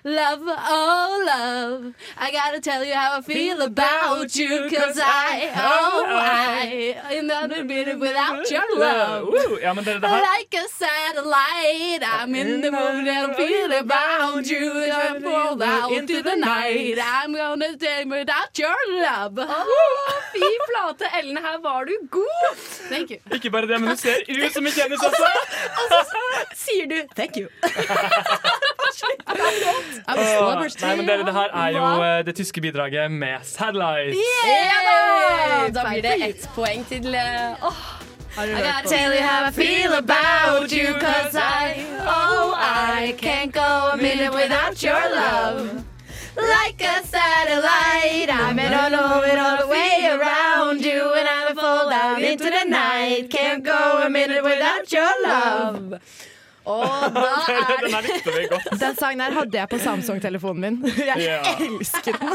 Love, 0.07 0.43
oh 0.45 1.25
love, 1.27 1.95
I 2.19 2.31
gotta 2.31 2.61
tell 2.61 2.85
you 2.85 2.93
how 2.93 3.17
I 3.17 3.23
feel 3.23 3.63
about 3.63 4.37
you, 4.37 4.69
cause 4.69 5.01
I, 5.03 5.51
oh 5.57 6.05
I, 6.07 6.95
I'm 7.09 7.27
not 7.27 7.51
a 7.59 7.65
minute 7.65 7.99
without 7.99 8.51
your 8.51 8.79
love. 8.79 9.33
Ja, 9.63 9.73
men 9.73 9.85
dere, 9.85 10.01
det 10.01 10.09
her 10.09 10.21
Like 10.21 10.55
a 10.61 10.69
satellite, 10.69 12.03
I'm 12.05 12.35
in 12.35 12.61
the 12.61 12.71
mood 12.71 13.09
and 13.09 13.33
I 13.33 13.35
feel 13.35 13.73
about 13.73 14.47
you. 14.47 14.93
I'm 14.93 15.23
pulled 15.23 15.63
out 15.63 15.91
into 15.91 16.23
the 16.23 16.37
night. 16.37 16.99
I'm 17.01 17.33
gonna 17.35 17.73
stay 17.73 18.05
without 18.05 18.59
your 18.59 18.77
love. 19.01 19.41
Fy 20.35 20.51
flate, 20.69 21.09
Ellen, 21.19 21.37
her 21.39 21.59
var 21.63 21.85
du 21.85 21.97
god! 22.11 22.57
Thank 22.91 23.11
you. 23.11 23.19
Ikke 23.33 23.51
bare 23.51 23.67
det, 23.67 23.81
men 23.81 23.91
du 23.91 23.97
ser 23.97 24.21
ut 24.29 24.53
som 24.53 24.67
en 24.67 24.73
kjendis 24.73 25.01
også. 25.09 25.33
Og 25.81 26.07
så 26.13 26.23
sier 26.67 26.87
du 26.93 26.97
thank 27.17 27.37
you. 27.37 27.49
Åh. 30.09 30.63
Nei, 30.83 30.97
men 30.97 31.07
dere, 31.09 31.25
det 31.27 31.35
her 31.35 31.51
er 31.65 31.69
jo 31.75 31.85
eh, 32.05 32.25
det 32.27 32.35
tyske 32.37 32.61
bidraget 32.61 33.11
med 33.11 33.39
Satellite. 33.43 34.17
Ja 34.47 34.79
da! 34.89 35.85
Blir 35.91 36.03
det 36.03 36.15
ett 36.29 36.49
poeng 36.55 36.85
til 36.89 37.15
eh, 37.15 37.65
åh. 37.65 37.83
I 38.37 38.47
gotta 38.51 38.89
tell 38.89 39.13
you 39.15 39.21
how 39.21 39.45
I 39.47 39.51
feel 39.53 39.93
about 39.93 40.73
you, 40.73 40.95
cause 40.99 41.37
I, 41.37 41.87
oh, 42.01 42.53
I 42.59 43.15
can't 43.17 43.53
go 43.53 43.91
a 43.93 43.97
minute 43.97 44.33
without 44.35 44.83
your 44.83 45.01
love. 45.15 45.85
Like 46.37 46.83
a 46.83 47.07
satellite, 47.07 48.29
I'm 48.29 48.59
in 48.59 48.75
all 48.75 48.93
over 48.93 49.39
all 49.39 49.59
the 49.59 49.69
way 49.69 50.09
around 50.11 50.85
you, 50.85 51.15
and 51.15 51.29
I 51.29 51.55
fall 51.55 51.89
down 51.89 52.25
into 52.25 52.51
the 52.51 52.65
night. 52.69 53.31
Can't 53.31 53.63
go 53.63 54.03
a 54.05 54.11
minute 54.11 54.43
without 54.43 54.91
your 54.91 55.13
love. 55.25 56.01
Og 56.65 56.81
da 57.15 57.21
Den 57.83 57.95
er 57.95 58.01
likte 58.07 58.31
godt. 58.49 58.69
Den 58.83 58.95
sangen 58.97 59.21
her 59.21 59.33
hadde 59.37 59.59
jeg 59.59 59.69
på 59.69 59.79
Samsung-telefonen 59.83 60.61
min. 60.65 60.77
Jeg 61.11 61.19
Ja. 61.25 61.41
elsker 61.61 62.13
den. 62.17 62.29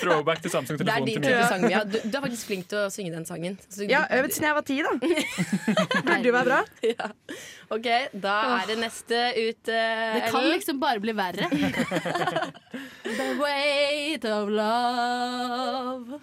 Throwback 0.00 0.40
til 0.44 0.50
Samsung-telefonen 0.54 1.06
til 1.06 1.20
min. 1.20 1.28
Ja. 1.70 1.80
Du, 1.84 1.98
du 2.04 2.16
er 2.16 2.20
faktisk 2.24 2.46
flink 2.48 2.64
til 2.70 2.78
å 2.80 2.82
synge 2.94 3.10
den 3.12 3.24
sangen. 3.28 3.58
Så 3.68 3.84
ja, 3.90 4.00
øvd 4.18 4.30
siden 4.32 4.46
jeg 4.48 4.54
var 4.56 4.64
ti, 4.68 4.76
da. 4.84 4.90
Burde 6.00 6.26
jo 6.28 6.32
være 6.38 6.48
bra. 6.48 6.60
Ja. 6.86 7.06
OK, 7.74 7.88
da 8.24 8.34
er 8.60 8.64
det 8.72 8.78
neste 8.80 9.16
ut, 9.36 9.64
Uh, 9.64 9.70
Det 10.14 10.22
kan 10.30 10.44
liksom 10.50 10.80
bare 10.80 11.00
bli 11.00 11.12
verre. 11.16 11.48
The 13.04 13.34
weight 13.40 14.24
of 14.28 14.48
love 14.52 16.20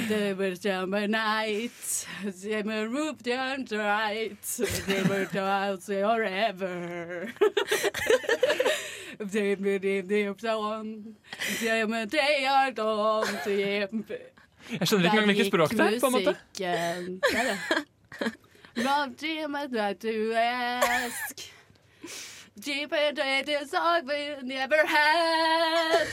They 0.08 0.32
were 0.34 0.54
jammer 0.56 1.06
night, 1.06 2.06
they 2.42 2.62
were 2.62 2.88
rooped 2.88 3.26
and 3.28 3.70
right, 3.72 4.36
they 4.86 5.02
were 5.02 5.26
out 5.40 5.82
forever. 5.82 7.32
they 9.20 9.54
were 9.54 9.76
in 9.76 10.08
the 10.08 10.34
one, 10.58 11.14
they 11.60 11.84
were 11.84 12.06
they 12.06 12.46
are 12.46 12.72
gone 12.72 13.38
to 13.44 13.50
Jeg 14.70 14.88
skjønner 14.88 15.04
ikke 15.04 15.18
engang 15.18 15.26
hvilket 15.26 15.46
språk 15.46 15.70
det 15.70 15.80
er, 15.80 16.00
på 16.00 16.06
en 16.06 16.12
måte. 16.12 16.36
Der 18.76 19.12
gikk 19.16 19.48
musikken. 19.48 20.02
Deeper 22.64 23.12
day 23.14 23.42
is 23.62 23.74
all 23.74 24.02
we 24.04 24.36
never 24.42 24.86
had. 24.86 26.06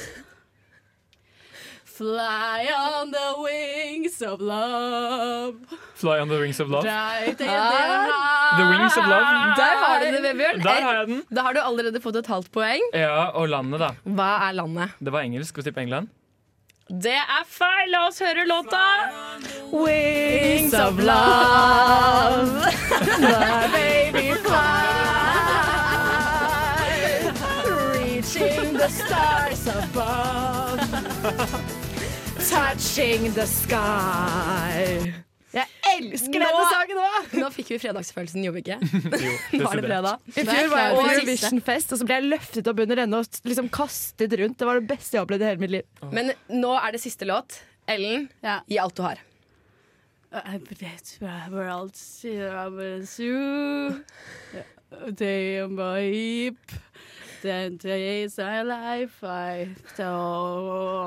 Fly 1.97 2.67
on 2.77 3.09
the 3.11 3.29
wings 3.41 4.21
of 4.21 4.39
love. 4.39 5.55
Fly 5.95 6.19
on 6.19 6.27
the 6.29 6.37
wings 6.37 6.59
of 6.59 6.69
love. 6.69 6.85
In 6.85 6.91
Ah. 6.91 8.57
The 8.57 8.65
wings 8.69 8.97
of 8.97 9.05
love. 9.07 9.25
Der 9.57 9.73
har 9.81 9.99
du 9.99 10.05
det, 10.11 10.21
Vebjørn. 10.21 10.61
Der 10.63 10.81
har 10.85 10.93
jeg 10.99 11.07
den. 11.07 11.23
Da 11.33 11.41
har 11.41 11.53
du 11.53 11.59
allerede 11.59 12.01
fått 12.03 12.15
et 12.21 12.27
halvt 12.29 12.51
poeng. 12.53 12.81
Ja, 12.93 13.31
og 13.33 13.49
landet, 13.49 13.79
da. 13.81 13.89
Hva 14.05 14.29
er 14.49 14.53
landet? 14.59 14.93
Det 15.01 15.11
var 15.11 15.25
engelsk. 15.25 15.49
Skal 15.55 15.63
vi 15.63 15.69
tippe 15.71 15.81
England? 15.81 16.07
Det 16.87 17.15
er 17.17 17.43
feil! 17.49 17.89
La 17.91 18.05
oss 18.07 18.19
høre 18.21 18.45
låta. 18.45 18.83
Wings 19.73 20.73
of 20.77 20.99
love. 21.01 22.61
My 23.25 23.67
baby 23.73 24.33
fly. 24.45 24.85
Reaching 27.97 28.77
the 28.77 28.87
stars 28.89 29.65
above. 29.67 30.79
Touching 32.47 33.31
the 33.35 33.43
sky. 33.49 35.11
Jeg 35.55 35.65
elsker 35.97 36.35
denne 36.37 36.49
Nå- 36.53 36.67
sangen 36.71 36.99
òg! 37.01 37.33
Nå 37.41 37.47
fikk 37.55 37.71
vi 37.73 37.77
fredagsfølelsen, 37.81 38.43
gjorde 38.45 38.59
vi 38.59 38.63
ikke? 38.63 38.77
Jo, 39.25 39.33
Nå 39.63 39.69
er 39.71 39.79
det 39.81 39.85
fredag. 39.87 40.21
I 40.31 40.43
fjor 40.47 40.69
var 40.71 40.83
jeg 40.83 40.95
på 40.95 41.03
Eurovision-fest, 41.13 41.93
og 41.95 41.99
så 42.01 42.07
ble 42.07 42.17
jeg 42.19 42.27
løftet 42.31 42.69
opp 42.71 42.81
under 42.85 43.01
denne 43.01 43.15
og 43.23 43.39
liksom 43.49 43.67
kastet 43.73 44.35
rundt. 44.39 44.57
Det 44.61 44.67
var 44.69 44.75
det 44.79 44.87
beste 44.91 45.11
jeg 45.17 45.21
har 45.21 45.27
opplevd 45.27 45.43
i 45.43 45.49
hele 45.49 45.63
mitt 45.65 45.73
liv. 45.75 45.85
Men 46.13 46.31
nå 46.53 46.71
er 46.79 46.95
det 46.95 47.01
siste 47.03 47.27
låt. 47.27 47.49
Ellen, 47.89 48.27
gi 48.69 48.79
alt 48.83 48.95
du 48.99 49.03
har. 49.07 49.17
I 50.37 50.57
bet 50.59 51.15
we're 51.51 51.67
all 51.71 51.89
zoo. 51.95 54.03
Day 55.19 55.59
on 55.63 55.73
my 55.75 56.01
hip. 56.03 56.71
Ten 57.41 57.77
days 57.77 58.39
alive, 58.39 59.13
I 59.21 59.69
so. 59.95 61.03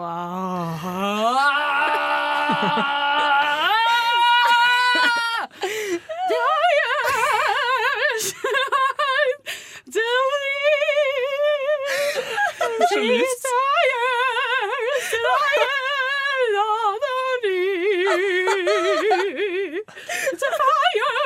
She's 12.92 13.36
tired, 13.44 15.04
tired 15.12 16.56
of 16.58 17.00
the 17.02 17.18
need. 17.44 19.84
The 20.32 20.50
fire, 20.58 21.16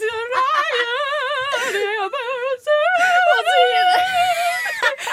the 0.00 0.14
fire, 0.34 1.72
the 1.72 2.10
fire. 2.64 2.89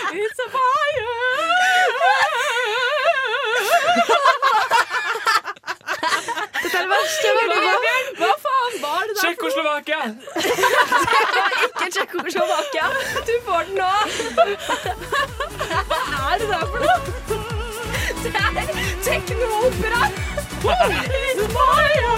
It's 0.10 0.40
a 0.40 0.48
fire! 0.54 1.16
Dette 6.64 6.78
er 6.78 6.82
det 6.82 6.90
verste 6.92 7.26
jeg 7.28 7.34
har 7.38 7.44
hørt. 7.68 7.86
Hva 8.20 8.32
faen 8.46 8.76
var 8.84 9.02
det 9.02 9.14
der? 9.16 9.22
Tsjekkoslovakia! 9.22 10.02
Ikke 11.68 11.88
Tsjekkoslovakia. 11.92 12.88
Du 13.28 13.36
får 13.48 13.62
den 13.68 13.76
nå. 13.82 13.94
Hva 15.92 16.00
er 16.32 16.38
det 16.40 16.48
der 16.54 16.66
for 16.72 16.80
noe? 16.86 16.98
Det 18.24 18.32
er 18.32 18.54
teknoopera. 19.04 20.02
It's 20.68 21.46
fire! 21.58 22.18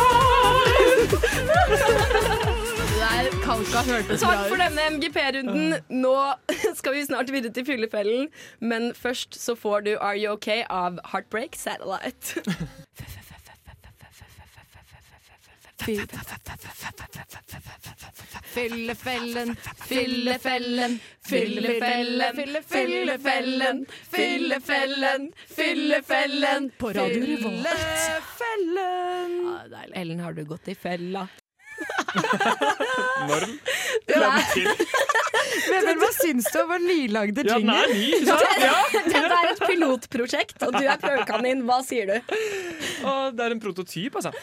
Ha 3.49 3.55
hørtes 3.81 4.21
bra 4.21 4.29
Takk 4.29 4.43
for 4.51 4.61
denne 4.61 4.83
MGP-runden. 4.93 5.71
Nå 5.89 6.13
skal 6.79 6.93
vi 6.93 7.05
snart 7.07 7.31
videre 7.33 7.53
til 7.55 7.65
fyllefellen, 7.65 8.27
men 8.61 8.91
først 8.93 9.39
så 9.41 9.55
får 9.57 9.87
du 9.87 9.95
Are 9.97 10.17
You 10.19 10.35
OK 10.35 10.51
av 10.69 10.99
Heartbreak 11.09 11.57
Satellite. 11.57 12.43
Fyllefellen, 18.53 19.55
Fyllefellen, 19.87 20.99
fyllefellen, 21.25 22.39
fyllefellen, 22.69 23.85
fyllefellen, 24.11 25.29
fyllefellen 25.57 26.71
På 26.77 26.93
Radio 26.93 27.25
Revolt. 27.25 27.67
Fyllefellen. 28.37 29.93
Ellen, 29.93 30.19
har 30.19 30.33
du 30.33 30.43
gått 30.45 30.67
i 30.67 30.75
fella? 30.75 31.27
Når? 33.29 33.45
Fram 34.09 34.37
til 34.53 34.69
Men 35.85 35.99
hva 36.01 36.09
syns 36.15 36.47
du 36.53 36.57
om 36.63 36.69
vår 36.71 36.81
nylagde 36.83 37.43
Ja, 37.45 37.57
den 37.59 37.69
jingle? 37.69 37.77
er 37.83 37.93
ny, 37.93 38.03
ikke 38.17 38.25
sant? 38.25 38.59
Ja. 38.65 38.75
Dette 39.13 39.37
er 39.39 39.51
et 39.53 39.63
pilotprosjekt, 39.65 40.57
og 40.67 40.73
du 40.75 40.83
er 40.83 40.99
prøvekanin. 41.01 41.63
Hva 41.69 41.79
sier 41.85 42.09
du? 42.09 42.35
Og 43.09 43.37
det 43.37 43.45
er 43.47 43.55
en 43.55 43.61
prototyp, 43.63 44.19
altså. 44.21 44.33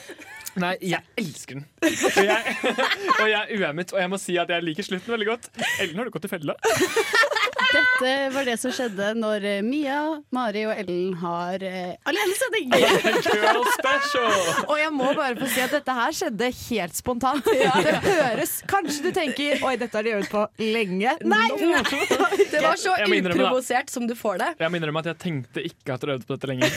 Nei, 0.56 0.74
jeg 0.80 1.02
elsker 1.20 1.58
den. 1.58 1.66
Og 1.84 2.22
jeg, 2.24 2.56
og 3.20 3.26
jeg 3.28 3.40
er 3.40 3.52
uemmet, 3.60 3.92
og 3.92 4.00
jeg 4.00 4.12
må 4.12 4.20
si 4.20 4.38
at 4.40 4.52
jeg 4.52 4.64
liker 4.64 4.86
slutten 4.86 5.16
veldig 5.16 5.28
godt. 5.28 5.50
Ellen, 5.82 5.98
har 6.00 6.08
du 6.08 6.14
gått 6.14 6.28
i 6.28 6.32
fella? 6.32 6.56
Dette 7.66 8.10
var 8.32 8.46
det 8.46 8.54
som 8.60 8.72
skjedde 8.72 9.08
når 9.18 9.44
eh, 9.44 9.62
Mia, 9.64 9.98
Mari 10.34 10.62
og 10.68 10.78
Ellen 10.78 11.16
har 11.20 11.62
eh, 11.66 11.96
alenesending. 12.08 12.70
Og 14.70 14.76
jeg 14.78 14.92
må 14.94 15.10
bare 15.16 15.34
få 15.38 15.48
si 15.50 15.62
at 15.64 15.74
dette 15.74 15.96
her 15.96 16.14
skjedde 16.16 16.50
helt 16.60 16.96
spontant. 16.96 17.46
Det 17.46 17.94
høres 18.04 18.52
Kanskje 18.70 19.08
du 19.08 19.10
tenker 19.16 19.62
Oi, 19.66 19.74
dette 19.80 19.98
har 19.98 20.06
de 20.06 20.14
øvd 20.18 20.28
på 20.30 20.44
lenge. 20.62 21.16
Nei! 21.26 21.48
Det 21.56 22.62
var 22.62 22.78
så 22.80 22.94
uprovosert 23.02 23.92
som 23.92 24.06
du 24.08 24.14
får 24.18 24.40
det. 24.42 24.50
Jeg 24.62 24.72
må 24.72 24.80
innrømme 24.80 25.02
at 25.02 25.10
jeg 25.12 25.20
tenkte 25.26 25.66
ikke 25.66 25.96
at 25.96 26.04
dere 26.04 26.16
øvde 26.18 26.28
på 26.28 26.36
dette 26.36 26.50
lenger. 26.52 26.68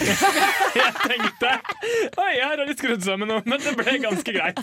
Jeg 0.80 0.92
tenkte 1.04 1.54
Oi, 2.20 2.32
her 2.40 2.56
har 2.56 2.66
de 2.66 2.76
skrudd 2.78 3.06
sammen 3.06 3.30
noe, 3.32 3.44
men 3.50 3.62
det 3.70 3.76
ble 3.80 3.98
ganske 4.04 4.36
greit. 4.36 4.62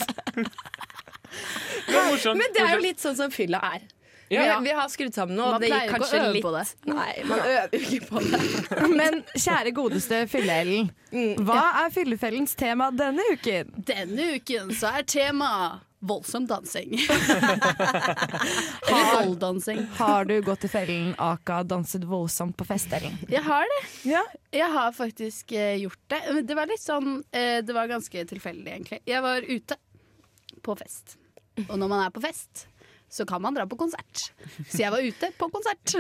Det 1.87 1.95
var 1.95 2.11
morsomt. 2.11 2.41
Men 2.41 2.57
det 2.57 2.65
er 2.65 2.75
jo 2.77 2.83
litt 2.85 3.03
sånn 3.03 3.17
som 3.19 3.33
fylla 3.35 3.61
er. 3.75 3.87
Ja. 4.29 4.59
Vi, 4.59 4.65
vi 4.69 4.75
har 4.75 4.89
skrudd 4.91 5.15
sammen 5.15 5.37
nå. 5.39 5.51
Man 5.55 5.63
det 5.63 5.69
gikk 5.71 5.93
kanskje 5.95 6.23
litt 6.35 6.43
på 6.43 6.51
det. 6.51 6.65
Nei, 6.91 7.13
man 7.31 7.43
øver 7.47 7.77
ikke 7.79 8.09
på 8.09 8.23
det. 8.25 8.41
Men 9.01 9.21
kjære 9.39 9.73
godeste 9.77 10.25
Fylle-Ellen. 10.33 10.89
Hva 11.47 11.67
er 11.85 11.93
fyllefellens 11.95 12.57
tema 12.59 12.91
denne 12.91 13.23
uken? 13.37 13.71
Denne 13.87 14.33
uken 14.35 14.75
så 14.75 14.97
er 14.99 15.07
tema 15.07 15.51
voldsom 16.07 16.47
dansing. 16.47 16.95
Eller 18.89 19.25
volddansing. 19.27 19.87
Har 19.99 20.25
du 20.25 20.37
gått 20.43 20.65
i 20.65 20.71
fellen 20.71 21.15
aka 21.19 21.63
danset 21.63 22.05
voldsomt 22.05 22.57
på 22.57 22.65
fest? 22.69 22.95
Jeg 23.29 23.43
har 23.43 23.67
det. 23.73 23.83
Jeg 24.55 24.71
har 24.73 24.93
faktisk 24.97 25.53
eh, 25.53 25.77
gjort 25.83 26.01
det. 26.13 26.23
Det 26.47 26.57
var 26.57 26.71
litt 26.71 26.83
sånn 26.83 27.21
eh, 27.33 27.59
Det 27.67 27.75
var 27.77 27.91
ganske 27.91 28.25
tilfeldig, 28.31 28.71
egentlig. 28.73 29.01
Jeg 29.09 29.23
var 29.25 29.43
ute 29.43 29.77
på 30.63 30.77
fest. 30.79 31.19
Og 31.67 31.77
når 31.79 31.89
man 31.91 32.05
er 32.05 32.15
på 32.15 32.23
fest, 32.25 32.67
så 33.09 33.27
kan 33.29 33.43
man 33.43 33.55
dra 33.55 33.67
på 33.67 33.79
konsert. 33.79 34.31
Så 34.69 34.81
jeg 34.83 34.93
var 34.93 35.05
ute 35.05 35.31
på 35.39 35.49
konsert. 35.53 35.95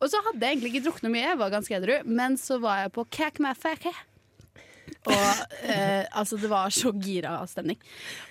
Og 0.00 0.10
så 0.12 0.20
hadde 0.28 0.42
jeg 0.42 0.56
egentlig 0.56 0.74
ikke 0.74 0.84
drukket 0.88 1.06
noe 1.06 1.14
mye, 1.14 1.24
jeg 1.30 1.40
var 1.40 1.54
ganske 1.54 1.78
edru, 1.78 1.94
men 2.04 2.36
så 2.40 2.58
var 2.62 2.84
jeg 2.84 2.92
på 2.96 3.06
Kakmafake. 3.18 3.92
Og 5.06 5.70
eh, 5.70 6.04
altså 6.18 6.38
det 6.40 6.50
var 6.50 6.72
så 6.74 6.90
gira 6.98 7.38
stemning. 7.50 7.78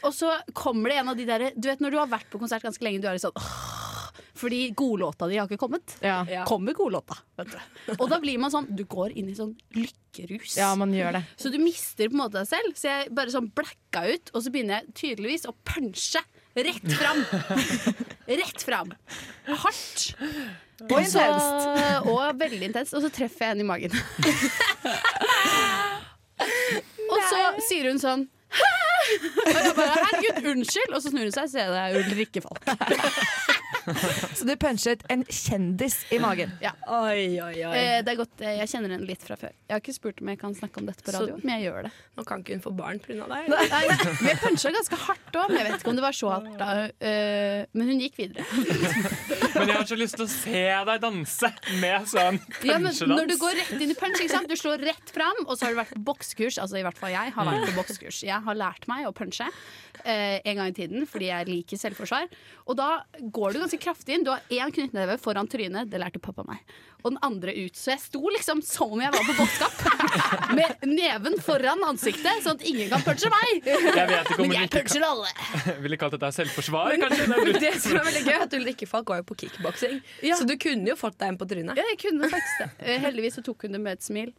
Og 0.04 0.14
så 0.16 0.34
kommer 0.54 0.92
det 0.92 1.00
en 1.02 1.12
av 1.14 1.20
de 1.20 1.28
derre 1.28 1.52
Du 1.56 1.70
vet 1.70 1.84
når 1.84 1.96
du 1.96 2.00
har 2.02 2.12
vært 2.12 2.30
på 2.32 2.42
konsert 2.42 2.66
ganske 2.66 2.84
lenge, 2.86 3.02
du 3.04 3.08
er 3.10 3.18
litt 3.18 3.24
sånn 3.24 3.38
åh, 3.40 4.20
Fordi 4.36 4.62
godlåta 4.76 5.30
di 5.32 5.40
har 5.40 5.48
ikke 5.48 5.62
kommet. 5.62 5.96
Ja. 6.04 6.24
Kommer 6.50 6.76
godlåta. 6.76 7.18
Vet 7.40 7.54
du. 7.54 7.94
Og 7.98 8.08
da 8.12 8.20
blir 8.24 8.40
man 8.42 8.52
sånn 8.54 8.68
Du 8.76 8.84
går 8.92 9.16
inn 9.16 9.32
i 9.32 9.38
sånn 9.38 9.54
lykkerus. 9.78 10.58
Ja, 10.60 10.74
man 10.80 10.92
gjør 10.96 11.20
det. 11.20 11.24
Så 11.40 11.52
du 11.54 11.60
mister 11.64 12.12
på 12.12 12.18
en 12.18 12.24
måte 12.26 12.42
deg 12.42 12.52
selv. 12.52 12.76
Så 12.80 12.92
jeg 12.92 13.14
bare 13.16 13.34
sånn 13.34 13.52
blacka 13.56 14.04
ut, 14.12 14.34
og 14.36 14.44
så 14.44 14.52
begynner 14.52 14.82
jeg 14.82 14.96
tydeligvis 15.02 15.48
å 15.48 15.56
punche 15.68 16.24
rett 16.56 16.92
fram. 16.96 17.24
Rett 18.26 18.64
fram. 18.64 18.92
Hardt. 19.46 20.16
Og 20.86 21.00
intenst. 21.00 22.08
Og 22.10 22.40
veldig 22.40 22.70
intenst. 22.72 22.96
Og 22.98 23.04
så 23.06 23.12
treffer 23.14 23.50
jeg 23.50 23.58
en 23.58 23.64
i 23.64 23.68
magen. 23.68 23.96
og 26.42 27.20
så 27.30 27.42
sier 27.68 27.90
hun 27.92 28.02
sånn 28.02 28.26
Og 28.56 29.50
jeg 29.52 29.74
bare 29.76 29.96
'herregud, 30.00 30.46
unnskyld', 30.54 30.94
og 30.96 31.02
så 31.04 31.12
snur 31.12 31.28
hun 31.28 31.34
seg, 31.36 31.50
så 31.52 31.60
er 31.62 31.94
det 31.94 32.06
Ulrikke 32.06 32.42
Falk. 32.42 32.64
Så 34.38 34.46
du 34.48 34.54
punchet 34.60 35.04
en 35.14 35.24
kjendis 35.30 35.98
i 36.14 36.20
magen. 36.22 36.52
Ja. 36.64 36.72
Oi, 36.88 37.38
oi, 37.42 37.54
oi. 37.66 37.74
Eh, 37.78 38.00
det 38.06 38.14
er 38.14 38.20
godt, 38.20 38.42
eh, 38.42 38.56
Jeg 38.62 38.70
kjenner 38.72 38.96
henne 38.96 39.06
litt 39.08 39.22
fra 39.26 39.38
før. 39.40 39.54
Jeg 39.68 39.74
har 39.76 39.82
ikke 39.84 39.96
spurt 39.98 40.22
om 40.24 40.32
jeg 40.34 40.40
kan 40.42 40.56
snakke 40.58 40.82
om 40.82 40.88
dette 40.90 41.04
på 41.06 41.14
radio, 41.16 41.36
Så- 41.38 41.44
men 41.46 41.60
jeg 41.60 41.68
gjør 41.72 41.84
det. 41.88 41.92
Nå 42.18 42.26
kan 42.26 42.44
ikke 42.44 42.56
hun 42.58 42.64
få 42.66 42.74
barn 42.76 43.00
pga. 43.00 43.28
deg. 43.28 43.50
Nei, 43.50 43.84
vi 44.22 44.36
punchet 44.42 44.74
ganske 44.80 45.00
hardt 45.06 45.32
òg, 45.42 45.50
men 45.50 45.58
jeg 45.62 45.68
vet 45.72 45.80
ikke 45.82 45.90
om 45.94 45.96
det 45.96 46.06
var 46.08 46.18
så 46.18 46.30
hardt 46.34 46.58
da. 46.58 46.70
eh, 47.06 47.66
men 47.74 47.88
hun 47.94 48.00
gikk 48.00 48.18
videre. 48.18 48.46
Men 49.56 49.70
jeg 49.72 49.78
har 49.78 49.86
så 49.88 49.96
lyst 49.98 50.18
til 50.20 50.26
å 50.26 50.30
se 50.30 50.64
deg 50.90 51.00
danse 51.02 51.50
med 51.80 52.08
sånn 52.12 52.40
Ja, 52.68 52.76
når 52.78 53.28
du 53.30 53.38
går 53.40 53.56
rett 53.56 53.82
inn 53.82 53.94
i 53.94 53.96
punch, 53.96 54.20
ikke 54.20 54.34
sant? 54.34 54.50
du 54.52 54.56
slår 54.60 54.84
rett 54.84 55.10
fram, 55.16 55.46
og 55.48 55.56
så 55.58 55.66
har 55.68 55.72
du 55.76 55.80
vært 55.80 55.94
på 55.96 56.04
bokskurs. 56.10 56.58
Altså 56.60 56.76
i 56.80 56.84
hvert 56.84 56.98
fall 57.00 57.14
jeg 57.14 57.32
har 57.32 57.46
vært 57.48 57.70
på 57.70 57.76
bokskurs. 57.80 58.20
Jeg 58.28 58.42
har 58.44 58.56
lært 58.60 58.88
meg 58.92 59.08
å 59.08 59.14
punche 59.16 59.48
eh, 60.04 60.42
en 60.44 60.60
gang 60.60 60.72
i 60.72 60.76
tiden 60.76 61.06
fordi 61.10 61.30
jeg 61.30 61.48
liker 61.50 61.80
selvforsvar. 61.80 62.28
Og 62.66 62.78
da 62.80 62.90
går 63.20 63.54
du 63.56 63.62
ganske 63.62 63.80
kraftig 63.82 64.18
inn. 64.18 64.26
Du 64.26 64.32
har 64.34 64.44
én 64.50 64.74
knyttneve 64.74 65.18
foran 65.22 65.48
trynet, 65.50 65.90
det 65.92 66.02
lærte 66.02 66.22
pappa 66.24 66.46
meg. 66.48 66.62
Og 67.06 67.12
den 67.14 67.20
andre 67.26 67.54
ut. 67.54 67.76
Så 67.78 67.92
jeg 67.94 68.02
sto 68.02 68.22
liksom 68.34 68.64
som 68.66 68.96
om 68.96 69.02
jeg 69.04 69.14
var 69.14 69.28
på 69.28 69.36
båtskap, 69.38 69.84
Med 70.58 70.86
neven 70.90 71.36
foran 71.44 71.84
ansiktet, 71.86 72.42
sånn 72.44 72.58
at 72.58 72.66
ingen 72.66 72.90
kan 72.90 73.04
punche 73.06 73.30
meg. 73.30 73.68
Jeg 73.68 73.84
vet 73.86 74.32
ikke 74.32 74.40
om 74.40 74.48
Men 74.48 74.56
jeg 74.58 74.72
puncher 74.74 75.06
alle. 75.06 75.34
Ville 75.86 76.00
kalt 76.02 76.16
dette 76.18 76.32
selvforsvar, 76.40 76.96
Men 76.96 77.06
kanskje? 77.06 77.28
Det 77.30 77.54
er 77.56 77.62
det 77.68 77.74
som 77.84 78.00
er 78.00 78.08
veldig 78.10 78.24
gøy, 78.26 78.40
at 78.48 78.58
Ulrikke 78.60 78.90
Falk 78.90 79.14
var 79.14 79.22
jo 79.22 79.28
på 79.30 79.38
kickboksing. 79.44 80.00
Så 80.34 80.50
du 80.50 80.56
kunne 80.62 80.90
jo 80.94 80.98
fått 81.00 81.20
deg 81.22 81.34
en 81.36 81.40
på 81.42 81.48
trynet. 81.50 81.78
Ja, 81.78 81.86
jeg 81.94 82.02
kunne 82.08 82.32
faktisk 82.34 82.64
det. 82.66 82.72
Eh, 82.82 83.00
Heldigvis 83.06 83.38
så 83.38 83.46
tok 83.46 83.68
hun 83.68 83.78
det 83.78 83.84
med 83.86 84.00
et 84.00 84.06
smil. 84.06 84.34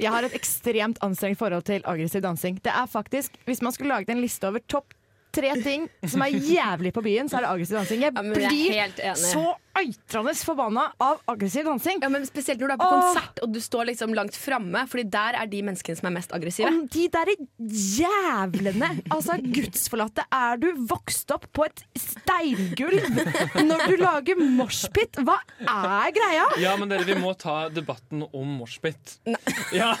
Jeg 0.00 0.10
har 0.10 0.26
et 0.26 0.34
ekstremt 0.36 1.00
anstrengt 1.04 1.38
forhold 1.38 1.66
til 1.68 1.84
aggressiv 1.84 2.22
dansing. 2.24 2.60
Det 2.64 2.72
er 2.72 2.86
faktisk, 2.90 3.36
Hvis 3.44 3.62
man 3.62 3.72
skulle 3.72 3.94
laget 3.94 4.10
en 4.10 4.20
liste 4.20 4.48
over 4.48 4.62
topp 4.68 4.94
tre 5.34 5.50
ting 5.62 5.88
som 6.06 6.22
er 6.22 6.36
jævlig 6.38 6.92
på 6.94 7.02
byen, 7.04 7.28
så 7.28 7.40
er 7.40 7.46
det 7.46 7.50
aggressiv 7.50 7.76
dansing. 7.76 8.02
Jeg 8.04 8.12
blir 8.14 8.92
ja, 9.02 9.14
så 9.18 9.54
eitrende 9.78 10.34
forbanna 10.44 10.84
av 11.02 11.20
aggressiv 11.30 11.64
dansing. 11.68 11.98
Ja, 12.02 12.08
men 12.12 12.24
Spesielt 12.28 12.60
når 12.62 12.68
du 12.70 12.74
er 12.74 12.80
på 12.80 12.88
Åh. 12.88 13.00
konsert 13.04 13.40
og 13.44 13.52
du 13.54 13.60
står 13.60 13.88
liksom 13.90 14.14
langt 14.16 14.36
framme, 14.38 14.84
Fordi 14.90 15.04
der 15.10 15.38
er 15.40 15.46
de 15.50 15.62
menneskene 15.66 15.96
som 15.98 16.08
er 16.10 16.14
mest 16.16 16.32
aggressive. 16.36 16.68
Om 16.70 16.86
de 16.92 17.08
derre 17.12 17.34
jævlene, 17.58 18.90
altså 19.12 19.36
gudsforlatte, 19.42 20.24
er 20.32 20.56
du 20.62 20.68
vokst 20.90 21.30
opp 21.34 21.46
på 21.54 21.66
et 21.66 21.82
steingulv 21.98 23.04
når 23.64 23.84
du 23.90 23.96
lager 24.02 24.40
moshpit? 24.40 25.18
Hva 25.24 25.38
er 25.64 26.14
greia? 26.16 26.46
Ja, 26.62 26.76
men 26.80 26.88
dere, 26.92 27.04
vi 27.08 27.16
må 27.20 27.34
ta 27.38 27.68
debatten 27.72 28.24
om 28.30 28.54
moshpit. 28.60 29.18
Ja. 29.74 29.92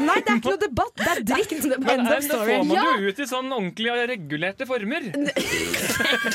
Nei, 0.00 0.16
det 0.24 0.32
er 0.32 0.38
ikke 0.40 0.54
noe 0.54 0.62
debatt. 0.62 0.94
Det 1.00 1.10
er 1.12 1.22
dritt. 1.28 1.52
End 1.60 1.84
Men 1.84 2.06
of 2.06 2.12
da 2.12 2.20
story. 2.24 2.54
får 2.56 2.64
man 2.64 2.76
Ja, 2.76 2.84
det 2.96 3.02
jo 3.04 3.10
ut 3.14 3.20
i 3.20 3.26
sånn 3.28 3.50
ordentlig 3.52 4.06
regulerte 4.14 4.66
former. 4.68 5.10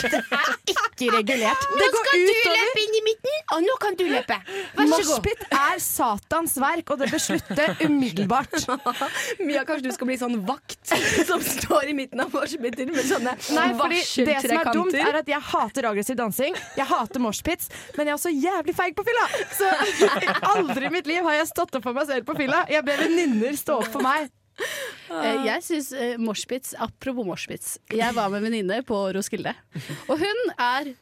Det 0.06 0.74
er 0.76 0.90
ikke 0.92 1.08
regulert. 1.16 1.66
Det 1.80 1.88
går 1.94 2.06
skal 2.08 2.22
du 2.22 2.32
løpe 2.46 2.84
inn 2.86 2.98
i 3.00 3.02
midten, 3.06 3.36
og 3.56 3.64
nå 3.66 3.76
kan 3.82 3.98
du 4.00 4.04
løpe. 4.10 4.38
Vær 4.78 4.86
så 4.86 4.86
god. 4.86 4.94
Moshpit 4.94 5.44
er 5.58 5.82
Satans 5.84 6.56
verk, 6.62 6.94
og 6.94 7.02
det 7.02 7.10
bør 7.14 7.24
slutte 7.24 7.68
umiddelbart. 7.86 8.56
Mia, 9.46 9.66
kanskje 9.68 9.90
du 9.90 9.96
skal 9.96 10.10
bli 10.12 10.18
sånn 10.22 10.38
vakt 10.48 10.94
som 11.28 11.44
står 11.44 11.92
i 11.92 11.98
midten 11.98 12.24
av 12.24 12.34
moshpiter 12.34 12.90
med 12.92 13.06
sånne 13.08 13.36
Nei, 13.56 13.68
fordi 13.80 14.02
Det 14.30 14.38
som 14.46 14.56
er 14.60 14.72
dumt, 14.76 14.98
er 15.00 15.20
at 15.22 15.30
jeg 15.30 15.42
hater 15.52 15.90
aggressiv 15.92 16.20
dansing. 16.20 16.58
Jeg 16.78 16.90
hater 16.90 17.24
moshpits, 17.24 17.70
men 17.98 18.08
jeg 18.08 18.14
er 18.14 18.20
også 18.20 18.34
jævlig 18.34 18.78
feig 18.78 18.96
på 18.98 19.06
fylla. 19.08 19.28
Så 19.58 19.70
aldri 20.56 20.90
i 20.90 20.94
mitt 20.94 21.10
liv 21.10 21.26
har 21.26 21.40
jeg 21.42 21.52
stått 21.52 21.78
opp 21.80 21.86
for 21.90 21.98
meg 21.98 22.10
selv 22.10 22.28
på 22.28 22.38
fylla. 22.38 22.66
Jeg 22.72 22.86
ber 22.88 23.06
venninner 23.06 23.58
stå 23.60 23.82
opp 23.82 23.92
for 23.94 24.06
meg. 24.06 24.32
Uh, 25.10 25.44
Jeg 25.46 25.64
synes 25.66 25.90
uh, 25.92 26.14
moshpits, 26.22 26.76
Apropos 26.80 27.28
moshpits. 27.28 27.76
Jeg 27.92 28.16
var 28.16 28.30
med 28.32 28.40
en 28.40 28.48
venninne 28.48 28.78
på 28.88 29.00
Roskilde. 29.16 29.52
Og 30.08 30.22
hun 30.22 30.54
er 30.56 30.94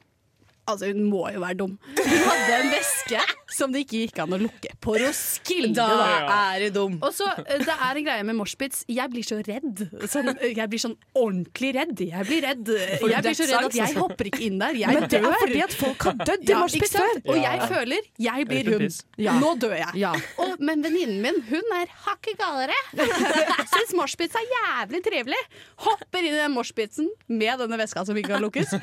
Altså, 0.69 0.87
hun 0.93 1.03
må 1.11 1.25
jo 1.33 1.41
være 1.43 1.57
dum. 1.59 1.73
Hun 1.97 2.21
hadde 2.29 2.59
en 2.63 2.69
veske 2.71 3.19
som 3.53 3.73
det 3.73 3.83
ikke 3.83 3.99
gikk 4.07 4.19
an 4.23 4.31
å 4.33 4.37
lukke. 4.41 4.69
På 4.81 4.93
Roskilde, 4.97 5.75
Da 5.75 5.87
da. 5.99 6.37
er 6.55 6.63
du 6.63 6.69
dum. 6.79 6.93
Og 7.03 7.11
så, 7.13 7.27
eh, 7.43 7.59
Det 7.59 7.67
er 7.75 7.97
en 7.99 8.05
greie 8.05 8.23
med 8.23 8.35
moshpits. 8.39 8.85
Jeg 8.87 9.11
blir 9.11 9.23
så 9.27 9.37
redd. 9.45 9.83
Sånn, 10.09 10.31
jeg 10.41 10.69
blir 10.71 10.79
sånn 10.81 10.95
ordentlig 11.15 11.73
redd. 11.75 11.99
Jeg 11.99 12.25
blir 12.25 12.41
redd 12.47 12.67
Jeg 12.67 13.21
blir 13.23 13.35
så 13.37 13.45
redd 13.51 13.65
at 13.67 13.75
jeg 13.75 13.95
hopper 13.99 14.25
ikke 14.31 14.41
inn 14.47 14.57
der. 14.59 14.73
Jeg 14.73 14.87
Men 14.93 15.07
det 15.09 15.19
er 15.21 15.35
fordi 15.43 15.61
at 15.63 15.73
folk 15.73 16.01
har 16.07 16.13
dødd 16.23 16.47
i 16.47 16.51
Ja, 16.53 16.59
moshpit 16.63 16.95
før. 16.95 17.21
Og 17.27 17.37
jeg 17.43 17.59
føler 17.69 17.99
jeg 18.17 18.47
blir 18.47 18.71
hun. 18.73 18.89
Ja. 19.17 19.33
Nå 19.39 19.53
dør 19.59 19.75
jeg. 19.77 19.93
Ja. 19.95 20.13
Og, 20.39 20.55
men 20.59 20.81
venninnen 20.81 21.21
min 21.21 21.41
hun 21.51 21.75
er 21.77 21.87
hakket 22.07 22.37
galere. 22.39 22.73
Syns 23.73 23.93
moshpits 23.99 24.35
er 24.39 24.47
jævlig 24.55 25.03
trivelig. 25.05 25.43
Hopper 25.85 26.19
inn 26.23 26.33
i 26.33 26.39
den 26.41 26.55
moshpitsen 26.55 27.09
med 27.27 27.59
denne 27.59 27.77
veska 27.77 28.05
som 28.07 28.15
ikke 28.17 28.33
kan 28.33 28.41
lukkes. 28.47 28.73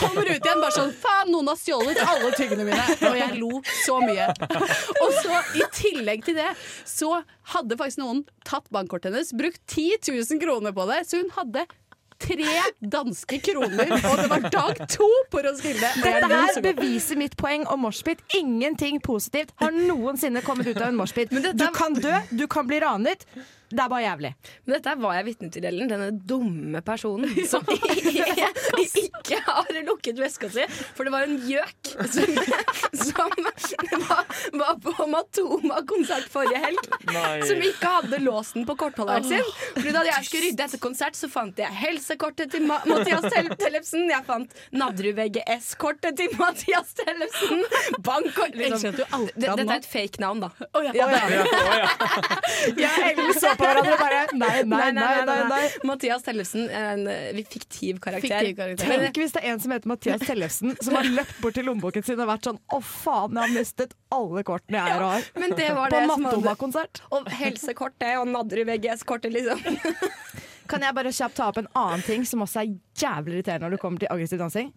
Kommer 0.00 0.24
ut 0.26 0.40
igjen 0.40 0.60
bare 0.64 0.74
sånn 0.74 0.92
Faen, 1.10 1.32
noen 1.34 1.50
har 1.50 1.58
stjålet 1.58 2.00
alle 2.04 2.30
tingene 2.38 2.66
mine. 2.68 2.86
Og 3.08 3.18
jeg 3.18 3.40
lo 3.40 3.60
så 3.82 3.98
mye. 4.04 4.30
Og 5.00 5.18
så 5.18 5.42
i 5.58 5.66
tillegg 5.74 6.24
til 6.26 6.38
det 6.38 6.50
så 6.88 7.20
hadde 7.54 7.78
faktisk 7.80 8.02
noen 8.02 8.24
tatt 8.46 8.68
bankkortet 8.74 9.10
hennes, 9.10 9.34
brukt 9.36 9.60
10 9.66 10.00
000 10.08 10.42
kroner 10.42 10.74
på 10.76 10.86
det, 10.90 11.02
så 11.08 11.20
hun 11.22 11.30
hadde 11.36 11.66
tre 12.20 12.56
danske 12.92 13.38
kroner, 13.40 13.94
og 13.96 14.18
det 14.20 14.26
var 14.28 14.42
dag 14.52 14.82
to 14.92 15.06
på 15.32 15.40
Roskilde. 15.46 15.88
Dette 16.04 16.28
her 16.28 16.58
beviser 16.66 17.16
mitt 17.16 17.36
poeng 17.40 17.64
om 17.72 17.86
moshpit. 17.86 18.20
Ingenting 18.36 19.00
positivt 19.00 19.54
har 19.62 19.72
noensinne 19.72 20.42
kommet 20.44 20.68
ut 20.68 20.76
av 20.76 20.90
en 20.90 21.00
moshpit. 21.00 21.32
Du 21.32 21.66
kan 21.76 21.96
dø, 21.96 22.20
du 22.30 22.44
kan 22.50 22.68
bli 22.68 22.82
ranet. 22.84 23.24
Det 23.70 23.78
er 23.84 23.90
bare 23.90 24.02
jævlig. 24.02 24.30
Men 24.66 24.74
dette 24.74 24.92
var 24.98 25.14
jeg 25.14 25.26
vitne 25.28 25.48
til, 25.54 25.66
Ellen. 25.68 25.90
Denne 25.90 26.08
dumme 26.26 26.80
personen 26.82 27.30
som 27.52 27.62
ikke 27.70 29.38
har 29.46 29.68
lukket 29.86 30.18
veska 30.18 30.48
si. 30.50 30.64
For 30.96 31.06
det 31.06 31.12
var 31.14 31.26
en 31.28 31.36
gjøk 31.46 31.92
som, 32.10 32.32
som 32.98 33.30
var, 34.08 34.24
var 34.58 34.80
på 34.82 35.06
Matoma-konsert 35.12 36.26
forrige 36.32 36.58
helg. 36.64 36.88
Nei. 37.12 37.36
Som 37.46 37.62
ikke 37.62 37.92
hadde 37.98 38.20
låst 38.24 38.58
den 38.58 38.66
på 38.66 38.74
kortholderen 38.80 39.28
sin. 39.28 39.46
Fordi 39.76 39.94
Da 39.94 40.02
jeg 40.08 40.26
skulle 40.26 40.48
rydde 40.48 40.66
etter 40.66 40.82
konsert, 40.82 41.18
så 41.18 41.30
fant 41.30 41.62
jeg 41.62 41.70
helsekortet 41.84 42.50
til 42.56 42.66
Ma 42.66 42.80
Mathias 42.90 43.28
Tel 43.30 43.52
Tellefsen. 43.60 44.08
Jeg 44.10 44.26
fant 44.26 44.58
Nadderud 44.74 45.14
VGS-kortet 45.20 46.18
til 46.18 46.34
Mathias 46.40 46.90
Tellefsen. 46.98 47.62
Bankkort 48.02 48.58
outer 48.58 49.30
Dette 49.36 49.62
er 49.62 49.74
et 49.78 49.88
fake 49.88 50.22
navn, 50.22 50.42
da. 50.42 50.50
Å, 50.74 50.84
ja. 50.88 50.96
Ja, 50.96 51.06
Å, 51.06 51.10
ja. 51.14 51.88
Jeg 52.80 52.90
og 52.90 53.08
Ellen 53.12 53.34
så 53.38 53.54
på 53.60 53.66
hverandre 53.66 53.94
og 53.94 54.02
bare 54.02 54.20
nei, 54.40 54.50
nei, 54.64 54.88
nei, 54.96 55.08
nei, 55.28 55.38
nei. 55.52 55.62
Mathias 55.88 56.24
Tellefsen 56.26 56.66
er 56.68 56.88
en 56.94 57.06
eh, 57.12 57.40
fiktiv 57.50 58.00
karakter. 58.02 58.26
Fiktiv 58.40 58.56
karakter. 58.58 58.90
Tenk 59.04 59.20
hvis 59.22 59.36
det 59.36 59.42
er 59.44 59.52
en 59.52 59.62
som 59.62 59.74
heter 59.76 59.92
Mathias 59.92 60.24
Tellefsen, 60.26 60.74
som 60.80 60.98
har 60.98 61.08
løpt 61.20 61.40
bort 61.44 61.58
til 61.58 61.68
lommeboken 61.68 62.06
sin 62.06 62.20
og 62.20 62.30
vært 62.32 62.48
sånn 62.50 62.60
Å, 62.70 62.80
faen, 62.84 63.36
jeg 63.36 63.44
har 63.44 63.56
mistet 63.56 63.96
alle 64.14 64.44
kortene 64.46 64.80
jeg 64.80 64.86
har. 64.96 65.04
Ja, 65.04 65.10
har. 65.14 65.28
Men 65.44 65.56
det 65.58 65.68
var 65.76 65.90
På 65.90 65.96
det 65.96 66.04
som 66.06 66.10
hadde- 66.14 66.36
Matoma-konsert. 66.40 67.02
Og 67.16 67.30
helsekortet 67.40 68.16
og 68.20 68.30
Nadderud 68.32 68.70
VGS-kortet, 68.72 69.34
liksom. 69.36 69.60
Kan 70.70 70.84
jeg 70.86 70.94
bare 70.94 71.10
kjapt 71.10 71.34
ta 71.34 71.48
opp 71.50 71.58
en 71.58 71.68
annen 71.74 72.02
ting 72.06 72.22
som 72.28 72.44
også 72.44 72.60
er 72.62 72.74
jævlig 73.00 73.40
irriterende 73.40 73.66
når 73.66 73.74
det 73.74 73.80
kommer 73.82 74.02
til 74.02 74.10
aggressiv 74.12 74.38
dansing? 74.38 74.68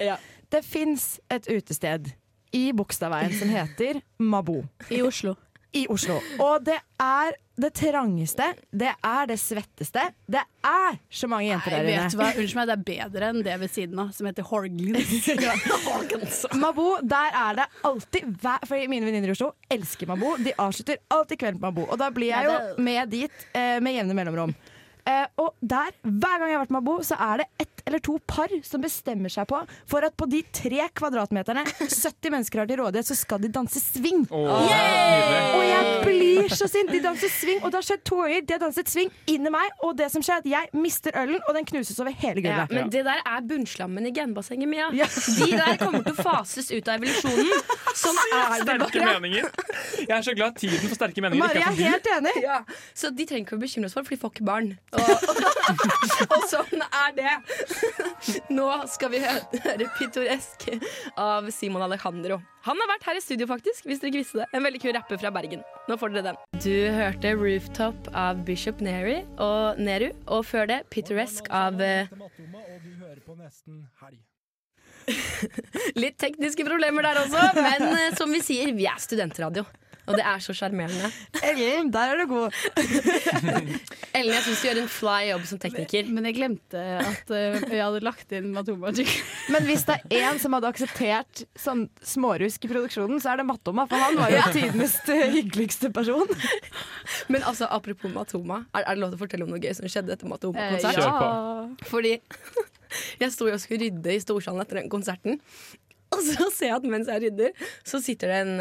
Det 0.50 0.64
fins 0.66 1.04
et 1.34 1.46
utested 1.52 2.10
i 2.54 2.64
Bogstadveien 2.74 3.34
som 3.38 3.50
heter 3.54 4.00
Mabo. 4.22 4.64
I 4.90 5.04
Oslo. 5.06 5.36
I 5.74 5.88
Oslo. 5.90 6.20
Og 6.44 6.66
det 6.66 6.78
er 7.02 7.34
det 7.58 7.70
trangeste, 7.78 8.48
det 8.74 8.90
er 9.06 9.28
det 9.30 9.38
svetteste. 9.42 10.08
Det 10.26 10.42
er 10.66 10.98
så 11.14 11.30
mange 11.30 11.52
jenter 11.52 11.76
der 11.76 11.86
vet 11.86 12.16
inne. 12.16 12.30
Unnskyld 12.42 12.58
meg, 12.58 12.70
det 12.70 12.76
er 12.76 12.86
bedre 12.88 13.30
enn 13.30 13.42
det 13.46 13.58
ved 13.62 13.74
siden 13.74 14.02
av, 14.02 14.10
som 14.16 14.30
heter 14.30 14.46
Horgans. 14.50 16.40
Mabo, 16.64 16.88
der 17.02 17.38
er 17.44 17.60
det 17.62 17.68
alltid 17.86 18.30
hver, 18.42 18.66
For 18.70 18.90
mine 18.90 19.06
venninner 19.06 19.30
i 19.30 19.36
Oslo 19.36 19.52
elsker 19.74 20.10
Mabo. 20.10 20.36
De 20.42 20.56
avslutter 20.58 21.02
alltid 21.14 21.42
kvelden 21.44 21.62
på 21.62 21.70
Mabo. 21.70 21.88
Og 21.90 22.02
da 22.02 22.10
blir 22.14 22.34
jeg 22.34 22.50
jo 22.50 22.84
med 22.90 23.14
dit 23.14 23.46
eh, 23.54 23.78
med 23.84 24.00
jevne 24.00 24.18
mellomrom. 24.18 24.56
Eh, 25.10 25.26
og 25.42 25.54
der, 25.60 25.92
hver 26.04 26.38
gang 26.40 26.50
jeg 26.50 26.58
har 26.58 26.64
vært 26.64 26.74
med 26.78 26.82
å 26.84 26.88
bo 26.88 26.98
så 27.04 27.18
er 27.20 27.42
det 27.44 27.48
ett 27.66 27.82
eller 27.84 28.00
to 28.00 28.14
par 28.30 28.48
som 28.64 28.80
bestemmer 28.80 29.28
seg 29.34 29.44
på 29.50 29.58
for 29.92 30.06
at 30.08 30.14
på 30.16 30.24
de 30.32 30.40
tre 30.56 30.86
kvadratmeterne 30.96 31.66
70 31.82 32.32
mennesker 32.32 32.62
har 32.62 32.70
til 32.70 32.80
rådighet, 32.80 33.10
så 33.10 33.18
skal 33.20 33.42
de 33.44 33.50
danse 33.52 33.82
swing. 33.84 34.24
Oh, 34.32 34.64
yeah! 34.70 35.58
Og 35.58 35.64
jeg 35.68 35.98
blir 36.06 36.56
så 36.56 36.70
sint! 36.72 36.92
De 36.94 37.02
danser 37.04 37.32
swing, 37.34 37.60
og 37.66 37.74
det 37.74 37.82
har 37.82 37.88
skjedd 37.90 38.06
to 38.08 38.22
ganger. 38.22 38.46
De 38.48 38.56
har 38.56 38.62
danset 38.64 38.92
swing 38.94 39.12
inni 39.34 39.52
meg, 39.52 39.74
og 39.84 39.98
det 40.00 40.08
som 40.14 40.24
skjer, 40.24 40.40
er 40.40 40.46
at 40.46 40.50
jeg 40.54 40.82
mister 40.86 41.16
ølen, 41.20 41.42
og 41.48 41.58
den 41.58 41.68
knuses 41.68 42.00
over 42.00 42.16
hele 42.24 42.44
Ja, 42.44 42.64
men 42.72 42.90
det 42.94 43.04
der 43.08 43.20
er 43.28 43.44
bunnslammen 43.48 44.08
i 44.08 44.14
genbassenget, 44.16 44.70
Mia. 44.72 44.88
De 44.94 45.50
der 45.52 45.76
kommer 45.82 46.04
til 46.08 46.16
å 46.16 46.24
fases 46.24 46.72
ut 46.72 46.88
av 46.88 47.04
evolusjonen. 47.04 47.52
Som 48.00 48.18
er 48.24 48.56
det 48.64 48.64
Sterke 48.64 49.04
bare. 49.04 49.20
meninger. 49.20 49.52
Jeg 50.08 50.16
er 50.16 50.24
så 50.26 50.34
glad 50.38 50.56
tiden 50.60 50.88
for 50.88 50.96
sterke 50.98 51.22
meninger 51.24 51.44
Mari 51.44 51.60
ikke 51.60 51.68
er 51.68 51.76
forbi. 51.76 51.92
helt 51.92 52.10
enig. 52.16 52.36
Ja, 52.48 52.62
så 52.98 53.12
de 53.14 53.28
trenger 53.30 53.46
ikke 53.50 53.60
å 53.60 53.62
bekymre 53.62 53.92
oss 53.92 53.96
for, 53.98 54.08
for 54.08 54.16
de 54.16 54.22
får 54.24 54.34
ikke 54.38 54.48
barn. 54.48 54.72
Og, 54.94 55.24
og 56.36 56.44
sånn 56.52 56.84
er 56.86 57.14
det. 57.18 57.34
Nå 58.58 58.68
skal 58.92 59.14
vi 59.14 59.22
høre 59.24 59.88
'Pittoresk' 59.98 60.68
av 61.20 61.50
Simon 61.54 61.86
Alejandro. 61.86 62.40
Han 62.64 62.80
har 62.80 62.92
vært 62.94 63.08
her 63.10 63.20
i 63.20 63.24
studio, 63.24 63.48
faktisk, 63.50 63.88
hvis 63.90 64.00
dere 64.00 64.14
ikke 64.14 64.22
visste 64.22 64.42
det. 64.44 64.48
En 64.56 64.64
veldig 64.64 64.82
kul 64.84 64.94
rapper 64.96 65.20
fra 65.20 65.32
Bergen. 65.36 65.64
Nå 65.90 65.98
får 66.00 66.14
dere 66.14 66.32
den. 66.32 66.38
Du 66.64 66.76
hørte 66.96 67.34
'Rooftop' 67.36 68.12
av 68.14 68.44
Bishop 68.48 68.84
Neri 68.86 69.24
og 69.38 69.80
Neru, 69.82 70.12
og 70.28 70.46
før 70.48 70.70
det 70.72 70.84
'Pittoresk' 70.94 71.50
av 71.52 71.82
eh, 71.82 72.08
Litt 76.00 76.16
tekniske 76.22 76.64
problemer 76.64 77.04
der 77.04 77.20
også, 77.26 77.42
men 77.58 77.88
eh, 77.90 78.14
som 78.16 78.32
vi 78.32 78.40
sier, 78.44 78.72
vi 78.76 78.88
er 78.88 79.02
studentradio. 79.04 79.66
Og 80.04 80.18
det 80.20 80.24
er 80.28 80.42
så 80.44 80.52
sjarmerende. 80.58 81.10
Ellen, 81.48 81.92
der 81.94 82.12
er 82.12 82.20
du 82.20 82.26
god. 82.28 82.56
Ellen, 84.18 84.34
jeg 84.36 84.44
syns 84.46 84.60
du 84.62 84.68
gjør 84.68 84.80
en 84.82 84.90
fly 84.92 85.20
jobb 85.30 85.46
som 85.48 85.62
tekniker. 85.64 86.10
Men 86.12 86.28
jeg 86.28 86.36
glemte 86.38 86.82
at 87.00 87.32
uh, 87.32 87.56
jeg 87.64 87.80
hadde 87.80 88.02
lagt 88.04 88.36
inn 88.36 88.50
Matoma 88.56 88.92
Men 89.54 89.68
hvis 89.70 89.86
det 89.88 89.96
er 90.12 90.26
én 90.34 90.42
som 90.44 90.56
hadde 90.58 90.72
akseptert 90.74 91.46
sånn 91.60 91.86
smårusk 92.04 92.68
i 92.68 92.72
produksjonen, 92.74 93.22
så 93.24 93.32
er 93.34 93.42
det 93.42 93.48
Matoma. 93.48 93.88
for 93.88 94.04
han 94.04 94.20
var 94.20 94.34
jo 94.34 94.42
Ja. 94.42 94.50
tidenes 94.52 94.98
eh, 95.14 95.30
hyggeligste 95.38 95.92
person. 95.96 96.28
Men 97.32 97.46
altså, 97.48 97.70
apropos 97.72 98.12
Matoma, 98.12 98.64
er, 98.76 98.84
er 98.84 98.96
det 98.98 99.04
lov 99.06 99.14
til 99.14 99.20
å 99.22 99.24
fortelle 99.24 99.48
om 99.48 99.54
noe 99.56 99.62
gøy 99.64 99.72
som 99.78 99.88
skjedde 99.88 100.18
etter 100.18 100.28
Eh, 100.28 100.34
Matoma-konsert? 100.34 101.00
Kjør 101.00 101.16
på. 101.20 101.88
Fordi 101.94 102.14
jeg 103.24 103.32
sto 103.34 103.48
og 103.48 103.60
skulle 103.62 103.88
rydde 103.88 104.14
i 104.18 104.20
Storsalen 104.24 104.64
etter 104.64 104.82
den 104.82 104.92
konserten. 104.92 105.40
Og 106.14 106.22
så 106.28 106.50
ser 106.54 106.70
jeg 106.74 106.76
at 106.78 106.86
mens 106.92 107.10
jeg 107.10 107.24
rydder, 107.28 107.56
så 107.88 108.00
sitter 108.04 108.30
det 108.34 108.42
en, 108.44 108.54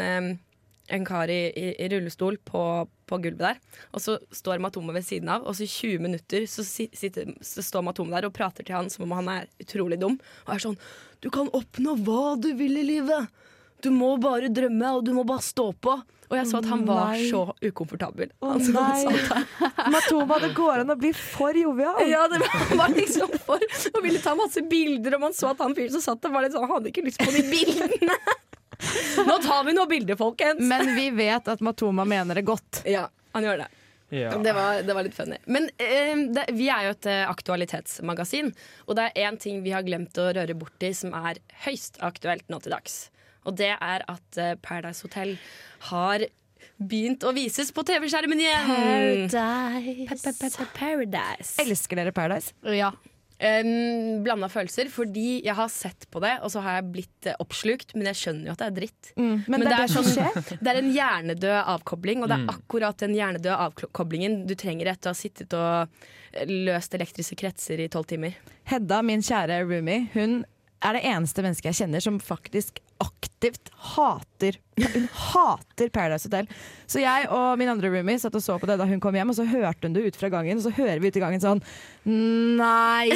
en 0.87 1.05
kar 1.05 1.31
i, 1.31 1.41
i, 1.55 1.69
i 1.79 1.89
rullestol 1.89 2.37
på, 2.43 2.63
på 3.07 3.19
gulvet 3.23 3.43
der. 3.45 3.61
Og 3.95 4.03
så 4.03 4.17
står 4.35 4.61
Matome 4.63 4.95
ved 4.95 5.05
siden 5.07 5.31
av, 5.31 5.45
og 5.47 5.55
så 5.55 5.65
i 5.65 5.71
20 5.71 6.03
minutter 6.03 6.47
så, 6.49 6.65
sitter, 6.65 7.31
så 7.43 7.63
står 7.63 7.85
Matome 7.87 8.15
der 8.15 8.27
og 8.27 8.35
prater 8.35 8.67
til 8.67 8.75
han 8.75 8.91
som 8.91 9.07
om 9.07 9.15
han 9.15 9.31
er 9.31 9.47
utrolig 9.63 10.01
dum. 10.01 10.19
Og 10.47 10.55
er 10.55 10.65
sånn 10.67 10.79
Du 11.23 11.29
kan 11.31 11.51
oppnå 11.55 11.95
hva 12.03 12.35
du 12.35 12.51
vil 12.59 12.81
i 12.81 12.87
livet. 12.95 13.31
Du 13.83 13.91
må 13.91 14.15
bare 14.19 14.51
drømme, 14.51 14.91
og 14.97 15.05
du 15.07 15.11
må 15.15 15.23
bare 15.27 15.43
stå 15.43 15.71
på. 15.83 15.95
Og 16.31 16.37
jeg 16.39 16.47
så 16.49 16.59
at 16.63 16.67
han 16.71 16.85
var 16.87 17.11
Nei. 17.13 17.25
så 17.29 17.41
ukomfortabel. 17.61 18.31
Å 18.41 18.53
altså, 18.55 18.71
nei. 18.73 19.17
satt. 19.27 19.51
Matoma, 19.93 20.39
det 20.41 20.53
går 20.57 20.81
an 20.81 20.93
å 20.95 20.95
bli 20.99 21.11
for 21.13 21.55
jovial. 21.55 21.99
Ja, 22.09 22.23
det 22.31 22.39
var, 22.41 22.63
var 22.79 22.95
liksom 22.95 23.35
for 23.43 23.61
Han 23.93 24.05
ville 24.05 24.23
ta 24.23 24.33
masse 24.39 24.63
bilder, 24.71 25.19
og 25.19 25.27
man 25.27 25.35
så 25.37 25.51
at 25.51 25.61
han 25.61 25.75
fyren 25.77 25.93
som 25.93 26.03
satt 26.03 26.23
der, 26.23 26.33
var 26.33 26.47
litt 26.47 26.55
sånn, 26.55 26.65
han 26.65 26.79
hadde 26.79 26.89
ikke 26.93 27.05
lyst 27.05 27.21
på 27.21 27.35
de 27.35 27.43
bildene. 27.51 28.17
Nå 29.29 29.37
tar 29.43 29.63
vi 29.67 29.75
noen 29.77 29.89
bilder, 29.91 30.19
folkens. 30.19 30.61
Men 30.69 30.93
vi 30.97 31.09
vet 31.15 31.47
at 31.51 31.63
Matoma 31.65 32.05
mener 32.07 32.39
det 32.39 32.45
godt. 32.47 32.83
Ja, 32.89 33.07
han 33.35 33.47
gjør 33.47 33.63
det. 33.63 33.69
Ja. 34.13 34.35
Det, 34.37 34.53
var, 34.53 34.83
det 34.85 34.93
var 34.93 35.05
litt 35.07 35.15
funny. 35.17 35.39
Men 35.49 35.69
eh, 35.81 36.13
det, 36.35 36.45
vi 36.53 36.67
er 36.69 36.85
jo 36.85 36.93
et 36.93 37.07
eh, 37.09 37.23
aktualitetsmagasin, 37.31 38.51
og 38.85 38.99
det 38.99 39.07
er 39.09 39.25
én 39.25 39.39
ting 39.41 39.63
vi 39.65 39.73
har 39.73 39.85
glemt 39.85 40.17
å 40.21 40.27
røre 40.37 40.53
borti 40.57 40.91
som 40.97 41.15
er 41.17 41.41
høyst 41.65 41.97
aktuelt 42.05 42.45
nå 42.53 42.61
til 42.61 42.75
dags. 42.75 43.07
Og 43.49 43.57
det 43.57 43.71
er 43.73 44.05
at 44.05 44.39
eh, 44.39 44.53
Paradise 44.61 45.01
Hotel 45.07 45.33
har 45.89 46.27
begynt 46.77 47.25
å 47.25 47.33
vises 47.33 47.71
på 47.73 47.83
TV-skjermen 47.87 48.43
igjen. 48.43 48.69
Paradise. 49.31 50.67
Paradise. 50.77 51.57
Elsker 51.63 51.99
dere 52.03 52.13
Paradise? 52.15 52.53
Ja. 52.69 52.93
Um, 53.43 54.21
Blanda 54.23 54.47
følelser, 54.47 54.87
fordi 54.87 55.41
jeg 55.43 55.55
har 55.57 55.67
sett 55.67 56.05
på 56.13 56.21
det, 56.23 56.37
og 56.45 56.51
så 56.53 56.61
har 56.63 56.77
jeg 56.77 56.85
blitt 56.93 57.27
eh, 57.27 57.35
oppslukt, 57.43 57.91
men 57.97 58.07
jeg 58.07 58.15
skjønner 58.21 58.47
jo 58.47 58.53
at 58.53 58.61
det 58.61 58.67
er 58.69 58.75
dritt. 58.77 59.09
Mm, 59.19 59.33
men, 59.51 59.59
det 59.59 59.67
er 59.67 59.73
det 59.73 59.79
er 59.83 59.91
sånn- 59.91 60.59
Det 60.63 60.71
er 60.71 60.79
en 60.79 60.91
hjernedød 60.95 61.57
avkobling, 61.75 62.23
og 62.23 62.29
det 62.31 62.37
er 62.37 62.43
Mm. 62.45 62.53
akkurat 62.55 62.97
den 63.03 63.15
hjernedøde 63.17 63.57
avkoblingen 63.65 64.37
du 64.47 64.55
trenger 64.55 64.87
etter 64.93 65.11
å 65.11 65.13
ha 65.13 65.19
sittet 65.19 65.53
og 65.59 65.89
eh, 66.33 66.45
løst 66.47 66.95
elektriske 66.95 67.35
kretser 67.43 67.83
i 67.83 67.89
tolv 67.91 68.07
timer. 68.13 68.39
Hedda, 68.71 69.01
min 69.03 69.19
kjære 69.21 69.59
roomie, 69.67 70.07
hun 70.15 70.45
er 70.83 70.97
det 70.97 71.03
eneste 71.07 71.43
mennesket 71.45 71.69
jeg 71.71 71.77
kjenner 71.83 72.03
som 72.03 72.19
faktisk 72.19 72.79
aktivt 73.03 73.69
hater 73.93 74.55
Hun 74.79 75.07
hater 75.11 75.89
Paradise 75.93 76.27
Hotel. 76.27 76.47
Så 76.87 77.01
jeg 77.03 77.27
og 77.33 77.57
min 77.59 77.71
andre 77.71 77.89
roomie 77.91 78.19
satt 78.21 78.35
og 78.37 78.43
så 78.43 78.55
på 78.59 78.69
det 78.69 78.77
da 78.79 78.87
hun 78.89 79.01
kom 79.03 79.15
hjem, 79.17 79.33
og 79.33 79.37
så 79.37 79.45
hørte 79.47 79.87
hun 79.87 79.95
det 79.95 80.05
ut 80.07 80.19
fra 80.19 80.29
gangen, 80.33 80.59
og 80.59 80.65
så 80.65 80.71
hører 80.73 81.01
vi 81.03 81.11
ut 81.11 81.19
i 81.19 81.23
gangen 81.23 81.43
sånn 81.43 81.61
Nei! 82.07 83.09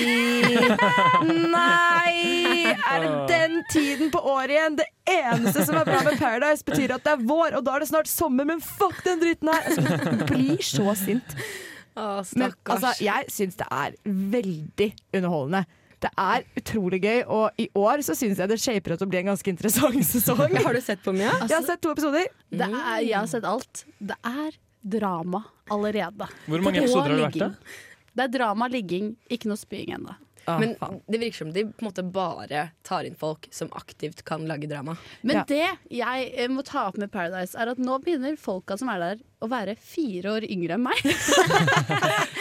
Nei! 1.53 2.75
Er 2.75 3.03
det 3.03 3.13
den 3.31 3.57
tiden 3.71 4.11
på 4.13 4.21
året 4.21 4.53
igjen? 4.55 4.77
Det 4.79 4.87
eneste 5.17 5.65
som 5.67 5.79
er 5.79 5.87
bra 5.87 6.03
med 6.05 6.19
Paradise, 6.19 6.65
betyr 6.67 6.95
at 6.97 7.07
det 7.07 7.15
er 7.15 7.25
vår, 7.29 7.57
og 7.59 7.65
da 7.65 7.77
er 7.77 7.85
det 7.85 7.89
snart 7.91 8.11
sommer, 8.11 8.47
men 8.47 8.63
fuck 8.63 9.01
den 9.07 9.23
dritten 9.23 9.51
her! 9.51 9.65
Altså, 9.71 10.27
blir 10.29 10.61
så 10.65 10.93
sint. 10.99 11.35
Å, 11.97 12.21
Men 12.37 12.53
altså, 12.69 12.93
jeg 13.01 13.31
syns 13.33 13.57
det 13.57 13.67
er 13.73 13.97
veldig 14.05 14.91
underholdende. 15.17 15.65
Det 16.03 16.11
er 16.21 16.43
utrolig 16.59 16.99
gøy, 17.01 17.23
og 17.33 17.57
i 17.57 17.65
år 17.73 18.03
så 18.05 18.13
syns 18.17 18.37
jeg 18.37 18.51
det 18.51 18.59
shaper 18.61 18.93
ut 18.93 18.99
til 19.01 19.07
å 19.07 19.09
bli 19.09 19.19
en 19.23 19.31
ganske 19.31 19.49
interessant 19.49 19.97
sesong. 20.11 20.43
Har 20.61 20.77
du 20.77 20.81
sett 20.85 21.01
på 21.01 21.13
mye? 21.15 21.31
Jeg 21.47 21.55
har 21.55 21.65
sett 21.65 21.81
to 21.81 21.93
episoder. 21.95 22.27
Det 22.53 22.67
er, 22.69 22.99
jeg 23.07 23.17
har 23.17 23.29
sett 23.31 23.47
alt. 23.49 23.81
Det 23.97 24.17
er 24.21 24.59
drama 24.97 25.41
allerede. 25.73 26.29
Hvor 26.45 26.61
mange 26.63 26.83
episoder 26.83 27.09
har 27.09 27.15
det 27.15 27.23
vært, 27.23 27.39
ligging. 27.41 27.81
Det 28.17 28.25
er 28.27 28.33
drama, 28.37 28.69
ligging, 28.71 29.09
ikke 29.33 29.49
noe 29.49 29.59
spying 29.59 29.95
ennå. 29.97 30.13
Ah, 30.47 30.57
Men 30.59 30.75
det 31.11 31.19
virker 31.19 31.37
som 31.43 31.51
de 31.51 31.65
på 31.65 31.83
en 31.83 31.87
måte 31.89 32.03
bare 32.09 32.69
tar 32.87 33.03
inn 33.03 33.15
folk 33.19 33.49
som 33.51 33.67
aktivt 33.75 34.23
kan 34.23 34.45
lage 34.47 34.67
drama. 34.69 34.95
Men 35.21 35.35
Ja. 35.41 35.43
det 35.43 35.67
jeg 35.91 36.31
eh, 36.37 36.47
må 36.47 36.63
ta 36.63 36.87
opp 36.87 36.97
med 36.97 37.11
Paradise, 37.11 37.53
er 37.59 37.67
at 37.73 37.77
nå 37.77 37.97
begynner 38.03 38.37
folka 38.39 38.77
som 38.79 38.87
er 38.89 38.99
der, 38.99 39.17
å 39.43 39.47
være 39.51 39.75
fire 39.77 40.31
år 40.39 40.47
yngre 40.49 40.73
enn 40.79 40.81
meg. 40.87 40.97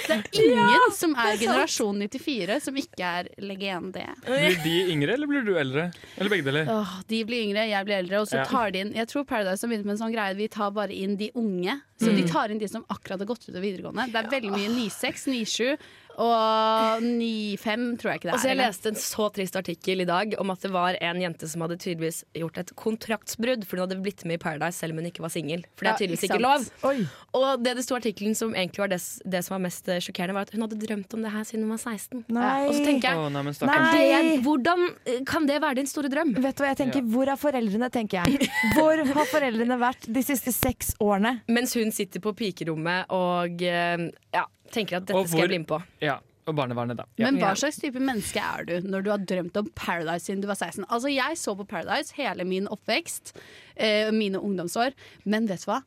det 0.06 0.14
er 0.16 0.22
ingen 0.38 0.94
som 0.96 1.12
er 1.18 1.36
generasjon 1.40 1.98
94 2.06 2.60
som 2.64 2.78
ikke 2.80 3.04
er 3.20 3.28
legende. 3.42 4.04
Blir 4.24 4.56
de 4.64 4.74
yngre, 4.94 5.16
eller 5.18 5.28
blir 5.30 5.44
du 5.44 5.52
eldre? 5.60 5.88
Eller 6.16 6.32
begge 6.32 6.46
deler? 6.46 6.70
Oh, 6.72 6.94
de 7.10 7.20
blir 7.28 7.42
yngre, 7.48 7.66
jeg 7.68 7.88
blir 7.88 7.98
eldre. 7.98 8.20
Og 8.22 8.30
så 8.30 8.38
Ja. 8.40 8.44
tar 8.48 8.70
de 8.70 8.78
inn 8.84 8.92
Jeg 8.94 9.08
tror 9.08 9.24
Paradise 9.26 9.60
har 9.62 9.68
begynt 9.68 9.84
med 9.84 9.98
en 9.98 10.02
sånn 10.06 10.14
greie 10.14 10.36
Vi 10.36 10.48
tar 10.48 10.70
bare 10.70 10.92
inn 10.94 11.16
de 11.16 11.30
unge. 11.34 11.80
Så 12.00 12.12
Mm. 12.12 12.16
de 12.16 12.28
tar 12.32 12.48
inn 12.50 12.58
de 12.58 12.68
som 12.68 12.84
akkurat 12.90 13.18
har 13.18 13.26
gått 13.26 13.48
ut 13.48 13.56
av 13.56 13.62
videregående. 13.62 14.12
Det 14.12 14.24
er 14.24 14.28
veldig 14.30 14.50
mye 14.52 14.68
96, 14.68 15.26
97 15.26 15.76
og 16.22 17.02
9-5 17.02 17.88
tror 18.00 18.12
jeg 18.12 18.22
ikke 18.22 18.28
det 18.28 18.32
er. 18.32 18.38
Og 18.38 18.44
så 18.44 18.52
Jeg 18.52 18.60
leste 18.60 18.92
en 18.92 19.00
så 19.00 19.28
trist 19.34 19.58
artikkel 19.58 20.04
i 20.04 20.08
dag 20.08 20.38
om 20.40 20.54
at 20.54 20.62
det 20.62 20.72
var 20.74 20.98
en 21.02 21.22
jente 21.22 21.50
som 21.50 21.66
hadde 21.66 21.78
tydeligvis 21.82 22.22
gjort 22.36 22.62
et 22.62 22.72
kontraktsbrudd, 22.78 23.66
for 23.66 23.78
hun 23.78 23.86
hadde 23.86 24.00
blitt 24.04 24.24
med 24.28 24.38
i 24.38 24.42
Paradise 24.42 24.78
selv 24.78 24.94
om 24.94 25.02
hun 25.02 25.10
ikke 25.10 25.24
var 25.26 25.34
singel. 25.34 25.66
For 25.74 25.88
det 25.88 25.94
er 25.94 26.02
tydeligvis 26.04 26.26
ikke 26.28 26.36
ikke 26.36 26.44
lov. 26.44 26.66
Oi. 26.90 27.06
Og 27.36 27.62
det 27.64 27.74
det 27.76 27.84
sto 27.84 27.96
i 27.96 28.00
artikkelen 28.00 28.36
som 28.38 28.54
egentlig 28.54 28.82
var 28.82 28.92
det, 28.92 29.00
det 29.24 29.42
som 29.44 29.56
var 29.56 29.62
mest 29.66 29.88
eh, 29.92 30.00
sjokkerende, 30.04 30.36
var 30.36 30.48
at 30.48 30.54
hun 30.54 30.64
hadde 30.64 30.78
drømt 30.80 31.16
om 31.16 31.24
det 31.24 31.32
her 31.34 31.46
siden 31.48 31.66
hun 31.66 31.74
var 31.74 31.82
16. 31.82 32.24
Nei. 32.36 32.54
Og 32.68 32.74
så 32.76 32.84
tenker 32.86 33.10
jeg 33.10 33.20
oh, 33.20 33.28
nei, 33.32 33.44
Nei. 33.46 33.84
det, 33.96 34.40
Hvordan 34.46 34.86
eh, 35.04 35.22
kan 35.28 35.48
det 35.48 35.60
være 35.64 35.80
din 35.80 35.90
store 35.90 36.12
drøm? 36.12 36.34
Vet 36.36 36.58
du 36.58 36.64
hva 36.64 36.72
jeg 36.72 36.80
tenker? 36.82 37.06
Hvor 37.12 37.32
er 37.32 37.40
foreldrene, 37.40 37.90
tenker 37.92 38.24
jeg. 38.24 38.50
Hvor 38.76 39.00
har 39.00 39.30
foreldrene 39.30 39.78
vært 39.80 40.08
de 40.12 40.24
siste 40.24 40.54
seks 40.54 40.94
årene? 41.02 41.38
Mens 41.52 41.76
hun 41.78 41.92
sitter 41.94 42.22
på 42.24 42.34
pikerommet 42.36 43.12
og 43.14 43.62
eh, 43.64 44.08
ja, 44.34 44.46
tenker 44.72 44.98
at 44.98 45.06
dette 45.06 45.18
hvor, 45.18 45.28
skal 45.30 45.44
jeg 45.46 45.52
bli 45.54 45.60
med 45.64 45.68
på. 45.70 45.80
Ja, 46.04 46.18
og 46.46 46.54
barnevernet, 46.54 46.98
da. 47.00 47.06
Ja. 47.18 47.26
Men 47.26 47.40
hva 47.42 47.52
slags 47.58 47.80
type 47.82 48.00
menneske 48.02 48.38
er 48.42 48.66
du 48.68 48.86
når 48.86 49.04
du 49.06 49.10
har 49.10 49.26
drømt 49.32 49.58
om 49.58 49.68
Paradise 49.74 50.28
siden 50.28 50.44
du 50.44 50.48
var 50.50 50.58
16? 50.58 50.86
Altså 50.86 51.10
Jeg 51.10 51.38
så 51.40 51.56
på 51.58 51.66
Paradise 51.66 52.14
hele 52.18 52.46
min 52.46 52.68
oppvekst, 52.70 53.34
eh, 53.74 54.12
mine 54.14 54.38
ungdomsår, 54.38 54.94
men 55.24 55.48
vet 55.50 55.66
du 55.66 55.70
hva? 55.72 55.82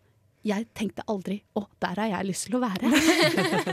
Jeg 0.47 0.69
tenkte 0.73 1.03
aldri 1.11 1.41
'å, 1.55 1.65
der 1.83 1.99
har 1.99 2.07
jeg 2.13 2.27
lyst 2.29 2.47
til 2.47 2.55
å 2.59 2.63
være'. 2.63 2.91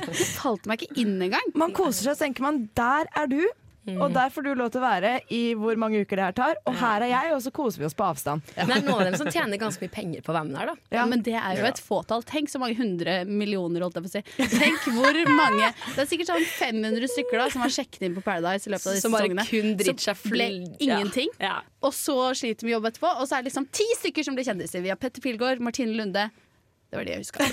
det 0.07 0.17
falt 0.43 0.67
meg 0.67 0.83
ikke 0.83 0.99
inn 0.99 1.23
engang. 1.23 1.55
Man 1.55 1.73
koser 1.73 2.09
seg, 2.09 2.17
og 2.17 2.19
tenker 2.19 2.43
man 2.43 2.65
der 2.75 3.07
er 3.15 3.31
du. 3.31 3.43
Og 3.87 4.13
der 4.15 4.31
får 4.35 4.43
du 4.43 4.49
lov 4.59 4.71
til 4.75 4.81
å 4.83 4.85
være 4.87 5.11
i 5.31 5.41
hvor 5.55 5.79
mange 5.79 6.01
uker 6.03 6.19
det 6.19 6.25
her 6.27 6.35
tar. 6.37 6.57
Og 6.67 6.75
her 6.81 7.05
er 7.07 7.11
jeg, 7.13 7.33
og 7.37 7.43
så 7.45 7.53
koser 7.55 7.79
vi 7.83 7.87
oss 7.87 7.95
på 7.95 8.07
avstand. 8.07 8.43
Men 8.57 8.67
det 8.73 8.77
er 8.81 8.85
noen 8.89 9.03
av 9.05 9.11
dem 9.13 9.19
som 9.21 9.31
tjener 9.31 9.61
ganske 9.61 9.85
mye 9.85 9.93
penger 9.95 10.25
på 10.27 10.35
hvem 10.35 10.51
det 10.53 10.61
er, 10.65 10.71
da. 10.73 10.75
Ja, 10.99 11.05
men 11.07 11.23
det 11.27 11.37
er 11.39 11.61
jo 11.61 11.69
et 11.69 11.79
fåtall. 11.83 12.25
Tenk 12.27 12.51
så 12.51 12.59
mange 12.63 12.75
hundre 12.81 13.21
millioner, 13.31 13.85
holdt 13.87 14.01
jeg 14.01 14.07
på 14.07 14.11
å 14.11 14.15
si. 14.17 14.57
Tenk 14.59 14.89
hvor 14.97 15.21
mange 15.37 15.71
Det 15.95 16.03
er 16.03 16.11
sikkert 16.11 16.33
sånn 16.33 16.47
500 16.57 17.13
stykker 17.15 17.43
da 17.45 17.49
som 17.55 17.63
har 17.63 17.75
sjekket 17.77 18.09
inn 18.09 18.17
på 18.19 18.25
Paradise 18.27 18.67
i 18.67 18.75
løpet 18.75 18.91
av 18.91 18.99
disse 18.99 19.07
sesongene. 19.07 19.47
Som 19.47 19.61
bare 19.61 19.69
kun 19.71 19.79
driter 19.79 20.09
seg 20.11 20.19
full- 20.25 20.43
ja. 20.43 20.97
ingenting. 20.99 21.31
Ja. 21.43 21.61
Og 21.87 21.95
så 21.95 22.17
sliter 22.35 22.67
vi 22.67 22.75
jobb 22.75 22.91
etterpå, 22.91 23.13
og 23.21 23.29
så 23.29 23.39
er 23.39 23.45
det 23.45 23.53
liksom 23.53 23.69
ti 23.71 23.87
stykker 24.01 24.27
som 24.27 24.35
blir 24.35 24.47
kjendiser. 24.49 24.83
Vi 24.83 24.91
har 24.91 24.99
Petter 24.99 25.23
Pilgaard, 25.23 25.63
Martine 25.63 25.95
Lunde. 25.95 26.27
Det 26.91 26.97
var 27.01 27.05
det 27.09 27.15
jeg 27.17 27.25
huska. 27.25 27.47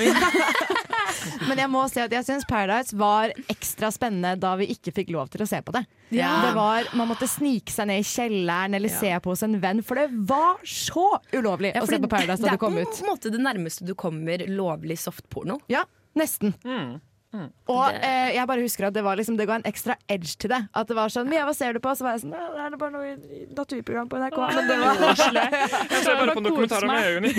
Men 1.47 1.59
jeg 1.61 1.69
må 1.71 1.81
si 1.91 2.01
at 2.03 2.11
jeg 2.13 2.25
syns 2.27 2.45
Paradise 2.49 2.95
var 2.99 3.31
ekstra 3.51 3.89
spennende 3.93 4.35
da 4.41 4.53
vi 4.59 4.67
ikke 4.73 4.93
fikk 4.95 5.09
lov 5.15 5.31
til 5.33 5.43
å 5.45 5.47
se 5.49 5.59
på 5.65 5.73
det. 5.75 5.83
Ja. 6.13 6.29
Det 6.45 6.51
var, 6.57 6.89
Man 6.99 7.09
måtte 7.09 7.27
snike 7.29 7.73
seg 7.73 7.89
ned 7.89 8.03
i 8.03 8.07
kjelleren 8.07 8.77
eller 8.77 8.91
Ja. 8.93 8.99
se 8.99 9.13
på 9.23 9.33
hos 9.33 9.43
en 9.45 9.57
venn, 9.63 9.81
for 9.85 9.97
det 9.99 10.09
var 10.29 10.61
så 10.67 11.07
ulovlig 11.33 11.73
Ja, 11.73 11.81
å 11.81 11.89
se 11.89 11.97
på 12.03 12.09
Paradise 12.11 12.41
da 12.43 12.53
det 12.53 12.59
kom 12.61 12.75
Det 12.77 12.85
er 12.85 12.91
på 12.91 13.01
en 13.05 13.09
måte 13.13 13.31
det 13.33 13.41
nærmeste 13.41 13.87
du 13.87 13.95
kommer 13.97 14.45
lovlig 14.49 14.99
softporno. 15.01 15.59
Ja, 15.71 15.85
nesten. 16.19 16.53
Mm. 16.65 16.99
Og 17.33 17.95
eh, 17.97 18.35
jeg 18.35 18.45
bare 18.49 18.61
husker 18.61 18.85
at 18.87 18.93
det, 18.93 19.01
var 19.05 19.17
liksom, 19.17 19.37
det 19.39 19.47
ga 19.49 19.55
en 19.57 19.65
ekstra 19.65 19.95
edge 20.11 20.35
til 20.37 20.51
det. 20.53 20.59
At 20.77 20.89
det 20.89 20.97
var 20.97 21.09
sånn 21.13 21.29
Mia, 21.31 21.45
hva 21.47 21.53
ser 21.57 21.73
du 21.73 21.79
på? 21.81 21.93
Så 21.97 22.05
var 22.05 22.17
jeg 22.17 22.21
sånn 22.27 22.35
Det 22.35 22.61
er 22.61 22.75
bare 22.77 22.93
noe 22.93 23.15
naturprogram 23.57 24.11
på 24.11 24.19
NRK. 24.21 24.37
Men 24.53 24.69
det 24.69 24.77
var 24.83 24.93
Jeg 25.01 26.03
ser 26.05 26.19
bare 26.19 26.35
på 26.37 26.43
dokumentarer 26.45 26.87
med 26.89 26.99
øynene 27.09 27.31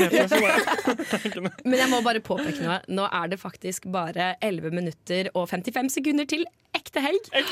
Men 1.62 1.78
jeg 1.78 1.88
må 1.92 2.03
bare 2.07 2.24
påpeke 2.24 2.61
noe. 2.64 2.80
Nå 2.90 3.07
er 3.07 3.32
det 3.34 3.38
faktisk 3.42 3.86
bare 3.95 4.34
11 4.42 4.74
minutter 4.74 5.30
og 5.34 5.47
55 5.53 5.92
sekunder 6.01 6.26
til 6.30 6.42
ekte 6.74 7.03
helg. 7.05 7.30
Oi! 7.30 7.45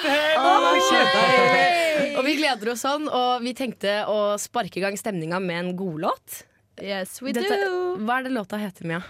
Og 2.19 2.23
vi 2.27 2.37
gleder 2.41 2.73
oss 2.75 2.83
sånn, 2.83 3.07
og 3.07 3.43
vi 3.45 3.55
tenkte 3.57 4.03
å 4.11 4.35
sparke 4.41 4.81
i 4.81 4.85
gang 4.85 4.99
stemninga 4.99 5.39
med 5.43 5.61
en 5.61 5.75
godlåt. 5.79 6.43
Yes, 6.83 7.21
we 7.23 7.33
Dette- 7.37 7.61
do. 7.63 8.03
Hva 8.03 8.19
er 8.19 8.27
det 8.27 8.33
låta 8.35 8.59
heter, 8.59 8.89
Mia? 8.89 9.03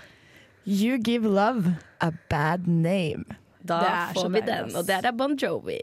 You 0.64 0.98
give 0.98 1.24
love 1.26 1.66
a 2.00 2.12
bad 2.30 2.66
name. 2.68 3.24
Da 3.66 3.80
Det 3.80 4.20
får 4.20 4.28
vi 4.34 4.40
den, 4.46 4.64
ass. 4.66 4.74
og 4.74 4.86
det 4.86 5.00
er 5.04 5.10
Bon 5.12 5.36
Jovi. 5.38 5.78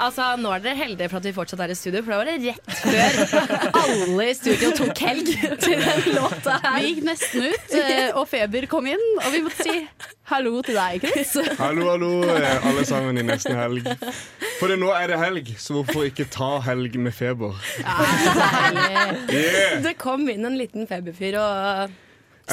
Altså, 0.00 0.36
Nå 0.40 0.48
er 0.54 0.62
dere 0.64 0.76
heldige 0.78 1.08
for 1.12 1.18
at 1.20 1.26
vi 1.28 1.32
fortsatt 1.36 1.60
er 1.60 1.72
i 1.72 1.74
studio, 1.76 2.00
for 2.04 2.12
da 2.14 2.18
var 2.20 2.28
det 2.30 2.36
rett 2.46 2.70
før 2.80 3.80
alle 3.82 4.26
i 4.30 4.34
studio 4.38 4.70
tok 4.78 5.00
helg 5.04 5.26
til 5.60 5.82
den 5.82 6.06
låta 6.16 6.54
her. 6.62 6.76
Vi 6.78 6.86
gikk 6.94 7.02
nesten 7.04 7.44
ut, 7.50 7.74
eh, 7.76 8.08
og 8.16 8.24
Feber 8.30 8.64
kom 8.70 8.86
inn, 8.88 9.02
og 9.20 9.28
vi 9.34 9.42
måtte 9.44 9.66
si 9.66 9.74
hallo 10.32 10.62
til 10.64 10.78
deg, 10.80 11.04
Chris. 11.04 11.34
Hallo, 11.60 11.90
hallo, 11.90 12.12
eh, 12.32 12.66
alle 12.70 12.84
sammen 12.88 13.20
i 13.20 13.26
nesten 13.28 13.58
helg. 13.60 13.90
For 14.60 14.72
nå 14.80 14.88
er 14.96 15.12
det 15.12 15.18
helg, 15.20 15.52
så 15.60 15.76
hvorfor 15.76 16.08
ikke 16.08 16.28
ta 16.32 16.54
helg 16.70 16.96
med 17.00 17.12
feber? 17.16 17.56
Yeah. 19.28 19.80
Det 19.84 19.98
kom 20.00 20.24
inn 20.32 20.46
en 20.48 20.56
liten 20.56 20.88
feberfyr 20.88 21.36
og 21.42 21.98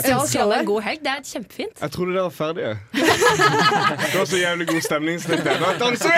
Jeg 0.04 0.14
ønsker 0.18 0.42
alle 0.44 0.60
en 0.62 0.70
god 0.70 0.82
helg. 0.86 1.00
Det 1.04 1.12
er 1.12 1.24
kjempefint. 1.26 1.82
Jeg 1.82 1.92
trodde 1.96 2.14
dere 2.14 2.24
var 2.28 2.36
ferdige. 2.36 2.74
Det 4.12 4.20
var 4.20 4.28
så 4.30 4.38
jævlig 4.42 4.68
god 4.68 4.82
stemning. 4.86 5.22
Så 5.22 5.28
tenkte 5.32 5.50
jeg, 5.52 5.60
nå 5.62 5.68
danser! 5.82 6.12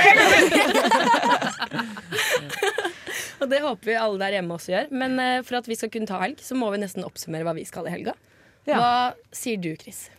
Og 3.39 3.47
det 3.47 3.61
håper 3.63 3.87
vi 3.87 3.95
alle 3.95 4.19
der 4.19 4.35
hjemme 4.35 4.53
også 4.57 4.73
gjør. 4.73 4.89
Men 4.91 5.15
uh, 5.19 5.39
for 5.47 5.61
at 5.61 5.67
vi 5.71 5.77
skal 5.79 5.91
kunne 5.93 6.09
ta 6.09 6.19
helg, 6.23 6.41
så 6.43 6.57
må 6.59 6.71
vi 6.73 6.81
nesten 6.81 7.07
oppsummere 7.07 7.47
hva 7.47 7.55
vi 7.55 7.65
skal 7.67 7.87
i 7.87 7.93
helga. 7.93 8.13
Hva 8.67 9.15
sier 9.33 9.57
du, 9.61 9.71
Chris? 9.79 10.09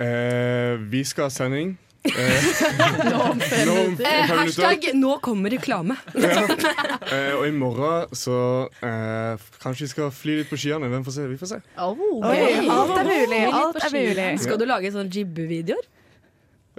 Uh, 0.00 0.80
vi 0.90 1.04
skal 1.06 1.28
ha 1.28 1.32
sending. 1.32 1.76
Eh. 2.04 2.12
Eh, 4.02 4.26
hashtag 4.26 4.90
'nå 4.94 5.18
kommer 5.18 5.50
reklame'. 5.50 5.96
eh, 7.12 7.34
og 7.38 7.46
i 7.48 7.50
morgen 7.50 8.14
så 8.16 8.68
eh, 8.82 9.38
kanskje 9.62 9.84
vi 9.84 9.88
skal 9.88 10.10
fly 10.10 10.36
litt 10.40 10.50
på 10.50 10.58
skyene. 10.58 10.88
Hvem 10.90 11.04
får 11.06 11.16
se? 11.16 11.26
Vi 11.30 11.38
får 11.38 11.50
se. 11.52 11.58
Oi, 11.78 12.40
alt 12.66 12.96
er 12.98 13.06
mulig, 13.06 13.42
alt 13.52 13.78
er 13.84 13.94
mulig. 13.94 14.28
Skal 14.42 14.58
du 14.58 14.66
lage 14.66 14.92
sånne 14.92 15.12
jibbe-videoer? 15.14 15.86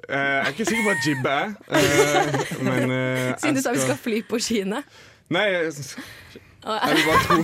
Eh, 0.09 0.17
jeg 0.19 0.41
er 0.41 0.51
ikke 0.51 0.65
sikker 0.67 0.83
på 0.83 0.89
hva 0.91 0.97
jibbe 1.07 1.37
er, 1.39 1.49
eh, 1.79 2.57
men 2.67 2.91
eh, 2.91 3.29
Siden 3.39 3.55
du 3.55 3.63
sa 3.63 3.71
vi 3.71 3.85
skal 3.85 3.99
fly 4.03 4.19
på 4.27 4.41
skiene. 4.43 4.83
Nei, 5.31 5.47
jeg, 5.53 5.71
jeg 5.71 6.97
vil 6.97 7.07
bare 7.07 7.23
tro 7.29 7.39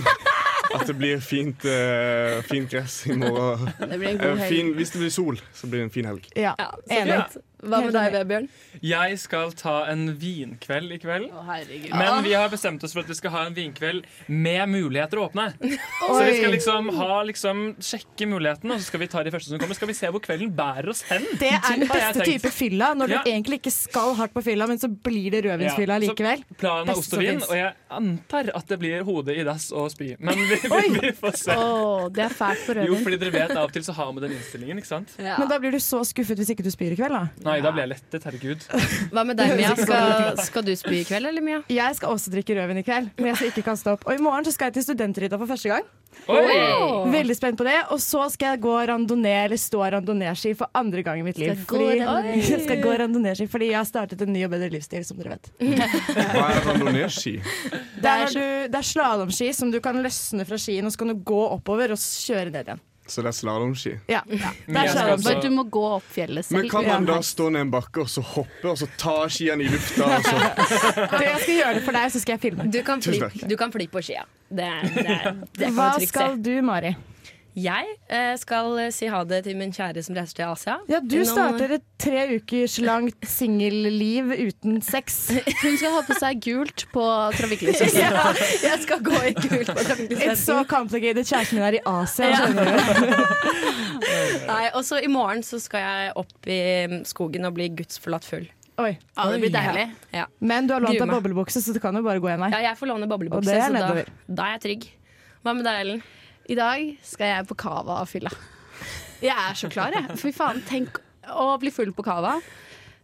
at 0.74 0.86
det 0.86 0.96
blir 0.98 1.20
fint, 1.24 1.64
uh, 1.66 2.42
fint 2.46 2.70
gress 2.70 3.06
i 3.06 3.16
morgen. 3.18 3.70
Det 3.80 3.98
blir 3.98 4.08
en 4.12 4.18
god 4.18 4.38
Eh, 4.38 4.48
fin, 4.48 4.74
hvis 4.74 4.90
det 4.90 5.00
blir 5.00 5.10
sol, 5.10 5.40
så 5.54 5.66
blir 5.66 5.80
det 5.80 5.84
en 5.88 5.90
fin 5.90 6.06
helg. 6.06 6.28
Ja, 6.36 6.54
så 6.56 7.00
fint. 7.04 7.40
Hva 7.60 7.80
med 7.84 7.92
deg, 7.92 8.12
Vebjørn? 8.14 8.46
Jeg 8.80 9.18
skal 9.20 9.52
ta 9.58 9.74
en 9.92 10.06
vinkveld 10.20 10.92
i 10.94 10.98
kveld. 11.02 11.26
herregud. 11.46 11.90
Men 11.96 12.22
vi 12.24 12.32
har 12.32 12.48
bestemt 12.52 12.82
oss 12.86 12.94
for 12.96 13.02
at 13.04 13.10
vi 13.10 13.16
skal 13.18 13.30
ha 13.34 13.42
en 13.48 13.54
vinkveld 13.56 14.04
med 14.28 14.68
muligheter 14.72 15.20
å 15.20 15.26
åpne. 15.28 15.50
Så 16.00 16.20
vi 16.24 16.36
skal 16.38 16.54
liksom 16.54 16.88
ha 16.96 17.18
liksom 17.28 17.62
sjekke 17.84 18.26
mulighetene, 18.30 18.74
og 18.76 18.80
så 18.80 18.88
skal 18.90 19.00
vi 19.04 19.08
ta 19.12 19.22
de 19.26 19.32
første 19.34 19.52
som 19.52 19.60
kommer. 19.60 19.76
Skal 19.76 19.90
vi 19.90 19.96
se 19.98 20.08
hvor 20.12 20.22
kvelden 20.24 20.52
bærer 20.56 20.88
oss 20.92 21.02
hen. 21.10 21.26
Det 21.40 21.50
er 21.52 21.66
den 21.76 21.86
beste 21.90 22.24
type 22.26 22.50
fylla, 22.54 22.92
når 22.96 23.12
du 23.12 23.16
Ja. 23.18 23.22
egentlig 23.26 23.60
ikke 23.60 23.72
skal 23.74 24.14
hardt 24.18 24.32
på 24.34 24.42
fylla, 24.46 24.66
men 24.70 24.78
så 24.80 24.88
blir 24.88 25.30
det 25.34 25.44
rødvinsfylla 25.44 25.98
Ja, 25.98 26.00
så 26.00 26.14
likevel. 26.14 26.44
Planen 26.60 26.88
er 26.94 26.96
ost 27.00 27.12
og 27.14 27.20
vin, 27.20 27.42
og 27.44 27.54
jeg 27.56 27.72
antar 27.90 28.50
at 28.56 28.66
det 28.72 28.78
blir 28.80 29.04
hodet 29.06 29.36
i 29.40 29.44
dass 29.46 29.68
og 29.76 29.90
spy. 29.92 30.14
Men 30.18 30.38
vi, 30.38 30.56
vi, 30.74 30.88
vi 31.00 31.12
får 31.20 31.36
se. 31.44 31.56
Oh, 31.58 32.08
det 32.08 32.24
er 32.24 32.34
fælt 32.34 32.64
for 32.66 32.80
Jo, 32.86 32.96
fordi 33.04 33.20
dere 33.20 33.32
vet 33.36 33.54
av 33.56 33.68
og 33.68 33.72
til 33.76 33.84
så 33.86 33.92
har 33.96 34.12
vi 34.16 34.24
den 34.24 34.32
innstillingen, 34.38 34.80
ikke 34.80 34.92
sant? 34.94 35.14
Men 35.20 35.48
da 35.50 35.58
blir 35.62 35.74
du 35.76 35.80
så 35.82 36.00
skuffet 36.08 36.40
hvis 36.40 36.50
ikke 36.54 36.64
du 36.66 36.70
spyr 36.72 36.96
i 36.96 36.98
kveld, 37.00 37.14
da. 37.18 37.49
Nei, 37.50 37.60
da 37.64 37.72
blir 37.74 37.84
jeg 37.86 37.92
lettet, 37.96 38.26
herregud. 38.28 38.66
Hva 39.10 39.24
med 39.26 39.38
deg, 39.40 39.54
Mia? 39.58 39.72
Skal, 39.78 40.36
skal 40.46 40.66
du 40.66 40.74
spy 40.78 41.00
i 41.00 41.06
kveld, 41.08 41.30
eller 41.32 41.44
Mia? 41.44 41.62
Jeg 41.70 41.96
skal 41.98 42.14
også 42.14 42.32
drikke 42.32 42.54
rødvin 42.58 42.82
i 42.82 42.84
kveld, 42.86 43.10
men 43.18 43.32
jeg 43.32 43.40
skal 43.40 43.50
ikke 43.54 43.66
kaste 43.72 43.96
opp. 43.96 44.06
Og 44.06 44.14
i 44.14 44.22
morgen 44.22 44.46
så 44.46 44.54
skal 44.54 44.70
jeg 44.70 44.78
til 44.78 44.90
Studenterhytta 44.90 45.40
for 45.40 45.50
første 45.50 45.72
gang. 45.72 45.88
Oi! 46.30 47.10
Veldig 47.10 47.36
spent 47.38 47.58
på 47.58 47.64
det. 47.66 47.76
Og 47.94 48.00
så 48.02 48.26
skal 48.34 48.54
jeg 48.54 48.62
gå 48.64 48.74
randonee, 48.90 49.44
eller 49.46 49.60
stå 49.60 49.82
randoneeski 49.94 50.52
for 50.58 50.70
andre 50.78 51.04
gang 51.06 51.22
i 51.22 51.24
mitt 51.26 51.38
liv. 51.40 51.54
Skal 51.64 51.78
gå 51.78 51.86
Fordi, 52.02 52.34
jeg 52.40 52.60
skal 52.66 52.82
gå 52.84 52.96
randonee-ski 53.02 53.46
fordi 53.50 53.70
jeg 53.70 53.78
har 53.78 53.88
startet 53.88 54.22
en 54.26 54.32
ny 54.34 54.44
og 54.46 54.52
bedre 54.54 54.70
livsstil, 54.74 55.06
som 55.06 55.20
dere 55.20 55.36
vet. 55.36 55.50
Hva 56.34 56.46
er 56.50 56.62
randoneeski? 56.68 57.36
Det 58.00 58.12
er, 58.12 58.28
du, 58.34 58.44
det 58.72 58.82
er 58.82 58.86
slalåmski 58.92 59.50
som 59.56 59.72
du 59.72 59.80
kan 59.84 59.98
løsne 60.04 60.46
fra 60.48 60.60
skien, 60.60 60.86
og 60.86 60.94
så 60.94 61.02
kan 61.02 61.14
du 61.14 61.18
gå 61.26 61.40
oppover 61.56 61.94
og 61.94 62.00
kjøre 62.00 62.50
ned 62.52 62.70
igjen. 62.72 62.86
Så 63.10 63.24
det 63.24 63.32
er 63.32 63.34
slalåmski. 63.34 63.92
Ja, 64.06 64.20
Men 64.26 64.76
er 64.84 64.90
jeg 64.90 65.18
skal 65.18 65.40
du 65.42 65.48
må 65.50 65.64
gå 65.66 65.82
opp 65.96 66.06
fjellet 66.14 66.46
selv. 66.46 66.60
Men 66.60 66.70
kan 66.70 66.86
man 66.86 67.08
da 67.08 67.18
stå 67.26 67.48
ned 67.50 67.66
en 67.66 67.72
bakke 67.72 68.04
og 68.04 68.10
så 68.12 68.22
hoppe, 68.22 68.62
og 68.70 68.78
så 68.78 68.86
ta 69.00 69.16
skiene 69.32 69.66
i 69.66 69.70
lufta? 69.72 70.06
Og 70.06 70.28
så 70.28 70.36
Du, 71.16 71.24
jeg 71.24 71.40
skal 71.42 71.54
gjøre 71.56 71.74
det 71.80 71.84
for 71.88 71.98
deg, 71.98 72.12
så 72.14 72.22
skal 72.22 72.36
jeg 72.36 72.44
filme. 72.46 72.68
Du 72.70 72.80
kan 72.86 73.02
fly, 73.02 73.18
du 73.50 73.56
kan 73.58 73.74
fly 73.74 73.88
på 73.90 74.04
skia. 74.06 74.26
Det, 74.50 74.70
det, 74.94 75.18
det 75.58 75.72
Hva 75.74 75.92
skal 76.02 76.38
du, 76.38 76.54
Mari? 76.66 76.94
Jeg 77.58 77.86
eh, 78.06 78.34
skal 78.38 78.76
eh, 78.78 78.90
si 78.94 79.08
ha 79.10 79.24
det 79.26 79.40
til 79.46 79.56
min 79.58 79.72
kjære 79.74 80.02
som 80.06 80.14
reiser 80.14 80.36
til 80.38 80.46
Asia. 80.46 80.76
Ja, 80.90 81.00
Du 81.02 81.16
Innom- 81.18 81.32
starter 81.32 81.74
et 81.78 81.86
tre 81.98 82.22
ukers 82.36 82.76
langt 82.84 83.26
singelliv 83.36 84.30
uten 84.36 84.78
sex. 84.86 85.16
Hun 85.34 85.74
skal 85.80 85.96
ha 85.96 86.02
på 86.06 86.14
seg 86.20 86.38
gult 86.46 86.84
på 86.94 87.06
trafikklyset. 87.34 87.96
ja, 88.04 88.30
jeg 88.62 88.82
skal 88.84 89.02
gå 89.02 89.18
i 89.26 89.34
gult 89.34 89.72
på 89.72 89.74
It's 89.74 90.44
so 90.46 90.60
trafikklyset. 90.60 90.68
complicated. 90.70 91.26
Kjæresten 91.26 91.58
min 91.58 91.66
er 91.66 91.78
i 91.80 91.82
Asia. 91.90 92.30
Skjønner 92.38 92.70
du? 92.70 93.50
Nei, 94.50 94.62
og 94.74 94.86
så 94.86 95.00
i 95.02 95.10
morgen 95.10 95.42
så 95.46 95.58
skal 95.62 95.82
jeg 95.84 96.14
opp 96.22 96.48
i 96.50 96.60
mm, 96.90 97.02
skogen 97.08 97.50
og 97.50 97.56
bli 97.58 97.66
gudsforlatt 97.82 98.26
full. 98.30 98.46
Oi. 98.80 98.94
Ja, 98.96 99.26
det 99.28 99.42
blir 99.42 99.52
deilig. 99.52 99.88
Ja. 100.14 100.24
Men 100.40 100.70
du 100.70 100.72
har 100.72 100.80
lånt 100.86 100.96
deg 100.96 101.10
boblebukse, 101.12 101.60
så 101.60 101.74
du 101.76 101.82
kan 101.82 101.98
jo 101.98 102.04
bare 102.06 102.22
gå 102.22 102.30
en 102.32 102.46
vei. 102.46 102.52
ja, 102.54 102.62
jeg 102.70 102.78
får 102.78 102.88
låne 102.94 103.04
Og 103.04 103.12
boblebukse, 103.12 103.52
er 103.58 103.66
så 103.66 103.74
da, 103.76 104.06
da 104.30 104.46
er 104.46 104.56
jeg 104.56 104.62
trygg. 104.64 104.86
Hva 105.44 105.52
med 105.58 105.66
deg, 105.68 105.82
Ellen? 105.84 106.00
I 106.50 106.56
dag 106.58 106.96
skal 107.06 107.28
jeg 107.30 107.46
på 107.46 107.54
cava 107.62 108.00
og 108.02 108.08
fylla. 108.10 108.30
Jeg 109.22 109.36
er 109.36 109.54
så 109.54 109.68
klar, 109.70 109.94
jeg. 109.94 110.16
Fy 110.18 110.32
faen, 110.34 110.62
tenk 110.66 110.98
å 111.30 111.52
bli 111.62 111.70
full 111.70 111.92
på 111.94 112.02
cava. 112.02 112.38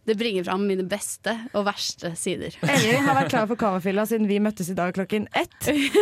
Det 0.07 0.15
bringer 0.15 0.45
fram 0.47 0.61
mine 0.63 0.85
beste 0.87 1.33
og 1.51 1.65
verste 1.67 2.13
sider. 2.15 2.53
Elin 2.63 3.03
har 3.03 3.17
vært 3.17 3.31
klar 3.33 3.47
for 3.49 3.59
kavafylla 3.59 4.05
siden 4.07 4.29
vi 4.29 4.37
møttes 4.39 4.69
i 4.71 4.75
dag 4.77 4.93
klokken 4.95 5.25
ett. 5.35 5.57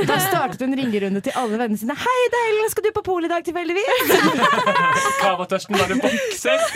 Da 0.05 0.19
startet 0.21 0.61
hun 0.61 0.75
ringerunde 0.77 1.23
til 1.25 1.33
alle 1.33 1.57
vennene 1.57 1.79
sine. 1.81 1.95
'Hei, 1.97 2.19
det 2.29 2.41
er 2.41 2.51
Elin, 2.51 2.69
skal 2.69 2.85
du 2.85 2.91
på 2.93 3.03
polet 3.07 3.25
i 3.25 3.33
dag 3.33 3.47
tilfeldigvis?' 3.47 4.13
Kavatørsten 5.23 5.79
bare 5.79 5.97
bokser. 6.03 6.67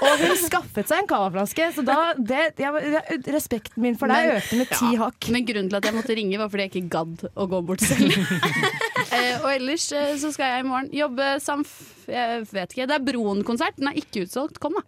Og 0.00 0.24
hun 0.24 0.34
skaffet 0.40 0.88
seg 0.88 1.04
en 1.04 1.10
kavaflaske, 1.12 1.68
så 1.76 1.84
da 1.84 1.98
det, 2.16 2.42
jeg, 2.56 2.96
jeg, 2.96 3.20
Respekten 3.36 3.84
min 3.84 3.98
for 4.00 4.08
deg 4.08 4.24
Men- 4.32 4.40
økte 4.40 4.62
med 4.62 4.72
ti 4.72 4.92
hakk. 5.04 5.30
Men 5.36 5.48
grunnen 5.52 5.68
til 5.68 5.80
at 5.82 5.90
jeg 5.90 5.98
måtte 6.00 6.16
ringe, 6.16 6.40
var 6.40 6.48
fordi 6.48 6.68
jeg 6.68 6.74
ikke 6.74 6.94
gadd 6.96 7.28
å 7.36 7.48
gå 7.52 7.64
bort 7.68 7.84
selv. 7.84 8.16
eh, 9.16 9.34
og 9.42 9.50
ellers 9.52 9.90
eh, 9.92 10.14
så 10.16 10.32
skal 10.32 10.56
jeg 10.56 10.64
i 10.64 10.68
morgen 10.72 10.88
jobbe 11.04 11.34
samf... 11.44 11.76
Jeg 12.08 12.46
vet 12.48 12.72
ikke. 12.72 12.86
Det 12.88 12.94
er 12.96 13.04
Broen-konsert. 13.04 13.76
Den 13.76 13.90
er 13.90 13.98
ikke 14.00 14.24
utsolgt. 14.24 14.56
Kom, 14.64 14.78
da. 14.80 14.86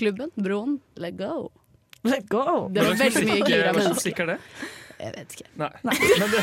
Klubben. 0.00 0.30
Broen. 0.36 0.78
Let 1.00 1.16
go. 1.20 1.50
Let 2.06 2.26
go. 2.30 2.68
Det 2.72 2.84
var 2.86 2.98
veldig 3.00 3.24
mye 3.28 3.46
gira 3.48 3.72
mennesker. 3.76 4.22
er 4.26 4.34
det? 4.34 4.40
Jeg 4.96 5.12
vet 5.12 5.34
ikke. 5.36 5.46
Nei. 5.60 5.70
Men 6.20 6.30
det. 6.32 6.42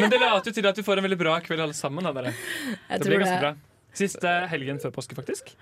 Men 0.00 0.10
det 0.12 0.18
later 0.20 0.50
jo 0.50 0.54
til 0.58 0.66
at 0.70 0.78
vi 0.80 0.84
får 0.84 1.00
en 1.00 1.06
veldig 1.08 1.18
bra 1.20 1.38
kveld 1.44 1.62
alle 1.64 1.76
sammen. 1.76 2.04
Da, 2.04 2.12
dere. 2.16 2.32
Jeg 2.34 2.78
Det 2.88 3.00
tror 3.04 3.12
blir 3.14 3.22
ganske 3.24 3.36
det. 3.36 3.44
bra. 3.46 3.52
Siste 4.00 4.34
helgen 4.52 4.80
før 4.82 4.92
påske, 4.94 5.16
faktisk. 5.18 5.54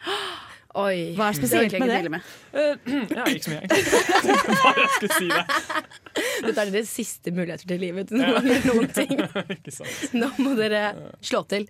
Oi. 0.79 1.15
Hva 1.17 1.31
er 1.33 1.37
spesielt 1.39 1.73
med 1.81 1.89
det? 1.91 2.11
med. 2.13 2.27
Uh, 2.53 2.75
ja, 3.17 3.25
ikke 3.31 3.47
så 3.47 3.53
mye, 3.55 3.63
egentlig. 3.65 4.59
Bare 4.65 4.83
jeg 4.83 4.91
skulle 4.97 5.15
si 5.17 5.29
det. 5.33 5.45
Dette 6.49 6.65
er 6.67 6.73
deres 6.75 6.91
siste 6.93 7.33
muligheter 7.35 7.71
til 7.71 7.81
livet 7.83 8.11
til 8.11 8.21
noen, 8.21 8.51
noen 8.69 8.91
ting. 8.95 9.15
Ikke 9.57 9.73
sant. 9.79 10.13
Nå 10.19 10.29
må 10.45 10.53
dere 10.59 10.83
slå 11.25 11.41
til. 11.51 11.65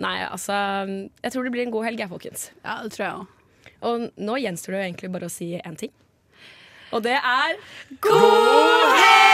Nei, 0.00 0.18
altså 0.28 0.52
Jeg 1.24 1.32
tror 1.32 1.46
det 1.48 1.52
blir 1.56 1.64
en 1.66 1.72
god 1.74 1.88
helg, 1.88 2.04
jeg, 2.04 2.12
folkens. 2.12 2.46
Ja, 2.62 2.78
det 2.84 2.92
tror 2.94 3.04
jeg 3.06 3.16
òg. 3.22 3.32
Og 3.86 4.08
nå 4.16 4.40
gjenstår 4.42 4.74
det 4.74 4.80
jo 4.80 4.88
egentlig 4.88 5.12
bare 5.14 5.30
å 5.30 5.32
si 5.32 5.52
én 5.58 5.78
ting. 5.78 5.92
Og 6.94 7.02
det 7.02 7.16
er 7.18 7.56
God 8.04 9.25